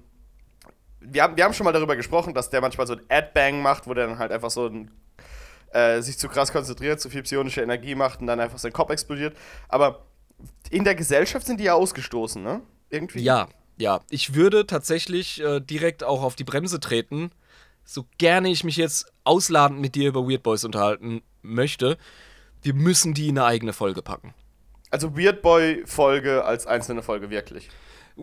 wir 1.09 1.23
haben, 1.23 1.37
wir 1.37 1.43
haben 1.43 1.53
schon 1.53 1.65
mal 1.65 1.71
darüber 1.71 1.95
gesprochen, 1.95 2.33
dass 2.33 2.49
der 2.49 2.61
manchmal 2.61 2.87
so 2.87 2.93
ein 2.93 3.01
Ad-Bang 3.09 3.61
macht, 3.61 3.87
wo 3.87 3.93
der 3.93 4.07
dann 4.07 4.19
halt 4.19 4.31
einfach 4.31 4.51
so 4.51 4.67
ein, 4.67 4.91
äh, 5.71 6.01
sich 6.01 6.17
zu 6.17 6.27
krass 6.27 6.51
konzentriert, 6.51 6.99
zu 6.99 7.09
viel 7.09 7.23
psionische 7.23 7.61
Energie 7.61 7.95
macht 7.95 8.21
und 8.21 8.27
dann 8.27 8.39
einfach 8.39 8.57
sein 8.57 8.73
Kopf 8.73 8.89
explodiert. 8.89 9.35
Aber 9.69 10.05
in 10.69 10.83
der 10.83 10.95
Gesellschaft 10.95 11.45
sind 11.45 11.59
die 11.59 11.65
ja 11.65 11.73
ausgestoßen, 11.73 12.41
ne? 12.41 12.61
Irgendwie. 12.89 13.19
Ja, 13.19 13.47
ja. 13.77 14.01
Ich 14.09 14.33
würde 14.35 14.65
tatsächlich 14.67 15.41
äh, 15.41 15.59
direkt 15.59 16.03
auch 16.03 16.23
auf 16.23 16.35
die 16.35 16.43
Bremse 16.43 16.79
treten, 16.79 17.31
so 17.83 18.05
gerne 18.17 18.49
ich 18.49 18.63
mich 18.63 18.77
jetzt 18.77 19.11
ausladend 19.23 19.79
mit 19.79 19.95
dir 19.95 20.09
über 20.09 20.27
Weird 20.27 20.43
Boys 20.43 20.63
unterhalten 20.63 21.21
möchte. 21.41 21.97
Wir 22.61 22.73
müssen 22.73 23.13
die 23.13 23.29
in 23.29 23.37
eine 23.37 23.47
eigene 23.47 23.73
Folge 23.73 24.01
packen. 24.01 24.33
Also 24.89 25.17
Weird 25.17 25.41
Boy-Folge 25.41 26.43
als 26.43 26.65
einzelne 26.65 27.01
Folge, 27.01 27.29
wirklich. 27.29 27.69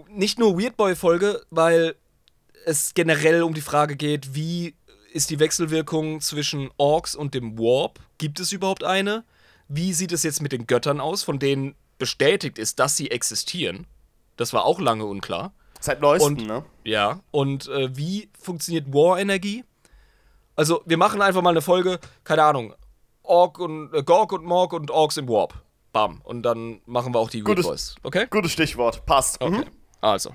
Nicht 0.09 0.39
nur 0.39 0.59
Weird 0.59 0.77
Boy-Folge, 0.77 1.43
weil 1.51 1.95
es 2.65 2.95
generell 2.95 3.43
um 3.43 3.55
die 3.55 3.61
Frage 3.61 3.97
geht, 3.97 4.35
wie 4.35 4.75
ist 5.13 5.31
die 5.31 5.39
Wechselwirkung 5.39 6.21
zwischen 6.21 6.71
Orks 6.77 7.15
und 7.15 7.35
dem 7.35 7.59
Warp? 7.59 8.01
Gibt 8.19 8.41
es 8.41 8.53
überhaupt 8.53 8.85
eine? 8.85 9.25
Wie 9.69 9.93
sieht 9.93 10.13
es 10.13 10.23
jetzt 10.23 10.43
mit 10.43 10.53
den 10.53 10.67
Göttern 10.67 11.01
aus, 11.01 11.23
von 11.23 11.39
denen 11.39 11.75
bestätigt 11.99 12.59
ist, 12.59 12.79
dass 12.81 12.97
sie 12.97 13.11
existieren? 13.11 13.87
Das 14.37 14.53
war 14.53 14.65
auch 14.65 14.81
lange 14.81 15.05
unklar. 15.05 15.53
Seit 15.81 16.01
neuestem, 16.01 16.37
Und- 16.39 16.47
ne? 16.47 16.65
Ja, 16.85 17.21
und 17.31 17.69
äh, 17.69 17.97
wie 17.97 18.29
funktioniert 18.39 18.93
War-Energie? 18.93 19.65
Also, 20.57 20.83
wir 20.87 20.97
machen 20.97 21.21
einfach 21.23 21.43
mal 21.43 21.51
eine 21.51 21.63
Folge, 21.63 21.99
keine 22.25 22.43
Ahnung, 22.45 22.75
Ork 23.23 23.59
und 23.59 23.93
äh, 23.93 24.03
Gork 24.03 24.33
und 24.33 24.45
Morg 24.45 24.73
und 24.73 24.91
Orks 24.91 25.17
im 25.17 25.29
Warp. 25.29 25.55
Bam. 25.93 26.21
Und 26.23 26.43
dann 26.43 26.81
machen 26.87 27.15
wir 27.15 27.19
auch 27.21 27.31
die 27.31 27.39
Weird 27.39 27.47
Gutes- 27.57 27.67
Boys. 27.67 27.95
Okay? 28.03 28.27
Gutes 28.31 28.53
Stichwort. 28.53 29.07
Passt. 29.07 29.41
Okay. 29.41 29.59
Mhm. 29.59 29.65
Also. 30.01 30.31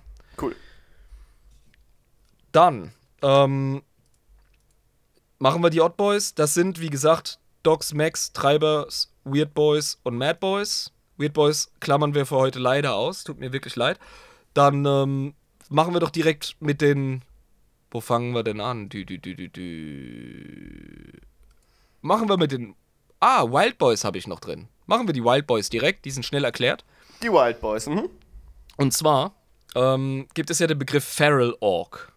Dann 2.51 2.93
ähm, 3.21 3.81
machen 5.39 5.63
wir 5.63 5.69
die 5.69 5.81
Odd 5.81 5.95
Boys. 5.97 6.33
Das 6.35 6.53
sind, 6.53 6.79
wie 6.79 6.89
gesagt, 6.89 7.39
Docs, 7.63 7.93
Max, 7.93 8.33
Treibers, 8.33 9.13
Weird 9.23 9.53
Boys 9.53 9.99
und 10.03 10.17
Mad 10.17 10.39
Boys. 10.39 10.91
Weird 11.17 11.33
Boys 11.33 11.71
klammern 11.79 12.13
wir 12.15 12.25
für 12.25 12.37
heute 12.37 12.59
leider 12.59 12.95
aus. 12.95 13.23
Tut 13.23 13.39
mir 13.39 13.51
wirklich 13.51 13.75
leid. 13.75 13.99
Dann 14.53 14.85
ähm, 14.85 15.33
machen 15.69 15.93
wir 15.93 15.99
doch 15.99 16.09
direkt 16.09 16.55
mit 16.59 16.81
den. 16.81 17.23
Wo 17.91 18.01
fangen 18.01 18.33
wir 18.33 18.43
denn 18.43 18.61
an? 18.61 18.89
Dü, 18.89 19.05
dü, 19.05 19.17
dü, 19.17 19.35
dü, 19.35 19.49
dü. 19.49 21.19
Machen 22.01 22.29
wir 22.29 22.37
mit 22.37 22.51
den. 22.51 22.75
Ah, 23.19 23.43
Wild 23.43 23.77
Boys 23.77 24.03
habe 24.03 24.17
ich 24.17 24.27
noch 24.27 24.39
drin. 24.39 24.69
Machen 24.85 25.07
wir 25.07 25.13
die 25.13 25.23
Wild 25.23 25.45
Boys 25.45 25.69
direkt. 25.69 26.05
Die 26.05 26.11
sind 26.11 26.25
schnell 26.25 26.45
erklärt. 26.45 26.85
Die 27.21 27.29
Wild 27.29 27.59
Boys. 27.59 27.87
Mhm. 27.87 28.09
Und 28.77 28.93
zwar 28.93 29.35
ähm, 29.75 30.27
gibt 30.33 30.49
es 30.49 30.59
ja 30.59 30.67
den 30.67 30.79
Begriff 30.79 31.03
Feral 31.03 31.53
Orc. 31.59 32.13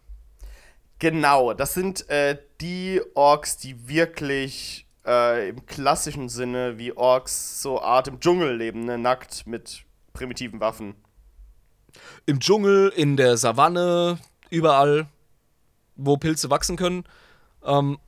Genau, 1.02 1.52
das 1.52 1.74
sind 1.74 2.08
äh, 2.10 2.38
die 2.60 3.02
Orks, 3.14 3.56
die 3.56 3.88
wirklich 3.88 4.86
äh, 5.04 5.48
im 5.48 5.66
klassischen 5.66 6.28
Sinne 6.28 6.78
wie 6.78 6.96
Orks 6.96 7.60
so 7.60 7.82
Art 7.82 8.06
im 8.06 8.20
Dschungel 8.20 8.56
leben, 8.56 8.84
ne? 8.84 8.98
nackt 8.98 9.44
mit 9.44 9.82
primitiven 10.12 10.60
Waffen. 10.60 10.94
im 12.24 12.38
Dschungel, 12.38 12.92
in 12.94 13.16
der 13.16 13.36
Savanne, 13.36 14.20
überall, 14.48 15.08
wo 15.96 16.18
Pilze 16.18 16.50
wachsen 16.50 16.76
können. 16.76 17.02
Ähm, 17.64 17.98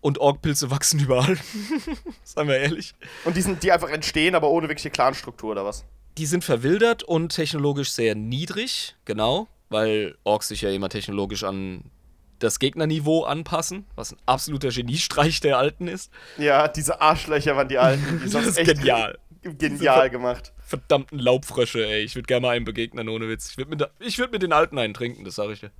und 0.00 0.16
Orkpilze 0.16 0.70
wachsen 0.70 1.00
überall. 1.00 1.36
Seien 2.24 2.48
wir 2.48 2.56
ehrlich. 2.56 2.94
Und 3.26 3.36
die, 3.36 3.42
sind, 3.42 3.62
die 3.62 3.72
einfach 3.72 3.90
entstehen, 3.90 4.34
aber 4.34 4.48
ohne 4.48 4.70
wirkliche 4.70 4.88
Clanstruktur 4.88 5.50
oder 5.50 5.66
was? 5.66 5.84
Die 6.16 6.24
sind 6.24 6.44
verwildert 6.44 7.02
und 7.02 7.28
technologisch 7.28 7.90
sehr 7.90 8.14
niedrig, 8.14 8.96
genau, 9.04 9.48
weil 9.68 10.16
Orks 10.24 10.48
sich 10.48 10.62
ja 10.62 10.70
immer 10.70 10.88
technologisch 10.88 11.44
an 11.44 11.90
das 12.38 12.58
Gegnerniveau 12.58 13.24
anpassen, 13.24 13.86
was 13.94 14.12
ein 14.12 14.18
absoluter 14.26 14.70
Geniestreich 14.70 15.40
der 15.40 15.58
Alten 15.58 15.88
ist. 15.88 16.12
Ja, 16.36 16.68
diese 16.68 17.00
Arschlöcher 17.00 17.56
waren 17.56 17.68
die 17.68 17.78
Alten. 17.78 18.20
Die 18.24 18.30
Das 18.30 18.46
ist 18.46 18.58
echt 18.58 18.74
genial. 18.74 19.18
Genial 19.42 20.10
gemacht. 20.10 20.52
Verdammten 20.58 21.18
Laubfrösche, 21.18 21.86
ey. 21.86 22.02
Ich 22.02 22.14
würde 22.14 22.26
gerne 22.26 22.46
mal 22.46 22.56
einen 22.56 22.64
begegnen, 22.64 23.08
ohne 23.08 23.28
Witz. 23.28 23.50
Ich 23.50 23.58
würde 23.58 23.70
mit, 23.70 24.18
würd 24.18 24.32
mit 24.32 24.42
den 24.42 24.52
Alten 24.52 24.78
einen 24.78 24.94
trinken, 24.94 25.24
das 25.24 25.36
sage 25.36 25.52
ich 25.52 25.60
dir. 25.60 25.70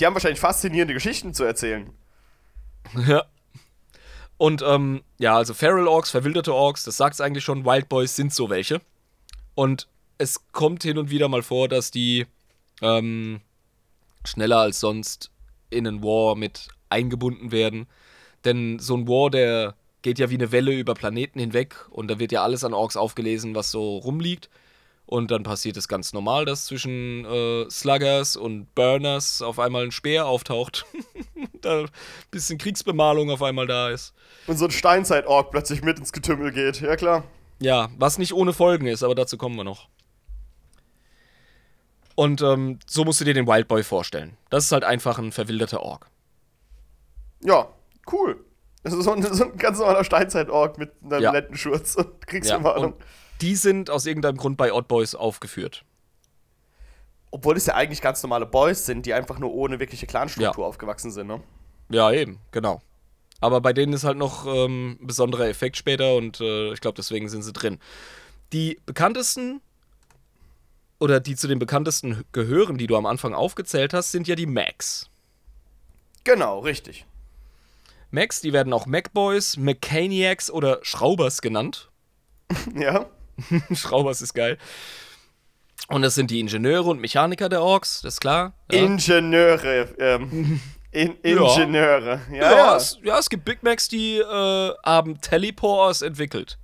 Die 0.00 0.06
haben 0.06 0.14
wahrscheinlich 0.14 0.40
faszinierende 0.40 0.94
Geschichten 0.94 1.34
zu 1.34 1.44
erzählen. 1.44 1.90
Ja. 3.06 3.24
Und 4.38 4.62
ähm, 4.62 5.02
ja, 5.18 5.36
also 5.36 5.52
Feral 5.52 5.88
Orks, 5.88 6.10
verwilderte 6.10 6.54
Orks, 6.54 6.84
das 6.84 6.96
sagt's 6.96 7.20
eigentlich 7.20 7.44
schon, 7.44 7.64
Wild 7.64 7.88
Boys 7.88 8.14
sind 8.14 8.32
so 8.32 8.48
welche. 8.48 8.80
Und 9.56 9.88
es 10.16 10.52
kommt 10.52 10.84
hin 10.84 10.96
und 10.96 11.10
wieder 11.10 11.28
mal 11.28 11.42
vor, 11.42 11.68
dass 11.68 11.90
die 11.90 12.26
ähm, 12.80 13.40
schneller 14.24 14.58
als 14.58 14.80
sonst 14.80 15.30
in 15.70 15.86
einen 15.86 16.02
War 16.02 16.34
mit 16.34 16.68
eingebunden 16.88 17.52
werden. 17.52 17.86
Denn 18.44 18.78
so 18.78 18.96
ein 18.96 19.08
War, 19.08 19.30
der 19.30 19.74
geht 20.02 20.18
ja 20.18 20.30
wie 20.30 20.34
eine 20.34 20.52
Welle 20.52 20.72
über 20.72 20.94
Planeten 20.94 21.40
hinweg 21.40 21.74
und 21.90 22.08
da 22.08 22.18
wird 22.18 22.32
ja 22.32 22.42
alles 22.42 22.64
an 22.64 22.74
Orks 22.74 22.96
aufgelesen, 22.96 23.54
was 23.54 23.70
so 23.70 23.98
rumliegt. 23.98 24.48
Und 25.06 25.30
dann 25.30 25.42
passiert 25.42 25.78
es 25.78 25.88
ganz 25.88 26.12
normal, 26.12 26.44
dass 26.44 26.66
zwischen 26.66 27.24
äh, 27.24 27.70
Sluggers 27.70 28.36
und 28.36 28.74
Burners 28.74 29.40
auf 29.40 29.58
einmal 29.58 29.84
ein 29.84 29.90
Speer 29.90 30.26
auftaucht. 30.26 30.84
da 31.62 31.80
ein 31.80 31.88
bisschen 32.30 32.58
Kriegsbemalung 32.58 33.30
auf 33.30 33.42
einmal 33.42 33.66
da 33.66 33.88
ist. 33.88 34.12
Und 34.46 34.58
so 34.58 34.66
ein 34.66 34.70
Steinzeit-Ork 34.70 35.50
plötzlich 35.50 35.82
mit 35.82 35.98
ins 35.98 36.12
Getümmel 36.12 36.52
geht. 36.52 36.82
Ja, 36.82 36.94
klar. 36.96 37.24
Ja, 37.58 37.88
was 37.96 38.18
nicht 38.18 38.34
ohne 38.34 38.52
Folgen 38.52 38.86
ist, 38.86 39.02
aber 39.02 39.14
dazu 39.14 39.38
kommen 39.38 39.56
wir 39.56 39.64
noch. 39.64 39.88
Und 42.18 42.42
ähm, 42.42 42.80
so 42.84 43.04
musst 43.04 43.20
du 43.20 43.24
dir 43.24 43.32
den 43.32 43.46
Wild 43.46 43.68
Boy 43.68 43.84
vorstellen. 43.84 44.36
Das 44.50 44.64
ist 44.64 44.72
halt 44.72 44.82
einfach 44.82 45.20
ein 45.20 45.30
verwilderter 45.30 45.82
Ork. 45.84 46.10
Ja, 47.44 47.68
cool. 48.10 48.44
Das 48.82 48.92
ist 48.92 49.04
so 49.04 49.12
ein, 49.12 49.22
so 49.32 49.44
ein 49.44 49.56
ganz 49.56 49.78
normaler 49.78 50.02
Steinzeit-Ork 50.02 50.78
mit 50.78 50.90
einem 51.04 51.22
Ja. 51.22 51.30
Lendenschurz 51.30 51.94
und 51.94 52.06
Ja, 52.06 52.26
Kriegsbemalung. 52.26 52.94
und 52.94 52.94
die 53.40 53.54
sind 53.54 53.88
aus 53.88 54.04
irgendeinem 54.04 54.36
Grund 54.36 54.56
bei 54.56 54.72
Odd 54.72 54.88
Boys 54.88 55.14
aufgeführt. 55.14 55.84
Obwohl 57.30 57.56
es 57.56 57.66
ja 57.66 57.74
eigentlich 57.76 58.00
ganz 58.00 58.20
normale 58.24 58.46
Boys 58.46 58.84
sind, 58.84 59.06
die 59.06 59.14
einfach 59.14 59.38
nur 59.38 59.52
ohne 59.54 59.78
wirkliche 59.78 60.08
Clanstruktur 60.08 60.64
Ja. 60.64 60.68
aufgewachsen 60.68 61.12
sind, 61.12 61.28
ne? 61.28 61.40
Ja, 61.88 62.10
eben, 62.10 62.40
genau. 62.50 62.82
Aber 63.40 63.60
bei 63.60 63.72
denen 63.72 63.92
ist 63.92 64.02
halt 64.02 64.18
noch 64.18 64.44
ähm, 64.44 64.98
ein 65.00 65.06
besonderer 65.06 65.46
Effekt 65.46 65.76
später 65.76 66.16
und 66.16 66.40
äh, 66.40 66.72
ich 66.72 66.80
glaube, 66.80 66.96
deswegen 66.96 67.28
sind 67.28 67.42
sie 67.42 67.52
drin. 67.52 67.78
Die 68.52 68.80
bekanntesten 68.86 69.60
oder 70.98 71.20
die 71.20 71.36
zu 71.36 71.48
den 71.48 71.58
bekanntesten 71.58 72.24
gehören, 72.32 72.78
die 72.78 72.86
du 72.86 72.96
am 72.96 73.06
Anfang 73.06 73.34
aufgezählt 73.34 73.94
hast, 73.94 74.12
sind 74.12 74.26
ja 74.28 74.34
die 74.34 74.46
Macs. 74.46 75.08
Genau, 76.24 76.60
richtig. 76.60 77.06
Macs, 78.10 78.40
die 78.40 78.52
werden 78.52 78.72
auch 78.72 78.86
Macboys, 78.86 79.56
Mechaniacs 79.56 80.50
oder 80.50 80.78
Schraubers 80.82 81.42
genannt. 81.42 81.90
Ja. 82.74 83.06
Schraubers 83.74 84.20
ist 84.20 84.34
geil. 84.34 84.58
Und 85.88 86.02
das 86.02 86.14
sind 86.14 86.30
die 86.30 86.40
Ingenieure 86.40 86.90
und 86.90 87.00
Mechaniker 87.00 87.48
der 87.48 87.62
Orks, 87.62 88.00
das 88.02 88.14
ist 88.14 88.20
klar. 88.20 88.52
Ja. 88.70 88.78
Ingenieure. 88.80 89.88
Ähm, 89.98 90.60
in, 90.90 91.14
Ingenieure. 91.22 92.20
Ja, 92.30 92.36
Ja, 92.36 92.56
ja. 92.56 92.76
Es, 92.76 92.98
ja, 93.02 93.18
es 93.18 93.28
gibt 93.28 93.44
Big 93.44 93.62
Macs, 93.62 93.88
die 93.88 94.18
äh, 94.18 94.72
haben 94.84 95.20
Teleporters 95.20 96.02
entwickelt. 96.02 96.58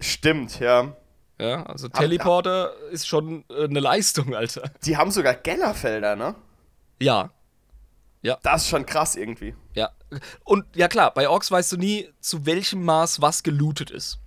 Stimmt, 0.00 0.60
ja. 0.60 0.94
Ja, 1.38 1.64
also 1.64 1.88
Teleporter 1.88 2.72
ist 2.90 3.08
schon 3.08 3.44
äh, 3.50 3.64
eine 3.64 3.80
Leistung, 3.80 4.34
Alter. 4.34 4.70
Die 4.84 4.96
haben 4.96 5.10
sogar 5.10 5.34
Gellerfelder, 5.34 6.14
ne? 6.16 6.34
Ja, 7.00 7.30
Das 8.42 8.62
ist 8.62 8.68
schon 8.68 8.86
krass 8.86 9.16
irgendwie. 9.16 9.54
ja. 9.74 9.90
Und 10.44 10.64
ja 10.76 10.86
klar, 10.88 11.12
bei 11.12 11.28
Orks 11.28 11.50
weißt 11.50 11.72
du 11.72 11.76
nie, 11.76 12.08
zu 12.20 12.46
welchem 12.46 12.84
Maß 12.84 13.20
was 13.20 13.42
gelootet 13.42 13.90
ist. 13.90 14.20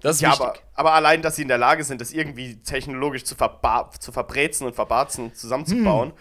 Das 0.00 0.16
ist 0.16 0.22
Ja, 0.22 0.30
wichtig. 0.30 0.46
aber, 0.46 0.58
aber 0.74 0.92
allein, 0.94 1.20
dass 1.22 1.36
sie 1.36 1.42
in 1.42 1.48
der 1.48 1.58
Lage 1.58 1.84
sind, 1.84 2.00
das 2.00 2.12
irgendwie 2.12 2.56
technologisch 2.62 3.24
zu, 3.24 3.36
zu 3.36 4.12
verbrezen 4.12 4.66
und 4.66 4.74
verbarzen, 4.74 5.34
zusammenzubauen, 5.34 6.12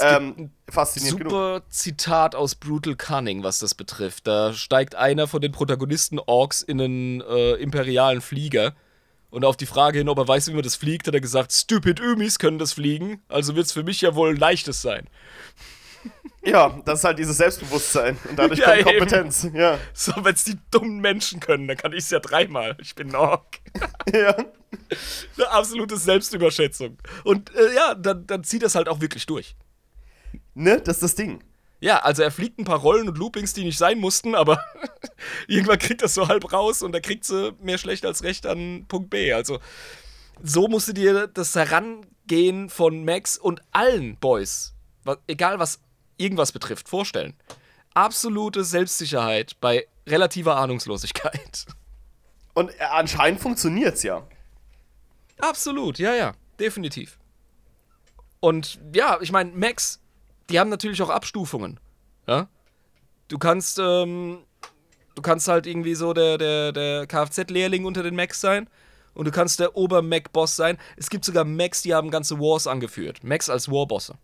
ähm, 0.00 0.50
faszinierend 0.68 1.18
genug. 1.20 1.30
Super 1.32 1.62
Zitat 1.70 2.34
aus 2.34 2.54
Brutal 2.56 2.96
Cunning, 2.96 3.42
was 3.42 3.58
das 3.60 3.74
betrifft. 3.74 4.26
Da 4.26 4.52
steigt 4.52 4.94
einer 4.96 5.28
von 5.28 5.40
den 5.40 5.52
Protagonisten 5.52 6.18
Orks 6.18 6.62
in 6.62 6.80
einen 6.80 7.20
äh, 7.22 7.52
imperialen 7.54 8.20
Flieger. 8.20 8.74
Und 9.32 9.46
auf 9.46 9.56
die 9.56 9.64
Frage 9.64 9.96
hin, 9.96 10.10
ob 10.10 10.18
er 10.18 10.28
weiß, 10.28 10.48
wie 10.48 10.52
man 10.52 10.62
das 10.62 10.76
fliegt, 10.76 11.06
hat 11.06 11.14
er 11.14 11.20
gesagt, 11.22 11.52
Stupid 11.52 12.00
Ümis 12.00 12.38
können 12.38 12.58
das 12.58 12.74
fliegen, 12.74 13.22
also 13.28 13.56
wird 13.56 13.64
es 13.64 13.72
für 13.72 13.82
mich 13.82 14.02
ja 14.02 14.14
wohl 14.14 14.28
ein 14.28 14.36
leichtes 14.36 14.82
sein. 14.82 15.08
Ja, 16.44 16.80
das 16.84 16.98
ist 16.98 17.04
halt 17.04 17.20
dieses 17.20 17.36
Selbstbewusstsein 17.36 18.18
und 18.28 18.36
dadurch 18.36 18.58
Ja, 18.58 18.74
kommt 18.82 18.96
eben. 18.96 18.98
Kompetenz. 18.98 19.46
Ja. 19.54 19.78
So, 19.94 20.12
wenn 20.24 20.34
es 20.34 20.42
die 20.42 20.58
dummen 20.72 20.98
Menschen 20.98 21.38
können, 21.38 21.68
dann 21.68 21.76
kann 21.76 21.92
ich 21.92 22.00
es 22.00 22.10
ja 22.10 22.18
dreimal. 22.18 22.76
Ich 22.80 22.96
bin 22.96 23.10
ein 23.10 23.14
Ork. 23.14 23.60
ja. 24.12 24.34
Eine 25.36 25.48
absolute 25.48 25.96
Selbstüberschätzung. 25.96 26.98
Und 27.22 27.54
äh, 27.54 27.72
ja, 27.76 27.94
dann, 27.94 28.26
dann 28.26 28.42
zieht 28.42 28.64
das 28.64 28.74
halt 28.74 28.88
auch 28.88 29.00
wirklich 29.00 29.26
durch. 29.26 29.54
Ne, 30.54 30.80
das 30.80 30.96
ist 30.96 31.02
das 31.04 31.14
Ding. 31.14 31.44
Ja, 31.82 31.98
also 31.98 32.22
er 32.22 32.30
fliegt 32.30 32.60
ein 32.60 32.64
paar 32.64 32.78
Rollen 32.78 33.08
und 33.08 33.18
Loopings, 33.18 33.54
die 33.54 33.64
nicht 33.64 33.76
sein 33.76 33.98
mussten, 33.98 34.36
aber 34.36 34.64
irgendwann 35.48 35.80
kriegt 35.80 36.00
das 36.00 36.14
so 36.14 36.28
halb 36.28 36.52
raus 36.52 36.80
und 36.80 36.92
da 36.92 37.00
kriegt 37.00 37.24
sie 37.24 37.56
mehr 37.60 37.76
schlecht 37.76 38.06
als 38.06 38.22
recht 38.22 38.46
an 38.46 38.84
Punkt 38.86 39.10
B. 39.10 39.32
Also 39.32 39.58
so 40.40 40.68
musst 40.68 40.86
du 40.86 40.92
dir 40.92 41.26
das 41.26 41.56
Herangehen 41.56 42.70
von 42.70 43.04
Max 43.04 43.36
und 43.36 43.62
allen 43.72 44.16
Boys, 44.18 44.74
egal 45.26 45.58
was 45.58 45.80
irgendwas 46.18 46.52
betrifft, 46.52 46.88
vorstellen. 46.88 47.34
Absolute 47.94 48.62
Selbstsicherheit 48.62 49.60
bei 49.60 49.88
relativer 50.06 50.56
Ahnungslosigkeit. 50.56 51.66
Und 52.54 52.70
äh, 52.78 52.84
anscheinend 52.90 53.40
funktioniert's 53.40 54.02
ja. 54.02 54.26
Absolut, 55.40 55.98
ja, 55.98 56.14
ja, 56.14 56.34
definitiv. 56.60 57.18
Und 58.40 58.78
ja, 58.94 59.18
ich 59.22 59.32
meine, 59.32 59.52
Macs, 59.52 60.01
die 60.52 60.60
haben 60.60 60.70
natürlich 60.70 61.02
auch 61.02 61.10
Abstufungen. 61.10 61.80
Ja? 62.26 62.48
Du 63.28 63.38
kannst, 63.38 63.78
ähm, 63.78 64.38
du 65.14 65.22
kannst 65.22 65.48
halt 65.48 65.66
irgendwie 65.66 65.94
so 65.94 66.12
der, 66.12 66.38
der, 66.38 66.72
der 66.72 67.06
Kfz-Lehrling 67.06 67.84
unter 67.84 68.02
den 68.02 68.14
Macs 68.14 68.40
sein. 68.40 68.68
Und 69.14 69.26
du 69.26 69.30
kannst 69.30 69.60
der 69.60 69.76
Ober-Mac-Boss 69.76 70.56
sein. 70.56 70.78
Es 70.96 71.10
gibt 71.10 71.24
sogar 71.24 71.44
Macs, 71.44 71.82
die 71.82 71.94
haben 71.94 72.10
ganze 72.10 72.38
Wars 72.38 72.66
angeführt. 72.66 73.22
Macs 73.22 73.50
als 73.50 73.70
Warbosse. 73.70 74.14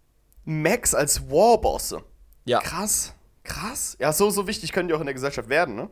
Max 0.45 0.95
als 0.95 1.29
Warbosse. 1.31 2.03
Ja. 2.47 2.61
Krass. 2.61 3.15
Krass. 3.45 3.97
Ja, 4.01 4.13
so, 4.13 4.31
so 4.31 4.47
wichtig 4.47 4.73
können 4.73 4.89
die 4.89 4.95
auch 4.95 5.01
in 5.01 5.07
der 5.07 5.15
Gesellschaft 5.15 5.49
werden, 5.49 5.75
ne? 5.75 5.91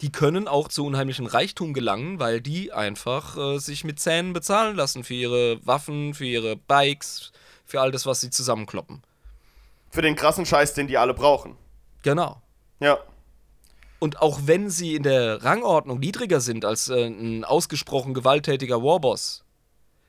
Die 0.00 0.10
können 0.10 0.48
auch 0.48 0.68
zu 0.68 0.86
unheimlichem 0.86 1.26
Reichtum 1.26 1.74
gelangen, 1.74 2.18
weil 2.18 2.40
die 2.40 2.72
einfach 2.72 3.36
äh, 3.36 3.58
sich 3.58 3.84
mit 3.84 4.00
Zähnen 4.00 4.32
bezahlen 4.32 4.74
lassen 4.74 5.04
für 5.04 5.12
ihre 5.12 5.66
Waffen, 5.66 6.14
für 6.14 6.24
ihre 6.24 6.56
Bikes, 6.56 7.32
für 7.66 7.82
all 7.82 7.90
das, 7.90 8.06
was 8.06 8.22
sie 8.22 8.30
zusammenkloppen. 8.30 9.02
Für 9.90 10.02
den 10.02 10.16
krassen 10.16 10.46
Scheiß, 10.46 10.74
den 10.74 10.86
die 10.86 10.96
alle 10.98 11.14
brauchen. 11.14 11.56
Genau. 12.02 12.40
Ja. 12.78 12.98
Und 13.98 14.22
auch 14.22 14.40
wenn 14.44 14.70
sie 14.70 14.94
in 14.94 15.02
der 15.02 15.44
Rangordnung 15.44 15.98
niedriger 15.98 16.40
sind 16.40 16.64
als 16.64 16.88
äh, 16.88 17.06
ein 17.06 17.44
ausgesprochen 17.44 18.14
gewalttätiger 18.14 18.82
Warboss, 18.82 19.44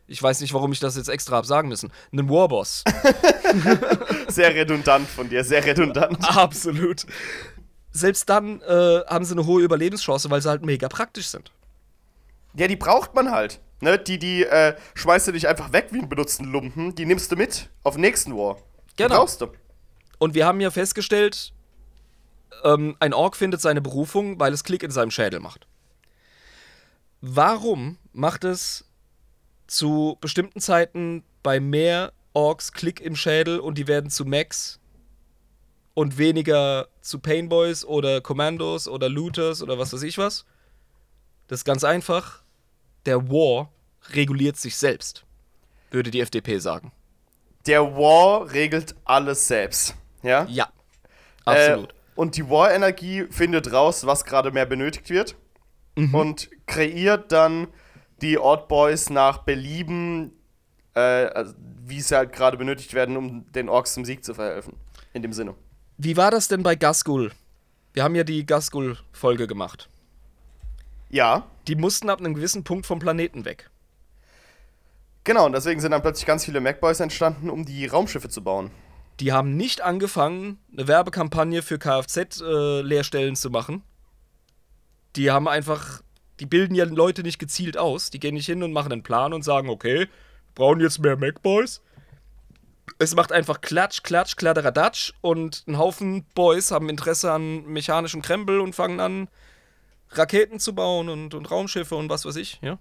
ich 0.08 0.22
weiß 0.22 0.42
nicht, 0.42 0.54
warum 0.54 0.72
ich 0.72 0.80
das 0.80 0.96
jetzt 0.98 1.10
extra 1.10 1.38
habe 1.38 1.48
sagen 1.48 1.68
müssen, 1.70 1.92
ein 2.14 2.30
Warboss. 2.30 2.84
Sehr 4.28 4.54
redundant 4.54 5.08
von 5.08 5.30
dir, 5.30 5.44
sehr 5.44 5.66
redundant. 5.66 6.18
Absolut. 6.38 7.06
Selbst 7.92 8.30
dann 8.30 8.62
äh, 8.62 9.02
haben 9.08 9.26
sie 9.26 9.34
eine 9.34 9.46
hohe 9.46 9.62
Überlebenschance, 9.62 10.30
weil 10.30 10.42
sie 10.42 10.50
halt 10.50 10.66
mega 10.66 10.88
praktisch 10.88 11.28
sind. 11.28 11.52
Ja, 12.56 12.68
die 12.68 12.76
braucht 12.78 13.14
man 13.16 13.32
halt. 13.32 13.60
Ne? 13.82 13.98
Die, 14.00 14.20
die 14.20 14.44
äh, 14.44 14.76
schmeißt 14.94 15.28
du 15.28 15.32
nicht 15.34 15.48
einfach 15.48 15.74
weg 15.74 15.88
wie 15.92 16.00
einen 16.00 16.10
benutzten 16.10 16.46
Lumpen. 16.46 16.96
Die 16.96 17.06
nimmst 17.06 17.32
du 17.32 17.36
mit 17.36 17.70
auf 17.84 17.96
den 17.96 18.02
nächsten 18.02 18.36
War. 18.38 18.58
Die 18.92 19.04
Genau. 19.04 19.18
brauchst 19.20 19.42
du. 19.42 19.48
Und 20.22 20.36
wir 20.36 20.46
haben 20.46 20.62
ja 20.62 20.70
festgestellt, 20.70 21.52
ähm, 22.64 22.96
ein 23.00 23.12
Ork 23.12 23.36
findet 23.36 23.60
seine 23.60 23.82
Berufung, 23.82 24.40
weil 24.40 24.54
es 24.54 24.64
Klick 24.64 24.84
in 24.84 24.92
seinem 24.92 25.10
Schädel 25.10 25.40
macht. 25.40 25.66
Warum 27.22 27.98
macht 28.14 28.44
es 28.44 28.86
zu 29.66 30.20
bestimmten 30.22 30.62
Zeiten 30.62 31.24
bei 31.42 31.60
mehr 31.60 32.14
Orks 32.34 32.72
Klick 32.72 33.02
im 33.02 33.16
Schädel 33.16 33.60
und 33.60 33.80
die 33.80 33.88
werden 33.88 34.12
zu 34.12 34.24
Mechs 34.24 34.80
und 35.96 36.20
weniger 36.20 36.88
zu 37.02 37.18
Painboys 37.18 37.84
oder 37.84 38.22
Commandos 38.22 38.88
oder 38.88 39.10
Looters 39.10 39.64
oder 39.64 39.80
was 39.80 39.92
weiß 39.92 40.04
ich 40.04 40.20
was? 40.20 40.46
Das 41.48 41.62
ist 41.62 41.66
ganz 41.66 41.84
einfach. 41.84 42.44
Der 43.08 43.28
War 43.28 43.72
reguliert 44.12 44.58
sich 44.58 44.78
selbst, 44.78 45.26
würde 45.90 46.12
die 46.12 46.22
FDP 46.22 46.60
sagen. 46.60 46.92
Der 47.66 47.96
War 47.96 48.52
regelt 48.54 48.94
alles 49.04 49.48
selbst. 49.48 49.96
Ja? 50.24 50.46
Ja, 50.50 50.70
absolut. 51.46 51.92
Äh, 51.92 51.94
und 52.16 52.36
die 52.38 52.50
War-Energie 52.50 53.26
findet 53.30 53.72
raus, 53.74 54.06
was 54.06 54.26
gerade 54.26 54.52
mehr 54.52 54.66
benötigt 54.66 55.10
wird. 55.10 55.36
Mhm. 55.96 56.14
Und 56.16 56.50
kreiert 56.68 57.32
dann 57.32 57.68
die 58.22 58.38
Oddboys 58.38 59.10
nach 59.10 59.40
Belieben, 59.40 60.32
äh, 60.96 61.00
also 61.00 61.54
wie 61.86 62.00
sie 62.02 62.16
halt 62.16 62.32
gerade 62.34 62.58
benötigt 62.58 62.94
werden, 62.94 63.18
um 63.18 63.52
den 63.52 63.68
Orks 63.70 63.94
zum 63.94 64.06
Sieg 64.06 64.24
zu 64.24 64.34
verhelfen. 64.34 64.76
In 65.14 65.22
dem 65.22 65.34
Sinne. 65.34 65.56
Wie 65.98 66.16
war 66.18 66.32
das 66.32 66.48
denn 66.48 66.64
bei 66.64 66.76
Gasgul? 66.76 67.32
Wir 67.94 68.04
haben 68.04 68.16
ja 68.16 68.24
die 68.24 68.46
Gasgul-Folge 68.46 69.48
gemacht. 69.48 69.90
Ja, 71.10 71.44
Die 71.68 71.76
mussten 71.76 72.10
ab 72.10 72.20
einem 72.20 72.34
gewissen 72.34 72.64
Punkt 72.64 72.86
vom 72.86 73.00
Planeten 73.00 73.44
weg. 73.44 73.70
genau. 75.26 75.46
Und 75.46 75.52
deswegen 75.54 75.82
sind 75.82 75.92
dann 75.92 76.02
plötzlich 76.02 76.26
ganz 76.26 76.46
viele 76.46 76.62
Macboys 76.62 77.00
entstanden, 77.02 77.50
um 77.50 77.66
die 77.66 77.86
Raumschiffe 77.86 78.30
zu 78.30 78.42
bauen. 78.44 78.72
Die 79.20 79.32
haben 79.32 79.56
nicht 79.56 79.82
angefangen, 79.82 80.60
eine 80.72 80.88
Werbekampagne 80.88 81.62
für 81.62 81.78
Kfz-Lehrstellen 81.78 83.36
zu 83.36 83.50
machen. 83.50 83.84
Die 85.16 85.30
haben 85.30 85.48
einfach, 85.48 86.02
die 86.40 86.46
bilden 86.46 86.74
ja 86.74 86.86
Leute 86.86 87.22
nicht 87.22 87.38
gezielt 87.38 87.78
aus. 87.78 88.10
Die 88.10 88.20
gehen 88.20 88.34
nicht 88.34 88.48
hin 88.48 88.64
und 88.64 88.74
machen 88.74 88.92
einen 88.92 89.04
Plan 89.04 89.34
und 89.34 89.44
sagen, 89.44 89.70
okay, 89.70 90.00
wir 90.00 90.08
brauchen 90.56 90.80
jetzt 90.80 91.00
mehr 91.00 91.18
Macboys. 91.18 91.82
Es 92.98 93.16
macht 93.16 93.32
einfach 93.32 93.62
Klatsch, 93.62 94.04
Klatsch, 94.04 94.36
Kladderadatsch 94.36 95.14
und 95.22 95.64
ein 95.68 95.78
Haufen 95.78 96.26
Boys 96.34 96.72
haben 96.72 96.90
Interesse 96.90 97.32
an 97.32 97.66
mechanischem 97.66 98.22
Krempel 98.22 98.60
und 98.60 98.74
fangen 98.74 99.00
an, 99.00 99.28
Raketen 100.10 100.60
zu 100.60 100.76
bauen 100.76 101.10
und, 101.10 101.34
und 101.34 101.50
Raumschiffe 101.50 101.96
und 101.96 102.10
was 102.10 102.26
weiß 102.26 102.36
ich, 102.36 102.60
ja. 102.62 102.78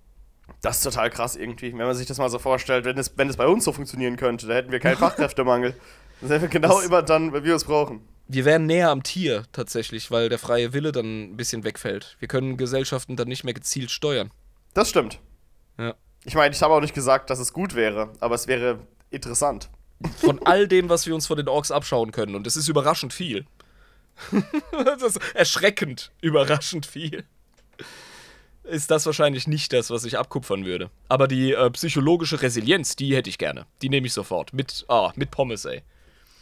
Das 0.63 0.79
ist 0.79 0.83
total 0.83 1.11
krass 1.11 1.37
irgendwie, 1.37 1.73
wenn 1.73 1.87
man 1.87 1.95
sich 1.95 2.07
das 2.07 2.19
mal 2.19 2.29
so 2.29 2.39
vorstellt. 2.39 2.85
Wenn 2.85 2.99
es, 2.99 3.17
wenn 3.17 3.29
es 3.29 3.37
bei 3.37 3.47
uns 3.47 3.65
so 3.65 3.73
funktionieren 3.73 4.17
könnte, 4.17 4.47
da 4.47 4.55
hätten 4.55 4.73
wir 4.73 4.81
keinen 4.81 4.97
Fachkräftemangel. 4.99 5.75
Sind 6.23 6.43
wir 6.43 6.49
genau 6.49 6.77
Das- 6.77 6.85
immer 6.87 7.03
dann, 7.03 7.33
wenn 7.33 7.45
wir 7.45 7.55
es 7.55 7.65
brauchen. 7.65 8.01
Wir 8.29 8.45
wären 8.45 8.67
näher 8.67 8.91
am 8.91 9.03
Tier 9.03 9.45
tatsächlich, 9.53 10.11
weil 10.13 10.29
der 10.29 10.39
freie 10.39 10.73
Wille 10.73 10.93
dann 10.93 11.33
ein 11.33 11.37
bisschen 11.37 11.65
wegfällt. 11.65 12.17
Wir 12.21 12.29
können 12.29 12.57
Gesellschaften 12.57 13.17
dann 13.17 13.27
nicht 13.27 13.43
mehr 13.43 13.55
gezielt 13.55 13.91
steuern. 13.91 14.31
Das 14.73 14.89
stimmt. 14.91 15.19
Ja. 15.79 15.95
Ich 16.25 16.35
meine, 16.35 16.55
ich 16.55 16.63
habe 16.63 16.73
auch 16.75 16.81
nicht 16.81 16.95
gesagt, 16.95 17.31
dass 17.31 17.41
es 17.41 17.53
gut 17.53 17.75
wäre, 17.75 18.13
aber 18.21 18.37
es 18.37 18.47
wäre 18.47 18.79
interessant. 19.11 19.69
Von 20.19 20.39
all 20.47 20.69
dem, 20.69 20.89
was 20.89 21.07
wir 21.07 21.15
uns 21.15 21.27
von 21.27 21.39
den 21.39 21.49
Orks 21.49 21.73
abschauen 21.73 22.13
können. 22.13 22.35
Und 22.37 22.47
es 22.47 22.57
ist 22.57 22.69
überraschend 22.69 23.13
viel. 23.13 23.47
das 24.85 25.03
ist 25.03 25.19
erschreckend 25.35 26.13
überraschend 26.21 26.87
viel. 26.87 27.25
Ist 28.63 28.91
das 28.91 29.07
wahrscheinlich 29.07 29.49
nicht 29.49 29.73
das, 29.73 29.91
was 29.91 30.05
ich 30.05 30.19
abkupfern 30.19 30.65
würde. 30.65 30.91
Aber 31.09 31.27
die 31.27 31.53
äh, 31.53 31.71
psychologische 31.71 32.41
Resilienz, 32.43 32.95
die 32.95 33.17
hätte 33.17 33.29
ich 33.31 33.39
gerne. 33.39 33.67
Die 33.83 33.89
nehme 33.89 34.07
ich 34.07 34.13
sofort. 34.13 34.53
Mit, 34.53 34.85
ah, 34.89 35.13
mit 35.17 35.31
Pommes, 35.33 35.65
ey. 35.65 35.83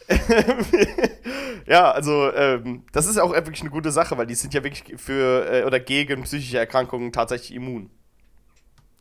ja, 1.67 1.91
also 1.91 2.31
ähm, 2.33 2.83
das 2.91 3.05
ist 3.05 3.19
auch 3.19 3.31
wirklich 3.31 3.61
eine 3.61 3.69
gute 3.69 3.91
Sache, 3.91 4.17
weil 4.17 4.25
die 4.25 4.35
sind 4.35 4.53
ja 4.53 4.63
wirklich 4.63 4.99
für 4.99 5.51
äh, 5.51 5.63
oder 5.65 5.79
gegen 5.79 6.23
psychische 6.23 6.57
Erkrankungen 6.57 7.11
tatsächlich 7.11 7.53
immun. 7.53 7.91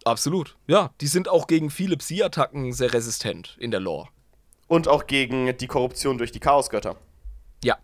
Absolut. 0.05 0.57
Ja, 0.67 0.91
die 1.01 1.07
sind 1.07 1.29
auch 1.29 1.47
gegen 1.47 1.71
viele 1.71 1.97
Psi-Attacken 1.97 2.73
sehr 2.73 2.93
resistent 2.93 3.57
in 3.59 3.71
der 3.71 3.81
Lore. 3.81 4.09
Und 4.67 4.87
auch 4.87 5.07
gegen 5.07 5.57
die 5.57 5.67
Korruption 5.67 6.19
durch 6.19 6.31
die 6.31 6.41
Chaosgötter. 6.41 6.97
Ja, 7.65 7.79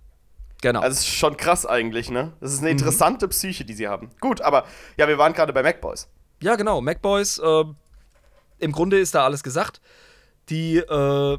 genau. 0.60 0.80
Also 0.80 0.92
es 0.92 1.00
ist 1.00 1.08
schon 1.08 1.36
krass 1.36 1.64
eigentlich, 1.64 2.10
ne? 2.10 2.34
Das 2.40 2.52
ist 2.52 2.60
eine 2.60 2.70
interessante 2.70 3.26
Psyche, 3.28 3.64
die 3.64 3.74
sie 3.74 3.88
haben. 3.88 4.10
Gut, 4.20 4.42
aber 4.42 4.64
ja, 4.98 5.08
wir 5.08 5.16
waren 5.16 5.32
gerade 5.32 5.52
bei 5.52 5.62
MacBoys. 5.62 6.08
Ja, 6.42 6.56
genau. 6.56 6.82
MacBoys, 6.82 7.38
äh, 7.38 7.64
im 8.58 8.72
Grunde 8.72 8.98
ist 8.98 9.14
da 9.14 9.24
alles 9.24 9.42
gesagt. 9.42 9.80
Die 10.50 10.76
äh, 10.76 11.38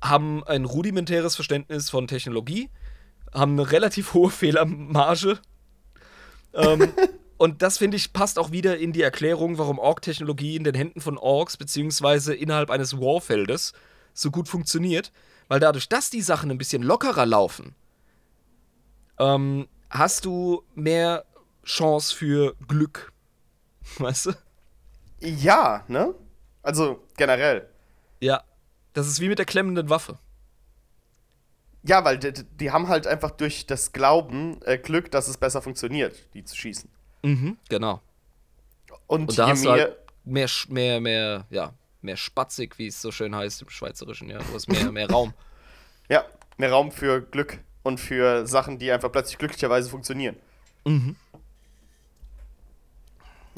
haben 0.00 0.44
ein 0.44 0.64
rudimentäres 0.64 1.34
Verständnis 1.34 1.90
von 1.90 2.06
Technologie, 2.06 2.70
haben 3.32 3.52
eine 3.52 3.70
relativ 3.70 4.14
hohe 4.14 4.30
Fehlermarge. 4.30 5.38
ähm, 6.54 6.92
und 7.36 7.62
das, 7.62 7.78
finde 7.78 7.96
ich, 7.96 8.12
passt 8.12 8.38
auch 8.38 8.50
wieder 8.50 8.78
in 8.78 8.92
die 8.92 9.02
Erklärung, 9.02 9.58
warum 9.58 9.78
Ork-Technologie 9.78 10.56
in 10.56 10.64
den 10.64 10.74
Händen 10.74 11.00
von 11.00 11.18
Orks 11.18 11.56
beziehungsweise 11.56 12.34
innerhalb 12.34 12.70
eines 12.70 12.98
Warfeldes 12.98 13.72
so 14.14 14.30
gut 14.30 14.48
funktioniert. 14.48 15.12
Weil 15.48 15.60
dadurch, 15.60 15.88
dass 15.88 16.10
die 16.10 16.22
Sachen 16.22 16.50
ein 16.50 16.58
bisschen 16.58 16.82
lockerer 16.82 17.24
laufen, 17.24 17.74
ähm, 19.18 19.68
hast 19.90 20.24
du 20.24 20.64
mehr 20.74 21.24
Chance 21.64 22.14
für 22.14 22.54
Glück. 22.66 23.12
Weißt 23.98 24.26
du? 24.26 24.32
Ja, 25.20 25.84
ne? 25.88 26.14
Also 26.62 27.00
generell. 27.16 27.68
Ja. 28.20 28.42
Das 28.96 29.06
ist 29.06 29.20
wie 29.20 29.28
mit 29.28 29.38
der 29.38 29.44
klemmenden 29.44 29.90
Waffe. 29.90 30.18
Ja, 31.82 32.02
weil 32.06 32.16
die, 32.18 32.32
die 32.32 32.70
haben 32.70 32.88
halt 32.88 33.06
einfach 33.06 33.30
durch 33.30 33.66
das 33.66 33.92
Glauben 33.92 34.58
äh, 34.62 34.78
Glück, 34.78 35.10
dass 35.10 35.28
es 35.28 35.36
besser 35.36 35.60
funktioniert, 35.60 36.16
die 36.32 36.44
zu 36.44 36.56
schießen. 36.56 36.88
Mhm, 37.22 37.58
genau. 37.68 38.00
Und, 39.06 39.28
Und 39.28 39.38
da 39.38 39.48
hast 39.48 39.66
du 39.66 39.68
mehr. 39.70 39.82
halt 39.82 39.96
mehr, 40.24 40.48
mehr, 40.68 41.00
mehr, 41.02 41.46
ja, 41.50 41.74
mehr 42.00 42.16
spatzig, 42.16 42.78
wie 42.78 42.86
es 42.86 43.02
so 43.02 43.12
schön 43.12 43.36
heißt 43.36 43.60
im 43.60 43.68
Schweizerischen, 43.68 44.30
ja. 44.30 44.38
Du 44.38 44.54
hast 44.54 44.66
mehr, 44.68 44.90
mehr 44.90 45.10
Raum. 45.10 45.34
Ja, 46.08 46.24
mehr 46.56 46.70
Raum 46.70 46.90
für 46.90 47.20
Glück 47.20 47.58
und 47.82 47.98
für 47.98 48.46
Sachen, 48.46 48.78
die 48.78 48.90
einfach 48.92 49.12
plötzlich 49.12 49.36
glücklicherweise 49.36 49.90
funktionieren. 49.90 50.36
Mhm. 50.86 51.16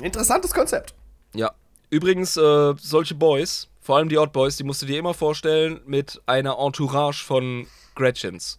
Interessantes 0.02 0.52
Konzept. 0.52 0.94
Ja. 1.32 1.52
Übrigens, 1.90 2.36
äh, 2.36 2.74
solche 2.81 3.15
Boys, 3.15 3.68
vor 3.89 3.97
allem 3.97 4.10
die 4.10 4.19
Odd 4.19 4.35
Boys, 4.35 4.59
die 4.59 4.65
musst 4.65 4.82
du 4.82 4.86
dir 4.86 4.98
immer 4.98 5.15
vorstellen 5.15 5.81
mit 5.86 6.20
einer 6.27 6.59
Entourage 6.59 7.24
von 7.24 7.66
Gretchens. 7.94 8.59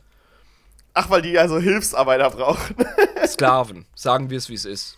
Ach, 0.95 1.07
weil 1.11 1.21
die 1.21 1.37
also 1.37 1.59
Hilfsarbeiter 1.59 2.31
brauchen. 2.31 2.75
Sklaven, 3.27 3.85
sagen 3.93 4.31
wir 4.31 4.39
es, 4.39 4.49
wie 4.49 4.55
es 4.55 4.65
ist. 4.65 4.97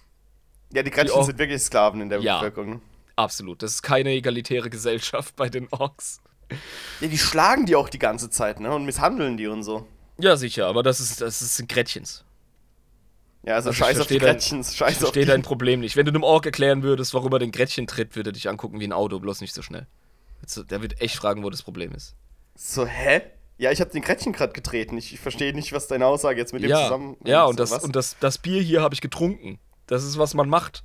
ja, 0.71 0.83
die 0.83 0.89
Gretchen 0.89 1.07
Die 1.07 1.19
Or- 1.19 1.25
sind 1.25 1.37
wirklich 1.37 1.61
Sklaven 1.61 1.99
in 1.99 2.07
der 2.07 2.21
Ja. 2.21 2.37
Bevölkerung. 2.37 2.81
Absolut. 3.17 3.61
Das 3.61 3.71
ist 3.71 3.81
keine 3.81 4.11
egalitäre 4.11 4.69
Gesellschaft 4.69 5.35
bei 5.35 5.49
den 5.49 5.67
Orks. 5.71 6.21
Ja, 7.01 7.09
die 7.09 7.17
schlagen 7.17 7.65
die 7.65 7.75
auch 7.75 7.89
die 7.89 7.99
ganze 7.99 8.29
Zeit, 8.29 8.61
ne? 8.61 8.73
Und 8.73 8.85
misshandeln 8.85 9.35
die 9.35 9.47
und 9.47 9.63
so. 9.63 9.85
Ja, 10.17 10.37
sicher, 10.37 10.67
aber 10.67 10.81
das 10.81 11.01
ist, 11.01 11.19
das 11.19 11.41
ist 11.41 11.57
sind 11.57 11.67
Gretchens. 11.67 12.23
Ja, 13.43 13.55
also, 13.55 13.71
Also 13.71 13.83
scheiß 13.83 13.99
auf 13.99 14.07
die 14.07 14.17
dein- 14.17 14.35
Gretchens, 14.37 14.71
Ich 14.71 14.77
scheiß 14.77 15.03
auf 15.03 15.11
die. 15.11 15.25
dein 15.25 15.41
Problem 15.41 15.81
nicht. 15.81 15.97
Wenn 15.97 16.05
du 16.05 16.11
einem 16.13 16.23
Ork 16.23 16.45
erklären 16.45 16.83
würdest, 16.83 17.13
warum 17.13 17.33
er 17.33 17.39
den 17.39 17.51
Gretchen 17.51 17.85
tritt, 17.85 18.15
würde 18.15 18.29
er 18.29 18.33
dich 18.33 18.47
angucken 18.47 18.79
wie 18.79 18.85
ein 18.87 18.93
Auto, 18.93 19.19
bloß 19.19 19.41
nicht 19.41 19.53
so 19.53 19.61
schnell. 19.61 19.87
Der 20.69 20.81
wird 20.81 21.01
echt 21.01 21.15
fragen, 21.15 21.43
wo 21.43 21.49
das 21.49 21.61
Problem 21.63 21.91
ist. 21.93 22.15
So, 22.55 22.85
hä? 22.85 23.21
Ja, 23.57 23.71
ich 23.71 23.79
habe 23.79 23.91
den 23.91 24.01
Gretchen 24.01 24.33
gerade 24.33 24.53
getreten. 24.53 24.97
Ich, 24.97 25.13
ich 25.13 25.19
verstehe 25.19 25.53
nicht, 25.53 25.71
was 25.71 25.87
deine 25.87 26.07
Aussage 26.07 26.39
jetzt 26.39 26.51
mit 26.53 26.63
dem 26.63 26.69
Ja, 26.71 26.83
zusammen 26.83 27.15
ja 27.23 27.43
so, 27.43 27.49
und, 27.49 27.59
das, 27.59 27.71
was? 27.71 27.83
und 27.83 27.95
das, 27.95 28.15
das 28.19 28.37
Bier 28.39 28.61
hier 28.61 28.81
habe 28.81 28.93
ich 28.95 29.01
getrunken. 29.01 29.59
Das 29.87 30.03
ist, 30.03 30.17
was 30.17 30.33
man 30.33 30.49
macht. 30.49 30.83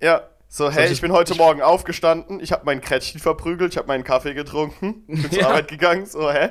Ja, 0.00 0.22
so, 0.48 0.64
hey, 0.66 0.74
Solche- 0.74 0.92
ich 0.94 1.00
bin 1.02 1.12
heute 1.12 1.32
ich- 1.34 1.38
Morgen 1.38 1.60
aufgestanden, 1.62 2.40
ich 2.40 2.52
habe 2.52 2.64
mein 2.64 2.80
Gretchen 2.80 3.20
verprügelt, 3.20 3.72
ich 3.72 3.76
habe 3.78 3.86
meinen 3.88 4.02
Kaffee 4.04 4.32
getrunken, 4.34 5.04
bin 5.06 5.30
zur 5.30 5.32
Ja. 5.40 5.48
Arbeit 5.48 5.68
gegangen, 5.68 6.06
so, 6.06 6.30
hä? 6.32 6.50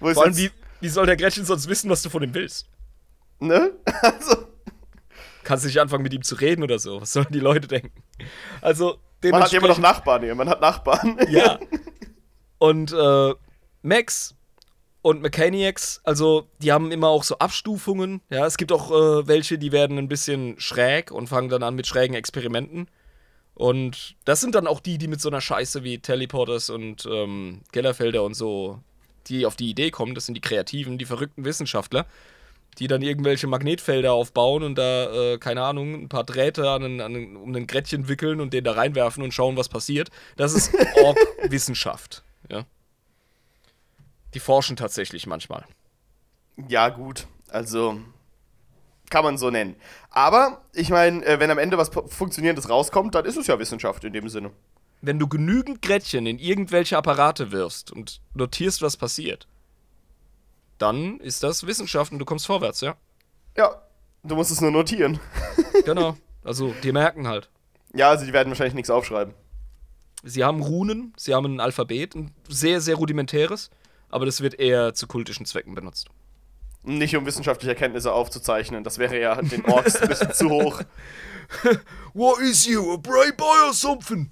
Wo 0.00 0.08
ist 0.08 0.14
Vor 0.14 0.24
allem, 0.24 0.32
jetzt, 0.34 0.42
wie, 0.42 0.50
wie 0.80 0.88
soll 0.88 1.06
der 1.06 1.16
Gretchen 1.16 1.44
sonst 1.44 1.68
wissen, 1.68 1.88
was 1.90 2.02
du 2.02 2.10
von 2.10 2.22
ihm 2.22 2.34
willst? 2.34 2.66
ne? 3.38 3.72
Also, 4.02 4.36
Kannst 5.44 5.64
nicht 5.64 5.78
anfangen, 5.80 6.02
mit 6.02 6.12
ihm 6.12 6.22
zu 6.22 6.34
reden 6.34 6.62
oder 6.62 6.78
so. 6.78 7.00
Was 7.00 7.12
sollen 7.12 7.28
die 7.30 7.40
Leute 7.40 7.68
denken? 7.68 8.02
Also, 8.60 8.98
man 9.22 9.42
hat 9.42 9.52
ja 9.52 9.58
immer 9.58 9.68
noch 9.68 9.78
Nachbarn 9.78 10.22
hier, 10.22 10.34
man 10.34 10.48
hat 10.48 10.60
Nachbarn. 10.60 11.18
Ja. 11.28 11.58
Und 12.58 12.92
äh, 12.92 13.34
Max 13.82 14.34
und 15.02 15.22
Mechaniacs, 15.22 16.00
also 16.02 16.48
die 16.60 16.72
haben 16.72 16.90
immer 16.90 17.08
auch 17.08 17.22
so 17.22 17.38
Abstufungen. 17.38 18.20
Ja, 18.30 18.46
es 18.46 18.56
gibt 18.56 18.72
auch 18.72 18.90
äh, 18.90 19.28
welche, 19.28 19.58
die 19.58 19.70
werden 19.70 19.96
ein 19.98 20.08
bisschen 20.08 20.58
schräg 20.58 21.12
und 21.12 21.28
fangen 21.28 21.48
dann 21.48 21.62
an 21.62 21.74
mit 21.74 21.86
schrägen 21.86 22.16
Experimenten. 22.16 22.88
Und 23.54 24.16
das 24.24 24.40
sind 24.40 24.54
dann 24.54 24.66
auch 24.66 24.80
die, 24.80 24.98
die 24.98 25.08
mit 25.08 25.20
so 25.20 25.28
einer 25.28 25.40
Scheiße 25.40 25.82
wie 25.82 25.98
Teleporters 25.98 26.70
und 26.70 27.06
ähm, 27.10 27.62
Gellerfelder 27.72 28.22
und 28.22 28.34
so, 28.34 28.80
die 29.26 29.46
auf 29.46 29.56
die 29.56 29.70
Idee 29.70 29.90
kommen. 29.90 30.14
Das 30.14 30.26
sind 30.26 30.34
die 30.34 30.40
Kreativen, 30.40 30.96
die 30.96 31.04
verrückten 31.04 31.44
Wissenschaftler, 31.44 32.06
die 32.78 32.86
dann 32.86 33.02
irgendwelche 33.02 33.46
Magnetfelder 33.46 34.12
aufbauen 34.12 34.62
und 34.62 34.76
da, 34.76 35.32
äh, 35.32 35.38
keine 35.38 35.62
Ahnung, 35.62 35.94
ein 35.94 36.08
paar 36.08 36.24
Drähte 36.24 36.70
an 36.70 36.84
einen, 36.84 37.00
an 37.00 37.14
einen, 37.14 37.36
um 37.36 37.54
ein 37.54 37.66
Grättchen 37.66 38.08
wickeln 38.08 38.40
und 38.40 38.52
den 38.52 38.64
da 38.64 38.72
reinwerfen 38.72 39.22
und 39.22 39.34
schauen, 39.34 39.56
was 39.56 39.68
passiert. 39.68 40.10
Das 40.36 40.52
ist 40.52 40.72
Org-Wissenschaft. 41.02 42.22
Ja. 42.50 42.64
Die 44.34 44.40
forschen 44.40 44.76
tatsächlich 44.76 45.26
manchmal. 45.26 45.64
Ja, 46.68 46.88
gut, 46.88 47.26
also 47.48 48.00
kann 49.10 49.24
man 49.24 49.38
so 49.38 49.50
nennen. 49.50 49.76
Aber, 50.10 50.62
ich 50.72 50.90
meine, 50.90 51.24
äh, 51.24 51.40
wenn 51.40 51.50
am 51.50 51.58
Ende 51.58 51.78
was 51.78 51.88
Funktionierendes 51.88 52.68
rauskommt, 52.68 53.14
dann 53.14 53.24
ist 53.24 53.36
es 53.36 53.46
ja 53.46 53.58
Wissenschaft 53.58 54.04
in 54.04 54.12
dem 54.12 54.28
Sinne. 54.28 54.50
Wenn 55.00 55.18
du 55.18 55.28
genügend 55.28 55.80
Grättchen 55.82 56.26
in 56.26 56.38
irgendwelche 56.38 56.96
Apparate 56.96 57.52
wirfst 57.52 57.92
und 57.92 58.20
notierst, 58.34 58.82
was 58.82 58.96
passiert, 58.96 59.46
dann 60.78 61.18
ist 61.20 61.42
das 61.42 61.66
Wissenschaft 61.66 62.12
und 62.12 62.18
du 62.18 62.24
kommst 62.24 62.46
vorwärts, 62.46 62.80
ja. 62.80 62.96
Ja, 63.56 63.82
du 64.22 64.34
musst 64.34 64.50
es 64.50 64.60
nur 64.60 64.70
notieren. 64.70 65.20
Genau. 65.84 66.16
Also, 66.44 66.74
die 66.82 66.92
merken 66.92 67.28
halt. 67.28 67.48
Ja, 67.94 68.10
also 68.10 68.26
die 68.26 68.32
werden 68.32 68.50
wahrscheinlich 68.50 68.74
nichts 68.74 68.90
aufschreiben. 68.90 69.32
Sie 70.24 70.44
haben 70.44 70.60
Runen, 70.60 71.14
sie 71.16 71.34
haben 71.34 71.46
ein 71.46 71.60
Alphabet, 71.60 72.14
ein 72.14 72.34
sehr, 72.48 72.80
sehr 72.80 72.96
rudimentäres, 72.96 73.70
aber 74.10 74.26
das 74.26 74.40
wird 74.40 74.58
eher 74.58 74.92
zu 74.92 75.06
kultischen 75.06 75.46
Zwecken 75.46 75.74
benutzt. 75.74 76.08
Nicht 76.82 77.16
um 77.16 77.26
wissenschaftliche 77.26 77.72
Erkenntnisse 77.72 78.12
aufzuzeichnen. 78.12 78.84
Das 78.84 78.98
wäre 78.98 79.18
ja 79.20 79.40
den 79.40 79.64
Orks 79.66 79.96
ein 79.96 80.08
bisschen 80.08 80.32
zu 80.32 80.50
hoch. 80.50 80.82
What 82.14 82.40
is 82.40 82.66
you, 82.66 82.92
a 82.92 82.96
brave 82.96 83.34
boy 83.34 83.66
or 83.66 83.72
something? 83.72 84.30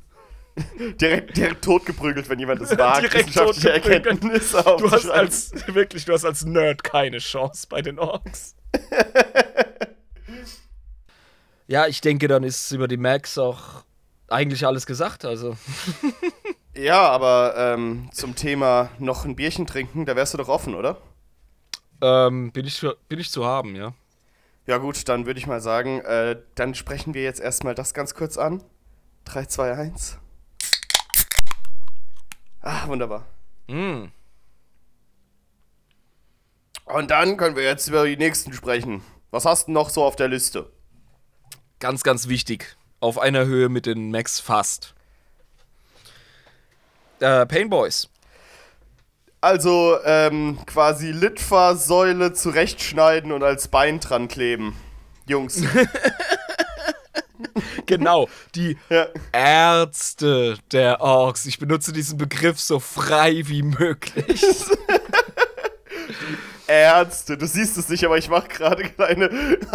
Direkt, 1.00 1.36
direkt 1.36 1.62
totgeprügelt, 1.64 2.28
wenn 2.30 2.38
jemand 2.38 2.62
es 2.62 2.70
wagt, 2.78 3.02
Direkt 3.02 3.28
wissenschaftliche. 3.28 3.72
Erkenntnisse 3.72 4.62
Du 4.78 4.90
hast 4.90 5.08
als, 5.10 5.52
wirklich, 5.66 6.04
du 6.06 6.12
hast 6.14 6.24
als 6.24 6.44
Nerd 6.44 6.82
keine 6.82 7.18
Chance 7.18 7.66
bei 7.68 7.82
den 7.82 7.98
Orks. 7.98 8.56
ja, 11.66 11.86
ich 11.86 12.00
denke, 12.00 12.28
dann 12.28 12.42
ist 12.42 12.70
über 12.72 12.88
die 12.88 12.96
Max 12.96 13.36
auch 13.38 13.84
eigentlich 14.28 14.66
alles 14.66 14.86
gesagt. 14.86 15.24
Also, 15.24 15.56
Ja, 16.74 17.08
aber 17.08 17.54
ähm, 17.56 18.08
zum 18.12 18.34
Thema 18.34 18.90
noch 18.98 19.24
ein 19.24 19.36
Bierchen 19.36 19.66
trinken, 19.66 20.04
da 20.04 20.14
wärst 20.16 20.34
du 20.34 20.38
doch 20.38 20.48
offen, 20.48 20.74
oder? 20.74 20.98
ähm, 22.02 22.52
bin, 22.52 22.66
ich, 22.66 22.84
bin 23.08 23.18
ich 23.18 23.30
zu 23.30 23.44
haben, 23.46 23.74
ja. 23.76 23.94
Ja 24.66 24.78
gut, 24.78 25.08
dann 25.08 25.26
würde 25.26 25.38
ich 25.38 25.46
mal 25.46 25.60
sagen, 25.60 26.00
äh, 26.00 26.36
dann 26.54 26.74
sprechen 26.74 27.14
wir 27.14 27.22
jetzt 27.22 27.40
erstmal 27.40 27.74
das 27.74 27.94
ganz 27.94 28.14
kurz 28.14 28.36
an. 28.36 28.62
3, 29.24 29.46
2, 29.46 29.72
1. 29.72 30.18
Ah, 32.66 32.88
wunderbar. 32.88 33.24
Mm. 33.68 34.06
Und 36.84 37.10
dann 37.12 37.36
können 37.36 37.54
wir 37.54 37.62
jetzt 37.62 37.86
über 37.86 38.04
die 38.04 38.16
nächsten 38.16 38.52
sprechen. 38.52 39.02
Was 39.30 39.44
hast 39.44 39.68
du 39.68 39.70
noch 39.70 39.88
so 39.88 40.02
auf 40.02 40.16
der 40.16 40.26
Liste? 40.26 40.68
Ganz, 41.78 42.02
ganz 42.02 42.26
wichtig. 42.26 42.76
Auf 42.98 43.20
einer 43.20 43.44
Höhe 43.44 43.68
mit 43.68 43.86
den 43.86 44.10
Max 44.10 44.40
fast. 44.40 44.94
Äh, 47.20 47.46
Painboys. 47.46 48.08
Also 49.40 49.98
ähm, 50.04 50.58
quasi 50.66 51.12
Litfaßsäule 51.12 52.32
zurechtschneiden 52.32 53.30
und 53.30 53.44
als 53.44 53.68
Bein 53.68 54.00
dran 54.00 54.26
kleben. 54.26 54.76
Jungs. 55.28 55.62
Genau, 57.96 58.28
die 58.54 58.76
ja. 58.90 59.06
Ärzte 59.32 60.58
der 60.72 61.00
Orks. 61.00 61.46
Ich 61.46 61.58
benutze 61.58 61.92
diesen 61.92 62.18
Begriff 62.18 62.60
so 62.60 62.80
frei 62.80 63.42
wie 63.46 63.62
möglich. 63.62 64.42
Ärzte, 66.66 67.38
du 67.38 67.46
siehst 67.46 67.76
es 67.76 67.88
nicht, 67.88 68.04
aber 68.04 68.18
ich 68.18 68.28
mache 68.28 68.48
gerade 68.48 68.82
kleine 68.84 69.30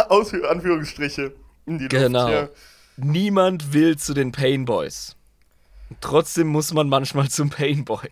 Aus 0.08 0.32
Anführungsstriche 0.34 1.34
in 1.66 1.78
die 1.78 1.88
Genau. 1.88 2.28
Luft. 2.28 2.32
Ja. 2.32 2.48
Niemand 3.04 3.72
will 3.72 3.96
zu 3.96 4.12
den 4.14 4.32
Painboys. 4.32 5.16
Trotzdem 6.00 6.48
muss 6.48 6.72
man 6.74 6.88
manchmal 6.88 7.28
zum 7.28 7.50
Painboy. 7.50 8.08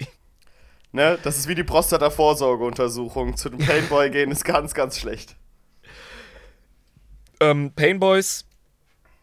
Ne? 0.92 1.18
Das 1.22 1.38
ist 1.38 1.48
wie 1.48 1.54
die 1.54 1.64
Prostata-Vorsorgeuntersuchung. 1.64 3.36
Zu 3.36 3.50
dem 3.50 3.58
Painboy 3.58 4.10
gehen 4.10 4.30
ist 4.30 4.44
ganz, 4.44 4.74
ganz 4.74 4.98
schlecht. 4.98 5.36
Ähm, 7.40 7.72
Painboys, 7.74 8.44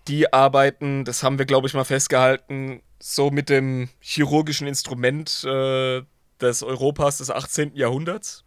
die 0.07 0.31
arbeiten, 0.31 1.05
das 1.05 1.23
haben 1.23 1.37
wir, 1.37 1.45
glaube 1.45 1.67
ich, 1.67 1.73
mal 1.73 1.83
festgehalten, 1.83 2.81
so 2.99 3.29
mit 3.31 3.49
dem 3.49 3.89
chirurgischen 3.99 4.67
Instrument 4.67 5.43
äh, 5.43 6.01
des 6.41 6.63
Europas 6.63 7.17
des 7.17 7.29
18. 7.29 7.75
Jahrhunderts. 7.75 8.43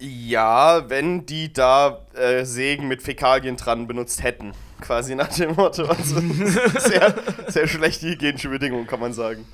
Ja, 0.00 0.88
wenn 0.88 1.26
die 1.26 1.52
da 1.52 2.06
äh, 2.14 2.44
Sägen 2.44 2.88
mit 2.88 3.02
Fäkalien 3.02 3.56
dran 3.56 3.86
benutzt 3.86 4.22
hätten. 4.22 4.52
Quasi 4.80 5.14
nach 5.14 5.28
dem 5.28 5.54
Motto. 5.56 5.84
Also, 5.84 6.20
sehr, 6.78 7.14
sehr 7.48 7.68
schlechte 7.68 8.06
hygienische 8.06 8.48
Bedingungen, 8.48 8.86
kann 8.86 9.00
man 9.00 9.12
sagen. 9.12 9.46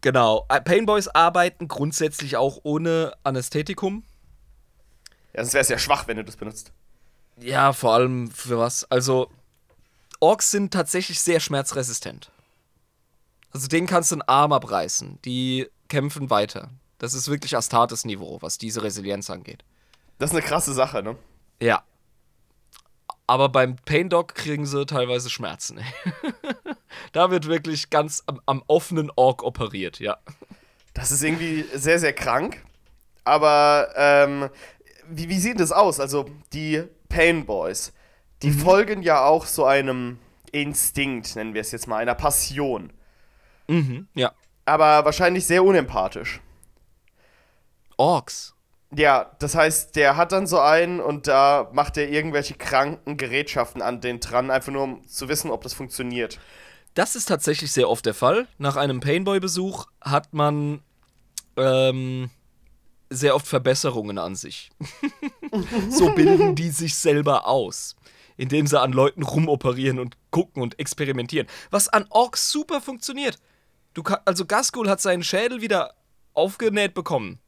Genau. 0.00 0.44
Äh, 0.48 0.60
Painboys 0.60 1.06
arbeiten 1.06 1.68
grundsätzlich 1.68 2.36
auch 2.36 2.58
ohne 2.64 3.12
Anästhetikum. 3.22 4.02
Ja, 5.32 5.44
sonst 5.44 5.54
wäre 5.54 5.62
es 5.62 5.68
ja 5.68 5.78
schwach, 5.78 6.08
wenn 6.08 6.16
du 6.16 6.24
das 6.24 6.36
benutzt. 6.36 6.72
Ja, 7.40 7.72
vor 7.72 7.94
allem 7.94 8.30
für 8.30 8.58
was? 8.58 8.90
Also, 8.90 9.30
Orks 10.24 10.50
sind 10.50 10.72
tatsächlich 10.72 11.20
sehr 11.20 11.38
schmerzresistent. 11.38 12.30
Also, 13.50 13.68
denen 13.68 13.86
kannst 13.86 14.10
du 14.10 14.14
einen 14.14 14.22
Arm 14.22 14.52
abreißen. 14.54 15.18
Die 15.22 15.68
kämpfen 15.88 16.30
weiter. 16.30 16.70
Das 16.96 17.12
ist 17.12 17.28
wirklich 17.28 17.54
Astartes-Niveau, 17.54 18.38
was 18.40 18.56
diese 18.56 18.82
Resilienz 18.82 19.28
angeht. 19.28 19.64
Das 20.16 20.30
ist 20.30 20.36
eine 20.36 20.46
krasse 20.46 20.72
Sache, 20.72 21.02
ne? 21.02 21.18
Ja. 21.60 21.84
Aber 23.26 23.50
beim 23.50 23.76
Pain 23.76 24.08
Dog 24.08 24.34
kriegen 24.34 24.64
sie 24.64 24.86
teilweise 24.86 25.28
Schmerzen. 25.28 25.80
da 27.12 27.30
wird 27.30 27.46
wirklich 27.46 27.90
ganz 27.90 28.22
am, 28.24 28.40
am, 28.46 28.62
offenen 28.66 29.12
Ork 29.16 29.42
operiert, 29.42 30.00
ja. 30.00 30.16
Das 30.94 31.12
ist 31.12 31.22
irgendwie 31.22 31.66
sehr, 31.74 31.98
sehr 31.98 32.14
krank. 32.14 32.64
Aber 33.24 33.92
ähm, 33.94 34.48
wie, 35.06 35.28
wie 35.28 35.38
sieht 35.38 35.60
das 35.60 35.70
aus? 35.70 36.00
Also, 36.00 36.24
die 36.54 36.84
Pain 37.10 37.44
Boys, 37.44 37.92
die 38.44 38.50
mhm. 38.50 38.58
folgen 38.58 39.02
ja 39.02 39.24
auch 39.24 39.46
so 39.46 39.64
einem 39.64 40.18
Instinkt, 40.52 41.34
nennen 41.34 41.54
wir 41.54 41.62
es 41.62 41.72
jetzt 41.72 41.88
mal, 41.88 41.96
einer 41.96 42.14
Passion. 42.14 42.92
Mhm, 43.66 44.06
ja. 44.14 44.32
Aber 44.66 45.04
wahrscheinlich 45.04 45.46
sehr 45.46 45.64
unempathisch. 45.64 46.40
Orks. 47.96 48.54
Ja, 48.94 49.32
das 49.38 49.54
heißt, 49.54 49.96
der 49.96 50.16
hat 50.16 50.32
dann 50.32 50.46
so 50.46 50.60
einen 50.60 51.00
und 51.00 51.26
da 51.26 51.70
macht 51.72 51.96
er 51.96 52.08
irgendwelche 52.08 52.54
kranken 52.54 53.16
Gerätschaften 53.16 53.82
an 53.82 54.00
den 54.00 54.20
dran, 54.20 54.50
einfach 54.50 54.72
nur 54.72 54.82
um 54.82 55.08
zu 55.08 55.28
wissen, 55.28 55.50
ob 55.50 55.62
das 55.62 55.74
funktioniert. 55.74 56.38
Das 56.94 57.16
ist 57.16 57.26
tatsächlich 57.26 57.72
sehr 57.72 57.88
oft 57.88 58.06
der 58.06 58.14
Fall. 58.14 58.46
Nach 58.58 58.76
einem 58.76 59.00
Painboy-Besuch 59.00 59.86
hat 60.00 60.32
man 60.32 60.80
ähm, 61.56 62.30
sehr 63.10 63.34
oft 63.34 63.46
Verbesserungen 63.46 64.18
an 64.18 64.36
sich. 64.36 64.70
so 65.90 66.12
bilden 66.12 66.54
die 66.54 66.70
sich 66.70 66.94
selber 66.94 67.46
aus, 67.46 67.96
indem 68.36 68.66
sie 68.66 68.80
an 68.80 68.92
Leuten 68.92 69.22
rumoperieren 69.22 69.98
und 69.98 70.16
gucken 70.30 70.62
und 70.62 70.78
experimentieren. 70.78 71.46
Was 71.70 71.88
an 71.88 72.06
Orks 72.10 72.50
super 72.50 72.80
funktioniert. 72.80 73.38
Du 73.94 74.02
kann, 74.02 74.18
also 74.24 74.44
Gaskul 74.44 74.88
hat 74.88 75.00
seinen 75.00 75.22
Schädel 75.22 75.60
wieder 75.60 75.94
aufgenäht 76.32 76.94
bekommen. 76.94 77.38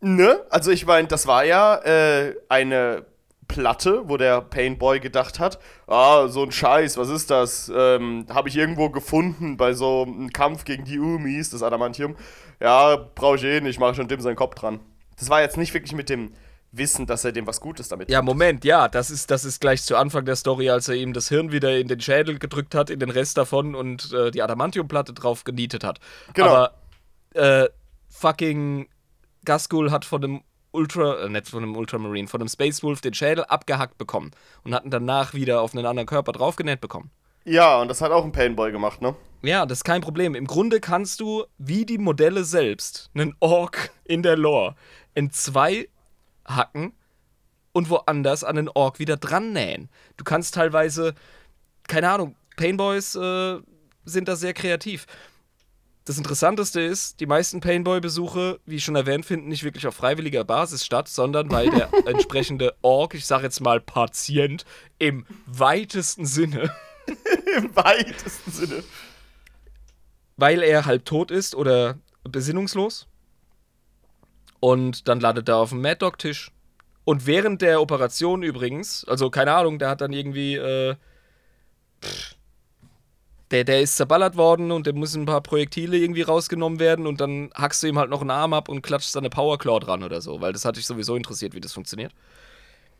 Ne? 0.00 0.40
Also 0.50 0.70
ich 0.70 0.86
meine, 0.86 1.08
das 1.08 1.26
war 1.26 1.44
ja 1.44 1.76
äh, 1.76 2.34
eine 2.48 3.04
Platte, 3.48 4.08
wo 4.08 4.16
der 4.16 4.40
Painboy 4.40 5.00
gedacht 5.00 5.38
hat, 5.38 5.58
ah, 5.86 6.28
so 6.28 6.42
ein 6.42 6.52
Scheiß, 6.52 6.96
was 6.96 7.08
ist 7.08 7.30
das? 7.30 7.70
Ähm, 7.74 8.26
Habe 8.28 8.48
ich 8.48 8.56
irgendwo 8.56 8.90
gefunden 8.90 9.56
bei 9.56 9.72
so 9.72 10.02
einem 10.02 10.30
Kampf 10.30 10.64
gegen 10.64 10.84
die 10.84 10.98
Umis, 10.98 11.50
das 11.50 11.62
Adamantium. 11.62 12.16
Ja, 12.60 12.96
brauche 12.96 13.36
ich 13.36 13.44
eh 13.44 13.60
nicht, 13.60 13.78
mache 13.78 13.94
schon 13.94 14.08
dem 14.08 14.20
seinen 14.20 14.36
Kopf 14.36 14.54
dran. 14.54 14.80
Das 15.18 15.30
war 15.30 15.40
jetzt 15.40 15.56
nicht 15.56 15.72
wirklich 15.74 15.94
mit 15.94 16.08
dem 16.08 16.32
Wissen, 16.78 17.06
dass 17.06 17.24
er 17.24 17.32
dem 17.32 17.46
was 17.46 17.60
Gutes 17.60 17.88
damit 17.88 18.10
Ja, 18.10 18.22
Moment, 18.22 18.64
ja, 18.64 18.88
das 18.88 19.10
ist, 19.10 19.30
das 19.30 19.44
ist 19.44 19.60
gleich 19.60 19.82
zu 19.82 19.96
Anfang 19.96 20.24
der 20.24 20.36
Story, 20.36 20.70
als 20.70 20.88
er 20.88 20.94
ihm 20.94 21.12
das 21.12 21.28
Hirn 21.28 21.52
wieder 21.52 21.76
in 21.78 21.88
den 21.88 22.00
Schädel 22.00 22.38
gedrückt 22.38 22.74
hat, 22.74 22.90
in 22.90 23.00
den 23.00 23.10
Rest 23.10 23.38
davon 23.38 23.74
und 23.74 24.12
äh, 24.12 24.30
die 24.30 24.42
Adamantiumplatte 24.42 25.12
drauf 25.12 25.44
genietet 25.44 25.84
hat. 25.84 26.00
Genau. 26.34 26.48
Aber 26.48 26.74
äh, 27.34 27.68
fucking 28.08 28.88
Gaskul 29.44 29.90
hat 29.90 30.04
von 30.04 30.20
dem 30.20 30.42
Ultra, 30.72 31.24
äh, 31.24 31.28
nicht 31.28 31.48
von 31.48 31.62
einem 31.62 31.76
Ultramarine, 31.76 32.28
von 32.28 32.40
einem 32.40 32.48
Space 32.48 32.82
Wolf 32.82 33.00
den 33.00 33.14
Schädel 33.14 33.44
abgehackt 33.44 33.98
bekommen 33.98 34.30
und 34.62 34.74
hatten 34.74 34.90
danach 34.90 35.34
wieder 35.34 35.62
auf 35.62 35.74
einen 35.74 35.86
anderen 35.86 36.06
Körper 36.06 36.32
draufgenäht 36.32 36.80
bekommen. 36.80 37.10
Ja, 37.44 37.80
und 37.80 37.88
das 37.88 38.00
hat 38.00 38.10
auch 38.10 38.24
ein 38.24 38.32
Painboy 38.32 38.72
gemacht, 38.72 39.00
ne? 39.00 39.14
Ja, 39.42 39.66
das 39.66 39.78
ist 39.78 39.84
kein 39.84 40.00
Problem. 40.00 40.34
Im 40.34 40.46
Grunde 40.46 40.80
kannst 40.80 41.20
du, 41.20 41.44
wie 41.58 41.86
die 41.86 41.98
Modelle 41.98 42.44
selbst, 42.44 43.10
einen 43.14 43.36
Ork 43.38 43.92
in 44.04 44.22
der 44.22 44.36
Lore 44.36 44.74
in 45.14 45.30
zwei 45.30 45.88
hacken 46.46 46.92
und 47.72 47.90
woanders 47.90 48.44
an 48.44 48.56
den 48.56 48.68
Ork 48.68 48.98
wieder 48.98 49.16
dran 49.16 49.52
nähen. 49.52 49.88
Du 50.16 50.24
kannst 50.24 50.54
teilweise, 50.54 51.14
keine 51.88 52.10
Ahnung, 52.10 52.36
Painboys 52.56 53.14
äh, 53.14 53.58
sind 54.04 54.28
da 54.28 54.36
sehr 54.36 54.54
kreativ. 54.54 55.06
Das 56.06 56.18
Interessanteste 56.18 56.80
ist, 56.80 57.18
die 57.18 57.26
meisten 57.26 57.60
Painboy-Besuche, 57.60 58.60
wie 58.64 58.80
schon 58.80 58.94
erwähnt, 58.94 59.26
finden 59.26 59.48
nicht 59.48 59.64
wirklich 59.64 59.88
auf 59.88 59.96
freiwilliger 59.96 60.44
Basis 60.44 60.86
statt, 60.86 61.08
sondern 61.08 61.50
weil 61.50 61.68
der 61.70 61.90
entsprechende 62.06 62.74
Ork, 62.80 63.14
ich 63.14 63.26
sag 63.26 63.42
jetzt 63.42 63.60
mal 63.60 63.80
Patient, 63.80 64.64
im 64.98 65.26
weitesten 65.46 66.24
Sinne. 66.24 66.70
Im 67.56 67.74
weitesten 67.74 68.50
Sinne. 68.50 68.84
Weil 70.36 70.62
er 70.62 70.86
halb 70.86 71.04
tot 71.04 71.30
ist 71.30 71.54
oder 71.54 71.98
besinnungslos. 72.24 73.06
Und 74.66 75.06
dann 75.06 75.20
landet 75.20 75.48
er 75.48 75.58
auf 75.58 75.68
dem 75.68 75.80
Mad 75.80 75.98
Dog-Tisch. 76.00 76.50
Und 77.04 77.24
während 77.24 77.62
der 77.62 77.80
Operation 77.80 78.42
übrigens, 78.42 79.04
also 79.04 79.30
keine 79.30 79.54
Ahnung, 79.54 79.78
der 79.78 79.88
hat 79.88 80.00
dann 80.00 80.12
irgendwie. 80.12 80.56
Äh, 80.56 80.96
pff, 82.04 82.34
der, 83.52 83.62
der 83.62 83.80
ist 83.80 83.94
zerballert 83.96 84.36
worden 84.36 84.72
und 84.72 84.88
der 84.88 84.92
muss 84.92 85.14
ein 85.14 85.24
paar 85.24 85.40
Projektile 85.40 85.96
irgendwie 85.96 86.22
rausgenommen 86.22 86.80
werden 86.80 87.06
und 87.06 87.20
dann 87.20 87.52
hackst 87.54 87.80
du 87.80 87.86
ihm 87.86 87.96
halt 87.96 88.10
noch 88.10 88.22
einen 88.22 88.32
Arm 88.32 88.52
ab 88.54 88.68
und 88.68 88.82
klatschst 88.82 89.14
da 89.14 89.20
eine 89.20 89.30
Powerclaw 89.30 89.78
dran 89.78 90.02
oder 90.02 90.20
so, 90.20 90.40
weil 90.40 90.52
das 90.52 90.64
hat 90.64 90.76
dich 90.76 90.84
sowieso 90.84 91.14
interessiert, 91.14 91.54
wie 91.54 91.60
das 91.60 91.72
funktioniert. 91.72 92.12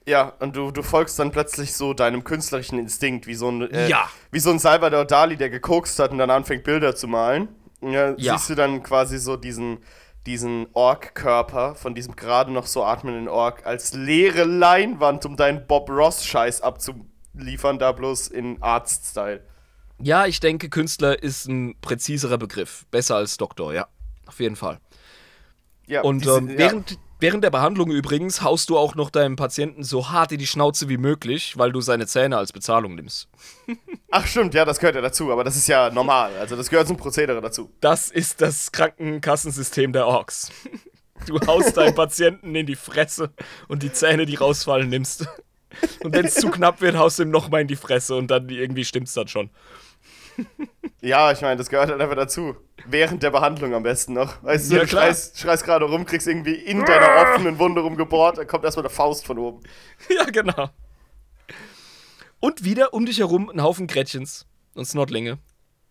Ja, 0.06 0.34
und 0.38 0.54
du, 0.54 0.70
du 0.70 0.84
folgst 0.84 1.18
dann 1.18 1.32
plötzlich 1.32 1.74
so 1.74 1.94
deinem 1.94 2.22
künstlerischen 2.22 2.78
Instinkt, 2.78 3.26
wie 3.26 3.34
so 3.34 3.48
ein, 3.48 3.68
äh, 3.72 3.88
ja. 3.88 4.08
wie 4.30 4.38
so 4.38 4.50
ein 4.50 4.60
Salvador 4.60 5.04
Dali, 5.04 5.36
der 5.36 5.50
gekokst 5.50 5.98
hat 5.98 6.12
und 6.12 6.18
dann 6.18 6.30
anfängt 6.30 6.62
Bilder 6.62 6.94
zu 6.94 7.08
malen. 7.08 7.48
Ja, 7.80 8.14
ja. 8.16 8.38
Siehst 8.38 8.50
du 8.50 8.54
dann 8.54 8.84
quasi 8.84 9.18
so 9.18 9.36
diesen, 9.36 9.78
diesen 10.26 10.66
Ork-Körper 10.72 11.74
von 11.74 11.94
diesem 11.94 12.16
gerade 12.16 12.52
noch 12.52 12.66
so 12.66 12.84
atmenden 12.84 13.28
Ork 13.28 13.64
als 13.64 13.94
leere 13.94 14.44
Leinwand, 14.44 15.24
um 15.24 15.36
deinen 15.36 15.66
Bob 15.66 15.88
Ross-Scheiß 15.88 16.60
abzuliefern, 16.60 17.78
da 17.78 17.92
bloß 17.92 18.28
in 18.28 18.60
Arzt-Style. 18.62 19.42
Ja, 19.98 20.26
ich 20.26 20.40
denke, 20.40 20.68
Künstler 20.68 21.22
ist 21.22 21.48
ein 21.48 21.76
präziserer 21.80 22.38
Begriff. 22.38 22.86
Besser 22.90 23.16
als 23.16 23.36
Doktor, 23.36 23.72
ja. 23.72 23.88
Auf 24.26 24.40
jeden 24.40 24.56
Fall. 24.56 24.80
Ja, 25.86 26.02
und 26.02 26.24
diese, 26.24 26.38
ähm, 26.38 26.48
während, 26.48 26.90
ja. 26.90 26.96
Während 27.20 27.44
der 27.44 27.50
Behandlung 27.50 27.90
übrigens 27.90 28.42
haust 28.42 28.70
du 28.70 28.78
auch 28.78 28.94
noch 28.94 29.10
deinem 29.10 29.36
Patienten 29.36 29.82
so 29.82 30.10
hart 30.10 30.32
in 30.32 30.38
die 30.38 30.46
Schnauze 30.46 30.88
wie 30.88 30.98
möglich, 30.98 31.56
weil 31.56 31.72
du 31.72 31.80
seine 31.80 32.06
Zähne 32.06 32.36
als 32.36 32.52
Bezahlung 32.52 32.94
nimmst. 32.94 33.28
Ach 34.10 34.26
stimmt, 34.26 34.54
ja, 34.54 34.64
das 34.64 34.78
gehört 34.78 34.96
ja 34.96 35.02
dazu, 35.02 35.32
aber 35.32 35.44
das 35.44 35.56
ist 35.56 35.68
ja 35.68 35.90
normal. 35.90 36.32
Also 36.38 36.56
das 36.56 36.70
gehört 36.70 36.88
zum 36.88 36.96
Prozedere 36.96 37.40
dazu. 37.40 37.70
Das 37.80 38.10
ist 38.10 38.40
das 38.40 38.72
Krankenkassensystem 38.72 39.92
der 39.92 40.06
Orks. 40.06 40.50
Du 41.26 41.40
haust 41.46 41.76
deinen 41.76 41.94
Patienten 41.94 42.54
in 42.54 42.66
die 42.66 42.76
Fresse 42.76 43.32
und 43.68 43.82
die 43.82 43.92
Zähne, 43.92 44.26
die 44.26 44.34
rausfallen, 44.34 44.88
nimmst. 44.88 45.26
Und 46.02 46.14
wenn 46.14 46.26
es 46.26 46.34
zu 46.34 46.50
knapp 46.50 46.80
wird, 46.80 46.96
haust 46.96 47.18
du 47.18 47.22
ihm 47.22 47.30
nochmal 47.30 47.62
in 47.62 47.68
die 47.68 47.76
Fresse 47.76 48.14
und 48.14 48.28
dann 48.28 48.48
irgendwie 48.48 48.84
stimmt's 48.84 49.14
dann 49.14 49.28
schon. 49.28 49.50
Ja, 51.00 51.30
ich 51.30 51.40
meine, 51.40 51.56
das 51.56 51.68
gehört 51.68 51.90
halt 51.90 52.00
einfach 52.00 52.16
dazu. 52.16 52.56
Während 52.84 53.22
der 53.22 53.30
Behandlung 53.30 53.74
am 53.74 53.82
besten 53.82 54.12
noch. 54.12 54.42
Weißt 54.42 54.70
du, 54.70 54.76
ja, 54.76 54.82
du 54.82 54.88
schreist, 54.88 55.38
schreist 55.38 55.64
gerade 55.64 55.84
rum, 55.84 56.04
kriegst 56.04 56.26
irgendwie 56.26 56.54
in 56.54 56.84
deiner 56.84 57.22
offenen 57.22 57.58
Wunde 57.58 57.80
rumgebohrt, 57.80 58.38
dann 58.38 58.46
kommt 58.46 58.64
erstmal 58.64 58.86
eine 58.86 58.94
Faust 58.94 59.24
von 59.26 59.38
oben. 59.38 59.60
Ja, 60.08 60.24
genau. 60.24 60.70
Und 62.40 62.64
wieder 62.64 62.92
um 62.92 63.06
dich 63.06 63.18
herum 63.18 63.50
ein 63.50 63.62
Haufen 63.62 63.86
Gretchens 63.86 64.46
und 64.74 64.84
Snotlinge, 64.84 65.38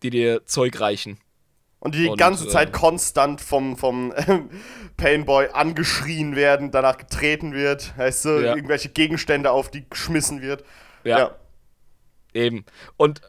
die 0.03 0.09
dir 0.09 0.45
Zeug 0.45 0.79
reichen. 0.79 1.17
Und 1.79 1.95
die 1.95 2.03
die 2.03 2.09
und, 2.09 2.17
ganze 2.17 2.47
Zeit 2.47 2.69
äh, 2.69 2.71
konstant 2.71 3.41
vom, 3.41 3.77
vom 3.77 4.11
äh, 4.11 4.39
Painboy 4.97 5.49
angeschrien 5.53 6.35
werden, 6.35 6.71
danach 6.71 6.97
getreten 6.97 7.53
wird, 7.53 7.97
weißt 7.97 8.25
du, 8.25 8.29
ja. 8.43 8.55
irgendwelche 8.55 8.89
Gegenstände 8.89 9.51
auf 9.51 9.69
die 9.69 9.87
geschmissen 9.89 10.41
wird. 10.41 10.63
Ja. 11.03 11.19
ja. 11.19 11.35
Eben. 12.33 12.65
Und 12.97 13.21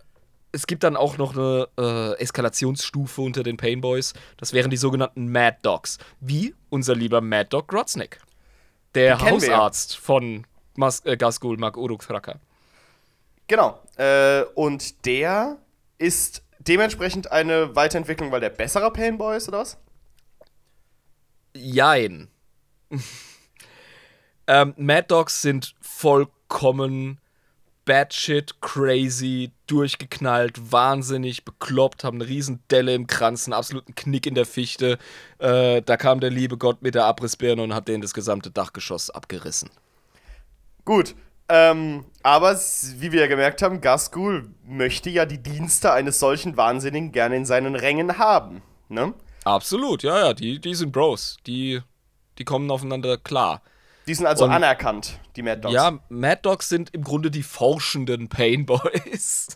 es 0.57 0.67
gibt 0.67 0.85
dann 0.85 0.97
auch 0.97 1.19
noch 1.19 1.37
eine 1.37 1.69
äh, 1.79 2.19
Eskalationsstufe 2.19 3.21
unter 3.21 3.43
den 3.43 3.59
Painboys. 3.59 4.15
Das 4.39 4.55
wären 4.55 4.71
die 4.71 4.79
sogenannten 4.79 5.31
Mad 5.31 5.59
Dogs. 5.61 5.99
Wie 6.21 6.55
unser 6.71 6.95
lieber 6.95 7.21
Mad 7.21 7.49
Dog 7.51 7.69
Grotznick. 7.69 8.21
Der 8.95 9.21
Hausarzt 9.21 9.99
von 9.99 10.47
Mas 10.75 11.05
äh, 11.05 11.19
Gasgul 11.19 11.59
Mag 11.59 11.77
Uruk 11.77 12.07
Thraka. 12.07 12.41
Genau. 13.49 13.79
Äh, 13.99 14.45
und 14.55 15.05
der 15.05 15.59
ist 15.99 16.43
dementsprechend 16.59 17.31
eine 17.31 17.77
Weiterentwicklung, 17.77 18.33
weil 18.33 18.41
der 18.41 18.51
besserer 18.51 18.91
Painboy 18.91 19.37
ist, 19.37 19.49
oder 19.49 19.59
was? 19.59 19.77
Jein. 21.55 22.29
ähm, 24.47 24.73
Mad 24.79 25.09
Dogs 25.09 25.43
sind 25.43 25.75
vollkommen 25.83 27.21
batshit 27.87 28.61
crazy, 28.61 29.53
durchgeknallt, 29.67 30.71
wahnsinnig, 30.71 31.47
bekloppt, 31.47 32.05
haben 32.05 32.21
eine 32.21 32.29
riesen 32.29 32.63
Delle 32.71 32.95
im 32.95 33.07
Kranz, 33.07 33.47
einen 33.47 33.55
absoluten 33.55 33.95
Knick 33.95 34.27
in 34.27 34.35
der 34.35 34.45
Fichte. 34.45 34.99
Äh, 35.39 35.81
da 35.81 35.97
kam 35.97 36.21
der 36.21 36.31
liebe 36.31 36.59
Gott 36.59 36.83
mit 36.83 36.95
der 36.95 37.07
Abrissbirne 37.07 37.63
und 37.63 37.75
hat 37.75 37.89
denen 37.89 38.03
das 38.03 38.13
gesamte 38.13 38.51
Dachgeschoss 38.51 39.09
abgerissen. 39.09 39.71
Gut, 40.85 41.15
ähm, 41.49 42.05
aber 42.23 42.59
wie 42.99 43.13
wir 43.13 43.21
ja 43.21 43.27
gemerkt 43.29 43.63
haben, 43.63 43.81
Gaskul 43.81 44.51
möchte 44.65 45.09
ja 45.09 45.25
die 45.25 45.43
Dienste 45.43 45.93
eines 45.93 46.19
solchen 46.19 46.57
Wahnsinnigen 46.57 47.13
gerne 47.13 47.37
in 47.37 47.47
seinen 47.47 47.77
Rängen 47.77 48.19
haben, 48.19 48.63
ne? 48.89 49.15
Absolut, 49.45 50.03
ja, 50.03 50.19
ja, 50.19 50.35
die, 50.35 50.59
die 50.59 50.75
sind 50.75 50.91
Bros. 50.91 51.37
Die, 51.47 51.81
die 52.39 52.45
kommen 52.45 52.69
aufeinander 52.69 53.17
klar. 53.17 53.63
Die 54.07 54.15
sind 54.15 54.27
also 54.27 54.45
Und- 54.45 54.53
anerkannt, 54.53 55.19
die 55.37 55.43
Mad 55.43 55.61
Dogs. 55.63 55.75
Ja, 55.75 55.99
Mad 56.09 56.41
Dogs 56.43 56.69
sind 56.69 56.95
im 56.95 57.03
Grunde 57.03 57.31
die 57.31 57.43
forschenden 57.43 58.29
Pain 58.29 58.65
Boys. 58.67 59.49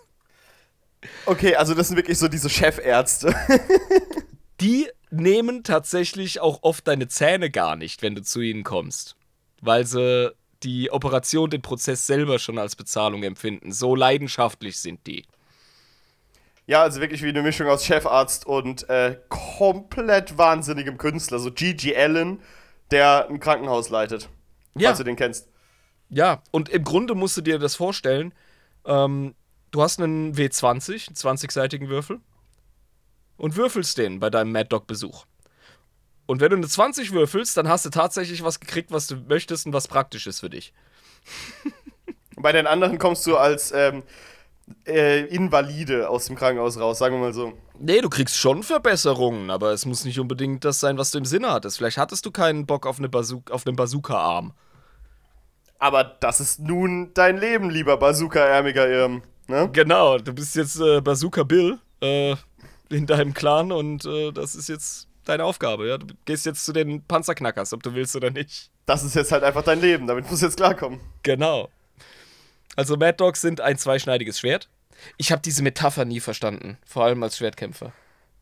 Okay, 1.26 1.54
also 1.56 1.74
das 1.74 1.88
sind 1.88 1.96
wirklich 1.96 2.18
so 2.18 2.28
diese 2.28 2.50
Chefärzte. 2.50 3.34
Die 4.60 4.86
nehmen 5.10 5.64
tatsächlich 5.64 6.40
auch 6.40 6.58
oft 6.62 6.86
deine 6.86 7.08
Zähne 7.08 7.48
gar 7.50 7.74
nicht, 7.76 8.02
wenn 8.02 8.14
du 8.14 8.20
zu 8.22 8.40
ihnen 8.42 8.62
kommst. 8.64 9.16
Weil 9.62 9.86
sie 9.86 10.34
die 10.62 10.90
Operation, 10.92 11.48
den 11.48 11.62
Prozess 11.62 12.06
selber 12.06 12.38
schon 12.38 12.58
als 12.58 12.76
Bezahlung 12.76 13.22
empfinden. 13.22 13.72
So 13.72 13.94
leidenschaftlich 13.94 14.78
sind 14.78 15.06
die. 15.06 15.24
ja, 16.66 16.82
also 16.82 17.00
wirklich 17.00 17.22
wie 17.22 17.28
eine 17.30 17.40
Mischung 17.42 17.66
aus 17.68 17.86
Chefarzt 17.86 18.44
und 18.44 18.86
äh, 18.90 19.16
komplett 19.30 20.36
wahnsinnigem 20.36 20.98
Künstler. 20.98 21.38
So 21.38 21.50
G.G. 21.50 21.96
Allen, 21.96 22.42
der 22.90 23.26
ein 23.30 23.40
Krankenhaus 23.40 23.88
leitet. 23.88 24.28
Ja. 24.74 24.88
Falls 24.88 24.98
du 24.98 25.04
den 25.04 25.16
kennst. 25.16 25.48
Ja, 26.08 26.42
und 26.50 26.68
im 26.68 26.84
Grunde 26.84 27.14
musst 27.14 27.36
du 27.36 27.40
dir 27.40 27.58
das 27.58 27.76
vorstellen. 27.76 28.34
Ähm, 28.84 29.34
du 29.70 29.82
hast 29.82 30.00
einen 30.00 30.34
W20, 30.34 31.08
einen 31.08 31.36
20-seitigen 31.36 31.88
Würfel, 31.88 32.20
und 33.36 33.56
würfelst 33.56 33.96
den 33.96 34.20
bei 34.20 34.28
deinem 34.28 34.52
Mad 34.52 34.68
Dog-Besuch. 34.68 35.24
Und 36.26 36.40
wenn 36.40 36.50
du 36.50 36.56
eine 36.56 36.68
20 36.68 37.12
würfelst, 37.12 37.56
dann 37.56 37.68
hast 37.68 37.86
du 37.86 37.90
tatsächlich 37.90 38.44
was 38.44 38.60
gekriegt, 38.60 38.92
was 38.92 39.06
du 39.06 39.16
möchtest 39.16 39.66
und 39.66 39.72
was 39.72 39.88
praktisch 39.88 40.26
ist 40.26 40.40
für 40.40 40.50
dich. 40.50 40.72
Bei 42.36 42.52
den 42.52 42.66
anderen 42.66 42.98
kommst 42.98 43.26
du 43.26 43.36
als 43.36 43.72
ähm, 43.72 44.02
äh, 44.86 45.24
Invalide 45.26 46.08
aus 46.08 46.26
dem 46.26 46.36
Krankenhaus 46.36 46.78
raus, 46.78 46.98
sagen 46.98 47.16
wir 47.16 47.20
mal 47.20 47.32
so. 47.32 47.52
Nee, 47.78 48.00
du 48.00 48.08
kriegst 48.08 48.36
schon 48.36 48.62
Verbesserungen, 48.62 49.50
aber 49.50 49.72
es 49.72 49.86
muss 49.86 50.04
nicht 50.04 50.20
unbedingt 50.20 50.64
das 50.64 50.80
sein, 50.80 50.98
was 50.98 51.10
du 51.10 51.18
im 51.18 51.24
Sinne 51.24 51.52
hattest. 51.52 51.78
Vielleicht 51.78 51.98
hattest 51.98 52.26
du 52.26 52.30
keinen 52.30 52.66
Bock 52.66 52.86
auf, 52.86 52.98
eine 52.98 53.08
Bazoo 53.08 53.42
auf 53.50 53.66
einen 53.66 53.76
Bazooka-Arm. 53.76 54.52
Aber 55.78 56.04
das 56.04 56.40
ist 56.40 56.60
nun 56.60 57.12
dein 57.14 57.38
Leben, 57.38 57.70
lieber 57.70 57.96
Bazooka-ärmiger 57.96 58.86
Irm. 58.88 59.22
Ne? 59.48 59.70
Genau, 59.72 60.18
du 60.18 60.32
bist 60.32 60.54
jetzt 60.56 60.78
äh, 60.78 61.00
Bazooka 61.00 61.42
Bill 61.42 61.78
äh, 62.00 62.36
in 62.90 63.06
deinem 63.06 63.32
Clan 63.34 63.72
und 63.72 64.04
äh, 64.04 64.30
das 64.30 64.54
ist 64.54 64.68
jetzt 64.68 65.08
deine 65.24 65.44
Aufgabe. 65.44 65.88
Ja? 65.88 65.98
Du 65.98 66.14
gehst 66.24 66.46
jetzt 66.46 66.64
zu 66.64 66.72
den 66.72 67.02
Panzerknackers, 67.04 67.72
ob 67.72 67.82
du 67.82 67.94
willst 67.94 68.14
oder 68.14 68.30
nicht. 68.30 68.70
Das 68.86 69.02
ist 69.02 69.14
jetzt 69.14 69.32
halt 69.32 69.42
einfach 69.42 69.62
dein 69.62 69.80
Leben, 69.80 70.06
damit 70.06 70.28
musst 70.30 70.42
du 70.42 70.46
jetzt 70.46 70.56
klarkommen. 70.56 71.00
Genau. 71.22 71.68
Also 72.76 72.96
Mad 72.96 73.16
Dogs 73.16 73.40
sind 73.40 73.60
ein 73.60 73.78
zweischneidiges 73.78 74.38
Schwert. 74.38 74.68
Ich 75.16 75.32
habe 75.32 75.42
diese 75.42 75.62
Metapher 75.62 76.04
nie 76.04 76.20
verstanden, 76.20 76.78
vor 76.84 77.04
allem 77.04 77.22
als 77.22 77.38
Schwertkämpfer. 77.38 77.92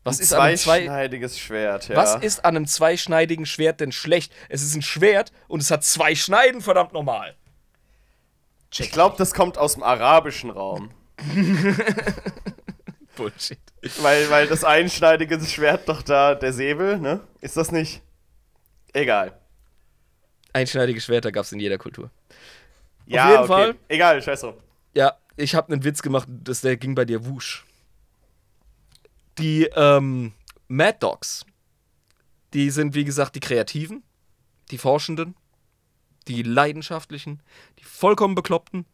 Was 0.03 0.19
ist, 0.19 0.33
an 0.33 0.41
einem 0.41 0.57
zwei 0.57 0.79
Zweischneidiges 0.79 1.39
Schwert, 1.39 1.89
ja. 1.89 1.95
Was 1.95 2.15
ist 2.15 2.45
an 2.45 2.55
einem 2.55 2.67
zweischneidigen 2.67 3.45
Schwert 3.45 3.81
denn 3.81 3.91
schlecht? 3.91 4.31
Es 4.47 4.61
ist 4.61 4.75
ein 4.75 4.81
Schwert 4.81 5.31
und 5.47 5.61
es 5.61 5.71
hat 5.71 5.83
zwei 5.83 6.15
Schneiden, 6.15 6.61
verdammt 6.61 6.93
normal. 6.93 7.35
Ich 8.77 8.91
glaube, 8.91 9.15
das 9.17 9.33
kommt 9.33 9.57
aus 9.57 9.73
dem 9.73 9.83
arabischen 9.83 10.51
Raum. 10.51 10.91
Bullshit. 13.15 13.59
weil, 13.97 14.29
weil 14.29 14.47
das 14.47 14.63
einschneidige 14.63 15.39
Schwert 15.41 15.89
doch 15.89 16.01
da, 16.01 16.35
der 16.35 16.53
Säbel, 16.53 16.97
ne? 16.97 17.19
Ist 17.41 17.57
das 17.57 17.71
nicht? 17.71 18.01
Egal. 18.93 19.37
Einschneidige 20.53 21.01
Schwerter 21.01 21.31
gab 21.31 21.43
es 21.43 21.51
in 21.51 21.59
jeder 21.59 21.77
Kultur. 21.77 22.09
Ja, 23.09 23.29
jeden 23.29 23.39
okay. 23.43 23.47
Fall. 23.47 23.75
Egal, 23.87 24.21
scheiß 24.21 24.41
drauf. 24.41 24.55
Ja, 24.93 25.17
ich 25.35 25.55
habe 25.55 25.73
einen 25.73 25.83
Witz 25.83 26.01
gemacht, 26.01 26.27
dass 26.29 26.61
der 26.61 26.77
ging 26.77 26.95
bei 26.95 27.05
dir 27.05 27.25
wusch. 27.25 27.65
Die 29.37 29.63
ähm, 29.75 30.33
Mad 30.67 30.97
Dogs, 30.99 31.45
die 32.53 32.69
sind 32.69 32.93
wie 32.93 33.05
gesagt 33.05 33.35
die 33.35 33.39
Kreativen, 33.39 34.03
die 34.71 34.77
Forschenden, 34.77 35.35
die 36.27 36.43
Leidenschaftlichen, 36.43 37.41
die 37.79 37.83
vollkommen 37.83 38.35
Bekloppten, 38.35 38.85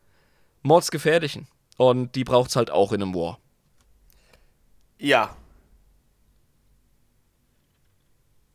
Mordsgefährlichen. 0.62 1.48
Und 1.78 2.16
die 2.16 2.24
braucht's 2.24 2.56
halt 2.56 2.72
auch 2.72 2.94
in 2.94 3.02
einem 3.02 3.14
War. 3.14 3.40
Ja. 4.98 5.36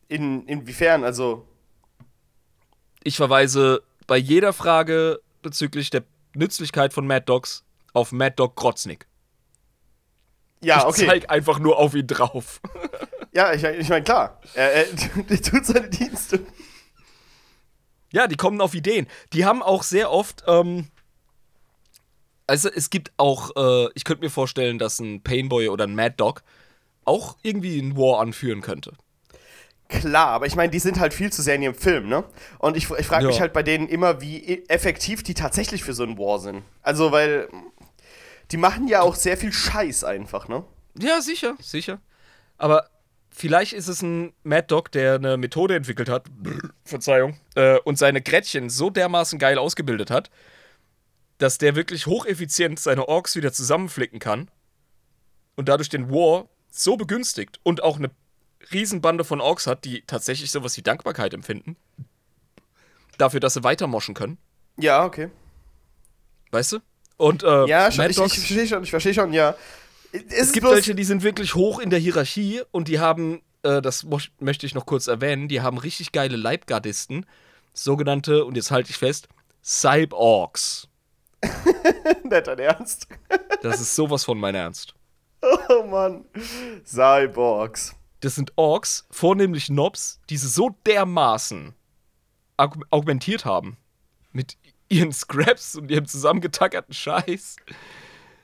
In, 0.07 0.47
inwiefern? 0.47 1.03
Also, 1.03 1.45
Ich 3.03 3.15
verweise 3.15 3.83
bei 4.07 4.17
jeder 4.17 4.53
Frage 4.53 5.21
bezüglich 5.41 5.89
der 5.89 6.03
Nützlichkeit 6.35 6.93
von 6.93 7.05
Mad 7.07 7.25
Dogs 7.25 7.63
auf 7.93 8.11
Mad 8.11 8.35
Dog 8.35 8.55
Grotznick. 8.55 9.07
ja, 10.63 10.79
ich 10.79 10.85
okay. 10.85 11.05
zeig 11.07 11.29
einfach 11.29 11.59
nur 11.59 11.77
auf 11.77 11.93
ihn 11.93 12.07
drauf. 12.07 12.61
Ja, 13.33 13.53
ich, 13.53 13.63
ich 13.63 13.89
meine, 13.89 14.03
klar. 14.03 14.41
Er, 14.53 14.73
er, 14.73 14.85
der 15.29 15.41
tut 15.41 15.65
seine 15.65 15.89
Dienste. 15.89 16.45
Ja, 18.11 18.27
die 18.27 18.35
kommen 18.35 18.59
auf 18.59 18.73
Ideen. 18.73 19.07
Die 19.31 19.45
haben 19.45 19.63
auch 19.63 19.83
sehr 19.83 20.11
oft, 20.11 20.43
ähm, 20.47 20.89
also 22.45 22.69
es 22.69 22.89
gibt 22.89 23.13
auch, 23.15 23.51
äh, 23.55 23.89
ich 23.95 24.03
könnte 24.03 24.23
mir 24.23 24.29
vorstellen, 24.29 24.79
dass 24.79 24.99
ein 24.99 25.23
Painboy 25.23 25.69
oder 25.69 25.85
ein 25.85 25.95
Mad 25.95 26.15
Dog 26.17 26.43
auch 27.05 27.37
irgendwie 27.41 27.79
einen 27.79 27.95
War 27.95 28.19
anführen 28.19 28.61
könnte. 28.61 28.93
Klar, 29.91 30.27
aber 30.29 30.45
ich 30.45 30.55
meine, 30.55 30.71
die 30.71 30.79
sind 30.79 30.99
halt 30.99 31.13
viel 31.13 31.31
zu 31.33 31.41
sehr 31.41 31.55
in 31.55 31.61
ihrem 31.63 31.75
Film, 31.75 32.07
ne? 32.07 32.23
Und 32.59 32.77
ich, 32.77 32.89
ich 32.91 33.05
frage 33.05 33.27
mich 33.27 33.35
Ja. 33.35 33.41
halt 33.41 33.53
bei 33.53 33.61
denen 33.61 33.87
immer, 33.89 34.21
wie 34.21 34.37
e- 34.37 34.63
effektiv 34.69 35.21
die 35.21 35.33
tatsächlich 35.33 35.83
für 35.83 35.93
so 35.93 36.03
einen 36.03 36.17
War 36.17 36.39
sind. 36.39 36.63
Also, 36.81 37.11
weil 37.11 37.49
die 38.51 38.57
machen 38.57 38.87
ja 38.87 39.01
auch 39.01 39.15
sehr 39.15 39.35
viel 39.37 39.51
Scheiß 39.51 40.03
einfach, 40.05 40.47
ne? 40.47 40.63
Ja, 40.97 41.21
sicher, 41.21 41.55
sicher. 41.61 41.99
Aber 42.57 42.89
vielleicht 43.31 43.73
ist 43.73 43.87
es 43.89 44.01
ein 44.01 44.33
Mad 44.43 44.67
Dog, 44.67 44.91
der 44.91 45.15
eine 45.15 45.35
Methode 45.37 45.75
entwickelt 45.75 46.07
hat, 46.09 46.25
Verzeihung, 46.85 47.37
äh, 47.55 47.77
und 47.79 47.97
seine 47.97 48.21
Gretchen 48.21 48.69
so 48.69 48.89
dermaßen 48.89 49.39
geil 49.39 49.57
ausgebildet 49.57 50.09
hat, 50.09 50.29
dass 51.37 51.57
der 51.57 51.75
wirklich 51.75 52.05
hocheffizient 52.07 52.79
seine 52.79 53.07
Orks 53.07 53.35
wieder 53.35 53.51
zusammenflicken 53.51 54.19
kann 54.19 54.49
und 55.55 55.67
dadurch 55.69 55.89
den 55.89 56.09
War 56.11 56.47
so 56.69 56.95
begünstigt 56.97 57.59
und 57.63 57.83
auch 57.83 57.97
eine 57.97 58.11
Riesenbande 58.71 59.23
von 59.23 59.41
Orks 59.41 59.67
hat, 59.67 59.85
die 59.85 60.03
tatsächlich 60.07 60.51
sowas 60.51 60.75
wie 60.77 60.81
Dankbarkeit 60.81 61.33
empfinden. 61.33 61.75
Dafür, 63.17 63.39
dass 63.39 63.53
sie 63.55 63.63
weitermoschen 63.63 64.13
können. 64.15 64.37
Ja, 64.77 65.05
okay. 65.05 65.29
Weißt 66.51 66.73
du? 66.73 66.79
Und 67.17 67.43
äh, 67.43 67.65
Ja, 67.67 67.91
schon, 67.91 68.09
ich, 68.09 68.15
Dogs- 68.15 68.33
ich 68.37 68.39
verstehe 68.47 68.67
schon, 68.67 68.83
ich 68.83 68.89
verstehe 68.89 69.13
schon, 69.13 69.33
ja. 69.33 69.55
Es, 70.11 70.21
Es 70.27 70.33
ist 70.47 70.53
gibt 70.53 70.67
welche, 70.69 70.95
die 70.95 71.03
sind 71.03 71.23
wirklich 71.23 71.55
hoch 71.55 71.79
in 71.79 71.89
der 71.89 71.99
Hierarchie 71.99 72.61
und 72.71 72.87
die 72.87 72.99
haben, 72.99 73.41
äh, 73.63 73.81
das 73.81 74.05
möchte 74.39 74.65
ich 74.65 74.73
noch 74.73 74.85
kurz 74.85 75.07
erwähnen, 75.07 75.47
die 75.47 75.61
haben 75.61 75.77
richtig 75.77 76.11
geile 76.11 76.35
Leibgardisten, 76.35 77.25
sogenannte, 77.73 78.43
und 78.45 78.55
jetzt 78.57 78.71
halte 78.71 78.89
ich 78.89 78.97
fest, 78.97 79.27
Cyborgs. 79.63 80.87
Nicht 82.23 82.47
dein 82.47 82.59
Ernst. 82.59 83.07
Das 83.61 83.79
ist 83.79 83.95
sowas 83.95 84.23
von 84.25 84.37
mein 84.39 84.55
Ernst. 84.55 84.93
Oh 85.69 85.83
Mann. 85.83 86.25
Cyborgs. 86.85 87.95
Das 88.21 88.35
sind 88.35 88.53
Orks, 88.55 89.05
vornehmlich 89.11 89.69
Nobs, 89.69 90.21
die 90.29 90.37
sie 90.37 90.47
so 90.47 90.75
dermaßen 90.85 91.73
aug 92.57 92.77
augmentiert 92.89 93.45
haben. 93.45 93.77
Mit 94.31 94.57
ihren 94.89 95.11
Scraps 95.11 95.75
und 95.75 95.91
ihrem 95.91 96.05
zusammengetackerten 96.05 96.93
Scheiß. 96.93 97.57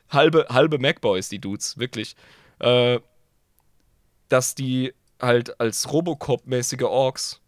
Halbe, 0.10 0.48
halbe 0.50 0.80
Macboys, 0.80 1.30
die 1.30 1.40
Dudes, 1.40 1.78
wirklich. 1.78 2.16
Äh, 2.60 3.00
dass 4.30 4.56
die 4.56 4.94
halt 5.22 5.60
als 5.60 5.92
Robocop-mäßige 5.92 6.84
Orks 6.84 7.42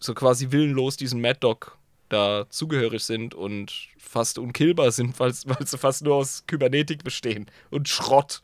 so 0.00 0.14
quasi 0.14 0.50
willenlos 0.50 0.96
diesem 0.96 1.20
Mad 1.20 1.38
Dog 1.40 1.76
da 2.08 2.46
zugehörig 2.48 3.04
sind 3.04 3.34
und 3.34 3.88
fast 3.98 4.38
unkillbar 4.38 4.92
sind, 4.92 5.18
weil, 5.20 5.32
weil 5.44 5.66
sie 5.66 5.78
fast 5.78 6.02
nur 6.02 6.14
aus 6.14 6.44
Kybernetik 6.46 7.04
bestehen 7.04 7.50
und 7.70 7.88
Schrott. 7.88 8.42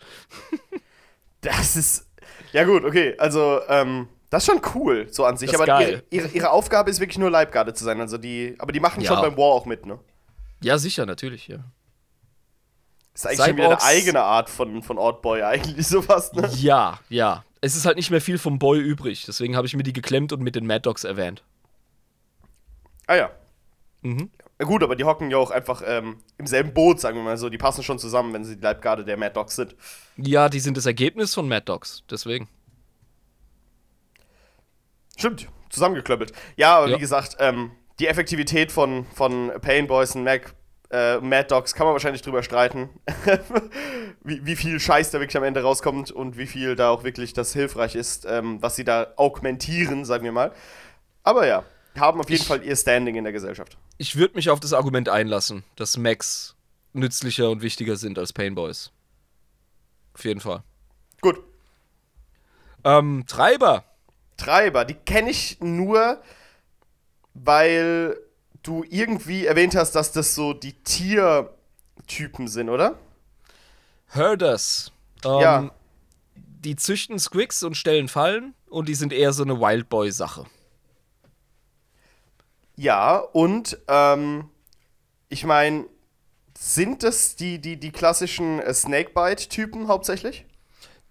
Das 1.41 1.77
ist. 1.77 2.07
Ja, 2.53 2.65
gut, 2.65 2.85
okay. 2.85 3.15
Also, 3.19 3.61
ähm, 3.69 4.09
das 4.31 4.43
ist 4.43 4.51
schon 4.53 4.61
cool, 4.75 5.07
so 5.11 5.25
an 5.25 5.37
sich. 5.37 5.51
Das 5.51 5.61
aber 5.61 5.81
ihre, 5.81 6.03
ihre, 6.11 6.29
ihre 6.29 6.51
Aufgabe 6.51 6.91
ist 6.91 7.01
wirklich 7.01 7.19
nur 7.19 7.31
Leibgarde 7.31 7.73
zu 7.75 7.85
sein. 7.85 8.01
Also 8.01 8.19
die, 8.19 8.55
aber 8.59 8.73
die 8.73 8.81
machen 8.81 9.01
Ja. 9.03 9.13
schon 9.13 9.21
beim 9.23 9.37
War 9.37 9.45
auch 9.53 9.67
mit, 9.67 9.87
ne? 9.87 9.99
Ja, 10.61 10.79
sicher, 10.79 11.07
natürlich, 11.07 11.47
ja. 11.49 11.59
Ist 13.15 13.27
eigentlich 13.27 13.45
schon 13.45 13.57
wieder 13.57 13.67
eine 13.67 13.75
Cyborgs- 13.77 13.85
eigene 13.87 14.21
Art 14.23 14.51
von, 14.51 14.83
von 14.83 14.99
Oddboy, 14.99 15.43
eigentlich 15.43 15.87
sowas, 15.87 16.33
ne? 16.33 16.49
Ja, 16.57 16.99
ja. 17.09 17.45
Es 17.61 17.77
ist 17.77 17.87
halt 17.87 17.97
nicht 17.97 18.11
mehr 18.11 18.21
viel 18.21 18.39
vom 18.39 18.59
Boy 18.59 18.79
übrig. 18.81 19.25
Deswegen 19.27 19.57
habe 19.57 19.67
ich 19.67 19.75
mir 19.77 19.85
die 19.85 19.93
geklemmt 19.93 20.33
und 20.33 20.43
mit 20.43 20.55
den 20.57 20.67
Mad 20.67 20.81
Dogs 20.81 21.05
erwähnt. 21.05 21.43
Ah 23.07 23.15
ja. 23.17 23.31
Mhm. 24.03 24.31
Gut, 24.59 24.83
aber 24.85 24.95
die 24.97 25.05
hocken 25.05 25.31
ja 25.31 25.37
auch 25.37 25.51
einfach 25.51 25.83
ähm, 25.85 26.19
im 26.39 26.47
selben 26.47 26.73
Boot, 26.73 27.01
sagen 27.01 27.17
wir 27.17 27.25
mal 27.25 27.37
so. 27.37 27.49
Die 27.49 27.59
passen 27.59 27.83
schon 27.83 27.99
zusammen, 27.99 28.33
wenn 28.33 28.45
sie 28.45 28.57
die 28.57 28.63
Leibgarde 28.63 29.05
der 29.05 29.17
Mad 29.17 29.35
Dogs 29.35 29.57
sind. 29.57 29.75
Ja, 30.17 30.49
die 30.49 30.61
sind 30.61 30.77
das 30.77 30.87
Ergebnis 30.87 31.35
von 31.35 31.49
Mad 31.49 31.65
Dogs. 31.67 32.05
Deswegen. 32.09 32.49
Stimmt, 35.17 35.49
zusammengeklöppelt. 35.71 36.33
Ja, 36.57 36.77
aber 36.79 36.89
Ja. 36.89 36.97
wie 36.97 37.01
gesagt, 37.01 37.37
ähm, 37.41 37.73
die 37.99 38.07
Effektivität 38.09 38.73
von, 38.73 39.07
von 39.15 39.53
Pain 39.61 39.87
Boys 39.87 40.15
und 40.15 40.25
Mac, 40.25 40.55
äh, 40.91 41.19
Mad 41.19 41.49
Dogs 41.49 41.75
kann 41.75 41.87
man 41.87 41.93
wahrscheinlich 41.95 42.23
drüber 42.23 42.43
streiten. 42.43 42.89
wie, 44.23 44.45
wie 44.47 44.57
viel 44.57 44.79
Scheiß 44.81 45.11
da 45.11 45.21
wirklich 45.21 45.37
am 45.37 45.45
Ende 45.45 45.63
rauskommt 45.63 46.11
und 46.11 46.37
wie 46.37 46.47
viel 46.47 46.77
da 46.77 46.91
auch 46.91 47.05
wirklich 47.05 47.33
das 47.33 47.53
hilfreich 47.53 47.95
ist, 47.97 48.25
ähm, 48.29 48.61
was 48.63 48.77
sie 48.77 48.85
da 48.85 49.13
augmentieren, 49.17 50.05
sagen 50.05 50.25
wir 50.25 50.33
mal. 50.33 50.53
Aber 51.23 51.47
ja, 51.47 51.65
haben 51.97 52.21
auf 52.21 52.29
jeden 52.31 52.43
Ich- 52.43 52.49
Fall 52.49 52.63
ihr 52.65 52.77
Standing 52.77 53.15
in 53.17 53.25
der 53.25 53.33
Gesellschaft. 53.33 53.77
Ich 53.99 54.17
würde 54.17 54.35
mich 54.35 54.51
auf 54.51 54.61
das 54.61 54.73
Argument 54.73 55.09
einlassen, 55.09 55.63
dass 55.77 55.97
Macs 55.97 56.55
nützlicher 56.93 57.51
und 57.51 57.63
wichtiger 57.63 57.97
sind 57.97 58.19
als 58.19 58.33
Painboys. 58.33 58.91
Auf 60.15 60.25
jeden 60.25 60.41
Fall. 60.41 60.63
Gut. 61.21 61.39
Ähm, 62.85 63.25
Treiber. 63.27 63.85
Treiber, 64.37 64.85
die 64.85 64.95
kenne 64.95 65.31
ich 65.31 65.59
nur, 65.61 66.21
weil 67.35 68.17
du 68.63 68.85
irgendwie 68.89 69.47
erwähnt 69.47 69.75
hast, 69.75 69.93
dass 69.93 70.13
das 70.13 70.35
so 70.35 70.53
die 70.53 70.73
Tiertypen 70.73 72.49
sind, 72.49 72.69
oder? 72.69 72.99
Herders. 74.09 74.93
Ähm, 75.25 75.41
Ja. 75.41 75.71
Die 76.37 76.77
züchten 76.77 77.19
Squigs 77.19 77.63
und 77.63 77.77
stellen 77.77 78.09
Fallen 78.09 78.55
und 78.71 78.89
die 78.89 78.95
sind 78.95 79.13
eher 79.13 79.33
so 79.35 79.43
eine 79.43 79.61
Wildboy-Sache. 79.61 80.47
Ja, 82.77 83.19
und 83.19 83.79
ähm, 83.89 84.51
ich 85.29 85.45
meine, 85.45 85.87
sind 86.57 87.03
das 87.03 87.37
die, 87.37 87.61
die, 87.61 87.77
die 87.79 87.93
klassischen 87.93 88.61
äh, 88.61 88.73
Snakebite-Typen 88.73 89.89
hauptsächlich? 89.89 90.47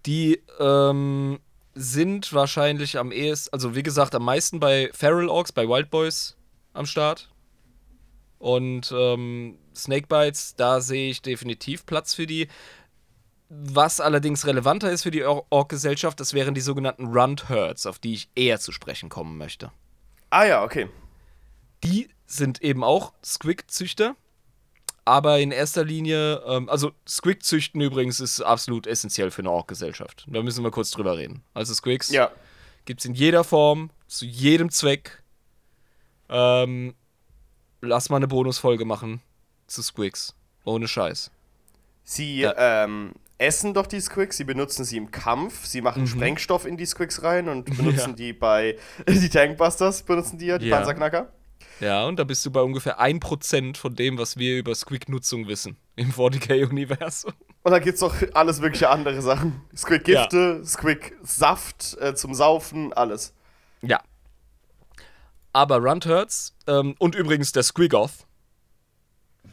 Die 0.06 0.42
ähm, 0.58 1.40
sind 1.74 2.32
wahrscheinlich 2.32 2.98
am 2.98 3.12
ehesten, 3.12 3.52
also 3.52 3.74
wie 3.74 3.82
gesagt, 3.82 4.14
am 4.14 4.24
meisten 4.24 4.60
bei 4.60 4.90
Feral 4.92 5.28
Orcs, 5.28 5.52
bei 5.52 5.66
Wild 5.66 5.90
Boys 5.90 6.36
am 6.72 6.86
Start. 6.86 7.30
Und 8.38 8.92
ähm, 8.94 9.58
Snakebites, 9.74 10.54
da 10.56 10.82
sehe 10.82 11.10
ich 11.10 11.22
definitiv 11.22 11.86
Platz 11.86 12.14
für 12.14 12.26
die. 12.26 12.48
Was 13.48 14.00
allerdings 14.00 14.46
relevanter 14.46 14.90
ist 14.90 15.02
für 15.04 15.10
die 15.10 15.24
Or- 15.24 15.46
Ork-Gesellschaft, 15.50 16.20
das 16.20 16.34
wären 16.34 16.54
die 16.54 16.60
sogenannten 16.60 17.06
Runt 17.06 17.48
Herds, 17.48 17.86
auf 17.86 17.98
die 17.98 18.14
ich 18.14 18.28
eher 18.34 18.60
zu 18.60 18.72
sprechen 18.72 19.08
kommen 19.08 19.38
möchte. 19.38 19.70
Ah 20.30 20.44
ja, 20.44 20.64
okay. 20.64 20.88
Die 21.84 22.08
sind 22.26 22.62
eben 22.62 22.82
auch 22.82 23.12
Squig-Züchter, 23.24 24.16
aber 25.04 25.38
in 25.40 25.50
erster 25.50 25.84
Linie, 25.84 26.42
ähm, 26.46 26.68
also 26.68 26.92
Squig-Züchten 27.06 27.80
übrigens 27.80 28.20
ist 28.20 28.40
absolut 28.40 28.86
essentiell 28.86 29.30
für 29.30 29.42
eine 29.42 29.50
Ork-Gesellschaft. 29.50 30.26
Da 30.28 30.42
müssen 30.42 30.64
wir 30.64 30.70
kurz 30.70 30.90
drüber 30.90 31.16
reden. 31.18 31.42
Also 31.52 31.74
Squigs 31.74 32.10
Ja. 32.10 32.30
gibt 32.86 33.00
es 33.00 33.06
in 33.06 33.14
jeder 33.14 33.44
Form, 33.44 33.90
zu 34.08 34.24
jedem 34.24 34.70
Zweck. 34.70 35.22
Ähm, 36.28 36.94
lass 37.82 38.08
mal 38.08 38.16
eine 38.16 38.28
Bonusfolge 38.28 38.84
machen 38.84 39.20
zu 39.66 39.82
Squigs. 39.82 40.34
Ohne 40.64 40.88
Scheiß. 40.88 41.30
Sie 42.04 42.40
Ja. 42.40 42.54
ähm, 42.84 43.12
essen 43.38 43.74
doch 43.74 43.86
die 43.86 44.00
Squigs, 44.00 44.36
sie 44.38 44.44
benutzen 44.44 44.84
sie 44.84 44.96
im 44.96 45.10
Kampf, 45.10 45.66
sie 45.66 45.82
machen 45.82 46.06
Sprengstoff 46.06 46.64
in 46.64 46.76
die 46.78 46.86
Squigs 46.86 47.22
rein 47.22 47.48
und 47.48 47.64
benutzen 47.76 48.10
Ja. 48.10 48.16
die 48.16 48.32
bei 48.32 48.78
die 49.08 49.28
Tankbusters, 49.28 50.02
benutzen 50.04 50.38
die 50.38 50.46
ja, 50.46 50.58
die 50.58 50.66
Ja. 50.68 50.76
Panzerknacker. 50.76 51.30
Ja, 51.80 52.06
und 52.06 52.18
da 52.18 52.24
bist 52.24 52.44
du 52.46 52.50
bei 52.50 52.60
ungefähr 52.60 53.00
1% 53.00 53.76
von 53.76 53.94
dem, 53.94 54.16
was 54.18 54.36
wir 54.36 54.58
über 54.58 54.74
Squig-Nutzung 54.74 55.48
wissen 55.48 55.76
im 55.96 56.12
40k-Universum. 56.12 57.32
Und 57.62 57.72
dann 57.72 57.82
gibt's 57.82 58.00
doch 58.00 58.14
alles 58.34 58.60
mögliche 58.60 58.90
andere 58.90 59.20
Sachen. 59.22 59.60
Squig-Gifte, 59.76 60.62
Squig-Saft 60.64 61.96
äh, 62.00 62.14
zum 62.14 62.34
Saufen, 62.34 62.92
alles. 62.92 63.34
Ja. 63.82 64.00
Aber 65.52 65.78
Runturds 65.78 66.54
ähm, 66.66 66.94
und 66.98 67.14
übrigens 67.14 67.52
der 67.52 67.62
Squigoth 67.62 68.26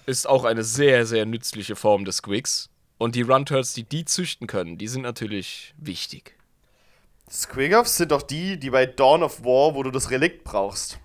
ist 0.06 0.28
auch 0.28 0.46
eine 0.46 0.64
sehr, 0.64 1.06
sehr 1.06 1.26
nützliche 1.26 1.76
Form 1.76 2.06
des 2.06 2.18
Squigs. 2.18 2.70
Und 2.98 3.16
die 3.16 3.22
Runturds, 3.22 3.74
die 3.74 3.84
die 3.84 4.06
züchten 4.06 4.48
können, 4.48 4.78
die 4.78 4.88
sind 4.88 5.02
natürlich 5.02 5.74
wichtig. 5.78 6.38
Squigoffs 7.30 7.98
sind 7.98 8.12
doch 8.12 8.22
die, 8.22 8.60
die 8.60 8.70
bei 8.70 8.86
Dawn 8.86 9.24
of 9.24 9.44
War, 9.44 9.74
wo 9.74 9.84
du 9.84 9.92
das 9.92 10.12
Relikt 10.12 10.44
brauchst. 10.44 11.00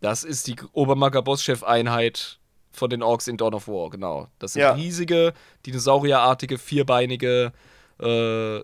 Das 0.00 0.24
ist 0.24 0.46
die 0.46 0.56
Obermacker 0.72 1.22
Bosschef-Einheit 1.22 2.38
von 2.70 2.90
den 2.90 3.02
Orks 3.02 3.26
in 3.28 3.36
Dawn 3.38 3.54
of 3.54 3.68
War, 3.68 3.88
genau. 3.90 4.28
Das 4.38 4.52
sind 4.52 4.62
Ja. 4.62 4.72
riesige, 4.72 5.32
dinosaurierartige, 5.64 6.58
vierbeinige, 6.58 7.52
äh, 8.00 8.60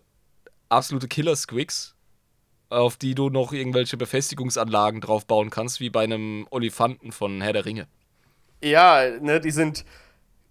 absolute 0.69 1.09
Killer-Squigs, 1.09 1.95
auf 2.69 2.97
die 2.97 3.15
du 3.15 3.31
noch 3.31 3.53
irgendwelche 3.53 3.97
Befestigungsanlagen 3.97 5.01
drauf 5.01 5.27
bauen 5.27 5.49
kannst, 5.51 5.81
wie 5.81 5.89
bei 5.91 6.05
einem 6.05 6.47
Olifanten 6.51 7.13
von 7.13 7.41
Herr 7.41 7.53
der 7.55 7.65
Ringe. 7.65 7.87
Ja, 8.63 9.03
ne, 9.21 9.41
die 9.41 9.51
sind 9.51 9.85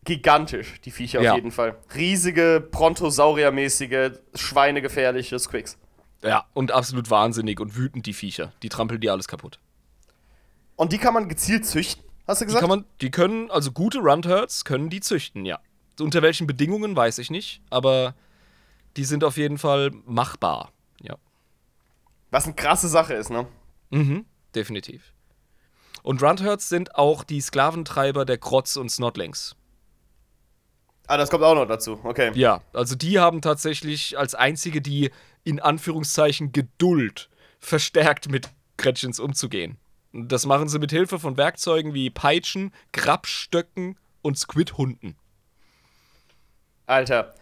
gigantisch, 0.03 0.81
die 0.81 0.91
Viecher 0.91 1.21
Ja. 1.21 1.31
auf 1.31 1.37
jeden 1.37 1.51
Fall. 1.51 1.77
Riesige, 1.95 2.67
Brontosaurier-mäßige, 2.71 4.17
schweinegefährliche 4.35 5.37
Squigs. 5.37 5.77
Ja, 6.23 6.45
und 6.53 6.71
absolut 6.71 7.09
wahnsinnig 7.09 7.59
und 7.59 7.75
wütend 7.75 8.05
die 8.07 8.13
Viecher. 8.13 8.53
Die 8.63 8.69
trampeln 8.69 8.99
dir 9.01 9.11
alles 9.11 9.27
kaputt. 9.27 9.59
Und 10.81 10.91
die 10.91 10.97
kann 10.97 11.13
man 11.13 11.29
gezielt 11.29 11.63
züchten, 11.67 12.03
hast 12.27 12.41
du 12.41 12.45
Die, 12.45 12.47
gesagt? 12.47 12.61
kann 12.61 12.69
man, 12.69 12.85
die 13.01 13.11
können, 13.11 13.51
also 13.51 13.71
gute 13.71 13.99
Runturds 13.99 14.65
können 14.65 14.89
die 14.89 14.99
züchten, 14.99 15.45
ja. 15.45 15.59
Unter 15.99 16.23
welchen 16.23 16.47
Bedingungen 16.47 16.95
weiß 16.95 17.19
ich 17.19 17.29
nicht, 17.29 17.61
aber 17.69 18.15
die 18.97 19.03
sind 19.03 19.23
auf 19.23 19.37
jeden 19.37 19.59
Fall 19.59 19.91
machbar. 20.07 20.71
Ja. 20.99 21.17
Was 22.31 22.45
eine 22.45 22.55
krasse 22.55 22.87
Sache 22.87 23.13
ist, 23.13 23.29
ne? 23.29 23.45
Mhm, 23.91 24.25
definitiv. 24.55 25.13
Und 26.01 26.23
Runturds 26.23 26.67
sind 26.67 26.95
auch 26.95 27.23
die 27.23 27.41
Sklaventreiber 27.41 28.25
der 28.25 28.39
Krotz 28.39 28.75
und 28.75 28.89
Snotlings. 28.89 29.55
Ah, 31.05 31.17
das 31.17 31.29
kommt 31.29 31.43
auch 31.43 31.53
noch 31.53 31.67
dazu. 31.67 31.99
Okay. 32.03 32.31
Ja, 32.33 32.63
also 32.73 32.95
die 32.95 33.19
haben 33.19 33.43
tatsächlich 33.43 34.17
als 34.17 34.33
einzige 34.33 34.81
die 34.81 35.11
in 35.43 35.59
Anführungszeichen 35.59 36.53
Geduld 36.53 37.29
verstärkt 37.59 38.31
mit 38.31 38.49
Gretchens 38.77 39.19
umzugehen. 39.19 39.77
Das 40.13 40.45
machen 40.45 40.67
sie 40.67 40.79
mit 40.79 40.91
Hilfe 40.91 41.19
von 41.19 41.37
Werkzeugen 41.37 41.93
wie 41.93 42.09
Peitschen, 42.09 42.73
Grabstöcken 42.91 43.97
und 44.21 44.37
Squidhunden. 44.37 45.15
Alter. 46.85 47.33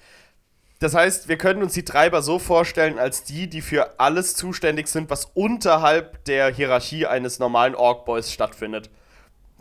Das 0.79 0.93
heißt, 0.93 1.27
wir 1.27 1.37
können 1.37 1.61
uns 1.61 1.73
die 1.73 1.83
Treiber 1.83 2.21
so 2.21 2.39
vorstellen, 2.39 2.99
als 2.99 3.23
die, 3.23 3.49
die 3.49 3.61
für 3.61 3.99
alles 3.99 4.35
zuständig 4.35 4.87
sind, 4.87 5.09
was 5.09 5.25
unterhalb 5.25 6.23
der 6.25 6.53
Hierarchie 6.53 7.05
eines 7.05 7.39
normalen 7.39 7.75
Ork-Boys 7.75 8.31
stattfindet. 8.31 8.89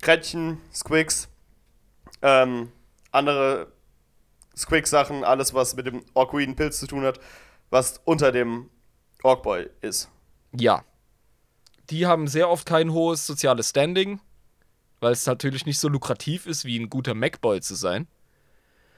Gretchen, 0.00 0.60
Squigs, 0.72 1.28
ähm, 2.22 2.70
andere 3.10 3.72
Squig-Sachen, 4.56 5.24
alles, 5.24 5.54
was 5.54 5.74
mit 5.74 5.86
dem 5.86 6.04
Orkoiden-Pilz 6.14 6.78
zu 6.78 6.86
tun 6.86 7.04
hat, 7.04 7.18
was 7.70 8.00
unter 8.04 8.30
dem 8.30 8.70
Ork-Boy 9.24 9.70
ist. 9.80 10.08
Ja. 10.52 10.84
Die 11.90 12.06
haben 12.06 12.28
sehr 12.28 12.48
oft 12.48 12.66
kein 12.66 12.92
hohes 12.92 13.26
soziales 13.26 13.70
Standing, 13.70 14.20
weil 15.00 15.12
es 15.12 15.26
natürlich 15.26 15.66
nicht 15.66 15.78
so 15.78 15.88
lukrativ 15.88 16.46
ist, 16.46 16.64
wie 16.64 16.78
ein 16.78 16.90
guter 16.90 17.14
Macboy 17.14 17.60
zu 17.60 17.74
sein. 17.74 18.06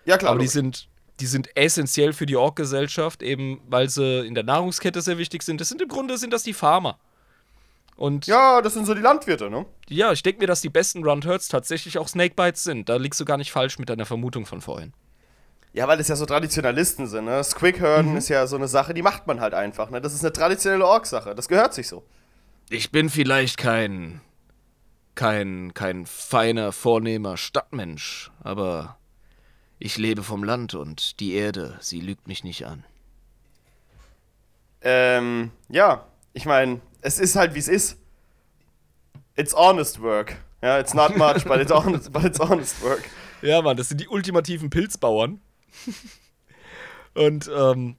Ja, 0.04 0.16
klar. 0.18 0.32
Aber 0.32 0.40
die 0.40 0.48
sind, 0.48 0.88
die 1.20 1.26
sind 1.26 1.54
essentiell 1.56 2.12
für 2.12 2.26
die 2.26 2.36
Ork-Gesellschaft, 2.36 3.22
eben 3.22 3.60
weil 3.66 3.88
sie 3.88 4.26
in 4.26 4.34
der 4.34 4.44
Nahrungskette 4.44 5.02
sehr 5.02 5.18
wichtig 5.18 5.42
sind. 5.42 5.60
Das 5.60 5.68
sind 5.68 5.82
im 5.82 5.88
Grunde 5.88 6.18
sind 6.18 6.32
das 6.32 6.42
die 6.42 6.54
Farmer. 6.54 6.98
Und 7.96 8.26
ja, 8.26 8.56
ja, 8.56 8.62
das 8.62 8.72
sind 8.72 8.86
so 8.86 8.94
die 8.94 9.02
Landwirte, 9.02 9.50
ne? 9.50 9.66
ich 9.86 10.22
denke 10.22 10.40
mir, 10.40 10.46
dass 10.46 10.62
die 10.62 10.70
besten 10.70 11.04
Run-Herds 11.04 11.48
tatsächlich 11.48 11.98
auch 11.98 12.08
Snakebites 12.08 12.64
sind. 12.64 12.88
Da 12.88 12.96
liegst 12.96 13.20
du 13.20 13.26
gar 13.26 13.36
nicht 13.36 13.52
falsch 13.52 13.78
mit 13.78 13.90
deiner 13.90 14.06
Vermutung 14.06 14.46
von 14.46 14.62
vorhin. 14.62 14.94
Ja, 15.74 15.86
weil 15.86 15.98
das 15.98 16.08
ja 16.08 16.16
so 16.16 16.24
Traditionalisten 16.24 17.06
sind, 17.06 17.26
ne? 17.26 17.44
Squig-Hörden 17.44 18.16
ist 18.16 18.28
ja 18.28 18.46
so 18.46 18.56
eine 18.56 18.68
Sache, 18.68 18.94
die 18.94 19.02
macht 19.02 19.26
man 19.26 19.40
halt 19.40 19.52
einfach, 19.52 19.90
ne? 19.90 20.00
Das 20.00 20.14
ist 20.14 20.24
eine 20.24 20.32
traditionelle 20.32 20.86
Ork-Sache. 20.86 21.34
Das 21.34 21.46
gehört 21.46 21.74
sich 21.74 21.88
so. 21.88 22.02
Ich 22.72 22.92
bin 22.92 23.10
vielleicht 23.10 23.56
kein. 23.56 24.20
kein. 25.16 25.74
kein 25.74 26.06
feiner, 26.06 26.70
vornehmer 26.70 27.36
Stadtmensch, 27.36 28.30
aber 28.40 28.96
ich 29.80 29.98
lebe 29.98 30.22
vom 30.22 30.44
Land 30.44 30.74
und 30.74 31.18
die 31.18 31.34
Erde, 31.34 31.76
sie 31.80 32.00
lügt 32.00 32.28
mich 32.28 32.44
nicht 32.44 32.66
an. 32.66 32.84
Ähm, 34.82 35.50
ja, 35.68 36.06
ich 36.32 36.46
meine, 36.46 36.80
es 37.00 37.18
ist 37.18 37.34
halt 37.34 37.54
wie 37.54 37.58
es 37.58 37.66
ist. 37.66 37.98
It's 39.34 39.52
honest 39.52 40.00
work. 40.00 40.36
Ja, 40.62 40.78
it's 40.78 40.94
not 40.94 41.16
much, 41.16 41.44
but 41.44 41.60
it's 41.60 41.72
honest, 41.72 42.12
but 42.12 42.24
it's 42.24 42.38
honest 42.38 42.80
work. 42.82 43.02
Ja, 43.42 43.62
Mann, 43.62 43.78
das 43.78 43.88
sind 43.88 44.02
die 44.02 44.08
ultimativen 44.08 44.68
Pilzbauern. 44.68 45.40
Und 47.14 47.50
ähm, 47.52 47.96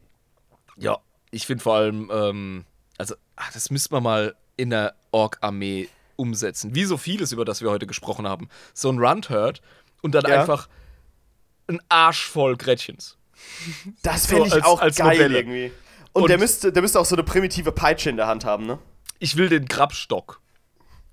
ja, 0.78 1.00
ich 1.32 1.48
finde 1.48 1.64
vor 1.64 1.78
allem, 1.78 2.12
ähm, 2.14 2.66
also, 3.00 3.16
ach, 3.36 3.52
das 3.52 3.72
müsste 3.72 3.92
man 3.96 4.04
mal 4.04 4.36
in 4.62 4.70
der 4.70 4.96
Ork-Armee 5.12 5.90
umsetzen. 6.16 6.76
Wie 6.76 6.86
so 6.86 6.98
vieles, 6.98 7.32
über 7.32 7.46
das 7.46 7.62
wir 7.62 7.70
heute 7.72 7.88
gesprochen 7.88 8.28
haben. 8.28 8.48
So 8.74 8.90
ein 8.92 9.00
Run-Herd 9.00 9.62
und 10.02 10.14
dann 10.14 10.24
Ja. 10.28 10.40
einfach 10.42 10.70
ein 11.68 11.80
Arsch 11.90 12.26
voll 12.28 12.56
Gretchens. 12.58 13.18
Das 14.04 14.28
fände 14.28 14.48
ich 14.48 14.54
als- 14.54 14.66
auch 14.66 14.82
als 14.82 14.98
geil 14.98 15.08
Modelle. 15.08 15.38
irgendwie. 15.40 15.72
Und, 16.14 16.24
Und- 16.24 16.30
der, 16.30 16.38
müsste, 16.38 16.72
der 16.72 16.82
müsste 16.82 17.00
auch 17.00 17.06
so 17.06 17.16
eine 17.16 17.24
primitive 17.24 17.72
Peitsche 17.72 18.10
in 18.10 18.18
der 18.18 18.28
Hand 18.28 18.46
haben, 18.46 18.66
ne? 18.68 18.78
Ich 19.20 19.36
will 19.38 19.50
den 19.50 19.66
Grabstock. 19.66 20.42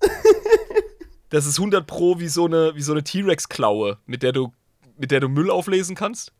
das 1.31 1.47
ist 1.47 1.59
100 1.59 1.87
Pro 1.87 2.19
wie 2.19 2.29
so 2.29 2.47
eine, 2.47 2.75
wie 2.75 2.83
so 2.83 2.93
eine 2.93 3.03
T-Rex-Klaue, 3.05 3.99
mit 4.07 4.23
der 4.23 4.33
du 4.33 4.53
mit 5.01 5.11
der 5.13 5.21
du 5.21 5.29
Müll 5.29 5.49
auflesen 5.51 5.95
kannst. 5.95 6.33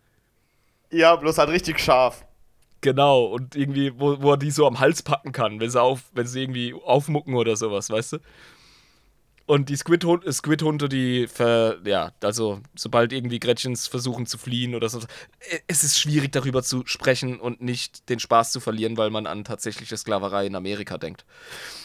Ja, 0.91 1.15
bloß 1.15 1.39
halt 1.39 1.51
richtig 1.51 1.79
scharf. 1.79 2.25
Genau, 2.81 3.25
und 3.25 3.57
irgendwie, 3.57 3.93
wo, 3.99 4.21
wo 4.23 4.33
er 4.33 4.37
die 4.37 4.51
so 4.51 4.67
am 4.67 4.79
Hals 4.79 5.03
packen 5.03 5.33
kann, 5.33 5.59
wenn 5.59 5.71
sie, 5.71 5.83
auf, 5.83 6.03
wenn 6.13 6.27
sie 6.27 6.43
irgendwie 6.43 6.75
aufmucken 6.75 7.35
oder 7.35 7.57
sowas, 7.57 7.91
weißt 7.91 8.15
du? 8.15 8.19
Und 9.49 9.71
die 9.71 9.77
Squid-Hunde, 9.77 10.31
Squid 10.31 10.63
die, 10.93 11.27
ver, 11.27 11.79
ja, 11.85 12.13
also 12.23 12.61
sobald 12.77 13.15
irgendwie 13.15 13.41
Gretchens 13.41 13.87
versuchen 13.87 14.27
zu 14.27 14.37
fliehen 14.37 14.75
oder 14.75 14.91
so, 14.91 14.99
äh, 14.99 15.61
es 15.67 15.85
ist 15.85 15.99
schwierig 15.99 16.33
darüber 16.33 16.63
zu 16.63 16.83
sprechen 16.85 17.41
und 17.41 17.63
nicht 17.63 18.11
den 18.11 18.21
Spaß 18.21 18.53
zu 18.53 18.61
verlieren, 18.61 18.99
weil 18.99 19.09
man 19.09 19.27
an 19.27 19.45
tatsächliche 19.45 19.97
Sklaverei 19.97 20.47
in 20.47 20.55
Amerika 20.55 20.99
denkt. 20.99 21.25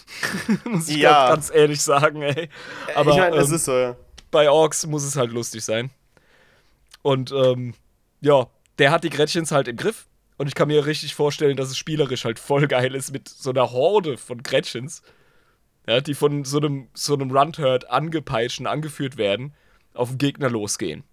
muss 0.65 0.89
ich 0.89 0.97
Ja. 0.97 1.29
ganz, 1.29 1.49
ehrlich 1.51 1.81
sagen, 1.81 2.21
ey. 2.21 2.49
Aber 2.95 3.11
ich 3.11 3.17
meine, 3.17 3.37
es 3.37 3.47
ähm, 3.47 3.55
ist 3.55 3.65
so. 3.65 3.71
ja. 3.71 3.95
bei 4.29 4.49
Orks 4.49 4.85
muss 4.85 5.05
es 5.05 5.15
halt 5.15 5.31
lustig 5.31 5.63
sein. 5.63 5.89
Und 7.01 7.31
ähm, 7.31 7.75
ja, 8.19 8.47
der 8.77 8.91
hat 8.91 9.05
die 9.05 9.09
Gretchens 9.09 9.53
halt 9.53 9.69
im 9.69 9.77
Griff. 9.77 10.05
Und 10.43 10.49
ich 10.49 10.55
kann 10.55 10.67
mir 10.67 10.85
richtig 10.85 11.15
vorstellen, 11.15 11.55
dass 11.55 11.69
es 11.69 11.77
spielerisch 11.77 12.25
halt 12.25 12.37
voll 12.37 12.67
geil 12.67 12.95
ist 12.95 13.13
mit 13.13 13.29
so 13.29 13.51
einer 13.51 13.71
Horde 13.71 14.17
von 14.17 14.43
Gretchens, 14.43 15.01
ja, 15.87 16.01
die 16.01 16.15
von 16.15 16.43
so 16.43 16.57
einem, 16.57 16.89
so 16.93 17.13
einem 17.13 17.31
Run-Herd 17.31 17.89
angepeitscht 17.89 18.59
und 18.59 18.67
angeführt 18.67 19.15
werden, 19.15 19.53
auf 19.93 20.09
den 20.09 20.17
Gegner 20.17 20.49
losgehen. 20.49 21.05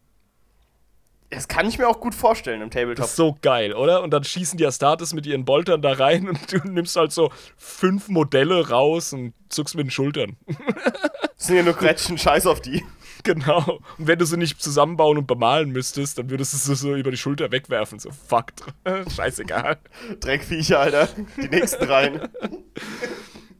Das 1.28 1.46
kann 1.46 1.68
ich 1.68 1.78
mir 1.78 1.86
auch 1.86 2.00
gut 2.00 2.16
vorstellen 2.16 2.60
im 2.60 2.70
Das 2.70 2.80
Tabletop. 2.80 3.04
ist 3.04 3.14
so 3.14 3.38
geil, 3.40 3.72
oder? 3.72 4.02
Und 4.02 4.10
dann 4.10 4.24
schießen 4.24 4.58
die 4.58 4.66
Astartes 4.66 5.14
mit 5.14 5.26
ihren 5.26 5.44
Boltern 5.44 5.80
da 5.80 5.92
rein 5.92 6.28
und 6.28 6.52
du 6.52 6.58
nimmst 6.68 6.96
halt 6.96 7.12
so 7.12 7.30
fünf 7.56 8.08
Modelle 8.08 8.68
raus 8.68 9.12
und 9.12 9.32
zuckst 9.48 9.76
mit 9.76 9.86
den 9.86 9.90
Schultern. 9.92 10.38
Das 11.36 11.46
sind 11.46 11.54
ja 11.54 11.62
nur 11.62 11.74
Gretchen, 11.74 12.18
scheiß 12.18 12.48
auf 12.48 12.60
die. 12.60 12.84
Genau. 13.24 13.80
Und 13.98 14.06
wenn 14.06 14.18
du 14.18 14.24
sie 14.24 14.36
nicht 14.36 14.62
zusammenbauen 14.62 15.18
und 15.18 15.26
bemalen 15.26 15.70
müsstest, 15.70 16.18
dann 16.18 16.30
würdest 16.30 16.52
du 16.52 16.56
sie 16.56 16.74
so 16.74 16.94
über 16.94 17.10
die 17.10 17.16
Schulter 17.16 17.50
wegwerfen. 17.50 17.98
So, 17.98 18.10
fuck. 18.10 18.52
Scheißegal. 19.14 19.78
Dreckviecher, 20.20 20.80
Alter. 20.80 21.08
Die 21.36 21.48
nächsten 21.48 21.84
rein. 21.84 22.28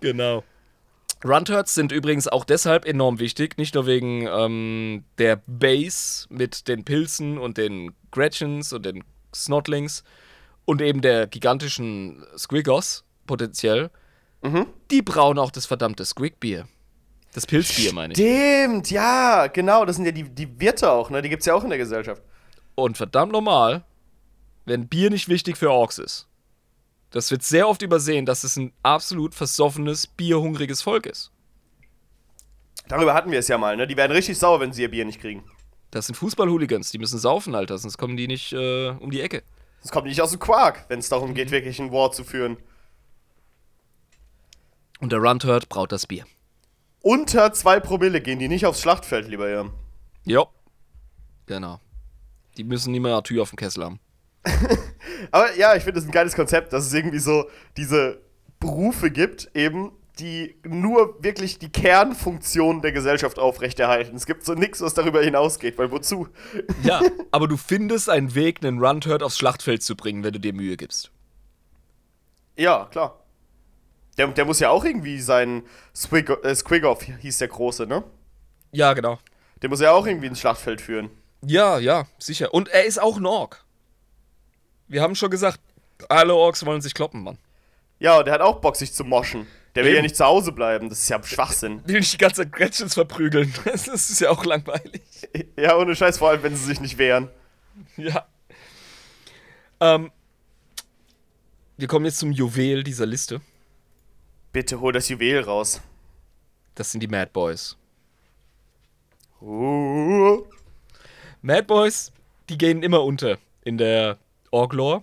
Genau. 0.03 0.45
Runturds 1.23 1.75
sind 1.75 1.93
übrigens 1.93 2.27
auch 2.27 2.47
deshalb 2.47 2.87
enorm 2.87 3.19
wichtig, 3.19 3.59
nicht 3.59 3.75
nur 3.75 3.85
wegen 3.85 4.27
ähm, 4.27 5.05
der 5.19 5.43
Base 5.47 6.27
mit 6.31 6.69
den 6.69 6.87
Pilzen 6.87 7.37
und 7.37 7.59
den 7.59 7.93
Gretchens 8.11 8.73
und 8.73 8.87
den 8.87 9.05
Snotlings 9.35 10.05
und 10.65 10.81
eben 10.81 11.03
der 11.03 11.27
gigantischen 11.27 12.25
Squigos 12.35 13.05
potenziell. 13.27 13.91
Die 14.91 15.03
brauen 15.03 15.39
auch 15.39 15.51
das 15.51 15.67
verdammte 15.67 16.07
Squigbier. 16.07 16.67
Das 17.33 17.47
Pilzbier 17.47 17.93
meine 17.93 18.13
ich. 18.13 18.19
Stimmt, 18.19 18.91
ja, 18.91 19.47
genau. 19.47 19.85
Das 19.85 19.97
sind 19.97 20.05
ja 20.05 20.13
die, 20.13 20.25
die 20.25 20.61
Wirte 20.61 20.91
auch, 20.91 21.11
ne? 21.11 21.23
Die 21.23 21.29
gibt's 21.29 21.47
ja 21.47 21.55
auch 21.55 21.63
in 21.63 21.71
der 21.71 21.79
Gesellschaft. 21.79 22.23
Und 22.75 22.97
verdammt 22.97 23.33
normal, 23.33 23.85
wenn 24.65 24.89
Bier 24.89 25.11
nicht 25.11 25.29
wichtig 25.29 25.57
für 25.57 25.71
Orks 25.71 25.99
ist. 25.99 26.27
Das 27.11 27.31
wird 27.31 27.43
sehr 27.43 27.69
oft 27.69 27.83
übersehen, 27.83 28.27
dass 28.27 28.45
es 28.45 28.57
ein 28.57 28.73
absolut 28.83 29.35
versoffenes, 29.35 30.07
bierhungriges 30.07 30.83
Volk 30.83 31.07
ist. 31.07 31.31
Darüber 32.89 33.15
hatten 33.15 33.31
wir 33.31 33.39
es 33.39 33.49
ja 33.49 33.59
mal, 33.59 33.77
ne? 33.77 33.87
Die 33.87 33.97
werden 33.97 34.13
richtig 34.13 34.39
sauer, 34.39 34.61
wenn 34.61 34.73
sie 34.73 34.83
ihr 34.83 34.91
Bier 34.91 35.05
nicht 35.05 35.21
kriegen. 35.21 35.45
Das 35.93 36.07
sind 36.07 36.15
Fußball-Hooligans, 36.17 36.91
die 36.91 36.99
müssen 36.99 37.19
saufen, 37.19 37.55
Alter, 37.55 37.79
sonst 37.79 37.99
kommen 37.99 38.17
die 38.17 38.29
nicht 38.29 38.53
äh, 38.53 38.91
um 38.91 39.11
die 39.11 39.21
Ecke. 39.21 39.43
Das 39.83 39.91
kommt 39.91 40.07
nicht 40.07 40.21
aus 40.21 40.31
dem 40.31 40.41
Quark, 40.41 40.85
wenn 40.89 40.99
es 40.99 41.09
darum 41.09 41.35
geht, 41.35 41.51
wirklich 41.51 41.81
ein 41.81 41.93
War 41.93 42.13
zu 42.13 42.25
führen. 42.25 42.57
Und 45.01 45.13
der 45.13 45.21
Runturd 45.21 45.69
braut 45.69 45.91
das 45.93 46.07
Bier. 46.07 46.25
Unter 47.03 47.53
zwei 47.53 47.81
Promille 47.81 48.21
gehen 48.21 48.39
die 48.39 48.49
nicht 48.49 48.67
aufs 48.67 48.81
Schlachtfeld, 48.81 49.29
lieber 49.29 49.49
Jan. 49.49 49.73
Jo. 50.25 50.49
Genau. 51.47 51.81
Die 52.57 52.65
müssen 52.65 52.93
nie 52.93 53.01
mehr 53.01 53.23
Tür 53.23 53.43
auf 53.43 53.51
dem 53.51 53.57
Kessel 53.57 53.85
haben. 53.85 54.01
Aber 55.31 55.55
ja, 55.57 55.75
ich 55.75 55.85
finde 55.85 56.01
das 56.01 56.09
ein 56.09 56.13
geiles 56.13 56.35
Konzept, 56.35 56.73
dass 56.73 56.87
es 56.87 56.93
irgendwie 56.93 57.19
so 57.19 57.49
diese 57.77 58.21
Berufe 58.59 59.11
gibt, 59.11 59.51
eben, 59.55 59.93
die 60.19 60.57
nur 60.65 61.23
wirklich 61.23 61.59
die 61.59 61.71
Kernfunktion 61.71 62.83
der 62.83 62.93
Gesellschaft 62.93 63.39
aufrechterhalten. 63.39 64.17
Es 64.17 64.27
gibt 64.27 64.45
so 64.45 64.55
nichts, 64.55 64.81
was 64.83 64.93
darüber 64.93 65.23
hinausgeht, 65.23 65.79
weil 65.79 65.91
wozu? 65.91 66.29
Ja, 66.83 67.01
aber 67.31 67.49
du 67.49 67.57
findest 67.57 68.11
einen 68.11 68.35
Weg, 68.35 68.63
einen 68.63 68.85
Runturd 68.85 69.23
aufs 69.23 69.39
Schlachtfeld 69.39 69.83
zu 69.83 69.97
bringen, 69.97 70.23
wenn 70.23 70.33
du 70.33 70.41
dir 70.41 70.53
Mühe 70.53 70.77
gibst. 70.77 71.11
Ja, 72.57 72.87
klar. 72.91 73.20
Der, 74.19 74.27
der 74.29 74.45
muss 74.45 74.61
ja 74.61 74.71
auch 74.71 74.85
irgendwie 74.85 75.21
sein 75.21 75.63
Squig 75.95 76.29
äh, 76.45 76.55
Squigoff 76.55 77.03
hieß 77.03 77.39
der 77.39 77.49
Große, 77.49 77.87
ne? 77.87 78.05
Ja, 78.73 78.93
genau. 78.93 79.19
Der 79.63 79.69
muss 79.69 79.81
ja 79.81 79.93
auch 79.93 80.07
irgendwie 80.07 80.27
ins 80.27 80.41
Schlachtfeld 80.41 80.81
führen. 80.81 81.11
Ja, 81.45 81.79
ja, 81.79 82.07
sicher. 82.19 82.53
Und 82.53 82.69
er 82.69 82.85
ist 82.85 83.01
auch 83.01 83.17
ein 83.17 83.27
Ork. 83.27 83.65
Wir 84.89 85.03
haben 85.03 85.15
schon 85.15 85.31
gesagt, 85.31 85.61
alle 86.09 86.35
Orks 86.35 86.65
wollen 86.67 86.81
sich 86.81 86.95
kloppen, 86.95 87.23
Mann. 87.23 87.39
Ja, 87.99 88.19
und 88.19 88.27
der 88.27 88.35
hat 88.35 88.41
auch 88.41 88.61
Bock, 88.61 88.77
sich 88.77 88.93
zu 88.93 89.05
moschen. 89.05 89.47
Der 89.75 89.85
will 89.85 89.91
Eben. 89.91 89.97
ja 89.99 90.03
nicht 90.03 90.17
zu 90.17 90.25
Hause 90.25 90.53
bleiben. 90.53 90.89
Das 90.89 91.01
ist 91.01 91.09
ja 91.09 91.23
Schwachsinn. 91.23 91.81
Will 91.87 92.01
nicht 92.01 92.13
die 92.13 92.19
ganze 92.19 92.43
Zeit 92.43 92.53
Gretchens 92.53 92.95
verprügeln. 92.95 93.55
Das 93.65 93.87
ist 93.87 94.21
ja 94.21 94.31
auch 94.31 94.45
langweilig. 94.45 95.03
Ja, 95.57 95.77
ohne 95.77 95.95
Scheiß, 95.95 96.19
vor 96.19 96.31
allem, 96.31 96.43
wenn 96.43 96.57
sie 96.57 96.65
sich 96.65 96.81
nicht 96.81 96.99
wehren. 96.99 97.29
Ja. 97.97 98.27
Ähm, 99.79 100.11
wir 101.77 101.87
kommen 101.87 102.07
jetzt 102.07 102.19
zum 102.19 102.33
Juwel 102.33 102.83
dieser 102.83 103.07
Liste. 103.07 103.41
Bitte 104.53 104.81
hol 104.81 104.93
das 104.93 105.09
Juwel 105.09 105.41
raus. 105.43 105.81
Das 106.75 106.91
sind 106.91 107.01
die 107.01 107.09
Mad 107.09 107.31
Boys. 107.33 107.77
Uh. 109.41 110.43
Mad 111.43 111.63
Boys, 111.63 112.13
die 112.49 112.59
gehen 112.59 112.83
immer 112.83 113.05
unter 113.05 113.39
in 113.65 113.79
der 113.79 114.19
Org-Lore. 114.51 115.03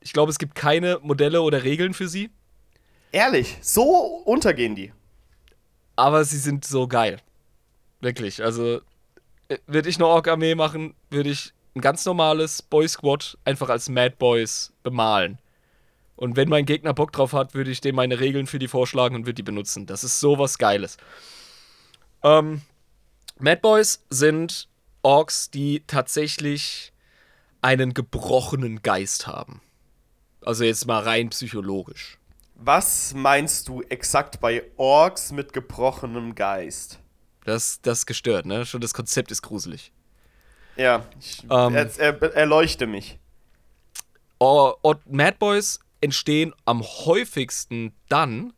Ich 0.00 0.12
glaube, 0.12 0.30
es 0.30 0.38
gibt 0.38 0.54
keine 0.54 0.98
Modelle 1.02 1.42
oder 1.42 1.64
Regeln 1.64 1.94
für 1.94 2.08
sie, 2.08 2.30
Ehrlich, 3.12 3.56
so 3.62 3.82
untergehen 4.24 4.74
die. 4.74 4.92
aber 5.94 6.24
sie 6.24 6.38
sind 6.38 6.64
so 6.64 6.86
geil. 6.86 7.18
Wirklich. 8.00 8.42
Also, 8.42 8.80
äh, 9.48 9.58
würde 9.66 9.88
ich 9.88 9.96
eine 9.96 10.06
Ork-Armee 10.06 10.54
machen, 10.54 10.94
würde 11.08 11.30
ich 11.30 11.52
ein 11.74 11.80
ganz 11.80 12.04
normales 12.04 12.62
Boy-Squad 12.62 13.38
einfach 13.44 13.68
als 13.70 13.88
Mad 13.88 14.16
Boys 14.18 14.72
bemalen. 14.82 15.38
Und 16.16 16.36
wenn 16.36 16.48
mein 16.48 16.64
Gegner 16.64 16.94
Bock 16.94 17.12
drauf 17.12 17.32
hat, 17.32 17.54
würde 17.54 17.70
ich 17.70 17.80
dem 17.80 17.94
meine 17.94 18.20
Regeln 18.20 18.46
für 18.46 18.58
die 18.58 18.68
vorschlagen 18.68 19.14
und 19.14 19.26
würde 19.26 19.34
die 19.34 19.42
benutzen. 19.42 19.86
Das 19.86 20.02
ist 20.02 20.18
sowas 20.18 20.58
Geiles. 20.58 20.96
Ähm, 22.22 22.62
Mad 23.38 23.60
Boys 23.60 24.04
sind 24.08 24.68
Orks, 25.02 25.50
die 25.50 25.84
tatsächlich 25.86 26.92
einen 27.60 27.94
gebrochenen 27.94 28.82
Geist 28.82 29.26
haben. 29.26 29.60
Also 30.44 30.64
jetzt 30.64 30.86
mal 30.86 31.02
rein 31.02 31.30
psychologisch. 31.30 32.18
Was 32.54 33.12
meinst 33.14 33.68
du 33.68 33.82
exakt 33.82 34.40
bei 34.40 34.64
Orks 34.76 35.32
mit 35.32 35.52
gebrochenem 35.52 36.34
Geist? 36.34 36.98
Das, 37.44 37.80
das 37.82 37.98
ist 37.98 38.06
gestört, 38.06 38.46
ne? 38.46 38.64
Schon 38.64 38.80
das 38.80 38.94
Konzept 38.94 39.30
ist 39.30 39.42
gruselig. 39.42 39.92
Ja, 40.76 41.04
ich, 41.20 41.42
Ähm. 41.44 41.74
er, 41.74 41.98
er, 41.98 42.22
erleuchte 42.34 42.86
mich. 42.86 43.18
Or, 44.38 44.78
or 44.82 45.00
Mad 45.06 45.36
Boys 45.38 45.80
entstehen 46.06 46.54
am 46.64 46.82
häufigsten 46.82 47.92
dann, 48.08 48.52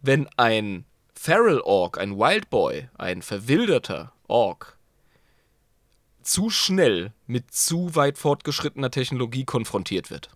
wenn 0.00 0.26
ein 0.38 0.86
Feral 1.14 1.60
Orc, 1.60 1.98
ein 1.98 2.16
Wild 2.16 2.48
Boy, 2.48 2.88
ein 2.96 3.20
verwilderter 3.20 4.14
Orc, 4.28 4.78
zu 6.22 6.48
schnell 6.48 7.12
mit 7.26 7.52
zu 7.52 7.94
weit 7.94 8.16
fortgeschrittener 8.16 8.90
Technologie 8.90 9.44
konfrontiert 9.44 10.10
wird. 10.10 10.30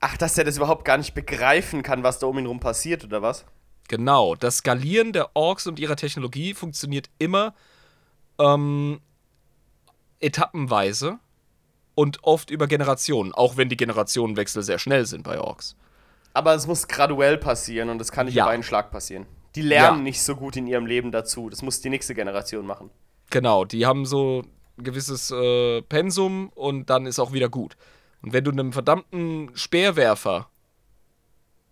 Ach, 0.00 0.16
dass 0.16 0.36
er 0.36 0.42
das 0.42 0.56
überhaupt 0.56 0.84
gar 0.84 0.98
nicht 0.98 1.14
begreifen 1.14 1.84
kann, 1.84 2.02
was 2.02 2.18
da 2.18 2.26
um 2.26 2.38
ihn 2.38 2.46
rum 2.46 2.58
passiert, 2.58 3.04
oder 3.04 3.22
was? 3.22 3.44
Genau, 3.86 4.34
das 4.34 4.56
Skalieren 4.56 5.12
der 5.12 5.36
Orks 5.36 5.68
und 5.68 5.78
ihrer 5.78 5.96
Technologie 5.96 6.54
funktioniert 6.54 7.08
immer 7.18 7.54
ähm, 8.40 9.00
etappenweise 10.18 11.20
und 12.00 12.18
oft 12.24 12.50
über 12.50 12.66
Generationen, 12.66 13.32
auch 13.34 13.56
wenn 13.58 13.68
die 13.68 13.76
Generationenwechsel 13.76 14.62
sehr 14.62 14.78
schnell 14.78 15.04
sind 15.04 15.22
bei 15.22 15.38
Orks. 15.38 15.76
Aber 16.32 16.54
es 16.54 16.66
muss 16.66 16.88
graduell 16.88 17.36
passieren 17.36 17.90
und 17.90 17.98
das 17.98 18.10
kann 18.10 18.24
nicht 18.26 18.36
Ja. 18.36 18.44
auf 18.44 18.50
einen 18.50 18.62
Schlag 18.62 18.90
passieren. 18.90 19.26
Die 19.54 19.60
lernen 19.62 19.98
Ja. 19.98 20.02
nicht 20.04 20.22
so 20.22 20.34
gut 20.36 20.56
in 20.56 20.66
ihrem 20.66 20.86
Leben 20.86 21.12
dazu. 21.12 21.50
Das 21.50 21.60
muss 21.60 21.80
die 21.82 21.90
nächste 21.90 22.14
Generation 22.14 22.64
machen. 22.66 22.88
Genau, 23.30 23.64
die 23.66 23.84
haben 23.84 24.06
so 24.06 24.44
ein 24.78 24.84
gewisses 24.84 25.30
äh, 25.30 25.82
Pensum 25.82 26.48
und 26.54 26.88
dann 26.88 27.04
ist 27.04 27.18
auch 27.18 27.32
wieder 27.32 27.48
gut. 27.50 27.76
Und 28.22 28.32
wenn 28.32 28.44
du 28.44 28.50
einem 28.50 28.72
verdammten 28.72 29.50
Speerwerfer 29.54 30.48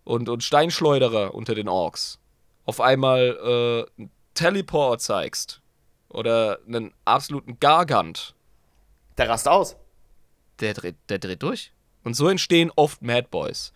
und, 0.04 0.28
und 0.28 0.42
Steinschleuderer 0.42 1.34
unter 1.34 1.54
den 1.54 1.68
Orks 1.68 2.18
auf 2.66 2.80
einmal 2.82 3.86
äh, 3.96 4.00
einen 4.00 4.10
Teleport 4.34 5.00
zeigst 5.00 5.62
oder 6.10 6.58
einen 6.66 6.92
absoluten 7.06 7.58
Gargant, 7.60 8.34
Der 9.16 9.28
rast 9.28 9.48
aus. 9.48 9.76
Der 10.60 10.74
dreht, 10.74 10.96
der 11.08 11.18
dreht 11.18 11.42
durch. 11.42 11.72
Und 12.04 12.14
so 12.14 12.28
entstehen 12.28 12.70
oft 12.76 13.02
Mad 13.02 13.28
Boys. 13.30 13.72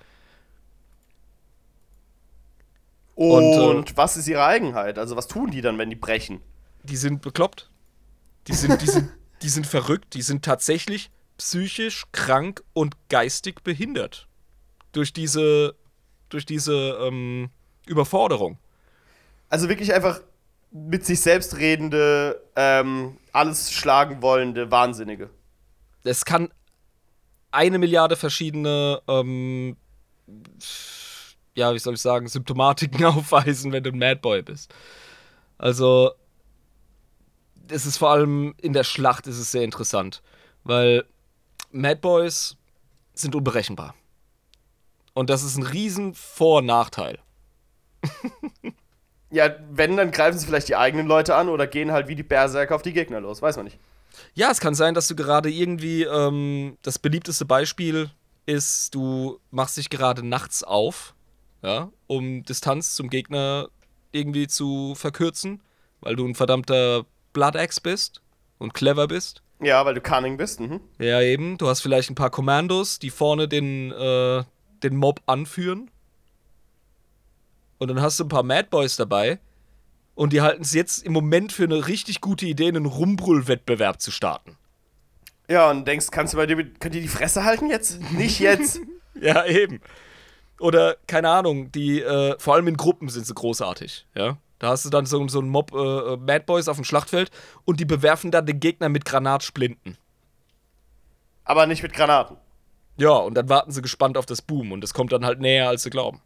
Und, 3.15 3.59
Und, 3.59 3.91
äh, 3.91 3.97
was 3.97 4.17
ist 4.17 4.27
ihre 4.27 4.45
Eigenheit? 4.45 4.99
Also 4.99 5.17
was 5.17 5.29
tun 5.29 5.51
die 5.51 5.61
dann, 5.61 5.79
wenn 5.79 5.91
die 5.91 5.97
brechen? 5.97 6.41
Die 6.83 6.97
sind 6.97 7.23
bekloppt. 7.23 7.71
Die 8.49 8.55
sind, 8.55 8.81
die 8.81 8.87
sind, 8.87 9.11
die 9.43 9.49
sind 9.49 9.67
verrückt. 9.67 10.15
Die 10.15 10.23
sind 10.23 10.45
tatsächlich 10.45 11.11
psychisch 11.37 12.05
krank 12.13 12.63
und 12.73 12.97
geistig 13.09 13.63
behindert. 13.63 14.29
Durch 14.93 15.13
diese, 15.13 15.75
durch 16.29 16.47
diese 16.47 16.99
ähm, 17.01 17.51
Überforderung. 17.87 18.59
Also 19.49 19.69
wirklich 19.69 19.93
einfach 19.93 20.21
mit 20.71 21.05
sich 21.05 21.21
selbst 21.21 21.59
redende, 21.59 22.43
ähm, 22.57 23.19
alles 23.33 23.73
schlagen 23.73 24.23
wollende 24.23 24.71
Wahnsinnige. 24.71 25.29
Es 26.05 26.25
kann 26.25 26.49
eine 27.53 27.79
Milliarde 27.79 28.17
verschiedene, 28.17 29.01
ähm, 29.09 29.77
ja, 31.55 31.73
wie 31.75 31.79
soll 31.79 31.95
ich 31.95 32.01
sagen, 32.01 32.29
Symptomatiken 32.29 33.05
aufweisen, 33.05 33.73
wenn 33.73 33.85
du 33.85 33.91
ein 33.91 33.99
Madboy 33.99 34.43
bist. 34.43 34.75
Also, 35.59 36.13
es 37.69 37.87
ist 37.87 37.99
vor 37.99 38.11
allem 38.11 38.55
in 38.61 38.73
der 38.73 38.85
Schlacht 38.85 39.27
ist 39.27 39.39
es 39.39 39.53
sehr 39.53 39.63
interessant, 39.63 40.23
weil 40.65 41.05
Madboys 41.71 42.57
sind 43.15 43.35
unberechenbar. 43.35 43.95
Und 45.15 45.31
das 45.31 45.43
ist 45.43 45.57
ein 45.57 45.63
riesen 45.63 46.15
Vor- 46.15 46.59
und 46.59 46.67
Nachteil. 46.67 47.19
Ja, 49.33 49.49
wenn, 49.71 49.97
dann 49.97 50.11
greifen 50.11 50.39
sie 50.39 50.47
vielleicht 50.47 50.69
die 50.69 50.77
eigenen 50.77 51.07
Leute 51.07 51.35
an 51.35 51.49
oder 51.49 51.67
gehen 51.67 51.91
halt 51.91 52.07
wie 52.07 52.15
die 52.15 52.23
Berserker 52.23 52.75
auf 52.75 52.83
die 52.83 52.93
Gegner 52.93 53.19
los. 53.19 53.41
Weiß 53.41 53.57
man 53.57 53.65
nicht. 53.65 53.79
Ja, 54.35 54.51
es 54.51 54.61
kann 54.61 54.75
sein, 54.75 54.95
dass 54.95 55.09
du 55.09 55.17
gerade 55.17 55.51
irgendwie, 55.51 56.03
ähm, 56.05 56.79
das 56.83 56.99
beliebteste 56.99 57.45
Beispiel 57.45 58.11
ist, 58.47 58.95
du 58.95 59.39
machst 59.51 59.77
dich 59.77 59.91
gerade 59.91 60.27
nachts 60.27 60.63
auf, 60.63 61.15
ja, 61.63 61.91
um 62.07 62.43
Distanz 62.45 62.95
zum 62.95 63.11
Gegner 63.11 63.69
irgendwie 64.11 64.47
zu 64.47 64.95
verkürzen, 64.95 65.63
weil 66.01 66.17
du 66.17 66.27
ein 66.27 66.35
verdammter 66.35 67.05
Bloodaxe 67.33 67.81
bist 67.81 68.21
und 68.59 68.75
clever 68.75 69.09
bist. 69.09 69.43
Ja, 69.61 69.85
weil 69.87 69.95
du 69.95 70.01
cunning 70.01 70.37
bist. 70.37 70.61
Mhm. 70.61 70.81
Ja, 70.99 71.21
eben. 71.21 71.57
Du 71.57 71.69
hast 71.69 71.81
vielleicht 71.83 72.11
ein 72.11 72.17
paar 72.17 72.31
Kommandos, 72.31 72.99
die 72.99 73.11
vorne 73.11 73.47
den, 73.47 73.93
äh, 73.93 74.43
den 74.83 74.97
Mob 74.97 75.21
anführen. 75.27 75.89
Und 77.79 77.89
dann 77.89 78.03
hast 78.03 78.19
du 78.19 78.25
ein 78.25 78.29
paar 78.29 78.43
Mad 78.43 78.69
Boys 78.71 78.97
dabei. 78.97 79.39
Und 80.15 80.33
die 80.33 80.41
halten 80.43 80.63
es 80.63 80.75
jetzt 80.75 81.05
im 81.05 81.13
Moment 81.13 81.53
für 81.53 81.65
eine 81.65 81.89
richtig 81.89 82.21
gute 82.21 82.47
Idee, 82.47 82.69
einen 82.69 82.87
Rumbrüll-Wettbewerb 82.87 84.01
zu 84.01 84.11
starten. 84.11 84.57
Ja, 85.49 85.71
und 85.71 85.87
denkst, 85.87 86.11
kannst 86.11 86.33
du 86.33 86.39
bei 86.39 86.47
dir, 86.47 86.57
könnt 86.57 86.95
ihr 86.95 87.03
die 87.03 87.09
Fresse 87.09 87.45
halten 87.45 87.69
jetzt? 87.69 88.01
Nicht 88.13 88.41
jetzt. 88.41 88.81
Ja, 89.21 89.45
eben. 89.45 89.83
Oder, 90.59 90.97
keine 91.07 91.29
Ahnung, 91.29 91.71
die, 91.71 92.01
äh, 92.01 92.35
vor 92.39 92.55
allem 92.55 92.67
in 92.67 92.79
Gruppen 92.79 93.11
sind 93.11 93.27
sie 93.27 93.35
großartig, 93.35 94.07
ja. 94.15 94.39
Da 94.59 94.69
hast 94.69 94.87
du 94.87 94.91
dann 94.91 95.05
so, 95.05 95.29
so 95.29 95.41
einen 95.41 95.51
Mob 95.51 95.71
äh, 95.75 96.17
Mad 96.17 96.45
Boys 96.47 96.67
auf 96.67 96.77
dem 96.77 96.85
Schlachtfeld 96.85 97.31
und 97.67 97.79
die 97.79 97.85
bewerfen 97.85 98.31
dann 98.31 98.47
den 98.47 98.59
Gegner 98.59 98.89
mit 98.89 99.05
Granatsplinten. 99.05 99.99
Aber 101.45 101.67
nicht 101.67 101.83
mit 101.83 101.93
Granaten. 101.93 102.37
Ja, 102.97 103.11
und 103.11 103.35
dann 103.35 103.49
warten 103.49 103.71
sie 103.71 103.83
gespannt 103.83 104.17
auf 104.17 104.25
das 104.25 104.41
Boom 104.41 104.73
und 104.73 104.83
es 104.83 104.95
kommt 104.95 105.13
dann 105.13 105.27
halt 105.27 105.41
näher, 105.41 105.69
als 105.69 105.83
sie 105.83 105.91
glauben. 105.91 106.21